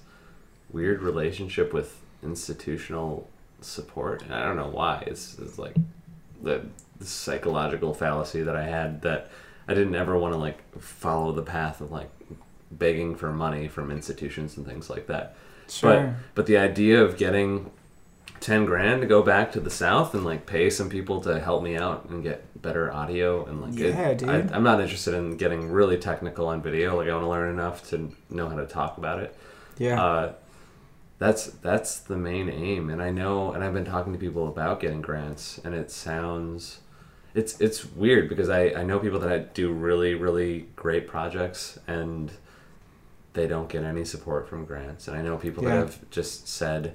weird 0.70 1.02
relationship 1.02 1.72
with 1.72 2.00
institutional 2.22 3.28
support. 3.60 4.22
And 4.22 4.34
I 4.34 4.44
don't 4.44 4.56
know 4.56 4.68
why. 4.68 5.04
It's, 5.06 5.38
it's 5.38 5.58
like 5.58 5.76
the, 6.42 6.66
the 6.98 7.06
psychological 7.06 7.94
fallacy 7.94 8.42
that 8.42 8.56
I 8.56 8.64
had 8.64 9.02
that 9.02 9.30
I 9.66 9.74
didn't 9.74 9.94
ever 9.94 10.18
want 10.18 10.34
to 10.34 10.38
like 10.38 10.78
follow 10.80 11.32
the 11.32 11.42
path 11.42 11.80
of 11.80 11.90
like 11.90 12.10
begging 12.70 13.14
for 13.14 13.32
money 13.32 13.68
from 13.68 13.90
institutions 13.90 14.56
and 14.56 14.66
things 14.66 14.90
like 14.90 15.06
that. 15.06 15.36
Sure. 15.68 15.90
But 15.90 16.34
but 16.34 16.46
the 16.46 16.56
idea 16.56 17.02
of 17.02 17.16
getting 17.16 17.70
ten 18.40 18.64
grand 18.64 19.00
to 19.00 19.06
go 19.06 19.22
back 19.22 19.52
to 19.52 19.60
the 19.60 19.70
south 19.70 20.14
and 20.14 20.24
like 20.24 20.46
pay 20.46 20.70
some 20.70 20.88
people 20.88 21.20
to 21.22 21.40
help 21.40 21.62
me 21.62 21.76
out 21.76 22.06
and 22.08 22.22
get 22.22 22.44
better 22.62 22.92
audio 22.92 23.44
and 23.46 23.60
like 23.62 23.72
it- 23.78 23.94
Yeah, 23.94 24.14
dude. 24.14 24.28
I, 24.28 24.38
I'm 24.54 24.62
not 24.62 24.80
interested 24.80 25.14
in 25.14 25.36
getting 25.36 25.70
really 25.70 25.96
technical 25.98 26.46
on 26.48 26.62
video. 26.62 26.96
Like 26.96 27.08
I 27.08 27.12
want 27.12 27.24
to 27.24 27.28
learn 27.28 27.50
enough 27.52 27.88
to 27.90 28.12
know 28.30 28.48
how 28.48 28.56
to 28.56 28.66
talk 28.66 28.98
about 28.98 29.20
it. 29.20 29.36
Yeah. 29.78 30.02
Uh, 30.02 30.32
that's 31.18 31.46
that's 31.46 31.98
the 31.98 32.16
main 32.16 32.48
aim, 32.48 32.90
and 32.90 33.02
I 33.02 33.10
know, 33.10 33.50
and 33.52 33.64
I've 33.64 33.72
been 33.74 33.84
talking 33.84 34.12
to 34.12 34.18
people 34.20 34.46
about 34.46 34.78
getting 34.78 35.02
grants, 35.02 35.58
and 35.64 35.74
it 35.74 35.90
sounds, 35.90 36.78
it's 37.34 37.60
it's 37.60 37.84
weird 37.84 38.28
because 38.28 38.48
I 38.48 38.66
I 38.68 38.84
know 38.84 39.00
people 39.00 39.18
that 39.20 39.52
do 39.52 39.72
really 39.72 40.14
really 40.14 40.68
great 40.76 41.08
projects 41.08 41.76
and 41.88 42.30
they 43.32 43.48
don't 43.48 43.68
get 43.68 43.82
any 43.82 44.04
support 44.04 44.48
from 44.48 44.64
grants, 44.64 45.08
and 45.08 45.16
I 45.16 45.22
know 45.22 45.36
people 45.36 45.64
Yeah. 45.64 45.70
that 45.70 45.76
have 45.78 46.10
just 46.10 46.46
said 46.46 46.94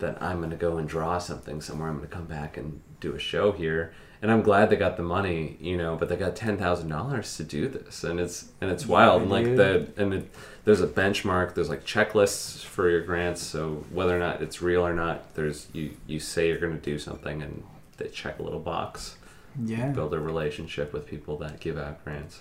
that 0.00 0.22
I'm 0.22 0.38
going 0.38 0.50
to 0.50 0.56
go 0.56 0.76
and 0.78 0.88
draw 0.88 1.18
something 1.18 1.60
somewhere. 1.60 1.88
I'm 1.88 1.96
going 1.98 2.08
to 2.08 2.14
come 2.14 2.26
back 2.26 2.56
and 2.56 2.80
do 3.00 3.14
a 3.14 3.18
show 3.18 3.52
here, 3.52 3.92
and 4.22 4.30
I'm 4.30 4.42
glad 4.42 4.70
they 4.70 4.76
got 4.76 4.96
the 4.96 5.02
money, 5.02 5.56
you 5.60 5.76
know, 5.76 5.96
but 5.96 6.08
they 6.08 6.16
got 6.16 6.36
ten 6.36 6.56
thousand 6.58 6.88
dollars 6.88 7.36
to 7.36 7.44
do 7.44 7.68
this, 7.68 8.04
and 8.04 8.20
it's 8.20 8.48
and 8.60 8.70
it's 8.70 8.86
wild, 8.86 9.22
and 9.22 9.30
like 9.30 9.44
the 9.44 9.88
and 9.96 10.12
it, 10.14 10.30
there's 10.64 10.80
a 10.80 10.86
benchmark. 10.86 11.54
There's 11.54 11.68
like 11.68 11.84
checklists 11.84 12.62
for 12.64 12.90
your 12.90 13.00
grants, 13.00 13.40
so 13.42 13.84
whether 13.90 14.14
or 14.14 14.18
not 14.18 14.42
it's 14.42 14.60
real 14.60 14.86
or 14.86 14.94
not, 14.94 15.34
there's 15.34 15.68
you 15.72 15.96
you 16.06 16.20
say 16.20 16.48
you're 16.48 16.58
going 16.58 16.78
to 16.78 16.84
do 16.84 16.98
something, 16.98 17.42
and 17.42 17.62
they 17.96 18.08
check 18.08 18.38
a 18.38 18.42
little 18.42 18.60
box, 18.60 19.16
yeah. 19.64 19.88
build 19.88 20.12
a 20.14 20.20
relationship 20.20 20.92
with 20.92 21.06
people 21.06 21.36
that 21.38 21.60
give 21.60 21.78
out 21.78 22.02
grants. 22.04 22.40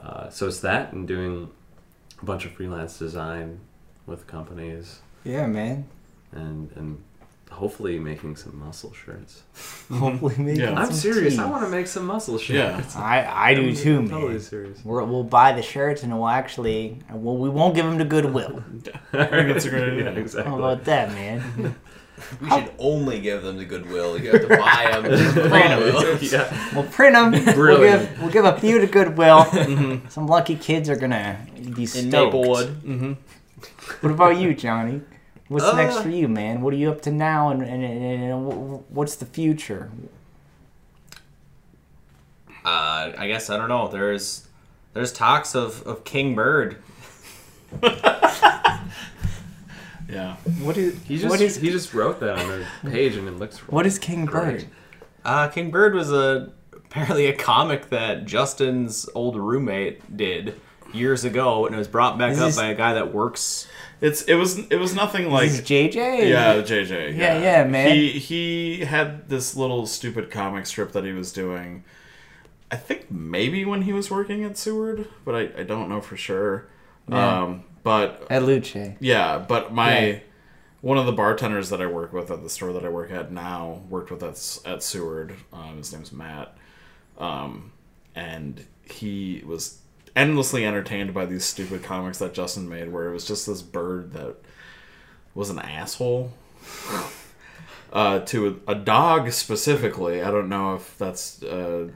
Uh, 0.00 0.28
so 0.30 0.48
it's 0.48 0.60
that, 0.60 0.92
and 0.92 1.06
doing 1.06 1.50
a 2.20 2.24
bunch 2.24 2.44
of 2.44 2.52
freelance 2.52 2.98
design 2.98 3.60
with 4.06 4.26
companies, 4.26 5.00
Yeah, 5.24 5.46
man. 5.46 5.86
And 6.32 6.70
and 6.76 7.02
hopefully 7.52 7.98
making 7.98 8.34
some 8.36 8.58
muscle 8.58 8.92
shirts. 8.92 9.42
Hopefully, 9.92 10.34
maybe. 10.38 10.60
Yeah. 10.60 10.72
I'm 10.74 10.90
serious. 10.90 11.34
tees. 11.34 11.38
I 11.38 11.48
want 11.48 11.64
to 11.64 11.68
make 11.70 11.86
some 11.86 12.06
muscle 12.06 12.38
shirts. 12.38 12.94
Yeah. 12.94 13.00
I 13.02 13.50
I 13.50 13.54
do 13.54 13.68
I'm 13.68 13.74
too, 13.74 14.00
man. 14.02 14.10
Totally 14.10 14.40
serious. 14.40 14.82
We're, 14.84 15.04
we'll 15.04 15.22
buy 15.24 15.52
the 15.52 15.62
shirts 15.62 16.02
and 16.02 16.12
we'll 16.12 16.28
actually 16.28 16.98
well, 17.12 17.36
we 17.36 17.48
won't 17.50 17.74
give 17.74 17.84
them 17.84 17.98
to 17.98 18.04
Goodwill. 18.04 18.64
I 19.12 19.26
think 19.26 19.48
that's 19.52 19.64
a 19.66 19.70
great 19.70 19.84
idea. 19.92 20.04
yeah, 20.12 20.18
exactly. 20.18 20.50
How 20.50 20.58
about 20.58 20.84
that, 20.84 21.10
man? 21.10 21.74
We 22.40 22.48
should 22.50 22.70
only 22.78 23.20
give 23.20 23.42
them 23.42 23.58
to 23.58 23.64
Goodwill. 23.64 24.18
You 24.18 24.30
have 24.30 24.42
to 24.42 24.48
buy 24.48 24.88
them. 24.92 25.02
Goodwill. 25.34 26.18
yeah. 26.22 26.70
We'll 26.74 26.84
print 26.84 27.14
them. 27.14 27.32
We'll 27.32 27.54
Brilliant. 27.54 28.08
give, 28.10 28.22
we'll 28.22 28.30
give 28.30 28.44
a 28.44 28.58
few 28.60 28.78
to 28.78 28.86
Goodwill. 28.86 29.44
Mm-hmm. 29.44 30.08
Some 30.08 30.26
lucky 30.28 30.54
kids 30.56 30.88
are 30.88 30.96
gonna 30.96 31.44
be 31.74 31.84
stoked. 31.84 32.04
In 32.04 32.10
Maplewood. 32.10 32.82
Mm-hmm. 32.82 33.12
What 34.06 34.12
about 34.12 34.36
you, 34.38 34.54
Johnny? 34.54 35.00
What's 35.52 35.64
Uh, 35.66 35.76
next 35.76 35.98
for 36.00 36.08
you, 36.08 36.28
man? 36.28 36.62
What 36.62 36.72
are 36.74 36.76
you 36.76 36.90
up 36.90 37.00
to 37.02 37.10
now, 37.10 37.50
and, 37.50 37.62
and, 37.62 37.84
and, 37.84 38.22
and 38.24 38.84
what's 38.88 39.16
the 39.16 39.26
future? 39.26 39.90
Uh, 42.64 43.12
I 43.18 43.26
guess 43.26 43.50
I 43.50 43.56
don't 43.56 43.68
know. 43.68 43.88
There's 43.88 44.48
there's 44.94 45.12
talks 45.12 45.54
of, 45.54 45.86
of 45.86 46.04
King 46.04 46.34
Bird. 46.34 46.76
Yeah. 50.08 50.36
What 50.60 50.76
is 50.76 51.02
He 51.04 51.16
just 51.16 51.30
what 51.30 51.40
is 51.40 51.56
he 51.56 51.70
just 51.70 51.94
wrote 51.94 52.20
that 52.20 52.38
on 52.38 52.46
the 52.82 52.90
page 52.90 53.16
and 53.16 53.26
it 53.26 53.38
looks 53.38 53.58
what 53.68 53.86
is 53.86 53.98
King 53.98 54.26
great. 54.26 54.42
Bird? 54.60 54.66
Uh, 55.24 55.48
King 55.48 55.70
Bird 55.70 55.94
was 55.94 56.12
a 56.12 56.52
apparently 56.74 57.26
a 57.28 57.34
comic 57.34 57.88
that 57.88 58.26
Justin's 58.26 59.08
old 59.14 59.36
roommate 59.36 60.14
did 60.14 60.60
years 60.94 61.24
ago, 61.24 61.66
and 61.66 61.74
it 61.74 61.78
was 61.78 61.88
brought 61.88 62.18
back 62.18 62.32
Is 62.32 62.40
up 62.40 62.46
this- 62.48 62.56
by 62.56 62.66
a 62.68 62.74
guy 62.74 62.94
that 62.94 63.12
works. 63.12 63.66
It's 64.00 64.22
it 64.22 64.34
was 64.34 64.58
it 64.58 64.76
was 64.80 64.94
nothing 64.96 65.30
like 65.30 65.46
Is 65.46 65.60
this 65.60 65.68
JJ? 65.68 66.28
yeah 66.28 66.54
JJ 66.56 67.16
Yeah, 67.16 67.38
yeah, 67.40 67.64
man. 67.64 67.94
He 67.94 68.08
he 68.10 68.80
had 68.84 69.28
this 69.28 69.54
little 69.56 69.86
stupid 69.86 70.28
comic 70.30 70.66
strip 70.66 70.90
that 70.92 71.04
he 71.04 71.12
was 71.12 71.32
doing. 71.32 71.84
I 72.70 72.76
think 72.76 73.10
maybe 73.12 73.64
when 73.64 73.82
he 73.82 73.92
was 73.92 74.10
working 74.10 74.42
at 74.42 74.56
Seward, 74.58 75.06
but 75.24 75.34
I, 75.36 75.40
I 75.60 75.62
don't 75.62 75.88
know 75.88 76.00
for 76.00 76.16
sure. 76.16 76.66
Yeah. 77.08 77.42
Um, 77.42 77.64
but 77.84 78.26
At 78.30 78.42
Luce. 78.44 78.74
yeah, 78.98 79.38
but 79.38 79.72
my 79.72 80.06
Yeah. 80.06 80.18
one 80.80 80.98
of 80.98 81.06
the 81.06 81.12
bartenders 81.12 81.68
that 81.70 81.80
I 81.80 81.86
work 81.86 82.12
with 82.12 82.30
at 82.30 82.42
the 82.42 82.50
store 82.50 82.72
that 82.72 82.84
I 82.84 82.88
work 82.88 83.12
at 83.12 83.30
now 83.30 83.82
worked 83.88 84.10
with 84.10 84.22
us 84.24 84.60
at 84.64 84.82
Seward. 84.82 85.34
Um, 85.52 85.76
his 85.78 85.92
name's 85.92 86.10
Matt, 86.12 86.56
um, 87.18 87.70
and 88.16 88.64
he 88.90 89.42
was 89.46 89.78
endlessly 90.16 90.64
entertained 90.66 91.12
by 91.14 91.26
these 91.26 91.44
stupid 91.44 91.82
comics 91.82 92.18
that 92.18 92.34
Justin 92.34 92.68
made, 92.68 92.92
where 92.92 93.08
it 93.08 93.12
was 93.12 93.26
just 93.26 93.46
this 93.46 93.62
bird 93.62 94.12
that 94.12 94.36
was 95.34 95.50
an 95.50 95.58
asshole. 95.58 96.32
Uh, 97.92 98.20
to 98.20 98.58
a, 98.66 98.72
a 98.72 98.74
dog 98.74 99.30
specifically, 99.32 100.22
I 100.22 100.30
don't 100.30 100.48
know 100.48 100.76
if 100.76 100.96
that's 100.96 101.42
uh, 101.42 101.88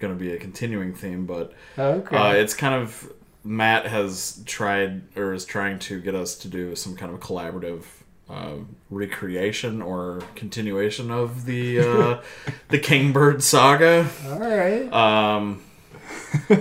going 0.00 0.12
to 0.12 0.18
be 0.18 0.32
a 0.32 0.36
continuing 0.38 0.92
theme, 0.92 1.24
but 1.24 1.52
Okay. 1.78 2.16
uh, 2.16 2.32
it's 2.32 2.52
kind 2.52 2.74
of 2.74 3.12
Matt 3.44 3.86
has 3.86 4.42
tried 4.44 5.02
or 5.16 5.32
is 5.32 5.44
trying 5.44 5.78
to 5.80 6.00
get 6.00 6.16
us 6.16 6.34
to 6.38 6.48
do 6.48 6.74
some 6.74 6.96
kind 6.96 7.14
of 7.14 7.20
collaborative 7.20 7.84
uh, 8.28 8.54
recreation 8.90 9.80
or 9.80 10.20
continuation 10.34 11.12
of 11.12 11.44
the 11.44 11.78
uh, 11.78 12.20
the 12.68 12.80
Kingbird 12.80 13.40
saga. 13.40 14.08
All 14.26 14.40
right. 14.40 14.92
Um, 14.92 15.62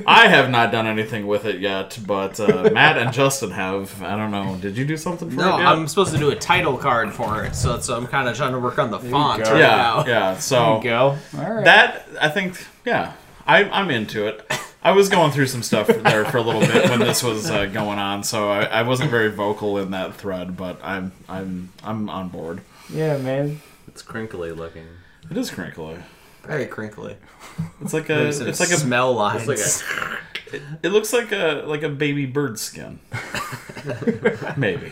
I 0.08 0.28
have 0.28 0.50
not 0.50 0.72
done 0.72 0.88
anything 0.88 1.28
with 1.28 1.45
it 1.45 1.60
yet, 1.60 1.97
but 2.06 2.39
uh, 2.39 2.70
Matt 2.74 2.97
and 2.97 3.14
Justin 3.14 3.52
have. 3.52 4.02
I 4.02 4.16
don't 4.16 4.32
know. 4.32 4.58
Did 4.60 4.78
you 4.78 4.86
do 4.86 4.97
something 4.97 5.30
for 5.30 5.36
No, 5.36 5.56
it? 5.56 5.60
yet? 5.60 5.68
I'm 5.68 5.88
supposed 5.88 6.12
to 6.14 6.18
do 6.18 6.32
a 6.32 6.36
title 6.36 6.78
card 6.78 7.14
for 7.14 7.43
it, 7.45 7.56
so, 7.56 7.80
so 7.80 7.95
I'm 7.95 8.08
kind 8.08 8.28
of 8.28 8.36
trying 8.36 8.54
to 8.54 8.60
work 8.60 8.80
on 8.80 8.91
the 8.91 9.00
font 9.00 9.43
right 9.43 9.58
yeah, 9.60 9.68
now. 9.68 10.06
yeah. 10.08 10.38
So 10.38 10.80
Go. 10.84 11.18
All 11.38 11.54
right. 11.54 11.66
that 11.66 12.08
I 12.22 12.30
think, 12.30 12.66
yeah, 12.86 13.14
I, 13.45 13.64
I'm 13.66 13.89
into 13.91 14.28
it. 14.28 14.50
I 14.82 14.91
was 14.93 15.10
going 15.10 15.32
through 15.32 15.47
some 15.47 15.62
stuff 15.62 15.88
there 15.88 16.24
for 16.26 16.38
a 16.38 16.41
little 16.41 16.62
bit 16.62 16.89
when 16.89 17.00
this 17.00 17.22
was 17.22 17.50
uh, 17.52 17.66
going 17.66 18.00
on, 18.00 18.24
so 18.24 18.50
I, 18.50 18.64
I 18.64 18.82
wasn't 18.84 19.12
very 19.12 19.30
vocal 19.30 19.78
in 19.78 19.91
that 19.91 20.16
thread, 20.16 20.56
but 20.56 20.80
I'm 20.84 21.12
I'm 21.28 21.70
I'm 21.84 22.10
on 22.10 22.30
board. 22.30 22.62
yeah, 22.89 23.18
man. 23.18 23.62
It's 23.88 24.02
crinkly 24.02 24.52
looking. 24.54 24.86
It 25.30 25.36
is 25.38 25.52
crinkly. 25.52 25.97
Very 26.44 26.66
crinkly. 26.66 27.16
It's 27.82 27.94
like 27.94 28.10
a 28.10 28.28
It's, 28.28 28.40
it's 28.40 28.60
like 28.60 28.72
a 28.72 28.78
smell 28.78 29.14
lines. 29.14 29.48
It's 29.48 29.84
like 29.84 30.62
it 30.84 30.90
looks 30.90 31.14
like 31.14 31.32
a 31.32 31.64
like 31.66 31.84
a 31.84 31.90
baby 31.90 32.26
bird 32.26 32.60
skin. 32.60 33.00
Maybe. 34.58 34.92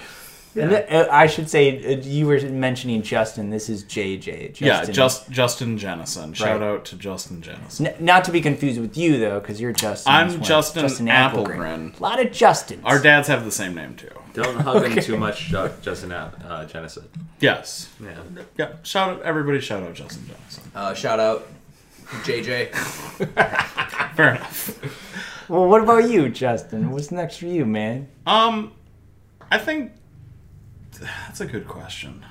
And 0.58 0.70
th- 0.72 0.90
uh, 0.92 1.08
I 1.12 1.28
should 1.28 1.50
say 1.50 1.78
uh, 1.96 1.98
you 2.02 2.26
were 2.28 2.40
mentioning 2.42 3.02
Justin. 3.02 3.50
This 3.50 3.70
is 3.70 3.84
JJ. 3.84 4.54
Justin. 4.54 4.68
Yeah, 4.68 4.84
just 4.86 5.30
Justin 5.30 5.78
Jennison. 5.78 6.34
Shout 6.34 6.60
Right. 6.62 6.68
out 6.68 6.86
to 6.86 6.96
Justin 6.96 7.42
Jennison. 7.42 7.88
N- 7.88 7.96
not 8.00 8.24
to 8.26 8.32
be 8.32 8.42
confused 8.42 8.80
with 8.82 8.98
you 8.98 9.20
though, 9.20 9.40
because 9.40 9.62
you're 9.62 9.72
Justin. 9.74 10.12
I'm 10.14 10.28
as 10.28 10.38
well. 10.38 10.44
Justin 10.44 11.08
Applegren. 11.08 11.46
Applegren. 11.94 12.00
A 12.00 12.04
lot 12.04 12.20
of 12.20 12.28
Justins. 12.32 12.82
Our 12.84 13.00
dads 13.00 13.28
have 13.28 13.46
the 13.46 13.52
same 13.52 13.76
name 13.76 13.96
too. 13.96 14.10
Don't 14.34 14.60
hug 14.60 14.86
him 14.86 15.04
too 15.04 15.18
much, 15.18 15.54
uh, 15.54 15.70
Justin 15.82 16.12
uh, 16.12 16.68
Jennison. 16.72 17.06
Yes. 17.40 17.90
Yeah. 18.02 18.10
Yeah. 18.58 18.72
Shout 18.84 19.10
out 19.10 19.22
everybody. 19.24 19.60
Shout 19.60 19.84
out 19.84 19.94
Justin 19.96 20.24
Jennison. 20.26 20.62
Uh, 20.76 20.94
shout 20.94 21.20
out 21.20 21.48
JJ. 22.24 22.70
Fair 24.16 24.36
enough. 24.36 25.50
Well, 25.50 25.68
what 25.68 25.82
about 25.82 26.10
you, 26.10 26.30
Justin? 26.30 26.92
What's 26.92 27.12
next 27.12 27.38
for 27.38 27.46
you, 27.46 27.66
man? 27.66 28.10
Um, 28.26 28.74
I 29.52 29.58
think 29.58 29.92
that's 31.00 31.42
a 31.42 31.46
good 31.46 31.68
question. 31.68 32.26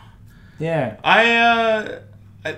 Yeah. 0.58 0.96
I 1.04 1.36
uh, 1.36 2.00
I 2.44 2.56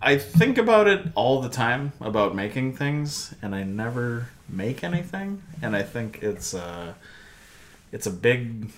I 0.00 0.18
think 0.18 0.58
about 0.58 0.86
it 0.86 1.06
all 1.14 1.40
the 1.40 1.48
time 1.48 1.92
about 2.00 2.34
making 2.34 2.76
things, 2.76 3.34
and 3.42 3.54
I 3.54 3.62
never 3.62 4.28
make 4.48 4.84
anything. 4.84 5.42
And 5.62 5.74
I 5.74 5.82
think 5.82 6.22
it's 6.22 6.54
uh, 6.54 6.94
it's 7.92 8.06
a 8.06 8.10
big 8.10 8.70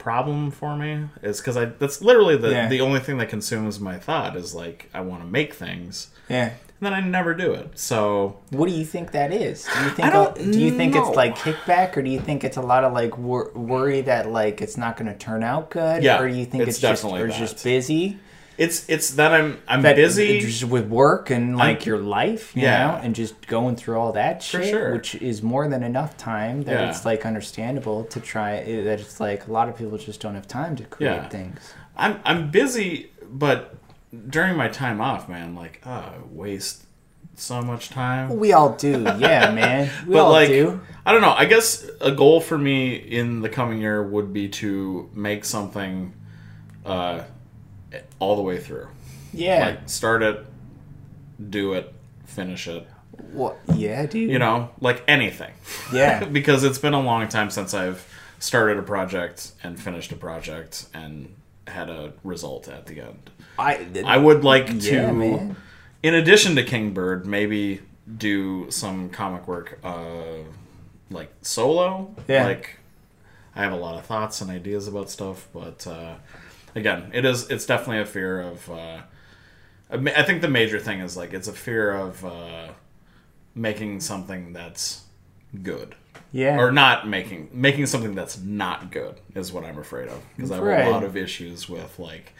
problem 0.00 0.50
for 0.50 0.74
me. 0.76 1.04
Is 1.22 1.38
because 1.40 1.56
I 1.56 1.66
that's 1.66 2.02
literally 2.02 2.36
the 2.36 2.50
Yeah. 2.50 2.68
the 2.68 2.80
only 2.80 2.98
thing 2.98 3.18
that 3.18 3.28
consumes 3.28 3.78
my 3.78 3.96
thought 3.98 4.34
is 4.36 4.54
like 4.54 4.88
I 4.92 5.00
want 5.02 5.22
to 5.22 5.28
make 5.28 5.54
things, 5.54 6.08
Yeah. 6.28 6.46
and 6.46 6.52
then 6.80 6.92
I 6.92 7.00
never 7.00 7.34
do 7.34 7.52
it. 7.52 7.78
So 7.78 8.36
What 8.50 8.68
do 8.68 8.74
you 8.74 8.84
think 8.84 9.12
that 9.12 9.32
is? 9.32 9.64
Do 9.72 9.84
you 9.84 9.90
think 9.90 10.08
I 10.08 10.10
don't 10.10 10.34
do 10.52 10.58
you 10.58 10.72
think 10.72 10.94
know. 10.94 11.06
it's 11.06 11.16
like 11.16 11.36
kickback, 11.36 11.96
or 11.96 12.02
do 12.02 12.10
you 12.10 12.18
think 12.20 12.42
it's 12.42 12.56
a 12.56 12.62
lot 12.62 12.82
of 12.82 12.92
like 12.92 13.16
wor- 13.18 13.52
worry 13.54 14.00
that 14.00 14.28
like 14.30 14.60
it's 14.60 14.76
not 14.76 14.96
going 14.96 15.06
to 15.12 15.16
turn 15.16 15.44
out 15.44 15.70
good? 15.70 16.02
Yeah, 16.02 16.18
Or 16.20 16.28
do 16.28 16.34
you 16.34 16.46
think 16.46 16.62
it's 16.62 16.70
it's, 16.70 16.80
just 16.80 17.02
definitely 17.02 17.22
or 17.22 17.26
it's 17.28 17.38
just 17.38 17.62
busy? 17.62 18.18
It's 18.64 18.86
it's 18.90 19.08
that 19.14 19.32
I'm 19.32 19.58
I'm 19.66 19.82
That 19.82 19.96
busy. 19.96 20.40
just 20.40 20.64
with 20.64 20.86
work 20.86 21.30
and 21.30 21.56
like 21.56 21.86
your 21.86 21.98
life, 21.98 22.54
you 22.54 22.62
Yeah. 22.62 22.86
know, 22.88 22.94
and 23.02 23.14
just 23.14 23.34
going 23.46 23.74
through 23.74 23.98
all 23.98 24.12
that 24.12 24.42
shit, 24.42 24.66
sure. 24.68 24.92
which 24.92 25.14
is 25.14 25.42
more 25.42 25.66
than 25.66 25.82
enough 25.82 26.16
time. 26.18 26.62
That 26.64 26.72
Yeah. 26.80 26.90
it's 26.90 27.04
like 27.06 27.24
understandable 27.24 28.04
to 28.04 28.20
try. 28.20 28.56
eh, 28.58 28.84
That 28.84 29.00
it's 29.00 29.18
like 29.18 29.48
a 29.48 29.52
lot 29.52 29.68
of 29.70 29.76
people 29.78 29.96
just 29.96 30.20
don't 30.20 30.34
have 30.34 30.46
time 30.46 30.76
to 30.76 30.84
create 30.84 31.10
Yeah. 31.22 31.28
things. 31.28 31.72
I'm 31.96 32.20
I'm 32.24 32.50
busy, 32.50 33.10
but 33.32 33.74
during 34.28 34.56
my 34.56 34.68
time 34.68 35.00
off, 35.00 35.26
man, 35.28 35.54
like 35.54 35.80
oh, 35.86 35.90
I 35.90 36.12
waste 36.30 36.84
so 37.36 37.62
much 37.62 37.88
time. 37.88 38.36
We 38.36 38.52
all 38.52 38.74
do, 38.76 38.90
yeah, 39.18 39.50
man. 39.52 39.88
We 40.06 40.12
but 40.14 40.24
all 40.26 40.32
like 40.32 40.48
do. 40.48 40.80
I 41.06 41.12
don't 41.12 41.22
know. 41.22 41.32
I 41.32 41.46
guess 41.46 41.88
a 42.02 42.12
goal 42.12 42.42
for 42.42 42.58
me 42.58 42.94
in 42.94 43.40
the 43.40 43.48
coming 43.48 43.80
year 43.80 44.02
would 44.02 44.34
be 44.34 44.48
to 44.62 45.08
make 45.14 45.46
something 45.46 46.12
uh, 46.84 47.22
all 48.18 48.36
the 48.36 48.42
way 48.42 48.58
through. 48.58 48.88
Yeah. 49.32 49.66
Like 49.66 49.88
start 49.88 50.22
it, 50.22 50.44
do 51.50 51.74
it, 51.74 51.92
finish 52.26 52.66
it. 52.68 52.86
What? 53.32 53.58
Yeah, 53.74 54.06
dude. 54.06 54.30
You 54.30 54.38
know, 54.38 54.70
like 54.80 55.02
anything. 55.06 55.52
Yeah. 55.92 56.24
because 56.32 56.64
it's 56.64 56.78
been 56.78 56.94
a 56.94 57.00
long 57.00 57.28
time 57.28 57.50
since 57.50 57.74
I've 57.74 58.06
started 58.38 58.78
a 58.78 58.82
project 58.82 59.52
and 59.62 59.78
finished 59.80 60.10
a 60.12 60.16
project 60.16 60.86
and 60.94 61.34
had 61.66 61.90
a 61.90 62.12
result 62.24 62.68
at 62.68 62.86
the 62.86 63.00
end. 63.00 63.30
I. 63.58 63.86
I 64.04 64.16
would 64.16 64.42
like 64.42 64.66
to, 64.66 64.74
Yeah, 64.74 65.12
man. 65.12 65.56
in 66.02 66.14
addition 66.14 66.56
to 66.56 66.62
Kingbird, 66.64 67.26
maybe 67.26 67.82
do 68.16 68.70
some 68.70 69.10
comic 69.10 69.46
work, 69.46 69.78
uh, 69.84 70.38
like 71.10 71.30
solo. 71.42 72.14
Yeah. 72.26 72.46
Like, 72.46 72.78
I 73.54 73.62
have 73.62 73.72
a 73.72 73.76
lot 73.76 73.98
of 73.98 74.06
thoughts 74.06 74.40
and 74.40 74.50
ideas 74.50 74.88
about 74.88 75.10
stuff, 75.10 75.46
but 75.52 75.86
uh, 75.86 76.14
again, 76.74 77.10
it 77.12 77.24
is 77.24 77.50
it's 77.50 77.66
definitely 77.66 78.00
a 78.02 78.06
fear 78.06 78.40
of. 78.40 78.70
Uh, 78.70 78.98
I 79.92 80.22
think 80.22 80.40
the 80.40 80.48
major 80.48 80.78
thing 80.78 81.00
is 81.00 81.16
like 81.16 81.32
it's 81.34 81.48
a 81.48 81.52
fear 81.52 81.90
of 81.92 82.24
uh, 82.24 82.68
making 83.54 84.00
something 84.00 84.52
that's 84.52 85.02
good 85.64 85.96
Yeah. 86.30 86.58
or 86.58 86.70
not 86.70 87.08
making 87.08 87.48
making 87.52 87.86
something 87.86 88.14
that's 88.14 88.38
not 88.40 88.92
good 88.92 89.16
is 89.34 89.52
what 89.52 89.64
I'm 89.64 89.78
afraid 89.78 90.08
of 90.08 90.22
because 90.36 90.52
I 90.52 90.56
have 90.56 90.64
Right. 90.64 90.86
a 90.86 90.90
lot 90.90 91.02
of 91.02 91.16
issues 91.16 91.68
with 91.68 91.98
like 91.98 92.34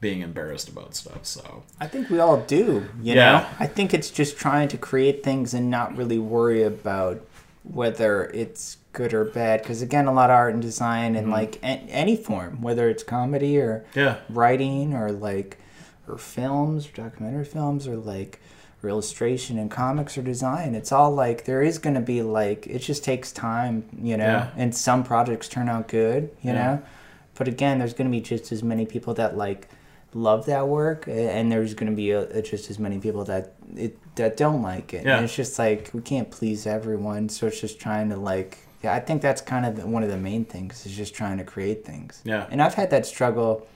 being 0.00 0.20
embarrassed 0.20 0.68
about 0.68 0.96
stuff. 0.96 1.24
So 1.24 1.62
I 1.80 1.86
think 1.86 2.10
we 2.10 2.18
all 2.18 2.38
do. 2.40 2.86
You 3.00 3.14
Yeah. 3.14 3.32
know, 3.38 3.46
I 3.60 3.66
think 3.68 3.94
it's 3.94 4.10
just 4.10 4.36
trying 4.36 4.66
to 4.68 4.76
create 4.76 5.22
things 5.22 5.54
and 5.54 5.70
not 5.70 5.96
really 5.96 6.18
worry 6.18 6.64
about 6.64 7.24
whether 7.72 8.24
it's 8.34 8.78
good 8.92 9.12
or 9.12 9.24
bad. 9.24 9.62
Because 9.62 9.82
again, 9.82 10.06
a 10.06 10.12
lot 10.12 10.30
of 10.30 10.34
art 10.36 10.52
and 10.54 10.62
design 10.62 11.12
Mm-hmm. 11.14 11.22
and 11.24 11.30
like 11.30 11.56
a- 11.62 11.66
any 11.90 12.16
form, 12.16 12.62
whether 12.62 12.88
it's 12.88 13.02
comedy 13.02 13.58
or 13.58 13.84
yeah, 13.94 14.16
writing 14.28 14.94
or 14.94 15.10
like 15.12 15.58
or 16.08 16.18
films 16.18 16.88
or 16.88 16.92
documentary 16.92 17.44
films 17.44 17.86
or 17.88 17.96
like 17.96 18.40
or 18.82 18.88
illustration 18.90 19.58
and 19.58 19.70
comics 19.70 20.16
or 20.16 20.22
design 20.22 20.74
it's 20.76 20.92
all 20.92 21.10
like 21.12 21.46
there 21.46 21.62
is 21.62 21.78
going 21.78 21.94
to 21.94 22.00
be 22.00 22.22
like 22.22 22.66
it 22.68 22.78
just 22.78 23.02
takes 23.02 23.32
time 23.32 23.82
you 24.00 24.16
know 24.16 24.24
Yeah. 24.24 24.50
and 24.56 24.72
some 24.72 25.02
projects 25.02 25.48
turn 25.48 25.68
out 25.68 25.88
good 25.88 26.24
you 26.42 26.52
Yeah. 26.52 26.52
know 26.52 26.82
but 27.34 27.48
again 27.48 27.78
there's 27.80 27.94
going 27.94 28.08
to 28.08 28.14
be 28.16 28.20
just 28.20 28.52
as 28.52 28.62
many 28.62 28.86
people 28.86 29.14
that 29.14 29.36
like 29.36 29.68
love 30.14 30.46
that 30.46 30.68
work 30.68 31.08
and 31.08 31.50
there's 31.50 31.74
going 31.74 31.90
to 31.90 31.96
be 31.96 32.12
a, 32.12 32.40
just 32.42 32.70
as 32.70 32.78
many 32.78 33.00
people 33.00 33.24
that 33.24 33.54
it 33.76 33.98
that 34.16 34.36
don't 34.36 34.62
like 34.62 34.94
it 34.94 35.04
Yeah. 35.04 35.16
and 35.16 35.24
it's 35.24 35.34
just 35.34 35.58
like 35.58 35.90
we 35.92 36.00
can't 36.00 36.30
please 36.30 36.66
everyone 36.66 37.28
so 37.28 37.46
it's 37.48 37.60
just 37.60 37.80
trying 37.80 38.08
to 38.10 38.16
like 38.16 38.58
yeah 38.82 38.94
i 38.94 39.00
think 39.00 39.22
that's 39.22 39.40
kind 39.40 39.66
of 39.66 39.76
the, 39.76 39.86
one 39.86 40.02
of 40.02 40.08
the 40.10 40.16
main 40.16 40.44
things 40.44 40.86
is 40.86 40.96
just 40.96 41.14
trying 41.14 41.38
to 41.38 41.44
create 41.44 41.84
things 41.84 42.20
Yeah. 42.24 42.46
and 42.50 42.62
i've 42.62 42.74
had 42.74 42.90
that 42.90 43.06
struggle 43.06 43.66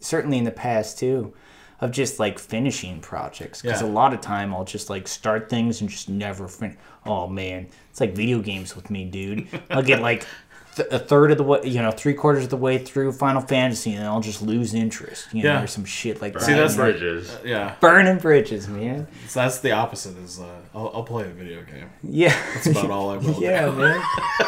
certainly 0.00 0.38
in 0.38 0.44
the 0.44 0.50
past 0.50 0.98
too 0.98 1.34
of 1.80 1.90
just 1.90 2.18
like 2.18 2.38
finishing 2.38 3.00
projects 3.00 3.60
because 3.60 3.82
Yeah. 3.82 3.88
a 3.88 3.90
lot 3.90 4.14
of 4.14 4.20
time 4.20 4.54
i'll 4.54 4.64
just 4.64 4.88
like 4.90 5.06
start 5.08 5.48
things 5.48 5.80
and 5.80 5.90
just 5.90 6.08
never 6.08 6.48
finish 6.48 6.76
oh 7.06 7.26
man 7.28 7.66
it's 7.90 8.00
like 8.00 8.14
video 8.14 8.40
games 8.40 8.74
with 8.74 8.90
me 8.90 9.04
dude 9.04 9.46
i'll 9.70 9.82
get 9.82 10.00
like 10.00 10.26
th- 10.76 10.88
a 10.90 10.98
third 10.98 11.30
of 11.30 11.38
the 11.38 11.44
way 11.44 11.60
you 11.64 11.80
know 11.82 11.90
three 11.90 12.14
quarters 12.14 12.44
of 12.44 12.50
the 12.50 12.56
way 12.56 12.78
through 12.78 13.12
final 13.12 13.40
fantasy 13.40 13.92
and 13.94 14.04
i'll 14.06 14.20
just 14.20 14.42
lose 14.42 14.74
interest 14.74 15.26
you 15.32 15.42
know 15.42 15.52
Yeah. 15.54 15.62
or 15.62 15.66
some 15.66 15.84
shit 15.84 16.20
like 16.22 16.38
See, 16.40 16.52
that 16.52 16.58
that's 16.58 16.76
Like, 16.78 16.92
bridges. 16.98 17.36
yeah. 17.44 17.74
burning 17.80 18.18
bridges 18.18 18.68
man 18.68 19.06
So 19.28 19.40
that's 19.40 19.58
the 19.60 19.72
opposite. 19.72 20.16
Is 20.18 20.40
uh, 20.40 20.46
I'll, 20.74 20.90
I'll 20.94 21.04
play 21.04 21.24
a 21.24 21.28
video 21.28 21.62
game. 21.62 21.90
yeah 22.02 22.34
That's 22.54 22.66
about 22.68 22.90
all 22.90 23.10
I 23.10 23.16
will. 23.18 23.34
do. 23.38 23.40
yeah 23.44 23.70
man 23.70 24.02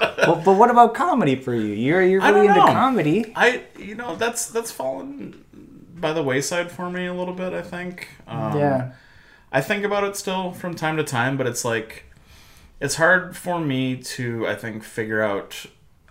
but, 0.00 0.42
but 0.44 0.54
what 0.56 0.70
about 0.70 0.94
comedy 0.94 1.36
for 1.36 1.54
you 1.54 1.72
you're 1.74 2.02
you're 2.02 2.22
I 2.22 2.30
really 2.30 2.46
don't 2.48 2.56
into 2.58 2.66
know. 2.68 2.72
comedy 2.72 3.32
I 3.36 3.62
you 3.78 3.94
know 3.94 4.16
that's 4.16 4.46
that's 4.46 4.70
fallen 4.70 5.44
by 5.96 6.12
the 6.12 6.22
wayside 6.22 6.70
for 6.70 6.88
me 6.90 7.06
a 7.06 7.12
little 7.14 7.34
bit. 7.34 7.52
I 7.52 7.60
think. 7.62 8.08
Um, 8.26 8.58
yeah 8.58 8.92
I 9.52 9.60
think 9.60 9.84
about 9.84 10.04
it 10.04 10.16
still 10.16 10.52
from 10.52 10.74
time 10.74 10.96
to 10.96 11.02
time, 11.04 11.36
but 11.36 11.46
it's 11.46 11.64
like 11.64 12.04
it's 12.80 12.96
hard 12.96 13.36
for 13.36 13.60
me 13.60 13.96
to 13.96 14.46
I 14.46 14.54
think 14.54 14.82
figure 14.84 15.20
out. 15.22 15.66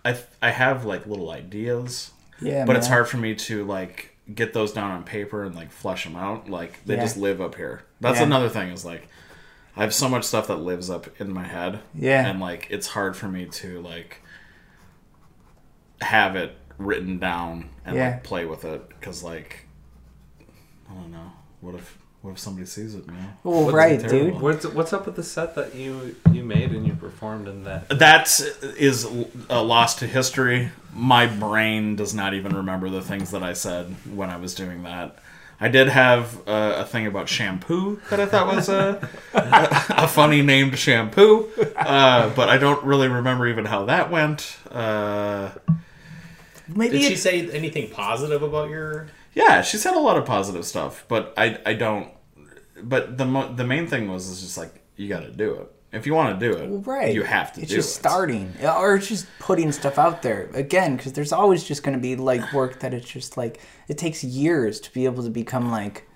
I 0.05 0.17
I 0.41 0.51
have 0.51 0.85
like 0.85 1.05
little 1.07 1.29
ideas, 1.29 2.11
yeah 2.41 2.65
but 2.65 2.75
it's 2.77 2.87
hard 2.87 3.07
for 3.09 3.17
me 3.17 3.35
to 3.35 3.65
like 3.65 4.15
get 4.33 4.53
those 4.53 4.71
down 4.71 4.91
on 4.91 5.03
paper 5.03 5.43
and 5.43 5.55
like 5.55 5.71
flesh 5.71 6.03
them 6.05 6.15
out. 6.15 6.49
Like 6.49 6.83
they 6.85 6.95
Yeah. 6.95 7.01
just 7.01 7.17
live 7.17 7.41
up 7.41 7.55
here. 7.55 7.83
That's 7.99 8.19
Yeah. 8.19 8.25
another 8.25 8.47
thing 8.49 8.69
is 8.71 8.85
like 8.85 9.07
I 9.75 9.81
have 9.81 9.93
so 9.93 10.07
much 10.09 10.23
stuff 10.25 10.47
that 10.47 10.57
lives 10.57 10.89
up 10.89 11.07
in 11.19 11.33
my 11.33 11.43
head. 11.45 11.79
Yeah. 11.93 12.25
and 12.27 12.39
like 12.39 12.67
it's 12.69 12.87
hard 12.87 13.17
for 13.17 13.27
me 13.27 13.45
to 13.47 13.81
like 13.81 14.21
have 16.01 16.35
it 16.35 16.55
written 16.77 17.19
down 17.19 17.69
and 17.85 17.95
Yeah. 17.97 18.09
like 18.11 18.23
play 18.23 18.45
with 18.45 18.63
it 18.63 18.87
because 18.89 19.21
like 19.23 19.65
I 20.89 20.93
don't 20.93 21.11
know 21.11 21.31
what 21.61 21.75
if 21.75 21.97
what 22.21 22.31
if 22.31 22.39
somebody 22.39 22.65
sees 22.65 22.95
it, 22.95 23.07
man. 23.07 23.37
well 23.43 23.63
What's 23.63 23.73
right 23.73 23.99
dude 24.01 24.39
What's 24.41 24.65
what's 24.65 24.93
up 24.93 25.05
with 25.05 25.15
the 25.15 25.23
set 25.23 25.55
that 25.55 25.75
you 25.75 26.15
you 26.31 26.43
made 26.43 26.71
and 26.71 26.85
you 26.85 26.93
performed 26.93 27.47
in 27.47 27.63
that? 27.63 27.89
That 27.89 28.39
is 28.77 29.07
a 29.49 29.61
loss 29.63 29.95
to 29.95 30.07
history. 30.07 30.71
My 30.93 31.27
brain 31.27 31.95
does 31.95 32.13
not 32.13 32.33
even 32.33 32.55
remember 32.55 32.89
the 32.89 33.01
things 33.01 33.31
that 33.31 33.43
I 33.43 33.53
said 33.53 33.95
when 34.13 34.29
I 34.29 34.37
was 34.37 34.53
doing 34.53 34.83
that. 34.83 35.17
I 35.61 35.67
did 35.67 35.89
have 35.89 36.47
uh, 36.47 36.75
a 36.77 36.85
thing 36.85 37.05
about 37.05 37.27
shampoo 37.27 37.99
that 38.09 38.19
I 38.21 38.25
thought 38.25 38.55
was 38.55 38.69
a, 38.69 39.09
a, 39.33 40.03
a 40.03 40.07
funny 40.07 40.41
named 40.41 40.79
shampoo, 40.79 41.49
uh, 41.75 42.29
but 42.33 42.47
I 42.47 42.57
don't 42.57 42.81
really 42.85 43.09
remember 43.09 43.45
even 43.45 43.65
how 43.65 43.85
that 43.85 44.09
went. 44.09 44.57
Uh, 44.71 45.49
Maybe 46.75 46.99
Did 46.99 47.09
she 47.09 47.15
say 47.15 47.49
anything 47.49 47.89
positive 47.89 48.43
about 48.43 48.69
your? 48.69 49.07
Yeah, 49.33 49.61
she 49.61 49.77
said 49.77 49.95
a 49.95 49.99
lot 49.99 50.17
of 50.17 50.25
positive 50.25 50.65
stuff, 50.65 51.05
but 51.07 51.33
I 51.37 51.59
I 51.65 51.73
don't. 51.73 52.09
But 52.81 53.17
the 53.17 53.25
mo- 53.25 53.53
the 53.53 53.65
main 53.65 53.87
thing 53.87 54.09
was 54.09 54.27
is 54.29 54.41
just 54.41 54.57
like 54.57 54.81
you 54.95 55.07
got 55.09 55.21
to 55.21 55.31
do 55.31 55.53
it. 55.55 55.71
If 55.91 56.05
you 56.05 56.13
want 56.13 56.39
to 56.39 56.51
do 56.51 56.55
it, 56.55 56.67
right 56.87 57.13
You 57.15 57.23
have 57.23 57.51
to 57.53 57.61
it's 57.61 57.69
do 57.71 57.77
just 57.77 57.95
it. 57.97 57.99
starting 57.99 58.53
or 58.63 58.95
it's 58.95 59.07
just 59.07 59.25
putting 59.39 59.71
stuff 59.71 59.97
out 59.97 60.21
there 60.21 60.47
again 60.53 60.95
because 60.95 61.13
there's 61.13 61.33
always 61.33 61.63
just 61.63 61.81
going 61.81 61.97
to 61.97 62.01
be 62.01 62.15
like 62.15 62.53
work 62.53 62.79
that 62.81 62.93
it's 62.93 63.09
just 63.09 63.37
like 63.37 63.59
it 63.87 63.97
takes 63.97 64.23
years 64.23 64.79
to 64.81 64.93
be 64.93 65.05
able 65.05 65.23
to 65.23 65.31
become 65.31 65.71
like 65.71 66.07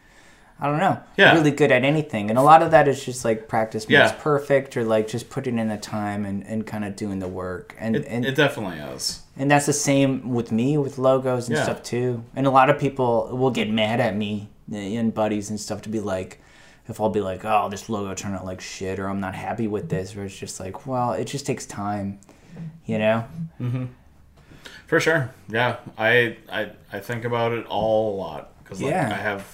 i 0.59 0.67
don't 0.67 0.77
know 0.79 0.99
Yeah. 1.17 1.33
really 1.33 1.51
good 1.51 1.71
at 1.71 1.83
anything 1.83 2.29
and 2.29 2.37
a 2.39 2.41
lot 2.41 2.61
of 2.63 2.71
that 2.71 2.87
is 2.87 3.03
just 3.03 3.25
like 3.25 3.47
practice 3.47 3.83
makes 3.89 4.11
Yeah. 4.11 4.11
perfect 4.13 4.77
or 4.77 4.83
like 4.83 5.07
just 5.07 5.29
putting 5.29 5.57
in 5.59 5.67
the 5.67 5.77
time 5.77 6.25
and, 6.25 6.45
and 6.45 6.65
kind 6.65 6.85
of 6.85 6.95
doing 6.95 7.19
the 7.19 7.27
work 7.27 7.75
and 7.79 7.95
It, 7.95 8.05
and 8.07 8.25
it 8.25 8.35
definitely 8.35 8.77
is. 8.77 9.21
and 9.37 9.49
that's 9.51 9.65
the 9.65 9.73
same 9.73 10.29
with 10.33 10.51
me 10.51 10.77
with 10.77 10.97
logos 10.97 11.47
and 11.49 11.57
Yeah. 11.57 11.63
stuff 11.63 11.83
too. 11.83 12.23
And 12.35 12.45
a 12.47 12.51
lot 12.51 12.69
of 12.69 12.79
people 12.79 13.29
will 13.35 13.51
get 13.51 13.69
mad 13.69 13.99
at 13.99 14.15
me 14.15 14.49
and 14.71 15.13
buddies 15.13 15.49
and 15.49 15.59
stuff 15.59 15.81
to 15.83 15.89
be 15.89 15.99
like, 15.99 16.39
if 16.87 16.99
I'll 17.01 17.09
be 17.09 17.21
like, 17.21 17.43
oh, 17.45 17.69
this 17.69 17.89
logo 17.89 18.13
turned 18.13 18.35
out 18.35 18.45
like 18.45 18.61
shit, 18.61 18.99
or 18.99 19.07
I'm 19.09 19.19
not 19.19 19.35
happy 19.35 19.67
with 19.67 19.89
this, 19.89 20.15
or 20.15 20.23
it's 20.25 20.37
just 20.37 20.59
like, 20.59 20.85
well, 20.85 21.13
it 21.13 21.25
just 21.25 21.45
takes 21.45 21.65
time, 21.65 22.19
you 22.85 22.97
know? 22.99 23.25
Mm-hmm. 23.59 23.85
For 24.87 24.99
sure. 24.99 25.31
Yeah. 25.49 25.77
I 25.97 26.37
I, 26.51 26.71
I 26.91 26.99
think 26.99 27.25
about 27.25 27.51
it 27.53 27.65
all 27.67 28.13
a 28.13 28.17
lot 28.17 28.51
because 28.63 28.81
like, 28.81 28.91
Yeah. 28.91 29.09
I 29.11 29.21
have 29.21 29.45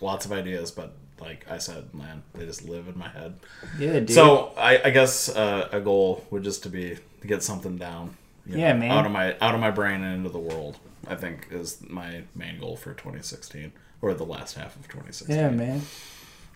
lots 0.00 0.26
of 0.26 0.32
ideas, 0.32 0.70
but 0.70 0.92
like 1.20 1.46
I 1.50 1.58
said, 1.58 1.92
man, 1.94 2.22
they 2.34 2.46
just 2.46 2.68
live 2.68 2.86
in 2.88 2.96
my 2.98 3.08
head. 3.08 3.34
Yeah, 3.78 3.94
dude. 4.00 4.12
So 4.12 4.52
I, 4.56 4.80
I 4.84 4.90
guess 4.90 5.28
uh, 5.28 5.68
a 5.72 5.80
goal 5.80 6.24
would 6.30 6.44
just 6.44 6.62
to 6.64 6.68
be 6.68 6.96
to 7.20 7.26
get 7.26 7.42
something 7.42 7.76
down. 7.76 8.16
Yeah, 8.46 8.72
man. 8.72 8.90
Out 8.92 9.04
of 9.06 9.12
my 9.12 9.36
out 9.40 9.54
of 9.54 9.60
my 9.60 9.70
brain 9.70 10.02
and 10.02 10.16
into 10.18 10.30
the 10.30 10.38
world. 10.38 10.78
I 11.06 11.14
think 11.14 11.48
is 11.50 11.78
my 11.88 12.22
main 12.34 12.58
goal 12.60 12.76
for 12.76 12.92
2016 12.92 13.72
or 14.02 14.12
the 14.14 14.24
last 14.26 14.56
half 14.56 14.76
of 14.76 14.82
2016. 14.88 15.34
Yeah, 15.34 15.48
man. 15.50 15.82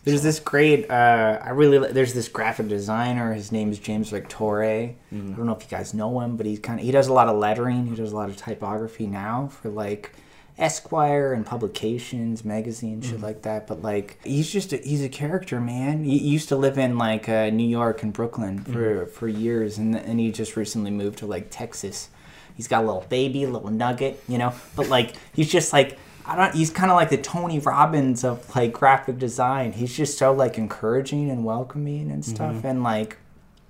There's 0.05 0.23
this 0.23 0.41
great. 0.41 0.91
Uh, 0.91 1.39
I 1.43 1.51
really. 1.51 1.79
li- 1.79 1.93
There's 1.93 2.13
this 2.13 2.29
graphic 2.29 2.69
designer. 2.69 3.33
His 3.35 3.53
name 3.53 3.71
is 3.71 3.79
James 3.79 4.11
Victore. 4.11 4.65
I 4.65 4.95
don't 5.11 5.47
know 5.47 5.55
if 5.55 5.63
you 5.63 5.69
guys 5.69 5.95
know 5.95 6.21
him, 6.21 6.37
but 6.37 6.45
he's 6.45 6.59
kind 6.59 6.81
of. 6.81 6.85
He 6.85 6.91
does 6.93 7.07
a 7.09 7.13
lot 7.13 7.29
of 7.29 7.37
lettering. 7.37 7.87
He 7.87 7.95
does 7.97 8.11
a 8.13 8.17
lot 8.17 8.29
of 8.29 8.37
typography 8.37 9.07
now 9.07 9.49
for 9.49 9.69
like 9.69 10.13
Esquire 10.59 11.33
and 11.33 11.47
publications, 11.47 12.45
magazines, 12.45 13.09
shit 13.09 13.21
like 13.21 13.43
that. 13.43 13.67
But 13.67 13.83
like, 13.83 14.19
he's 14.23 14.51
just. 14.51 14.73
A, 14.73 14.77
he's 14.77 15.03
a 15.03 15.09
character, 15.09 15.61
man. 15.61 16.05
He 16.05 16.19
used 16.19 16.49
to 16.51 16.57
live 16.57 16.79
in 16.79 16.99
like 16.99 17.29
uh, 17.29 17.51
New 17.51 17.69
York 17.69 18.03
and 18.03 18.13
Brooklyn 18.13 18.59
for 18.65 19.07
for 19.07 19.29
years, 19.29 19.79
and 19.79 19.97
and 19.97 20.21
he 20.21 20.31
just 20.31 20.57
recently 20.57 20.91
moved 20.91 21.19
to 21.19 21.27
like 21.27 21.49
Texas. 21.51 22.11
He's 22.55 22.69
got 22.69 22.85
a 22.85 22.87
little 22.87 23.07
baby, 23.09 23.45
a 23.45 23.49
little 23.49 23.71
nugget, 23.71 24.23
you 24.29 24.37
know. 24.37 24.53
But 24.77 24.89
like, 24.89 25.15
he's 25.35 25.51
just 25.51 25.73
like 25.73 25.99
I 26.25 26.37
don't. 26.37 26.55
He's 26.55 26.71
kind 26.71 26.91
of 26.91 26.97
like 26.97 27.11
the 27.11 27.17
Tony 27.17 27.59
Robbins 27.59 28.25
of 28.25 28.55
like 28.55 28.73
graphic 28.73 29.19
design. 29.19 29.73
He's 29.73 29.97
just 29.97 30.19
so 30.19 30.33
like 30.33 30.59
encouraging 30.59 31.31
and 31.31 31.45
welcoming 31.45 32.11
and 32.11 32.25
stuff. 32.25 32.65
And 32.65 32.83
like, 32.83 33.17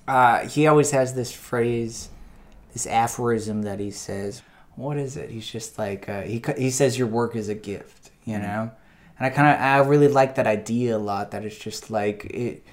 uh, 0.07 0.47
he 0.49 0.67
always 0.67 0.91
has 0.91 1.15
this 1.15 1.33
phrase, 1.33 2.11
this 2.73 2.87
aphorism 2.87 3.63
that 3.63 3.81
he 3.81 3.91
says. 3.91 4.43
What 4.77 4.97
is 4.97 5.17
it? 5.17 5.31
He's 5.31 5.49
just 5.49 5.79
like 5.79 6.09
uh, 6.09 6.23
he 6.23 6.43
he 6.57 6.71
says 6.71 6.99
your 6.99 7.09
work 7.09 7.37
is 7.37 7.49
a 7.49 7.55
gift, 7.55 8.11
you 8.25 8.39
know. 8.39 8.71
And 9.19 9.27
I 9.27 9.31
kind 9.31 9.49
of 9.49 9.61
I 9.61 9.79
really 9.89 10.09
like 10.09 10.37
that 10.37 10.47
idea 10.47 10.97
a 10.97 10.99
lot. 10.99 11.31
That 11.31 11.45
it's 11.45 11.59
just 11.59 11.91
like 11.91 12.25
it 12.27 12.65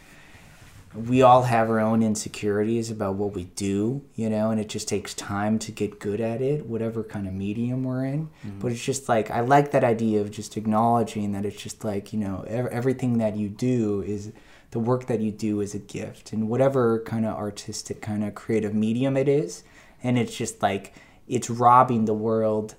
we 0.96 1.22
all 1.22 1.44
have 1.44 1.70
our 1.70 1.80
own 1.80 2.02
insecurities 2.02 2.90
about 2.90 3.14
what 3.14 3.34
we 3.34 3.44
do, 3.44 4.02
you 4.16 4.28
know, 4.30 4.50
and 4.50 4.60
it 4.60 4.68
just 4.68 4.88
takes 4.88 5.14
time 5.14 5.60
to 5.60 5.72
get 5.72 6.00
good 6.00 6.20
at 6.20 6.42
it, 6.42 6.66
whatever 6.66 7.04
kind 7.04 7.28
of 7.28 7.34
medium 7.34 7.84
we're 7.84 8.06
in. 8.06 8.30
But 8.60 8.72
it's 8.72 8.84
just 8.84 9.08
like, 9.08 9.30
I 9.30 9.42
like 9.42 9.72
that 9.72 9.84
idea 9.84 10.22
of 10.22 10.32
just 10.32 10.58
acknowledging 10.58 11.32
that 11.34 11.46
it's 11.46 11.62
just 11.62 11.84
like, 11.84 12.12
you 12.12 12.20
know, 12.20 12.44
ev- 12.48 12.68
everything 12.68 13.20
that 13.20 13.36
you 13.36 13.50
do 13.50 14.02
is 14.02 14.32
the 14.72 14.80
work 14.80 15.06
that 15.06 15.20
you 15.20 15.32
do 15.32 15.62
is 15.62 15.76
a 15.76 15.80
gift, 15.80 16.34
and 16.34 16.50
whatever 16.50 17.00
kind 17.02 17.26
of 17.26 17.36
artistic, 17.36 18.02
kind 18.02 18.24
of 18.24 18.34
creative 18.34 18.74
medium 18.74 19.16
it 19.16 19.28
is. 19.28 19.64
And 20.02 20.18
it's 20.18 20.36
just 20.36 20.62
like, 20.64 20.94
it's 21.30 21.50
robbing 21.50 22.06
the 22.06 22.14
world 22.14 22.76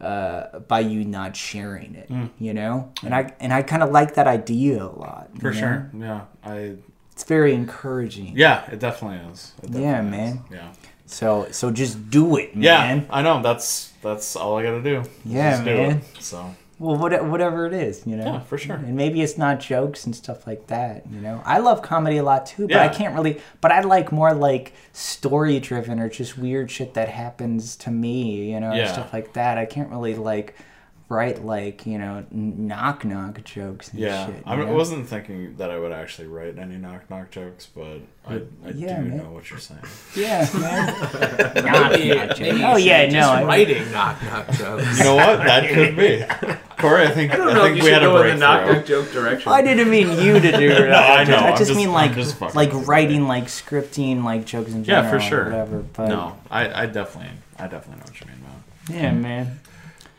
uh, 0.00 0.58
by 0.68 0.80
you 0.80 1.04
not 1.04 1.36
sharing 1.36 1.94
it, 1.94 2.10
you 2.38 2.52
know? 2.52 2.92
And 3.02 3.14
I, 3.14 3.32
and 3.40 3.52
I 3.52 3.62
kind 3.62 3.82
of 3.82 3.90
like 3.90 4.14
that 4.16 4.26
idea 4.26 4.84
a 4.84 4.86
lot. 4.90 5.30
For 5.40 5.50
know? 5.52 5.58
sure. 5.60 5.90
Yeah. 5.98 6.20
I 6.44 6.76
It's 7.12 7.24
very 7.24 7.54
encouraging. 7.54 8.32
yeah, 8.36 8.68
it 8.70 8.80
definitely 8.80 9.18
is. 9.32 9.52
It 9.62 9.66
definitely 9.66 9.82
Yeah, 9.84 10.02
is. 10.04 10.10
man. 10.10 10.40
Yeah. 10.50 10.72
So 11.06 11.46
so 11.52 11.70
just 11.70 12.10
do 12.10 12.36
it, 12.36 12.56
man. 12.56 12.98
Yeah. 13.00 13.16
I 13.18 13.22
know. 13.22 13.40
That's 13.42 13.92
that's 14.02 14.36
all 14.36 14.58
I 14.58 14.62
gotta 14.62 14.82
do. 14.82 15.02
Yeah, 15.24 15.50
Just 15.52 15.64
do 15.64 15.74
man. 15.76 15.90
it. 15.98 16.04
So 16.22 16.54
Well, 16.84 16.96
what, 16.96 17.24
whatever 17.26 17.66
it 17.66 17.72
is, 17.72 18.06
you 18.06 18.16
know. 18.16 18.24
Yeah, 18.24 18.40
for 18.40 18.58
sure. 18.58 18.76
And 18.76 18.94
maybe 18.94 19.22
it's 19.22 19.38
not 19.38 19.58
jokes 19.60 20.04
and 20.04 20.14
stuff 20.14 20.46
like 20.46 20.66
that, 20.66 21.06
you 21.10 21.20
know. 21.20 21.40
I 21.44 21.58
love 21.58 21.80
comedy 21.82 22.18
a 22.18 22.22
lot 22.22 22.46
too, 22.46 22.68
but 22.68 22.76
I 22.76 22.88
can't 22.88 23.14
really. 23.14 23.40
But 23.60 23.72
I 23.72 23.80
like 23.80 24.12
more 24.12 24.34
like 24.34 24.72
story 24.92 25.58
driven 25.60 25.98
or 25.98 26.08
just 26.08 26.36
weird 26.36 26.70
shit 26.70 26.94
that 26.94 27.08
happens 27.08 27.76
to 27.76 27.90
me, 27.90 28.50
you 28.52 28.60
know, 28.60 28.72
Yeah. 28.74 28.92
stuff 28.92 29.12
like 29.12 29.32
that. 29.32 29.56
I 29.56 29.64
can't 29.66 29.88
really 29.90 30.14
like 30.14 30.54
write 31.10 31.44
like 31.44 31.84
you 31.84 31.98
know 31.98 32.24
knock 32.30 33.04
knock 33.04 33.44
jokes 33.44 33.90
and 33.90 34.00
yeah, 34.00 34.24
shit. 34.26 34.42
I 34.46 34.56
mean. 34.56 34.66
I 34.68 34.72
wasn't 34.72 35.06
thinking 35.06 35.54
that 35.58 35.70
I 35.70 35.78
would 35.78 35.92
actually 35.92 36.28
write 36.28 36.58
any 36.58 36.76
knock 36.76 37.10
knock 37.10 37.30
jokes, 37.30 37.66
but 37.66 38.00
I, 38.26 38.36
I 38.64 38.70
Yeah, 38.74 39.00
do 39.02 39.08
man. 39.08 39.16
know 39.18 39.30
what 39.30 39.50
you're 39.50 39.58
saying. 39.58 39.80
Yeah, 40.16 40.48
man. 40.58 40.86
knock, 41.62 41.64
knock 42.00 42.36
jokes. 42.36 42.60
oh 42.64 42.76
yeah, 42.78 43.04
just 43.04 43.14
no. 43.16 43.30
I- 43.32 43.44
writing 43.44 43.92
knock 43.92 44.22
knock 44.24 44.50
jokes. 44.52 44.98
You 44.98 45.04
know 45.04 45.16
what? 45.16 45.36
That 45.44 45.68
could 45.70 45.96
be. 45.96 46.24
Corey, 46.78 47.06
I 47.06 47.10
think 47.10 47.30
I, 47.32 47.34
I 47.34 47.36
don't 47.38 47.54
know 47.54 47.60
if 47.60 47.62
think 47.64 47.76
you 47.78 47.82
we 47.84 47.88
should 47.90 47.92
had 47.94 48.02
a 48.02 48.06
go 48.06 48.22
in 48.22 48.26
the 48.28 48.36
knock 48.36 48.64
breakthrough. 48.64 48.76
knock 48.76 48.86
joke 48.86 49.12
direction. 49.12 49.52
I 49.52 49.62
didn't 49.62 49.90
mean 49.90 50.10
you 50.18 50.34
to 50.40 50.52
do 50.52 50.70
it. 50.70 50.88
No, 50.90 50.96
I 50.96 51.24
know. 51.24 51.36
I 51.36 51.50
I'm 51.50 51.56
just, 51.56 51.68
just- 51.70 51.76
mean 51.76 51.88
I'm 51.88 51.94
like 51.94 52.14
just 52.14 52.36
fucking 52.36 52.54
like 52.56 52.72
with 52.72 52.86
writing, 52.88 53.26
like 53.26 53.44
scripting, 53.44 54.24
like 54.24 54.44
jokes 54.44 54.72
in 54.72 54.84
general. 54.84 55.04
Yeah, 55.04 55.10
general. 55.10 55.20
for 55.20 55.26
or 55.26 55.28
sure. 55.28 55.44
Whatever. 55.44 55.78
But 55.92 56.08
No, 56.08 56.38
I, 56.50 56.82
I 56.82 56.86
definitely, 56.86 57.32
I 57.58 57.68
definitely 57.68 57.98
know 57.98 58.04
what 58.10 58.20
you 58.20 58.26
mean, 58.26 58.42
man. 58.42 59.02
yeah, 59.02 59.12
man. 59.12 59.60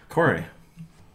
Corey, 0.10 0.46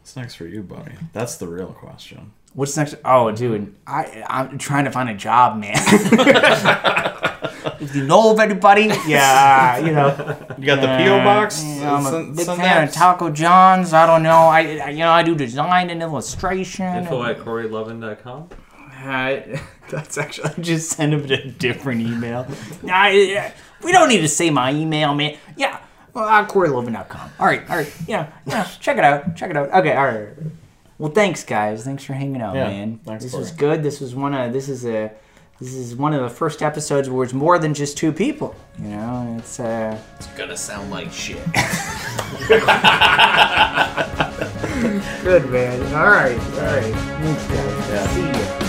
what's 0.00 0.14
next 0.16 0.34
for 0.34 0.46
you, 0.46 0.62
buddy? 0.62 0.92
That's 1.12 1.36
the 1.36 1.46
real 1.48 1.68
question. 1.72 2.32
What's 2.52 2.76
next? 2.76 2.96
Oh, 3.04 3.30
dude, 3.30 3.74
I 3.86 4.24
I'm 4.28 4.58
trying 4.58 4.84
to 4.84 4.90
find 4.90 5.08
a 5.08 5.14
job, 5.14 5.56
man. 5.58 5.76
if 7.80 7.94
you 7.96 8.04
know 8.06 8.30
of 8.32 8.38
anybody, 8.40 8.82
yeah, 9.06 9.78
you 9.78 9.92
know. 9.92 10.08
You 10.58 10.66
got 10.66 10.80
the 10.80 10.88
uh, 10.90 10.98
PO 10.98 11.24
box. 11.24 11.62
yeah, 11.64 11.94
I'm 11.94 12.06
a 12.06 12.10
Send- 12.10 12.36
big 12.36 12.46
send 12.46 12.60
fan 12.60 12.76
that- 12.84 12.88
of 12.88 12.94
Taco 12.94 13.30
John's. 13.30 13.92
I 13.92 14.06
don't 14.06 14.22
know. 14.22 14.36
I, 14.36 14.60
I 14.78 14.90
you 14.90 14.98
know 14.98 15.10
I 15.10 15.22
do 15.22 15.34
design 15.34 15.90
and 15.90 16.02
illustration. 16.02 16.86
Info 16.96 17.22
and- 17.22 17.38
at 17.38 17.44
CoreyLoven.com. 17.44 18.48
Uh, 19.02 19.40
that's 19.90 20.18
actually 20.18 20.50
I 20.50 20.60
just 20.60 20.90
send 20.90 21.14
him 21.14 21.24
a 21.30 21.50
different 21.52 22.02
email. 22.02 22.46
Nah, 22.82 23.08
we 23.10 23.92
don't 23.92 24.08
need 24.08 24.20
to 24.20 24.28
say 24.28 24.50
my 24.50 24.72
email, 24.72 25.14
man. 25.14 25.38
Yeah, 25.56 25.80
well, 26.12 26.24
uh, 26.28 26.46
CoreyLoven.com. 26.46 27.30
All 27.38 27.46
right, 27.46 27.68
all 27.70 27.76
right. 27.76 27.92
Yeah, 28.06 28.30
yeah. 28.46 28.64
Check 28.80 28.98
it 28.98 29.04
out. 29.04 29.36
Check 29.36 29.50
it 29.50 29.56
out. 29.56 29.70
Okay, 29.72 29.94
all 29.94 30.04
right. 30.04 30.28
Well, 30.98 31.10
thanks, 31.12 31.42
guys. 31.44 31.82
Thanks 31.82 32.04
for 32.04 32.12
hanging 32.12 32.42
out, 32.42 32.54
Yeah, 32.54 32.66
man. 32.68 33.00
thanks, 33.04 33.22
this 33.24 33.32
Corey. 33.32 33.40
was 33.42 33.52
good. 33.52 33.82
This 33.82 34.00
was 34.00 34.14
one 34.14 34.34
of. 34.34 34.52
This 34.52 34.68
is 34.68 34.84
a. 34.84 35.10
This 35.60 35.74
is 35.74 35.94
one 35.94 36.14
of 36.14 36.22
the 36.22 36.30
first 36.30 36.62
episodes 36.62 37.10
where 37.10 37.22
it's 37.22 37.34
more 37.34 37.58
than 37.58 37.74
just 37.74 37.98
two 37.98 38.12
people. 38.12 38.54
You 38.78 38.88
know, 38.88 39.36
it's 39.38 39.60
uh. 39.60 39.98
It's 40.16 40.26
gonna 40.28 40.56
sound 40.56 40.90
like 40.90 41.12
shit. 41.12 41.36
Good 45.22 45.50
man. 45.50 45.82
All 45.94 46.08
right, 46.10 46.38
all 46.38 46.64
right. 46.64 46.94
Thanks, 46.94 47.46
guys. 47.46 47.88
Yeah. 47.90 48.06
See 48.08 48.54
ya. 48.54 48.59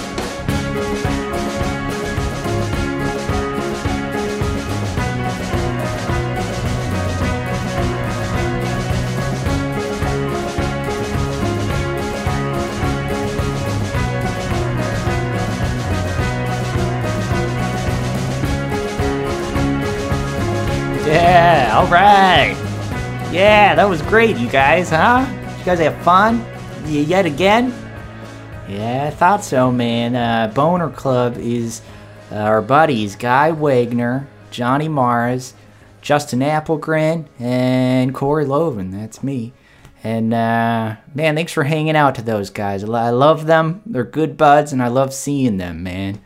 All 21.82 21.88
right. 21.88 22.56
Yeah, 23.32 23.74
that 23.74 23.90
was 23.90 24.04
great, 24.04 24.38
you 24.38 24.48
guys, 24.48 24.92
huh? 24.92 25.26
You 25.58 25.66
guys 25.66 25.80
have 25.80 26.00
fun? 26.04 26.46
Yet 26.86 27.26
again? 27.26 27.74
Yeah, 28.70 29.06
I 29.08 29.10
thought 29.10 29.44
so, 29.44 29.72
man. 29.72 30.16
Uh, 30.16 30.54
Boner 30.54 30.92
Club 30.92 31.38
is 31.38 31.82
uh, 32.32 32.36
our 32.36 32.62
buddies 32.62 33.16
Guy 33.16 33.50
Wagner, 33.50 34.28
Johnny 34.52 34.90
Mars, 34.90 35.56
Justin 36.04 36.42
Applegren, 36.42 37.26
and 37.40 38.14
Corey 38.14 38.46
Loven. 38.46 38.92
That's 38.92 39.24
me. 39.24 39.52
And 40.04 40.36
uh, 40.36 40.98
man, 41.16 41.36
thanks 41.36 41.52
for 41.52 41.64
hanging 41.64 41.96
out 41.96 42.14
to 42.14 42.22
those 42.22 42.52
guys. 42.52 42.84
I 42.84 43.10
love 43.10 43.48
them. 43.48 43.82
They're 43.88 44.04
good 44.04 44.38
buds, 44.38 44.72
and 44.72 44.84
I 44.84 44.88
love 44.90 45.16
seeing 45.16 45.58
them, 45.58 45.82
man. 45.82 46.22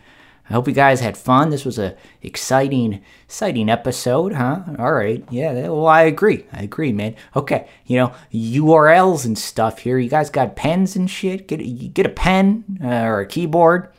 I 0.49 0.53
hope 0.53 0.67
you 0.67 0.73
guys 0.73 0.99
had 0.99 1.15
fun. 1.17 1.49
This 1.49 1.65
was 1.65 1.79
a 1.79 1.97
exciting, 2.21 3.01
exciting 3.25 3.67
episode, 3.67 4.33
huh? 4.33 4.61
All 4.77 4.93
right, 4.93 5.25
yeah. 5.31 5.69
Well, 5.69 5.87
I 5.87 6.03
agree. 6.03 6.45
I 6.53 6.61
agree, 6.61 6.93
man. 6.93 7.15
Okay, 7.35 7.67
you 7.85 7.97
know 7.97 8.13
URLs 8.31 9.25
and 9.25 9.35
stuff 9.37 9.79
here. 9.79 9.97
You 9.97 10.09
guys 10.09 10.29
got 10.29 10.55
pens 10.55 10.95
and 10.95 11.09
shit. 11.09 11.47
Get 11.47 11.93
get 11.93 12.05
a 12.05 12.09
pen 12.09 12.79
uh, 12.83 13.05
or 13.05 13.21
a 13.21 13.25
keyboard. 13.25 13.89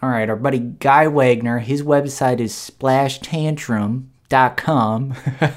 All 0.00 0.10
right, 0.10 0.30
our 0.30 0.36
buddy 0.36 0.60
Guy 0.60 1.08
Wagner. 1.08 1.58
His 1.58 1.82
website 1.82 2.38
is 2.38 2.52
splashtantrum.com. 2.52 5.14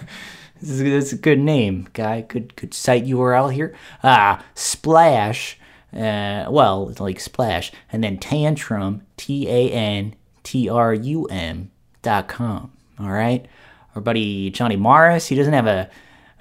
This 0.61 0.71
is, 0.71 0.79
this 0.79 1.05
is 1.05 1.13
a 1.13 1.21
good 1.21 1.39
name, 1.39 1.87
guy. 1.93 2.19
Good 2.19 2.53
good 2.57 2.73
site 2.73 3.05
URL 3.05 3.53
here. 3.53 3.73
Ah, 4.03 4.43
splash. 4.55 5.57
Uh, 5.93 6.47
well, 6.49 6.93
like 6.99 7.21
splash, 7.21 7.71
and 7.93 8.03
then 8.03 8.17
tantrum. 8.17 9.03
T 9.15 9.47
A 9.47 9.71
N 9.71 10.15
T 10.43 10.69
R 10.69 10.93
U 10.93 11.25
M 11.25 11.71
dot 12.01 12.27
com. 12.27 12.71
All 12.99 13.11
right. 13.11 13.45
Our 13.95 14.01
buddy 14.01 14.49
Johnny 14.49 14.75
Morris. 14.75 15.27
He 15.27 15.35
doesn't 15.35 15.53
have 15.53 15.67
a, 15.67 15.89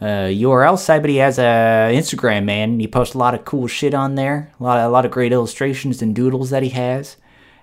a 0.00 0.04
URL 0.42 0.78
site, 0.78 1.02
but 1.02 1.10
he 1.10 1.16
has 1.16 1.38
a 1.38 1.92
Instagram. 1.94 2.44
Man, 2.44 2.78
he 2.78 2.86
posts 2.86 3.14
a 3.14 3.18
lot 3.18 3.34
of 3.34 3.44
cool 3.44 3.66
shit 3.66 3.94
on 3.94 4.14
there. 4.14 4.52
A 4.58 4.62
lot 4.62 4.78
of, 4.78 4.84
a 4.84 4.92
lot 4.92 5.04
of 5.04 5.10
great 5.10 5.32
illustrations 5.32 6.02
and 6.02 6.14
doodles 6.14 6.50
that 6.50 6.62
he 6.62 6.70
has. 6.70 7.16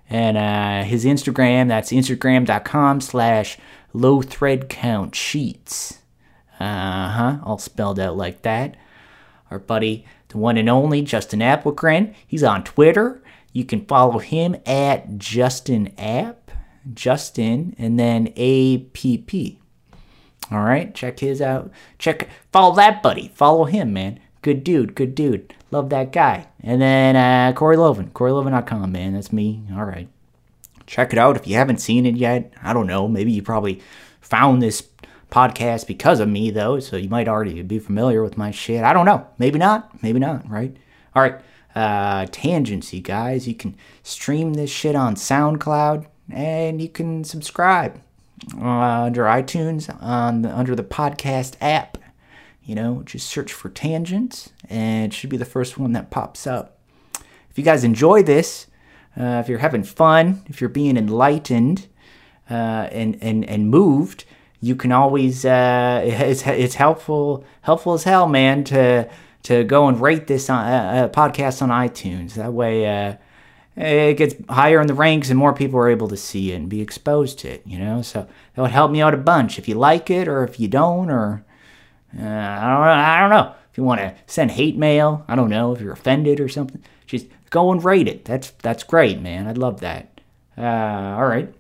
And 0.10 0.38
uh, 0.38 0.84
his 0.84 1.06
Instagram. 1.06 1.68
That's 1.68 1.92
Instagram.com 1.92 3.02
slash 3.02 3.58
low 3.94 4.22
thread 4.22 4.70
count 4.70 5.16
sheets. 5.16 6.00
Uh 6.60 7.10
huh. 7.10 7.38
All 7.44 7.58
spelled 7.58 8.00
out 8.00 8.16
like 8.16 8.42
that. 8.44 8.76
Our 9.52 9.60
buddy, 9.60 10.06
the 10.30 10.38
one 10.38 10.58
and 10.58 10.70
only 10.70 11.02
Justin 11.02 11.40
Applegren. 11.40 12.14
He's 12.26 12.44
on 12.44 12.64
Twitter. 12.64 13.22
You 13.56 13.64
can 13.64 13.86
follow 13.86 14.20
him 14.20 14.58
at 14.66 15.18
Justin 15.18 15.94
App, 15.98 16.52
Justin, 16.94 17.74
and 17.78 17.98
then 17.98 18.28
APP. 18.36 19.34
All 20.52 20.60
right, 20.60 20.94
check 20.94 21.22
his 21.22 21.42
out. 21.42 21.72
Check, 21.98 22.28
follow 22.52 22.76
that 22.76 23.02
buddy. 23.02 23.30
Follow 23.34 23.64
him, 23.64 23.94
man. 23.94 24.20
Good 24.42 24.66
dude, 24.66 24.94
good 24.94 25.16
dude. 25.16 25.54
Love 25.72 25.90
that 25.92 26.12
guy. 26.12 26.48
And 26.60 26.82
then 26.82 27.16
uh, 27.16 27.54
Corey 27.54 27.78
Loven, 27.78 28.10
CoreyLoven.com, 28.10 28.92
man. 28.92 29.14
That's 29.14 29.32
me. 29.32 29.64
All 29.74 29.86
right. 29.86 30.10
Check 30.86 31.14
it 31.14 31.18
out 31.18 31.38
if 31.38 31.48
you 31.48 31.56
haven't 31.56 31.80
seen 31.80 32.06
it 32.06 32.18
yet. 32.18 32.54
I 32.62 32.74
don't 32.74 32.88
know. 32.88 33.08
Maybe 33.08 33.32
you 33.32 33.42
probably 33.42 33.80
found 34.20 34.62
this 34.62 34.86
podcast 35.32 35.88
because 35.88 36.20
of 36.20 36.28
me, 36.28 36.52
though, 36.52 36.82
so 36.82 36.98
you 36.98 37.08
might 37.08 37.30
already 37.30 37.62
be 37.62 37.80
familiar 37.80 38.22
with 38.22 38.38
my 38.38 38.52
shit. 38.52 38.84
I 38.84 38.92
don't 38.92 39.06
know. 39.06 39.26
Maybe 39.38 39.60
not. 39.60 40.04
Maybe 40.04 40.20
not, 40.20 40.50
right? 40.50 40.76
All 41.16 41.24
right. 41.24 41.40
Uh, 41.76 42.26
Tangency, 42.28 43.04
guys. 43.04 43.48
You 43.48 43.54
can 43.56 43.76
stream 44.02 44.54
this 44.54 44.70
shit 44.70 44.96
on 44.96 45.16
SoundCloud 45.16 46.06
and 46.32 46.82
you 46.82 46.90
can 46.90 47.24
subscribe 47.24 48.02
uh, 48.58 49.04
under 49.04 49.24
iTunes 49.24 49.96
on 50.02 50.44
the, 50.44 50.56
under 50.56 50.76
the 50.76 50.84
podcast 50.84 51.56
app. 51.60 51.98
You 52.64 52.76
know, 52.76 53.04
just 53.06 53.28
search 53.28 53.52
for 53.52 53.70
Tangents 53.70 54.52
and 54.70 55.12
it 55.12 55.16
should 55.16 55.30
be 55.30 55.38
the 55.38 55.46
first 55.46 55.78
one 55.78 55.92
that 55.92 56.10
pops 56.10 56.48
up. 56.48 56.80
If 57.50 57.58
you 57.58 57.64
guys 57.64 57.84
enjoy 57.84 58.24
this, 58.24 58.68
uh, 59.18 59.42
if 59.44 59.50
you're 59.50 59.60
having 59.60 59.84
fun, 59.84 60.44
if 60.48 60.62
you're 60.62 60.70
being 60.70 60.98
enlightened 60.98 61.88
uh, 62.50 62.88
and, 62.92 63.18
and, 63.22 63.46
and 63.46 63.70
moved, 63.70 64.26
you 64.62 64.76
can 64.76 64.92
always 64.92 65.46
uh, 65.46 66.02
it's 66.06 66.46
it's 66.48 66.76
helpful 66.76 67.46
helpful 67.62 67.94
as 67.94 68.04
hell, 68.04 68.28
man, 68.28 68.64
to 68.66 69.10
to 69.46 69.64
go 69.64 69.88
and 69.88 70.00
rate 70.00 70.28
this 70.28 70.50
on, 70.50 70.66
uh, 70.66 70.72
uh, 70.72 71.10
podcast 71.10 71.62
on 71.62 71.70
iTunes. 71.70 72.34
That 72.34 72.54
way, 72.54 72.88
uh, 72.88 73.16
it 73.76 74.18
gets 74.18 74.36
higher 74.50 74.80
in 74.80 74.88
the 74.88 74.94
ranks 74.94 75.30
and 75.30 75.38
more 75.38 75.54
people 75.54 75.80
are 75.80 75.90
able 75.90 76.08
to 76.10 76.18
see 76.18 76.52
it 76.52 76.56
and 76.56 76.70
be 76.70 76.82
exposed 76.82 77.40
to 77.40 77.50
it. 77.50 77.64
You 77.66 77.80
know, 77.80 78.02
so 78.02 78.28
that 78.54 78.62
would 78.62 78.72
help 78.72 78.92
me 78.92 79.02
out 79.02 79.14
a 79.14 79.18
bunch. 79.18 79.58
If 79.58 79.68
you 79.68 79.76
like 79.76 80.10
it 80.10 80.28
or 80.28 80.44
if 80.44 80.60
you 80.60 80.68
don't, 80.68 81.10
or 81.10 81.46
uh, 82.18 82.22
I 82.22 82.70
don't 82.70 82.86
know, 82.86 82.92
I 82.92 83.20
don't 83.20 83.30
know. 83.30 83.56
If 83.72 83.78
you 83.78 83.84
want 83.84 84.02
to 84.02 84.16
send 84.28 84.52
hate 84.52 84.78
mail, 84.78 85.26
I 85.28 85.36
don't 85.36 85.50
know 85.50 85.74
if 85.74 85.82
you're 85.82 85.92
offended 85.92 86.40
or 86.40 86.48
something. 86.48 86.82
Just 87.06 87.28
go 87.50 87.72
and 87.72 87.84
rate 87.84 88.08
it. 88.08 88.26
That's 88.26 88.52
that's 88.62 88.84
great, 88.84 89.22
man. 89.22 89.48
I'd 89.48 89.58
love 89.58 89.82
that. 89.82 90.22
Uh, 90.58 90.62
all 90.62 91.28
right. 91.28 91.54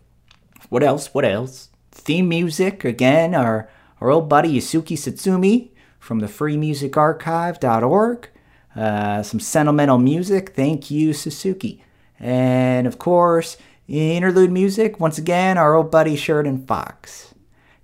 What 0.70 0.84
else? 0.84 1.14
What 1.14 1.26
else? 1.26 1.70
theme 1.96 2.28
music 2.28 2.84
again 2.84 3.34
our 3.34 3.70
our 4.02 4.12
old 4.12 4.28
buddy 4.28 4.54
Yusuke 4.54 4.98
Satsumi 4.98 5.70
from 6.06 6.20
the 6.20 6.28
freemusicarchive.org 6.28 8.30
uh, 8.76 9.24
some 9.24 9.40
sentimental 9.40 9.98
music. 9.98 10.50
Thank 10.50 10.92
you 10.92 11.14
Suzuki. 11.14 11.84
And 12.20 12.86
of 12.88 13.00
course 13.00 13.58
interlude 13.88 14.52
music 14.52 15.00
once 15.00 15.18
again 15.18 15.58
our 15.58 15.74
old 15.76 15.90
buddy 15.92 16.16
Sheridan 16.16 16.66
Fox. 16.66 17.34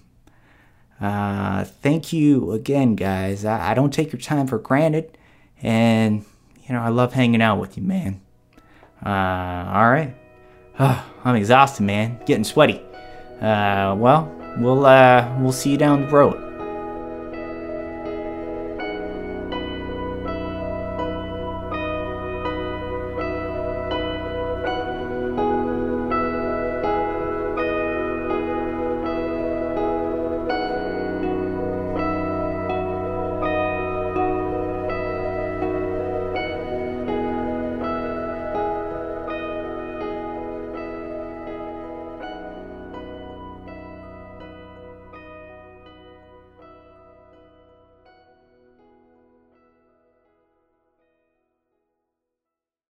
uh, 1.01 1.65
thank 1.65 2.13
you 2.13 2.53
again 2.53 2.95
guys. 2.95 3.45
I, 3.45 3.73
I 3.73 3.75
don't 3.75 3.93
take 3.93 4.13
your 4.13 4.21
time 4.21 4.47
for 4.47 4.59
granted. 4.59 5.19
And 5.63 6.25
you 6.67 6.75
know, 6.75 6.81
I 6.81 6.89
love 6.89 7.13
hanging 7.13 7.43
out 7.43 7.59
with 7.59 7.77
you, 7.77 7.83
man. 7.83 8.21
Uh, 9.05 9.09
all 9.09 9.91
right. 9.91 10.15
Oh, 10.79 11.05
I'm 11.25 11.37
exhausted, 11.37 11.85
man. 11.85 12.19
Getting 12.27 12.45
sweaty. 12.45 12.81
Uh, 13.41 13.95
well, 13.97 14.33
we'll 14.59 14.85
uh, 14.87 15.37
we'll 15.41 15.53
see 15.53 15.71
you 15.71 15.77
down 15.77 16.03
the 16.03 16.09
road. 16.09 16.54